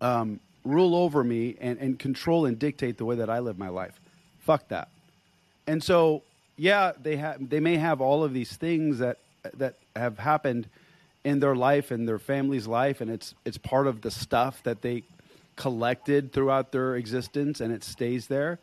um, 0.00 0.40
rule 0.64 0.94
over 0.94 1.24
me 1.24 1.56
and, 1.60 1.78
and 1.78 1.98
control 1.98 2.46
and 2.46 2.58
dictate 2.58 2.98
the 2.98 3.04
way 3.04 3.16
that 3.16 3.30
I 3.30 3.38
live 3.38 3.58
my 3.58 3.68
life. 3.68 3.98
Fuck 4.40 4.68
that. 4.68 4.88
And 5.66 5.82
so, 5.82 6.22
yeah, 6.56 6.92
they 7.00 7.16
have 7.16 7.48
they 7.48 7.60
may 7.60 7.76
have 7.76 8.00
all 8.00 8.24
of 8.24 8.32
these 8.32 8.56
things 8.56 8.98
that 8.98 9.18
that 9.54 9.74
have 9.94 10.18
happened 10.18 10.68
in 11.24 11.40
their 11.40 11.54
life 11.54 11.90
and 11.90 12.08
their 12.08 12.18
family's 12.18 12.66
life, 12.66 13.00
and 13.00 13.10
it's 13.10 13.34
it's 13.44 13.58
part 13.58 13.86
of 13.86 14.00
the 14.00 14.10
stuff 14.10 14.62
that 14.62 14.82
they 14.82 15.02
collected 15.56 16.32
throughout 16.32 16.72
their 16.72 16.96
existence, 16.96 17.60
and 17.60 17.72
it 17.72 17.84
stays 17.84 18.28
there. 18.28 18.58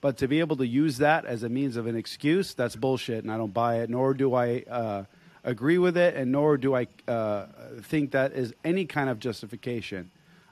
But 0.00 0.16
to 0.18 0.28
be 0.28 0.40
able 0.40 0.56
to 0.56 0.66
use 0.66 0.98
that 0.98 1.26
as 1.26 1.42
a 1.42 1.48
means 1.48 1.76
of 1.76 1.86
an 1.86 1.94
excuse, 1.94 2.54
that's 2.54 2.74
bullshit, 2.74 3.22
and 3.22 3.30
I 3.30 3.36
don't 3.36 3.52
buy 3.52 3.80
it. 3.82 3.90
Nor 3.90 4.14
do 4.14 4.34
I 4.34 4.64
uh, 4.68 5.04
agree 5.44 5.78
with 5.78 5.96
it, 5.96 6.16
and 6.16 6.32
nor 6.32 6.56
do 6.56 6.74
I 6.74 6.86
uh, 7.06 7.46
think 7.82 8.12
that 8.12 8.32
is 8.32 8.54
any 8.64 8.86
kind 8.86 9.10
of 9.10 9.18
justification 9.18 10.10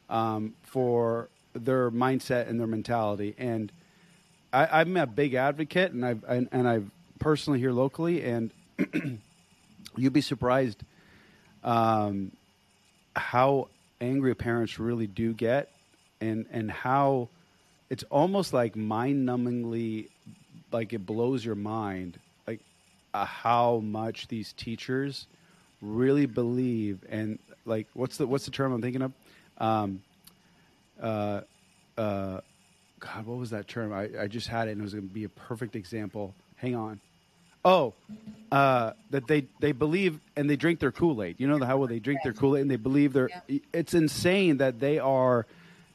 um, 0.08 0.54
for 0.62 1.28
their 1.54 1.90
mindset 1.90 2.48
and 2.48 2.58
their 2.58 2.66
mentality. 2.66 3.34
And 3.38 3.72
I, 4.52 4.80
am 4.80 4.96
a 4.96 5.06
big 5.06 5.34
advocate, 5.34 5.92
and 5.92 6.04
I've 6.04 6.24
and, 6.24 6.48
and 6.52 6.66
I've 6.66 6.90
personally 7.18 7.58
here 7.58 7.72
locally, 7.72 8.24
and 8.24 8.50
you'd 9.96 10.12
be 10.12 10.20
surprised 10.20 10.82
um, 11.62 12.32
how 13.14 13.68
angry 14.00 14.34
parents 14.34 14.78
really 14.78 15.06
do 15.06 15.34
get, 15.34 15.70
and 16.20 16.46
and 16.50 16.70
how 16.70 17.28
it's 17.90 18.04
almost 18.04 18.52
like 18.52 18.74
mind-numbingly, 18.74 20.08
like 20.72 20.92
it 20.92 21.04
blows 21.04 21.44
your 21.44 21.54
mind, 21.54 22.18
like 22.46 22.60
uh, 23.12 23.24
how 23.26 23.78
much 23.78 24.28
these 24.28 24.52
teachers 24.54 25.26
really 25.80 26.26
believe 26.26 27.04
and 27.08 27.38
like 27.64 27.86
what's 27.94 28.16
the 28.16 28.26
what's 28.26 28.44
the 28.44 28.50
term 28.50 28.72
I'm 28.72 28.82
thinking 28.82 29.02
of? 29.02 29.12
Um, 29.58 30.02
uh, 31.00 31.42
uh, 31.96 32.40
God, 33.00 33.26
what 33.26 33.38
was 33.38 33.50
that 33.50 33.68
term? 33.68 33.92
I, 33.92 34.08
I 34.20 34.26
just 34.26 34.48
had 34.48 34.68
it, 34.68 34.72
and 34.72 34.80
it 34.80 34.84
was 34.84 34.94
going 34.94 35.08
to 35.08 35.14
be 35.14 35.24
a 35.24 35.28
perfect 35.28 35.76
example. 35.76 36.34
Hang 36.56 36.74
on. 36.74 37.00
Oh, 37.64 37.92
uh, 38.52 38.92
that 39.10 39.26
they 39.26 39.46
they 39.60 39.72
believe 39.72 40.20
and 40.36 40.48
they 40.48 40.56
drink 40.56 40.80
their 40.80 40.92
Kool 40.92 41.22
Aid. 41.22 41.36
You 41.38 41.48
know 41.48 41.64
how 41.64 41.76
well 41.76 41.88
they 41.88 41.98
drink 41.98 42.20
their 42.22 42.32
Kool 42.32 42.56
Aid 42.56 42.62
and 42.62 42.70
they 42.70 42.76
believe 42.76 43.12
they're. 43.12 43.30
Yeah. 43.48 43.58
It's 43.72 43.94
insane 43.94 44.58
that 44.58 44.80
they 44.80 44.98
are, 44.98 45.46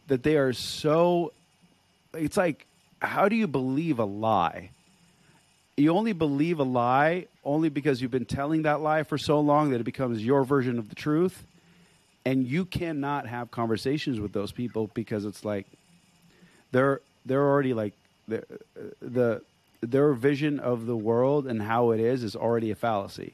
that 0.07 0.23
they 0.23 0.37
are 0.37 0.53
so. 0.53 1.33
It's 2.13 2.37
like, 2.37 2.67
how 2.99 3.27
do 3.27 3.35
you 3.35 3.47
believe 3.47 3.99
a 3.99 4.05
lie? 4.05 4.69
You 5.75 5.93
only 5.95 6.13
believe 6.13 6.59
a 6.59 6.63
lie 6.63 7.27
only 7.43 7.69
because 7.69 8.01
you've 8.01 8.11
been 8.11 8.25
telling 8.25 8.63
that 8.63 8.81
lie 8.81 9.03
for 9.03 9.17
so 9.17 9.39
long 9.39 9.71
that 9.71 9.81
it 9.81 9.85
becomes 9.85 10.23
your 10.23 10.43
version 10.43 10.77
of 10.77 10.89
the 10.89 10.95
truth 10.95 11.43
and 12.25 12.47
you 12.47 12.65
cannot 12.65 13.27
have 13.27 13.51
conversations 13.51 14.19
with 14.19 14.33
those 14.33 14.51
people 14.51 14.89
because 14.93 15.25
it's 15.25 15.43
like 15.43 15.67
they're 16.71 17.01
they're 17.25 17.45
already 17.45 17.73
like 17.73 17.93
the 18.27 18.43
the 19.01 19.41
their 19.81 20.13
vision 20.13 20.59
of 20.59 20.85
the 20.85 20.95
world 20.95 21.47
and 21.47 21.61
how 21.61 21.91
it 21.91 21.99
is 21.99 22.23
is 22.23 22.35
already 22.35 22.71
a 22.71 22.75
fallacy. 22.75 23.33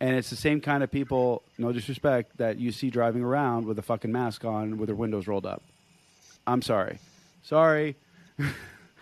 And 0.00 0.16
it's 0.16 0.30
the 0.30 0.36
same 0.36 0.62
kind 0.62 0.82
of 0.82 0.90
people, 0.90 1.42
no 1.58 1.72
disrespect, 1.72 2.38
that 2.38 2.58
you 2.58 2.72
see 2.72 2.88
driving 2.88 3.22
around 3.22 3.66
with 3.66 3.78
a 3.78 3.82
fucking 3.82 4.10
mask 4.10 4.46
on 4.46 4.78
with 4.78 4.86
their 4.86 4.96
windows 4.96 5.26
rolled 5.26 5.44
up. 5.44 5.62
I'm 6.46 6.62
sorry. 6.62 6.98
Sorry. 7.42 7.96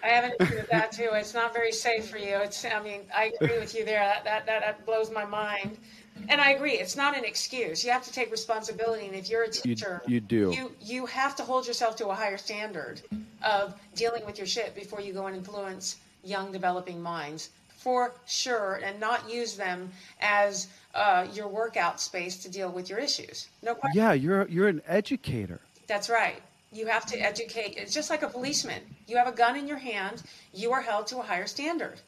I 0.02 0.08
have 0.08 0.24
an 0.24 0.32
issue 0.40 0.56
with 0.56 0.70
that 0.70 0.90
too. 0.90 1.10
It's 1.12 1.34
not 1.34 1.54
very 1.54 1.70
safe 1.70 2.08
for 2.08 2.18
you. 2.18 2.36
It's, 2.38 2.64
I 2.64 2.82
mean, 2.82 3.02
I 3.14 3.32
agree 3.40 3.58
with 3.58 3.76
you 3.76 3.84
there. 3.84 4.00
That, 4.00 4.24
that, 4.24 4.46
that 4.46 4.86
blows 4.86 5.10
my 5.10 5.24
mind. 5.24 5.78
And 6.28 6.40
I 6.40 6.50
agree, 6.50 6.72
it's 6.72 6.96
not 6.96 7.16
an 7.16 7.24
excuse. 7.24 7.84
You 7.84 7.90
have 7.90 8.04
to 8.04 8.12
take 8.12 8.30
responsibility, 8.30 9.06
and 9.06 9.14
if 9.14 9.30
you're 9.30 9.44
a 9.44 9.50
teacher, 9.50 10.02
you, 10.06 10.14
you 10.14 10.20
do. 10.20 10.52
You 10.54 10.72
you 10.82 11.06
have 11.06 11.36
to 11.36 11.42
hold 11.42 11.66
yourself 11.66 11.96
to 11.96 12.08
a 12.08 12.14
higher 12.14 12.38
standard 12.38 13.00
of 13.42 13.74
dealing 13.94 14.24
with 14.26 14.38
your 14.38 14.46
shit 14.46 14.74
before 14.74 15.00
you 15.00 15.12
go 15.12 15.26
and 15.26 15.36
influence 15.36 15.96
young 16.24 16.52
developing 16.52 17.00
minds 17.00 17.50
for 17.68 18.12
sure, 18.26 18.80
and 18.84 18.98
not 18.98 19.30
use 19.30 19.56
them 19.56 19.90
as 20.20 20.66
uh, 20.94 21.26
your 21.32 21.48
workout 21.48 22.00
space 22.00 22.36
to 22.42 22.50
deal 22.50 22.70
with 22.70 22.90
your 22.90 22.98
issues. 22.98 23.48
No 23.62 23.74
question. 23.74 24.00
Yeah, 24.00 24.12
you're 24.12 24.48
you're 24.48 24.68
an 24.68 24.82
educator. 24.86 25.60
That's 25.86 26.10
right. 26.10 26.42
You 26.72 26.86
have 26.86 27.06
to 27.06 27.18
educate. 27.18 27.76
It's 27.76 27.94
just 27.94 28.10
like 28.10 28.22
a 28.22 28.28
policeman. 28.28 28.82
You 29.06 29.16
have 29.16 29.28
a 29.28 29.32
gun 29.32 29.56
in 29.56 29.66
your 29.66 29.78
hand. 29.78 30.22
You 30.52 30.72
are 30.72 30.82
held 30.82 31.06
to 31.08 31.18
a 31.18 31.22
higher 31.22 31.46
standard. 31.46 32.00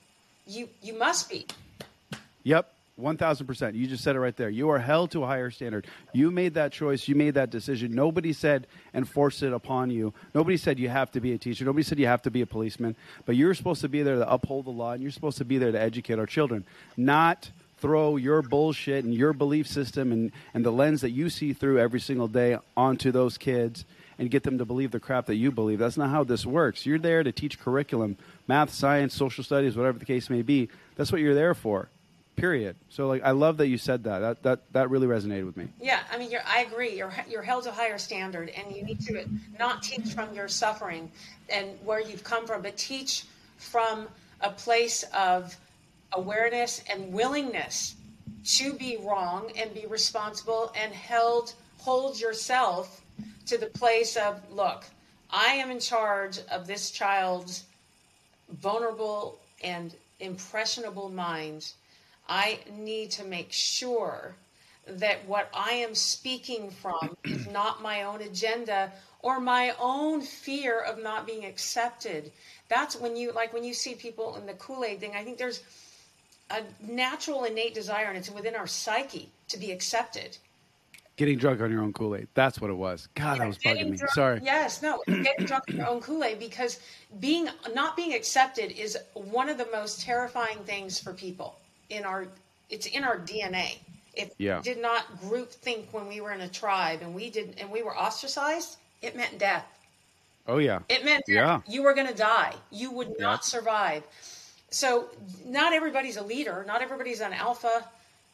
You 0.47 0.69
you 0.83 0.99
must 0.99 1.31
be. 1.31 1.47
Yep. 2.43 2.73
1000%. 3.01 3.75
You 3.75 3.87
just 3.87 4.05
said 4.05 4.17
it 4.17 4.21
right 4.21 4.37
there. 4.37 4.51
You 4.51 4.71
are 4.71 4.79
held 4.79 5.11
to 5.13 5.25
a 5.25 5.27
higher 5.27 5.51
standard. 5.51 5.87
You 6.13 6.31
made 6.31 6.55
that 6.55 6.73
choice. 6.73 7.09
You 7.09 7.15
made 7.15 7.35
that 7.35 7.51
decision. 7.51 7.93
Nobody 7.93 8.33
said 8.33 8.67
and 8.95 9.09
forced 9.09 9.43
it 9.43 9.53
upon 9.53 9.91
you. 9.91 10.13
Nobody 10.35 10.57
said 10.57 10.79
you 10.79 10.89
have 10.89 11.11
to 11.13 11.21
be 11.21 11.33
a 11.33 11.39
teacher. 11.39 11.65
Nobody 11.65 11.83
said 11.83 11.99
you 11.99 12.07
have 12.07 12.23
to 12.23 12.31
be 12.31 12.43
a 12.43 12.47
policeman. 12.47 12.97
But 13.27 13.37
you're 13.37 13.55
supposed 13.55 13.81
to 13.83 13.89
be 13.89 14.03
there 14.03 14.17
to 14.17 14.31
uphold 14.31 14.67
the 14.67 14.71
law 14.71 14.93
and 14.93 15.03
you're 15.03 15.13
supposed 15.13 15.39
to 15.39 15.45
be 15.45 15.59
there 15.59 15.73
to 15.73 15.81
educate 15.81 16.19
our 16.19 16.27
children, 16.27 16.65
not 16.97 17.51
throw 17.79 18.17
your 18.17 18.43
bullshit 18.43 19.05
and 19.05 19.15
your 19.15 19.33
belief 19.33 19.67
system 19.67 20.13
and, 20.13 20.33
and 20.53 20.65
the 20.65 20.71
lens 20.71 21.01
that 21.01 21.11
you 21.11 21.31
see 21.31 21.53
through 21.53 21.79
every 21.79 22.01
single 22.01 22.29
day 22.29 22.59
onto 22.77 23.11
those 23.11 23.39
kids 23.39 23.85
and 24.19 24.31
get 24.31 24.43
them 24.43 24.59
to 24.59 24.67
believe 24.67 24.91
the 24.91 25.01
crap 25.01 25.27
that 25.27 25.37
you 25.37 25.51
believe. 25.51 25.79
That's 25.79 25.97
not 25.97 26.11
how 26.11 26.25
this 26.25 26.45
works. 26.45 26.85
You're 26.85 26.99
there 26.99 27.23
to 27.23 27.33
teach 27.33 27.59
curriculum, 27.59 28.19
math, 28.47 28.71
science, 28.71 29.15
social 29.15 29.43
studies, 29.43 29.77
whatever 29.77 29.99
the 29.99 30.05
case 30.05 30.29
may 30.29 30.43
be. 30.43 30.69
That's 30.97 31.11
what 31.11 31.23
you're 31.23 31.35
there 31.35 31.55
for. 31.55 31.89
Period. 32.41 32.77
So 32.89 33.07
like 33.07 33.23
I 33.23 33.33
love 33.33 33.59
that 33.59 33.69
you 33.69 33.77
said 33.79 34.05
that. 34.05 34.21
That 34.21 34.43
that 34.43 34.73
that 34.73 34.91
really 34.91 35.07
resonated 35.07 35.45
with 35.47 35.57
me. 35.57 35.69
Yeah, 35.81 36.01
I 36.11 36.17
mean, 36.17 36.31
I 36.47 36.63
agree. 36.63 36.97
You're 36.97 37.13
you're 37.29 37.43
held 37.43 37.65
to 37.65 37.71
a 37.71 37.73
higher 37.73 37.99
standard, 37.99 38.49
and 38.49 38.75
you 38.75 38.83
need 38.83 39.01
to 39.07 39.25
not 39.59 39.83
teach 39.83 40.15
from 40.15 40.35
your 40.35 40.49
suffering 40.49 41.11
and 41.51 41.69
where 41.85 42.01
you've 42.01 42.25
come 42.25 42.47
from, 42.47 42.63
but 42.63 42.77
teach 42.77 43.25
from 43.59 44.09
a 44.41 44.51
place 44.51 45.05
of 45.15 45.55
awareness 46.13 46.83
and 46.91 47.13
willingness 47.13 47.95
to 48.45 48.73
be 48.73 48.97
wrong 49.03 49.51
and 49.57 49.73
be 49.75 49.87
responsible 49.87 50.73
and 50.77 50.93
held 50.93 51.55
hold 51.79 52.19
yourself 52.19 53.03
to 53.47 53.59
the 53.59 53.67
place 53.67 54.17
of 54.17 54.41
look 54.51 54.85
i 55.31 55.53
am 55.53 55.71
in 55.71 55.79
charge 55.79 56.39
of 56.51 56.67
this 56.67 56.91
child's 56.91 57.65
vulnerable 58.61 59.39
and 59.63 59.95
impressionable 60.21 61.09
mind 61.09 61.73
i 62.31 62.59
need 62.79 63.11
to 63.11 63.25
make 63.25 63.53
sure 63.53 64.35
that 64.87 65.19
what 65.27 65.51
i 65.53 65.73
am 65.73 65.95
speaking 65.95 66.71
from 66.71 67.17
is 67.25 67.47
not 67.49 67.83
my 67.83 68.05
own 68.05 68.23
agenda 68.23 68.91
or 69.23 69.39
my 69.39 69.75
own 69.79 70.23
fear 70.23 70.81
of 70.81 71.03
not 71.03 71.27
being 71.27 71.45
accepted 71.45 72.33
that's 72.69 72.97
when 72.97 73.17
you 73.17 73.33
like 73.33 73.53
when 73.53 73.65
you 73.65 73.75
see 73.75 73.95
people 73.95 74.37
in 74.37 74.47
the 74.47 74.55
kool-aid 74.55 74.99
thing 75.01 75.13
i 75.15 75.23
think 75.23 75.37
there's 75.37 75.63
a 76.51 76.63
natural 76.81 77.45
innate 77.45 77.75
desire 77.75 78.07
and 78.07 78.17
it's 78.17 78.31
within 78.31 78.57
our 78.57 78.67
psyche 78.67 79.29
to 79.49 79.59
be 79.59 79.71
accepted 79.71 80.39
Getting 81.21 81.37
drunk 81.37 81.61
on 81.61 81.71
your 81.71 81.83
own 81.83 81.93
Kool 81.93 82.17
Aid. 82.17 82.29
That's 82.33 82.63
what 82.63 82.71
it 82.71 82.79
was. 82.79 83.07
God, 83.15 83.33
yeah, 83.33 83.39
that 83.41 83.47
was 83.47 83.59
bugging 83.59 83.91
me. 83.91 83.99
Drunk, 83.99 84.13
Sorry. 84.15 84.41
Yes, 84.43 84.81
no, 84.81 85.03
getting 85.07 85.45
drunk 85.45 85.65
on 85.69 85.77
your 85.77 85.87
own 85.87 86.01
Kool 86.01 86.25
Aid 86.25 86.39
because 86.39 86.81
being 87.19 87.47
not 87.75 87.95
being 87.95 88.15
accepted 88.15 88.71
is 88.71 88.97
one 89.13 89.51
of 89.51 89.59
the 89.59 89.67
most 89.71 90.01
terrifying 90.01 90.57
things 90.65 90.99
for 90.99 91.13
people 91.13 91.60
in 91.91 92.05
our. 92.05 92.27
It's 92.71 92.87
in 92.87 93.05
our 93.05 93.19
DNA. 93.19 93.79
If 94.15 94.33
yeah. 94.39 94.59
we 94.59 94.63
did 94.63 94.81
not 94.81 95.21
group 95.21 95.51
think 95.51 95.89
when 95.93 96.07
we 96.09 96.21
were 96.21 96.33
in 96.33 96.41
a 96.41 96.49
tribe 96.49 97.01
and 97.03 97.15
we 97.15 97.31
did 97.31 97.57
and 97.59 97.71
we 97.71 97.83
were 97.83 97.97
ostracized, 97.97 98.77
it 99.03 99.17
meant 99.17 99.39
death. 99.39 99.67
Oh 100.47 100.59
yeah. 100.59 100.81
It 100.89 101.05
meant 101.05 101.25
yeah. 101.29 101.61
you 101.69 101.83
were 101.83 101.95
going 101.95 102.09
to 102.09 102.15
die. 102.15 102.55
You 102.71 102.91
would 102.91 103.09
yep. 103.09 103.21
not 103.21 103.45
survive. 103.45 104.03
So 104.71 105.09
not 105.45 105.73
everybody's 105.73 106.17
a 106.17 106.23
leader. 106.23 106.65
Not 106.67 106.83
everybody's 106.83 107.21
an 107.21 107.33
alpha 107.33 107.85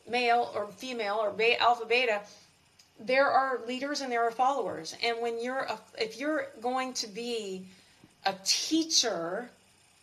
male 0.08 0.50
or 0.54 0.66
female 0.68 1.16
or 1.16 1.30
beta, 1.30 1.60
alpha 1.60 1.86
beta. 1.86 2.20
There 2.98 3.28
are 3.28 3.60
leaders 3.66 4.00
and 4.00 4.10
there 4.10 4.22
are 4.22 4.30
followers. 4.30 4.96
And 5.02 5.20
when 5.20 5.42
you're 5.42 5.60
a, 5.60 5.78
if 5.98 6.18
you're 6.18 6.48
going 6.62 6.94
to 6.94 7.06
be 7.06 7.66
a 8.24 8.34
teacher, 8.44 9.50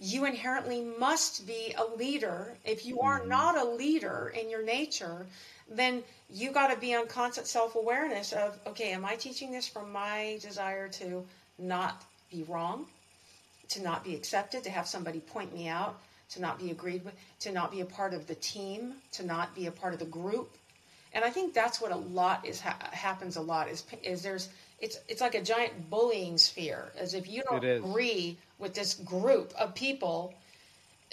you 0.04 0.26
inherently 0.26 0.82
must 0.82 1.48
be 1.48 1.74
a 1.78 1.96
leader. 1.98 2.54
If 2.66 2.86
you 2.86 3.00
are 3.02 3.20
mm-hmm. 3.20 3.30
not 3.30 3.58
a 3.58 3.64
leader 3.64 4.34
in 4.40 4.50
your 4.50 4.64
nature, 4.64 5.26
then 5.70 6.04
you 6.30 6.52
got 6.52 6.68
to 6.68 6.80
be 6.80 6.94
on 6.94 7.08
constant 7.08 7.48
self 7.48 7.76
awareness 7.76 8.34
of 8.34 8.60
okay, 8.68 8.92
am 8.92 9.06
I 9.06 9.16
teaching 9.16 9.52
this 9.52 9.68
from 9.68 9.92
my 9.92 10.38
desire 10.42 10.90
to 10.90 11.26
not 11.58 12.04
be 12.30 12.44
wrong, 12.44 12.86
to 13.70 13.82
not 13.82 14.04
be 14.04 14.14
accepted, 14.16 14.64
to 14.64 14.70
have 14.70 14.88
somebody 14.88 15.20
point 15.20 15.54
me 15.54 15.68
out? 15.68 16.00
to 16.34 16.42
not 16.42 16.60
be 16.60 16.72
agreed 16.72 17.04
with, 17.06 17.14
to 17.40 17.52
not 17.52 17.72
be 17.72 17.82
a 17.82 17.86
part 17.86 18.14
of 18.14 18.28
the 18.28 18.36
team, 18.36 18.96
to 19.12 19.26
not 19.26 19.54
be 19.56 19.68
a 19.68 19.72
part 19.72 19.94
of 19.94 20.00
the 20.00 20.06
group. 20.06 20.50
And 21.14 21.24
I 21.24 21.30
think 21.30 21.54
that's 21.54 21.80
what 21.80 21.92
a 21.92 21.96
lot 21.96 22.46
is 22.46 22.60
ha- 22.60 22.78
happens 22.92 23.36
a 23.36 23.42
lot 23.42 23.70
is 23.70 23.84
is 24.02 24.24
there's 24.24 24.50
it's 24.80 25.00
it's 25.08 25.22
like 25.22 25.36
a 25.36 25.44
giant 25.44 25.90
bullying 25.90 26.38
sphere 26.40 26.92
as 26.98 27.14
if 27.14 27.30
you 27.30 27.44
don't 27.44 27.64
agree 27.64 28.38
with 28.64 28.74
this 28.74 28.96
group 28.96 29.54
of 29.60 29.76
people 29.76 30.34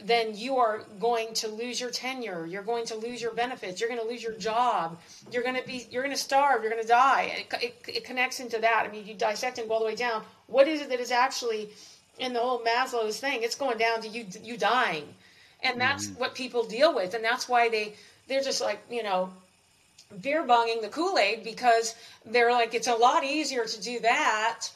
then 0.03 0.35
you 0.35 0.57
are 0.57 0.85
going 0.99 1.35
to 1.35 1.49
lose 1.49 1.79
your 1.79 1.91
tenure. 1.91 2.47
You're 2.47 2.63
going 2.63 2.87
to 2.87 2.95
lose 2.95 3.21
your 3.21 3.35
benefits. 3.35 3.81
You're 3.81 3.91
going 3.91 4.01
to 4.01 4.07
lose 4.07 4.23
your 4.23 4.33
job. 4.33 4.99
You're 5.31 5.43
going 5.43 5.57
to 5.57 5.67
be 5.67 5.87
you're 5.91 6.03
going 6.03 6.15
to 6.15 6.23
starve. 6.23 6.63
You're 6.63 6.71
going 6.71 6.83
to 6.83 6.89
die. 6.89 7.33
It, 7.37 7.63
it, 7.63 7.97
it, 7.97 8.05
connects 8.05 8.41
into 8.41 8.59
that. 8.61 8.87
I 8.89 8.91
mean 8.91 9.07
you 9.07 9.13
dissect 9.13 9.59
and 9.59 9.69
go 9.69 9.75
all 9.75 9.81
the 9.81 9.87
way 9.87 9.95
down. 9.95 10.23
What 10.47 10.69
is 10.69 10.81
it 10.81 10.89
that 10.89 11.01
is 11.01 11.11
actually 11.11 11.69
in 12.19 12.33
the 12.33 12.41
whole 12.41 12.61
Maslow's 12.61 13.19
thing, 13.19 13.43
it's 13.43 13.55
going 13.55 13.79
down 13.79 14.03
to 14.03 14.09
you 14.09 14.27
you 14.43 14.57
dying, 14.57 15.05
and 15.63 15.81
that's 15.81 16.07
mm-hmm. 16.07 16.21
what 16.21 16.35
people 16.35 16.65
deal 16.65 16.95
with, 16.95 17.15
and 17.15 17.25
that's 17.25 17.49
why 17.49 17.69
they 17.69 17.95
they're 18.29 18.43
just 18.43 18.61
like 18.61 18.81
you 18.91 19.03
know 19.03 19.31
beer 20.21 20.43
bonging 20.45 20.83
the 20.83 20.89
Kool 20.89 21.19
Aid 21.19 21.45
because 21.45 21.95
they're 22.27 22.53
like 22.53 22.75
it's 22.75 22.89
a 22.89 22.95
lot 22.95 23.25
easier 23.25 23.65
to 23.65 23.83
do 23.83 24.01
that 24.01 24.69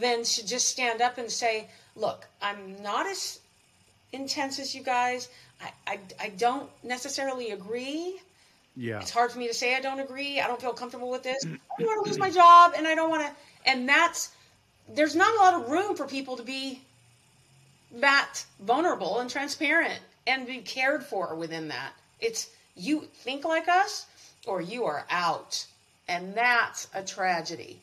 than 0.00 0.24
to 0.24 0.46
just 0.46 0.68
stand 0.68 1.00
up 1.00 1.18
and 1.18 1.30
say, 1.30 1.68
look, 1.96 2.26
I'm 2.42 2.82
not 2.82 3.06
as 3.06 3.40
intense 4.12 4.58
as 4.58 4.74
you 4.74 4.82
guys. 4.82 5.28
I, 5.60 5.70
I, 5.86 5.98
I 6.20 6.28
don't 6.30 6.68
necessarily 6.82 7.50
agree. 7.50 8.20
Yeah. 8.76 9.00
It's 9.00 9.10
hard 9.10 9.30
for 9.30 9.38
me 9.38 9.48
to 9.48 9.54
say 9.54 9.76
I 9.76 9.80
don't 9.80 10.00
agree. 10.00 10.40
I 10.40 10.46
don't 10.46 10.60
feel 10.60 10.72
comfortable 10.72 11.10
with 11.10 11.22
this. 11.22 11.44
I 11.44 11.48
don't 11.78 11.86
want 11.86 12.04
to 12.04 12.10
lose 12.10 12.18
my 12.18 12.30
job 12.30 12.74
and 12.76 12.86
I 12.86 12.94
don't 12.94 13.10
want 13.10 13.22
to. 13.22 13.32
And 13.70 13.88
that's 13.88 14.32
there's 14.92 15.16
not 15.16 15.34
a 15.34 15.38
lot 15.38 15.54
of 15.54 15.70
room 15.70 15.96
for 15.96 16.06
people 16.06 16.36
to 16.36 16.42
be 16.42 16.80
that 17.96 18.44
vulnerable 18.60 19.20
and 19.20 19.30
transparent 19.30 20.00
and 20.26 20.46
be 20.46 20.58
cared 20.58 21.04
for 21.04 21.34
within 21.34 21.68
that. 21.68 21.92
It's 22.20 22.50
you 22.76 23.08
think 23.14 23.44
like 23.44 23.68
us 23.68 24.06
or 24.46 24.60
you 24.60 24.84
are 24.84 25.06
out. 25.10 25.66
And 26.08 26.34
that's 26.34 26.88
a 26.92 27.02
tragedy. 27.02 27.80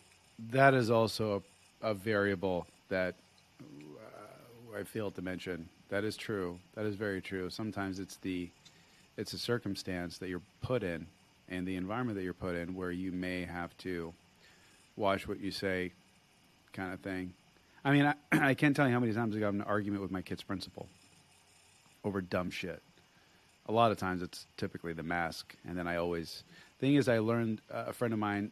That 0.52 0.74
is 0.74 0.92
also 0.92 1.44
a, 1.82 1.92
a 1.92 1.94
variable 1.94 2.68
that 2.90 3.16
I 4.78 4.84
failed 4.84 5.16
to 5.16 5.22
mention. 5.22 5.68
That 5.90 6.04
is 6.04 6.16
true. 6.16 6.60
That 6.76 6.86
is 6.86 6.96
very 6.96 7.22
true. 7.22 7.50
Sometimes 7.50 8.00
it's 8.00 8.18
the 8.18 8.50
it's 9.18 9.34
a 9.34 9.38
circumstance 9.38 10.18
that 10.20 10.30
you're 10.30 10.42
put 10.62 10.84
in 10.84 11.06
and 11.50 11.68
the 11.68 11.76
environment 11.76 12.18
that 12.18 12.24
you're 12.24 12.34
put 12.34 12.56
in 12.56 12.74
where 12.76 12.92
you 12.92 13.12
may 13.12 13.44
have 13.44 13.78
to 13.80 14.14
watch 14.96 15.28
what 15.28 15.40
you 15.40 15.52
say 15.52 15.92
kind 16.74 16.94
of 16.94 17.00
thing. 17.02 17.34
I 17.84 17.92
mean, 17.92 18.06
I, 18.06 18.16
I 18.50 18.54
can't 18.54 18.76
tell 18.76 18.88
you 18.88 18.94
how 18.94 19.00
many 19.00 19.14
times 19.14 19.36
I 19.36 19.40
got 19.40 19.54
an 19.54 19.62
argument 19.62 20.02
with 20.02 20.12
my 20.12 20.22
kid's 20.22 20.44
principal 20.44 20.88
over 22.04 22.22
dumb 22.22 22.50
shit. 22.50 22.82
A 23.68 23.72
lot 23.72 23.92
of 23.92 23.98
times 23.98 24.22
it's 24.22 24.48
typically 24.58 24.94
the 24.94 25.04
mask, 25.04 25.56
and 25.68 25.78
then 25.78 25.88
I 25.88 25.98
always. 25.98 26.44
Thing 26.80 26.96
is, 26.96 27.08
I 27.08 27.20
learned 27.20 27.62
uh, 27.72 27.86
a 27.88 27.94
friend 27.94 28.14
of 28.14 28.20
mine, 28.20 28.52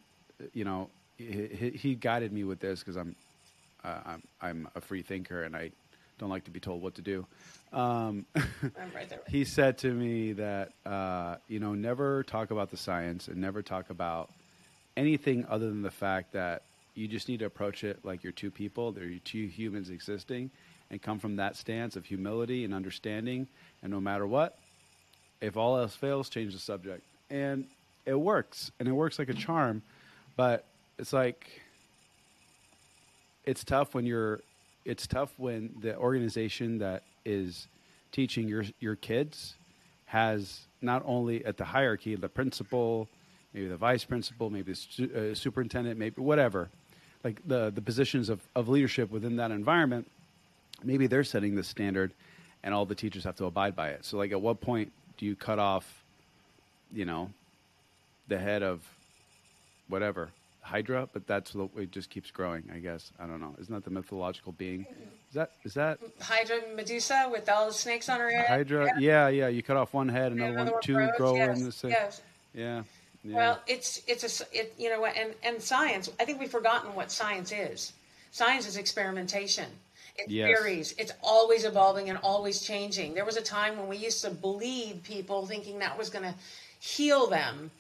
you 0.53 0.63
know, 0.63 0.89
he, 1.17 1.71
he 1.73 1.95
guided 1.95 2.31
me 2.31 2.43
with 2.43 2.59
this 2.59 2.79
because 2.79 2.95
I'm, 2.95 3.15
uh, 3.83 3.99
I'm 4.05 4.23
I'm 4.41 4.67
a 4.75 4.81
free 4.81 5.01
thinker 5.01 5.43
and 5.43 5.55
I 5.55 5.71
don't 6.19 6.29
like 6.29 6.43
to 6.45 6.51
be 6.51 6.59
told 6.59 6.81
what 6.81 6.95
to 6.95 7.01
do. 7.01 7.25
Um, 7.73 8.25
right 8.93 9.11
he 9.27 9.45
said 9.45 9.79
to 9.79 9.91
me 9.91 10.33
that 10.33 10.71
uh, 10.85 11.37
you 11.47 11.59
know 11.59 11.73
never 11.73 12.23
talk 12.23 12.51
about 12.51 12.69
the 12.69 12.77
science 12.77 13.27
and 13.27 13.37
never 13.37 13.61
talk 13.61 13.89
about 13.89 14.29
anything 14.95 15.45
other 15.49 15.69
than 15.69 15.81
the 15.81 15.91
fact 15.91 16.33
that 16.33 16.61
you 16.93 17.07
just 17.07 17.29
need 17.29 17.39
to 17.39 17.45
approach 17.45 17.83
it 17.83 18.03
like 18.03 18.23
you're 18.23 18.33
two 18.33 18.51
people, 18.51 18.91
they're 18.91 19.09
two 19.23 19.47
humans 19.47 19.89
existing, 19.89 20.51
and 20.91 21.01
come 21.01 21.19
from 21.19 21.37
that 21.37 21.55
stance 21.55 21.95
of 21.95 22.05
humility 22.05 22.65
and 22.65 22.73
understanding. 22.73 23.47
And 23.81 23.91
no 23.91 24.01
matter 24.01 24.27
what, 24.27 24.57
if 25.39 25.55
all 25.55 25.77
else 25.77 25.95
fails, 25.95 26.29
change 26.29 26.53
the 26.53 26.59
subject. 26.59 27.03
And 27.29 27.65
it 28.05 28.15
works, 28.15 28.71
and 28.79 28.87
it 28.87 28.91
works 28.91 29.17
like 29.19 29.29
a 29.29 29.33
charm. 29.33 29.81
But 30.35 30.65
it's 30.97 31.13
like 31.13 31.61
it's 33.45 33.63
tough 33.63 33.93
when 33.93 34.05
you're. 34.05 34.41
It's 34.85 35.07
tough 35.07 35.31
when 35.37 35.75
the 35.81 35.95
organization 35.97 36.79
that 36.79 37.03
is 37.25 37.67
teaching 38.11 38.47
your 38.47 38.65
your 38.79 38.95
kids 38.95 39.55
has 40.05 40.61
not 40.81 41.03
only 41.05 41.45
at 41.45 41.57
the 41.57 41.65
hierarchy 41.65 42.15
the 42.15 42.29
principal, 42.29 43.07
maybe 43.53 43.67
the 43.67 43.77
vice 43.77 44.03
principal, 44.03 44.49
maybe 44.49 44.73
the 44.73 45.31
uh, 45.31 45.35
superintendent, 45.35 45.99
maybe 45.99 46.21
whatever, 46.21 46.69
like 47.23 47.39
the 47.47 47.71
the 47.71 47.81
positions 47.81 48.29
of, 48.29 48.41
of 48.55 48.69
leadership 48.69 49.11
within 49.11 49.35
that 49.35 49.51
environment, 49.51 50.09
maybe 50.83 51.07
they're 51.07 51.23
setting 51.23 51.55
the 51.55 51.63
standard, 51.63 52.11
and 52.63 52.73
all 52.73 52.85
the 52.85 52.95
teachers 52.95 53.23
have 53.23 53.35
to 53.35 53.45
abide 53.45 53.75
by 53.75 53.89
it. 53.89 54.05
So, 54.05 54.17
like, 54.17 54.31
at 54.31 54.41
what 54.41 54.61
point 54.61 54.91
do 55.17 55.25
you 55.25 55.35
cut 55.35 55.59
off, 55.59 56.03
you 56.93 57.05
know, 57.05 57.29
the 58.27 58.39
head 58.39 58.63
of 58.63 58.81
whatever 59.87 60.29
Hydra, 60.69 61.09
but 61.11 61.25
that's 61.25 61.51
the 61.53 61.67
it 61.77 61.91
just 61.91 62.09
keeps 62.09 62.29
growing. 62.31 62.63
I 62.73 62.79
guess 62.79 63.11
I 63.19 63.25
don't 63.25 63.41
know. 63.41 63.55
Isn't 63.59 63.73
that 63.73 63.83
the 63.83 63.89
mythological 63.89 64.51
being? 64.51 64.85
Is 65.29 65.33
that 65.33 65.51
is 65.63 65.73
that 65.73 65.99
Hydra 66.21 66.57
Medusa 66.75 67.27
with 67.31 67.49
all 67.49 67.67
the 67.67 67.73
snakes 67.73 68.07
on 68.07 68.19
her 68.19 68.29
head? 68.31 68.47
Hydra? 68.47 68.99
Yeah, 68.99 69.27
yeah. 69.29 69.47
You 69.47 69.63
cut 69.63 69.77
off 69.77 69.93
one 69.93 70.07
head, 70.09 70.31
another, 70.31 70.51
Another 70.53 70.71
one, 70.73 70.81
two 70.81 70.93
grows, 70.93 71.11
grow 71.17 71.35
yes, 71.35 71.57
in 71.59 71.65
the 71.65 71.71
same. 71.71 71.91
yes. 71.91 72.21
Yeah. 72.53 72.83
yeah. 73.23 73.35
Well, 73.35 73.59
it's 73.67 74.01
it's 74.07 74.41
a 74.41 74.45
it, 74.53 74.73
you 74.77 74.89
know 74.89 75.01
what, 75.01 75.15
and 75.17 75.33
and 75.43 75.61
science. 75.61 76.09
I 76.19 76.25
think 76.25 76.39
we've 76.39 76.51
forgotten 76.51 76.93
what 76.95 77.11
science 77.11 77.51
is. 77.51 77.93
Science 78.31 78.67
is 78.67 78.77
experimentation. 78.77 79.65
It's 80.17 80.29
Yes. 80.31 80.47
theories. 80.47 80.93
It's 80.97 81.13
always 81.23 81.63
evolving 81.65 82.09
and 82.09 82.19
always 82.21 82.61
changing. 82.61 83.13
There 83.15 83.25
was 83.25 83.37
a 83.37 83.41
time 83.41 83.77
when 83.77 83.87
we 83.87 83.97
used 83.97 84.21
to 84.23 84.29
bleed 84.29 85.01
people, 85.03 85.45
thinking 85.47 85.79
that 85.79 85.97
was 85.97 86.09
going 86.09 86.25
to 86.25 86.35
heal 86.79 87.27
them, 87.27 87.71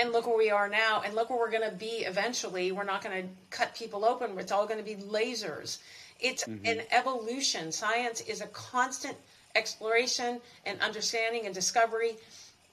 and 0.00 0.12
look 0.12 0.26
where 0.26 0.36
we 0.36 0.50
are 0.50 0.68
now. 0.68 1.02
And 1.04 1.14
look 1.14 1.30
where 1.30 1.38
we're 1.38 1.50
going 1.50 1.68
to 1.68 1.76
be 1.76 2.04
eventually. 2.04 2.72
We're 2.72 2.84
not 2.84 3.02
going 3.02 3.22
to 3.22 3.28
cut 3.50 3.74
people 3.74 4.04
open. 4.04 4.38
It's 4.38 4.52
all 4.52 4.66
going 4.66 4.78
to 4.78 4.84
be 4.84 4.96
lasers. 4.96 5.78
It's 6.20 6.44
mm-hmm. 6.44 6.66
an 6.66 6.82
evolution. 6.90 7.72
Science 7.72 8.20
is 8.22 8.40
a 8.40 8.46
constant 8.48 9.16
exploration 9.54 10.40
and 10.66 10.80
understanding 10.80 11.46
and 11.46 11.54
discovery 11.54 12.16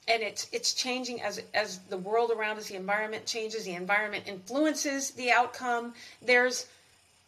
and 0.07 0.21
it's 0.21 0.47
it's 0.51 0.73
changing 0.73 1.21
as 1.21 1.41
as 1.53 1.79
the 1.89 1.97
world 1.97 2.31
around 2.31 2.57
us 2.57 2.67
the 2.67 2.75
environment 2.75 3.25
changes 3.25 3.63
the 3.63 3.73
environment 3.73 4.23
influences 4.27 5.11
the 5.11 5.31
outcome 5.31 5.93
there's 6.21 6.67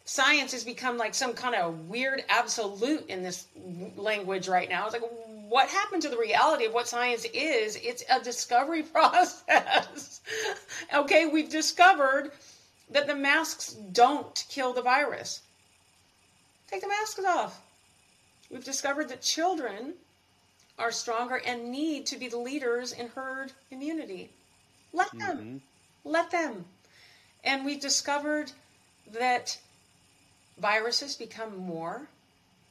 science 0.04 0.52
has 0.52 0.62
become 0.62 0.98
like 0.98 1.14
some 1.14 1.32
kind 1.32 1.54
of 1.54 1.88
weird 1.88 2.22
absolute 2.28 3.08
in 3.08 3.22
this 3.22 3.46
language 3.96 4.46
right 4.46 4.68
now 4.68 4.84
it's 4.84 4.92
like 4.92 5.02
what 5.48 5.68
happened 5.68 6.02
to 6.02 6.08
the 6.08 6.18
reality 6.18 6.64
of 6.64 6.74
what 6.74 6.88
science 6.88 7.24
is 7.32 7.76
it's 7.76 8.04
a 8.10 8.22
discovery 8.22 8.82
process 8.94 10.20
okay 10.94 11.26
we've 11.26 11.50
discovered 11.50 12.32
that 12.90 13.06
the 13.06 13.14
masks 13.14 13.72
don't 13.92 14.44
kill 14.48 14.72
the 14.72 14.82
virus 14.82 15.42
take 16.68 16.80
the 16.80 16.88
masks 16.88 17.24
off 17.24 17.60
we've 18.50 18.64
discovered 18.64 19.08
that 19.08 19.22
children 19.22 19.94
are 20.78 20.92
stronger 20.92 21.40
and 21.46 21.70
need 21.70 22.06
to 22.06 22.16
be 22.16 22.28
the 22.28 22.38
leaders 22.38 22.92
in 22.92 23.08
herd 23.08 23.52
immunity. 23.70 24.30
Let 24.92 25.10
them. 25.18 25.38
Mm-hmm. 25.38 25.56
Let 26.04 26.30
them. 26.30 26.64
And 27.44 27.64
we've 27.64 27.80
discovered 27.80 28.52
that 29.12 29.58
viruses 30.58 31.16
become 31.16 31.56
more 31.56 32.08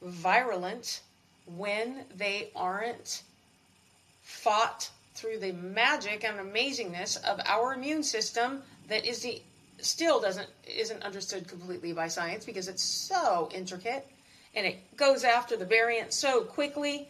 virulent 0.02 1.00
when 1.46 2.04
they 2.16 2.50
aren't 2.54 3.22
fought 4.22 4.90
through 5.14 5.38
the 5.38 5.52
magic 5.52 6.24
and 6.24 6.38
amazingness 6.38 7.22
of 7.24 7.40
our 7.46 7.74
immune 7.74 8.02
system 8.02 8.62
that 8.88 9.06
is 9.06 9.22
the 9.22 9.40
still 9.78 10.20
doesn't 10.20 10.48
isn't 10.66 11.02
understood 11.02 11.46
completely 11.46 11.92
by 11.92 12.08
science 12.08 12.44
because 12.44 12.66
it's 12.66 12.82
so 12.82 13.48
intricate 13.54 14.06
and 14.54 14.66
it 14.66 14.96
goes 14.96 15.22
after 15.22 15.56
the 15.56 15.64
variant 15.64 16.12
so 16.12 16.42
quickly 16.42 17.08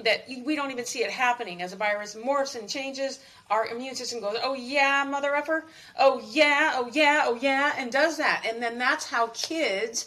that 0.00 0.28
we 0.44 0.54
don't 0.54 0.70
even 0.70 0.84
see 0.84 1.02
it 1.02 1.10
happening 1.10 1.62
as 1.62 1.72
a 1.72 1.76
virus 1.76 2.14
morphs 2.14 2.58
and 2.58 2.68
changes. 2.68 3.18
Our 3.50 3.66
immune 3.68 3.94
system 3.94 4.20
goes, 4.20 4.36
"Oh 4.42 4.54
yeah, 4.54 5.04
mother 5.04 5.34
effer! 5.34 5.64
Oh 5.98 6.20
yeah, 6.30 6.72
oh 6.74 6.90
yeah, 6.92 7.24
oh 7.26 7.38
yeah," 7.40 7.72
and 7.78 7.90
does 7.90 8.18
that, 8.18 8.44
and 8.46 8.62
then 8.62 8.78
that's 8.78 9.06
how 9.06 9.28
kids 9.28 10.06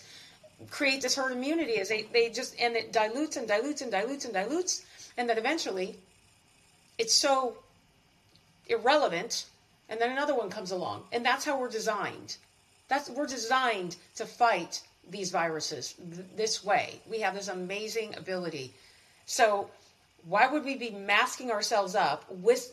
create 0.70 1.02
this 1.02 1.16
herd 1.16 1.32
immunity. 1.32 1.74
Is 1.74 1.90
they 1.90 2.04
they 2.04 2.30
just 2.30 2.60
and 2.60 2.76
it 2.76 2.92
dilutes 2.92 3.38
and 3.38 3.48
dilutes 3.48 3.82
and 3.82 3.92
dilutes 3.92 4.26
and 4.26 4.34
dilutes, 4.34 4.86
and 5.18 5.30
then 5.30 5.38
eventually, 5.38 5.98
it's 6.98 7.14
so 7.14 7.58
irrelevant, 8.68 9.46
and 9.90 10.00
then 10.00 10.12
another 10.12 10.36
one 10.36 10.50
comes 10.50 10.72
along, 10.72 11.04
and 11.12 11.26
that's 11.26 11.46
how 11.46 11.60
we're 11.60 11.70
designed. 11.70 12.38
That's 12.88 13.10
we're 13.10 13.28
designed 13.28 13.96
to 14.16 14.26
fight 14.26 14.82
these 15.10 15.32
viruses 15.32 15.94
th- 15.94 16.26
this 16.36 16.64
way. 16.64 17.02
We 17.10 17.20
have 17.22 17.36
this 17.36 17.48
amazing 17.48 18.16
ability. 18.18 18.74
So, 19.26 19.70
why 20.26 20.48
would 20.48 20.66
we 20.66 20.76
be 20.76 20.92
masking 20.92 21.52
ourselves 21.52 21.96
up 21.96 22.30
with 22.30 22.72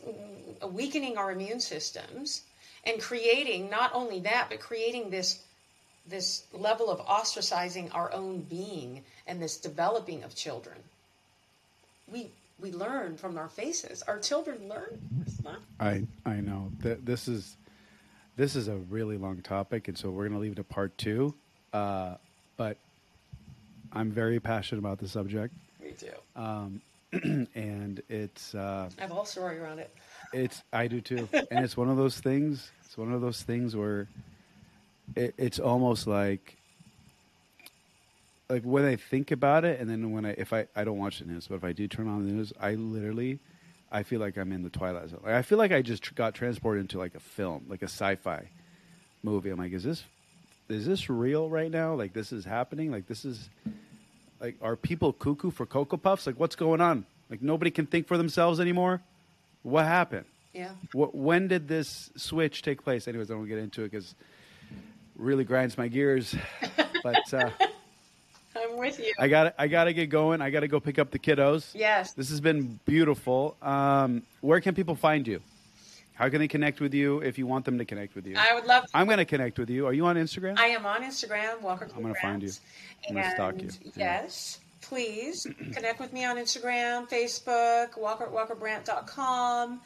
weakening 0.67 1.17
our 1.17 1.31
immune 1.31 1.59
systems 1.59 2.41
and 2.83 3.01
creating 3.01 3.69
not 3.69 3.91
only 3.93 4.19
that, 4.21 4.47
but 4.49 4.59
creating 4.59 5.09
this 5.09 5.43
this 6.09 6.43
level 6.53 6.89
of 6.89 6.99
ostracizing 7.05 7.93
our 7.93 8.11
own 8.13 8.41
being 8.41 9.03
and 9.25 9.41
this 9.41 9.57
developing 9.57 10.23
of 10.23 10.35
children? 10.35 10.77
We 12.11 12.31
we 12.59 12.71
learn 12.71 13.17
from 13.17 13.37
our 13.37 13.49
faces. 13.49 14.01
Our 14.03 14.19
children 14.19 14.67
learn. 14.67 14.99
I 15.79 16.07
I 16.25 16.35
know 16.41 16.71
that 16.79 17.05
this 17.05 17.27
is 17.27 17.55
this 18.35 18.55
is 18.55 18.67
a 18.67 18.75
really 18.75 19.17
long 19.17 19.41
topic, 19.41 19.87
and 19.87 19.97
so 19.97 20.09
we're 20.09 20.23
going 20.23 20.33
to 20.33 20.39
leave 20.39 20.53
it 20.53 20.55
to 20.55 20.63
part 20.63 20.97
two. 20.97 21.33
Uh, 21.73 22.15
but 22.55 22.77
I'm 23.91 24.11
very 24.11 24.39
passionate 24.39 24.79
about 24.79 24.99
the 24.99 25.07
subject, 25.07 25.53
Me 25.81 25.91
too. 25.91 26.07
Um, 26.35 26.81
and 27.55 28.01
it's 28.09 28.53
uh, 28.55 28.89
I 28.97 29.01
have 29.01 29.11
a 29.11 29.13
whole 29.13 29.25
story 29.25 29.59
around 29.59 29.79
it. 29.79 29.93
it's 30.33 30.61
I 30.71 30.87
do 30.87 31.01
too, 31.01 31.27
and 31.51 31.65
it's 31.65 31.77
one 31.77 31.89
of 31.89 31.97
those 31.97 32.19
things. 32.19 32.71
It's 32.85 32.97
one 32.97 33.11
of 33.11 33.21
those 33.21 33.41
things 33.41 33.75
where 33.75 34.07
it, 35.15 35.33
it's 35.37 35.59
almost 35.59 36.07
like 36.07 36.57
like 38.49 38.63
when 38.63 38.85
I 38.85 38.95
think 38.95 39.31
about 39.31 39.65
it, 39.65 39.79
and 39.79 39.89
then 39.89 40.11
when 40.11 40.25
I 40.25 40.31
if 40.31 40.53
I 40.53 40.67
I 40.75 40.83
don't 40.83 40.97
watch 40.97 41.19
the 41.19 41.25
news, 41.25 41.47
but 41.47 41.55
if 41.55 41.63
I 41.63 41.73
do 41.73 41.87
turn 41.87 42.07
on 42.07 42.25
the 42.25 42.31
news, 42.31 42.53
I 42.59 42.75
literally 42.75 43.39
I 43.91 44.03
feel 44.03 44.19
like 44.19 44.37
I'm 44.37 44.51
in 44.51 44.63
the 44.63 44.69
twilight 44.69 45.09
zone. 45.09 45.21
Like, 45.23 45.33
I 45.33 45.41
feel 45.41 45.57
like 45.57 45.71
I 45.71 45.81
just 45.81 46.03
tr- 46.03 46.13
got 46.13 46.33
transported 46.33 46.81
into 46.81 46.97
like 46.97 47.15
a 47.15 47.19
film, 47.19 47.65
like 47.69 47.81
a 47.81 47.85
sci-fi 47.85 48.49
movie. 49.23 49.49
I'm 49.49 49.57
like, 49.57 49.73
is 49.73 49.83
this 49.83 50.03
is 50.69 50.85
this 50.85 51.09
real 51.09 51.49
right 51.49 51.71
now? 51.71 51.93
Like 51.93 52.13
this 52.13 52.31
is 52.31 52.45
happening? 52.45 52.91
Like 52.91 53.07
this 53.07 53.25
is 53.25 53.49
like 54.39 54.55
are 54.61 54.75
people 54.75 55.13
cuckoo 55.13 55.51
for 55.51 55.65
cocoa 55.65 55.97
puffs? 55.97 56.27
Like 56.27 56.39
what's 56.39 56.55
going 56.55 56.81
on? 56.81 57.05
Like 57.29 57.41
nobody 57.41 57.71
can 57.71 57.85
think 57.85 58.07
for 58.07 58.17
themselves 58.17 58.59
anymore. 58.59 59.01
What 59.63 59.85
happened? 59.85 60.25
Yeah. 60.53 60.71
What, 60.93 61.13
when 61.13 61.47
did 61.47 61.67
this 61.67 62.09
switch 62.15 62.61
take 62.61 62.83
place? 62.83 63.07
Anyways, 63.07 63.29
I 63.29 63.35
don't 63.35 63.47
get 63.47 63.59
into 63.59 63.83
it 63.83 63.91
because 63.91 64.15
really 65.17 65.43
grinds 65.43 65.77
my 65.77 65.87
gears. 65.87 66.35
but 67.03 67.33
uh, 67.33 67.49
I'm 68.55 68.77
with 68.77 68.99
you. 68.99 69.13
I 69.19 69.27
got 69.27 69.55
I 69.57 69.67
got 69.67 69.85
to 69.85 69.93
get 69.93 70.07
going. 70.09 70.41
I 70.41 70.49
got 70.49 70.61
to 70.61 70.67
go 70.67 70.79
pick 70.79 70.99
up 70.99 71.11
the 71.11 71.19
kiddos. 71.19 71.71
Yes. 71.75 72.13
This 72.13 72.29
has 72.29 72.41
been 72.41 72.79
beautiful. 72.85 73.55
Um, 73.61 74.23
where 74.41 74.61
can 74.61 74.75
people 74.75 74.95
find 74.95 75.27
you? 75.27 75.41
How 76.13 76.29
can 76.29 76.39
they 76.39 76.47
connect 76.47 76.79
with 76.79 76.95
you 76.95 77.19
if 77.19 77.37
you 77.37 77.45
want 77.45 77.65
them 77.65 77.77
to 77.77 77.85
connect 77.85 78.15
with 78.15 78.25
you? 78.25 78.35
I 78.37 78.55
would 78.55 78.65
love 78.65 78.85
to 78.85 78.89
I'm 78.97 79.05
going 79.05 79.19
to 79.19 79.25
connect 79.25 79.59
with 79.59 79.69
you. 79.69 79.85
Are 79.85 79.93
you 79.93 80.07
on 80.07 80.15
Instagram? 80.15 80.57
I 80.57 80.67
am 80.67 80.83
on 80.85 81.03
Instagram, 81.03 81.61
Walker. 81.61 81.87
I'm 81.95 82.01
gonna 82.01 82.15
find 82.15 82.41
you. 82.41 82.51
I'm 83.07 83.15
gonna 83.15 83.31
stalk 83.31 83.61
you. 83.61 83.69
Yeah. 83.83 84.21
Yes, 84.21 84.59
please 84.81 85.45
connect 85.73 85.99
with 85.99 86.13
me 86.13 86.25
on 86.25 86.37
Instagram, 86.37 87.07
Facebook, 87.07 87.99
Walker 87.99 88.25
WalkerBrant.com. 88.33 89.79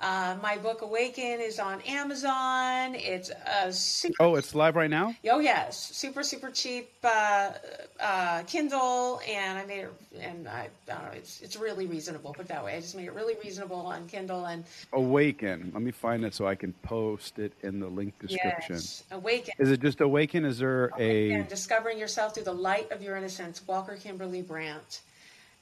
Uh, 0.00 0.36
my 0.40 0.56
book 0.56 0.82
Awaken 0.82 1.40
is 1.40 1.58
on 1.58 1.80
Amazon. 1.80 2.94
It's 2.94 3.30
a 3.30 3.72
super, 3.72 4.14
oh, 4.20 4.36
it's 4.36 4.54
live 4.54 4.76
right 4.76 4.90
now. 4.90 5.12
oh 5.28 5.40
yes, 5.40 5.90
super 5.92 6.22
super 6.22 6.50
cheap 6.50 6.88
uh, 7.02 7.50
uh, 7.98 8.42
Kindle, 8.44 9.20
and 9.28 9.58
I 9.58 9.66
made 9.66 9.80
it, 9.80 9.92
and 10.20 10.46
I, 10.46 10.68
I 10.88 10.92
don't 10.92 11.02
know, 11.02 11.10
it's 11.14 11.40
it's 11.40 11.56
really 11.56 11.86
reasonable. 11.86 12.32
Put 12.32 12.44
it 12.44 12.48
that 12.48 12.64
way, 12.64 12.76
I 12.76 12.80
just 12.80 12.94
made 12.94 13.06
it 13.06 13.12
really 13.12 13.34
reasonable 13.42 13.80
on 13.80 14.06
Kindle, 14.06 14.46
and 14.46 14.64
Awaken. 14.92 15.72
Let 15.74 15.82
me 15.82 15.90
find 15.90 16.24
it 16.24 16.32
so 16.32 16.46
I 16.46 16.54
can 16.54 16.72
post 16.84 17.40
it 17.40 17.52
in 17.62 17.80
the 17.80 17.88
link 17.88 18.16
description. 18.20 18.76
yes, 18.76 19.02
Awaken. 19.10 19.54
Is 19.58 19.72
it 19.72 19.80
just 19.80 20.00
Awaken? 20.00 20.44
Is 20.44 20.58
there 20.58 20.92
a 20.96 21.42
discovering 21.48 21.98
yourself 21.98 22.34
through 22.34 22.44
the 22.44 22.52
light 22.52 22.92
of 22.92 23.02
your 23.02 23.16
innocence 23.16 23.66
walker 23.66 23.96
kimberly 23.96 24.42
brandt 24.42 25.00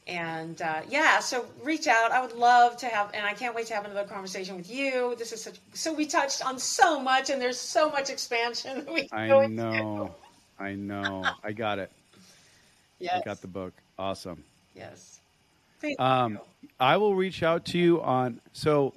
and 0.07 0.63
uh, 0.63 0.81
yeah 0.89 1.19
so 1.19 1.45
reach 1.63 1.87
out 1.89 2.13
i 2.13 2.21
would 2.21 2.35
love 2.37 2.77
to 2.77 2.87
have 2.87 3.11
and 3.13 3.27
i 3.27 3.33
can't 3.33 3.55
wait 3.55 3.67
to 3.67 3.75
have 3.75 3.85
another 3.85 4.05
conversation 4.07 4.57
with 4.57 4.71
you 4.71 5.15
this 5.19 5.33
is 5.33 5.43
such 5.43 5.57
so 5.73 5.93
we 5.93 6.07
touched 6.07 6.45
on 6.47 6.59
so 6.59 7.01
much 7.01 7.31
and 7.31 7.43
there's 7.43 7.59
so 7.59 7.91
much 7.91 8.09
expansion 8.11 8.85
that 8.85 8.93
we 8.95 9.09
I 9.13 9.47
know. 9.47 10.15
I 10.59 10.75
know. 10.75 11.25
I 11.45 11.53
got 11.53 11.79
it. 11.79 11.91
yes 12.99 13.21
I 13.21 13.25
got 13.25 13.41
the 13.41 13.49
book. 13.49 13.75
Awesome. 13.99 14.43
yes 14.75 15.21
Thank 15.81 16.01
Um, 16.01 16.33
you. 16.35 16.41
I 16.81 16.97
will 16.97 17.15
reach 17.15 17.43
out 17.43 17.65
to 17.67 17.79
you 17.79 18.01
on. 18.01 18.41
So, 18.53 18.95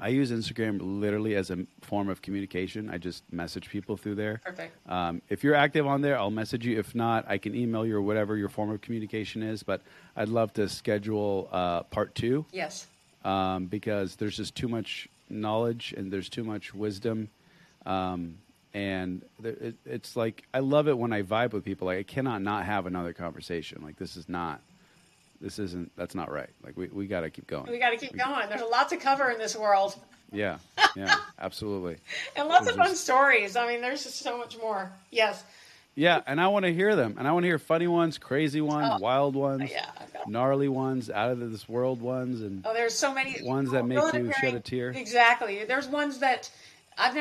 I 0.00 0.08
use 0.08 0.30
Instagram 0.32 0.78
literally 0.80 1.34
as 1.34 1.50
a 1.50 1.58
form 1.82 2.08
of 2.08 2.22
communication. 2.22 2.88
I 2.90 2.98
just 2.98 3.22
message 3.32 3.68
people 3.68 3.96
through 3.96 4.14
there. 4.14 4.40
perfect 4.44 4.74
Um, 4.88 5.20
if 5.28 5.44
you're 5.44 5.54
active 5.54 5.86
on 5.86 6.00
there, 6.00 6.18
I'll 6.18 6.30
message 6.30 6.64
you. 6.66 6.78
If 6.78 6.94
not, 6.94 7.26
I 7.28 7.38
can 7.38 7.54
email 7.54 7.84
you 7.84 7.96
or 7.96 8.02
whatever 8.02 8.36
your 8.36 8.48
form 8.48 8.70
of 8.70 8.80
communication 8.80 9.42
is. 9.42 9.62
But 9.62 9.82
I'd 10.16 10.28
love 10.28 10.52
to 10.54 10.68
schedule 10.68 11.48
uh, 11.52 11.82
part 11.84 12.14
two 12.14 12.46
yes 12.52 12.86
um, 13.24 13.66
because 13.66 14.16
there's 14.16 14.36
just 14.36 14.54
too 14.54 14.68
much 14.68 15.08
knowledge 15.28 15.94
and 15.96 16.10
there's 16.12 16.28
too 16.28 16.44
much 16.44 16.74
wisdom. 16.74 17.28
Um, 17.86 18.38
and 18.72 19.22
there, 19.40 19.52
it, 19.52 19.74
it's 19.84 20.16
like 20.16 20.44
I 20.54 20.60
love 20.60 20.88
it 20.88 20.96
when 20.96 21.12
I 21.12 21.22
vibe 21.22 21.52
with 21.52 21.64
people. 21.64 21.86
Like 21.86 21.98
I 21.98 22.02
cannot 22.02 22.40
not 22.42 22.64
have 22.64 22.86
another 22.86 23.12
conversation. 23.12 23.82
Like 23.82 23.96
this 23.98 24.16
is 24.16 24.28
not, 24.28 24.60
this 25.40 25.58
isn't. 25.58 25.90
That's 25.96 26.14
not 26.14 26.30
right. 26.30 26.50
Like 26.64 26.76
we, 26.76 26.88
we 26.88 27.06
got 27.06 27.20
to 27.22 27.30
keep 27.30 27.46
going. 27.46 27.70
we 27.70 27.78
got 27.78 27.90
to 27.90 27.96
keep 27.96 28.16
going 28.16 28.48
there's 28.48 28.60
a 28.60 28.66
lot 28.66 28.88
to 28.90 28.96
cover 28.96 29.30
in 29.30 29.38
this 29.38 29.56
world 29.56 29.94
Yeah, 30.32 30.58
yeah, 30.96 31.14
absolutely. 31.38 31.96
and 32.36 32.48
lots 32.48 32.68
of 32.68 32.76
fun 32.76 32.94
stories. 32.94 33.56
I 33.56 33.66
mean, 33.66 33.80
there's 33.80 34.04
just 34.04 34.18
so 34.20 34.38
much 34.38 34.56
more. 34.58 34.90
Yes. 35.10 35.42
Yeah, 35.96 36.20
and 36.26 36.40
I 36.40 36.46
want 36.48 36.64
to 36.66 36.72
hear 36.72 36.94
them, 36.94 37.16
and 37.18 37.26
I 37.26 37.32
want 37.32 37.42
to 37.42 37.48
hear 37.48 37.58
funny 37.58 37.88
ones, 37.88 38.16
crazy 38.16 38.60
ones, 38.60 38.88
Oh, 38.94 38.98
wild 39.02 39.34
ones, 39.34 39.70
Yeah. 39.70 39.86
gnarly 40.28 40.68
ones, 40.68 41.10
out 41.10 41.30
of 41.32 41.50
this 41.50 41.68
world 41.68 42.00
ones, 42.00 42.42
and 42.42 42.64
Oh, 42.64 42.72
there's 42.72 42.94
so 42.94 43.12
many 43.12 43.36
Ones 43.42 43.72
that 43.72 43.84
make 43.84 43.98
you 44.14 44.32
shed 44.40 44.54
a 44.54 44.60
tear. 44.60 44.90
Exactly. 44.90 45.64
There's 45.64 45.88
ones 45.88 46.18
that 46.18 46.48
I've 46.96 47.12
never 47.14 47.18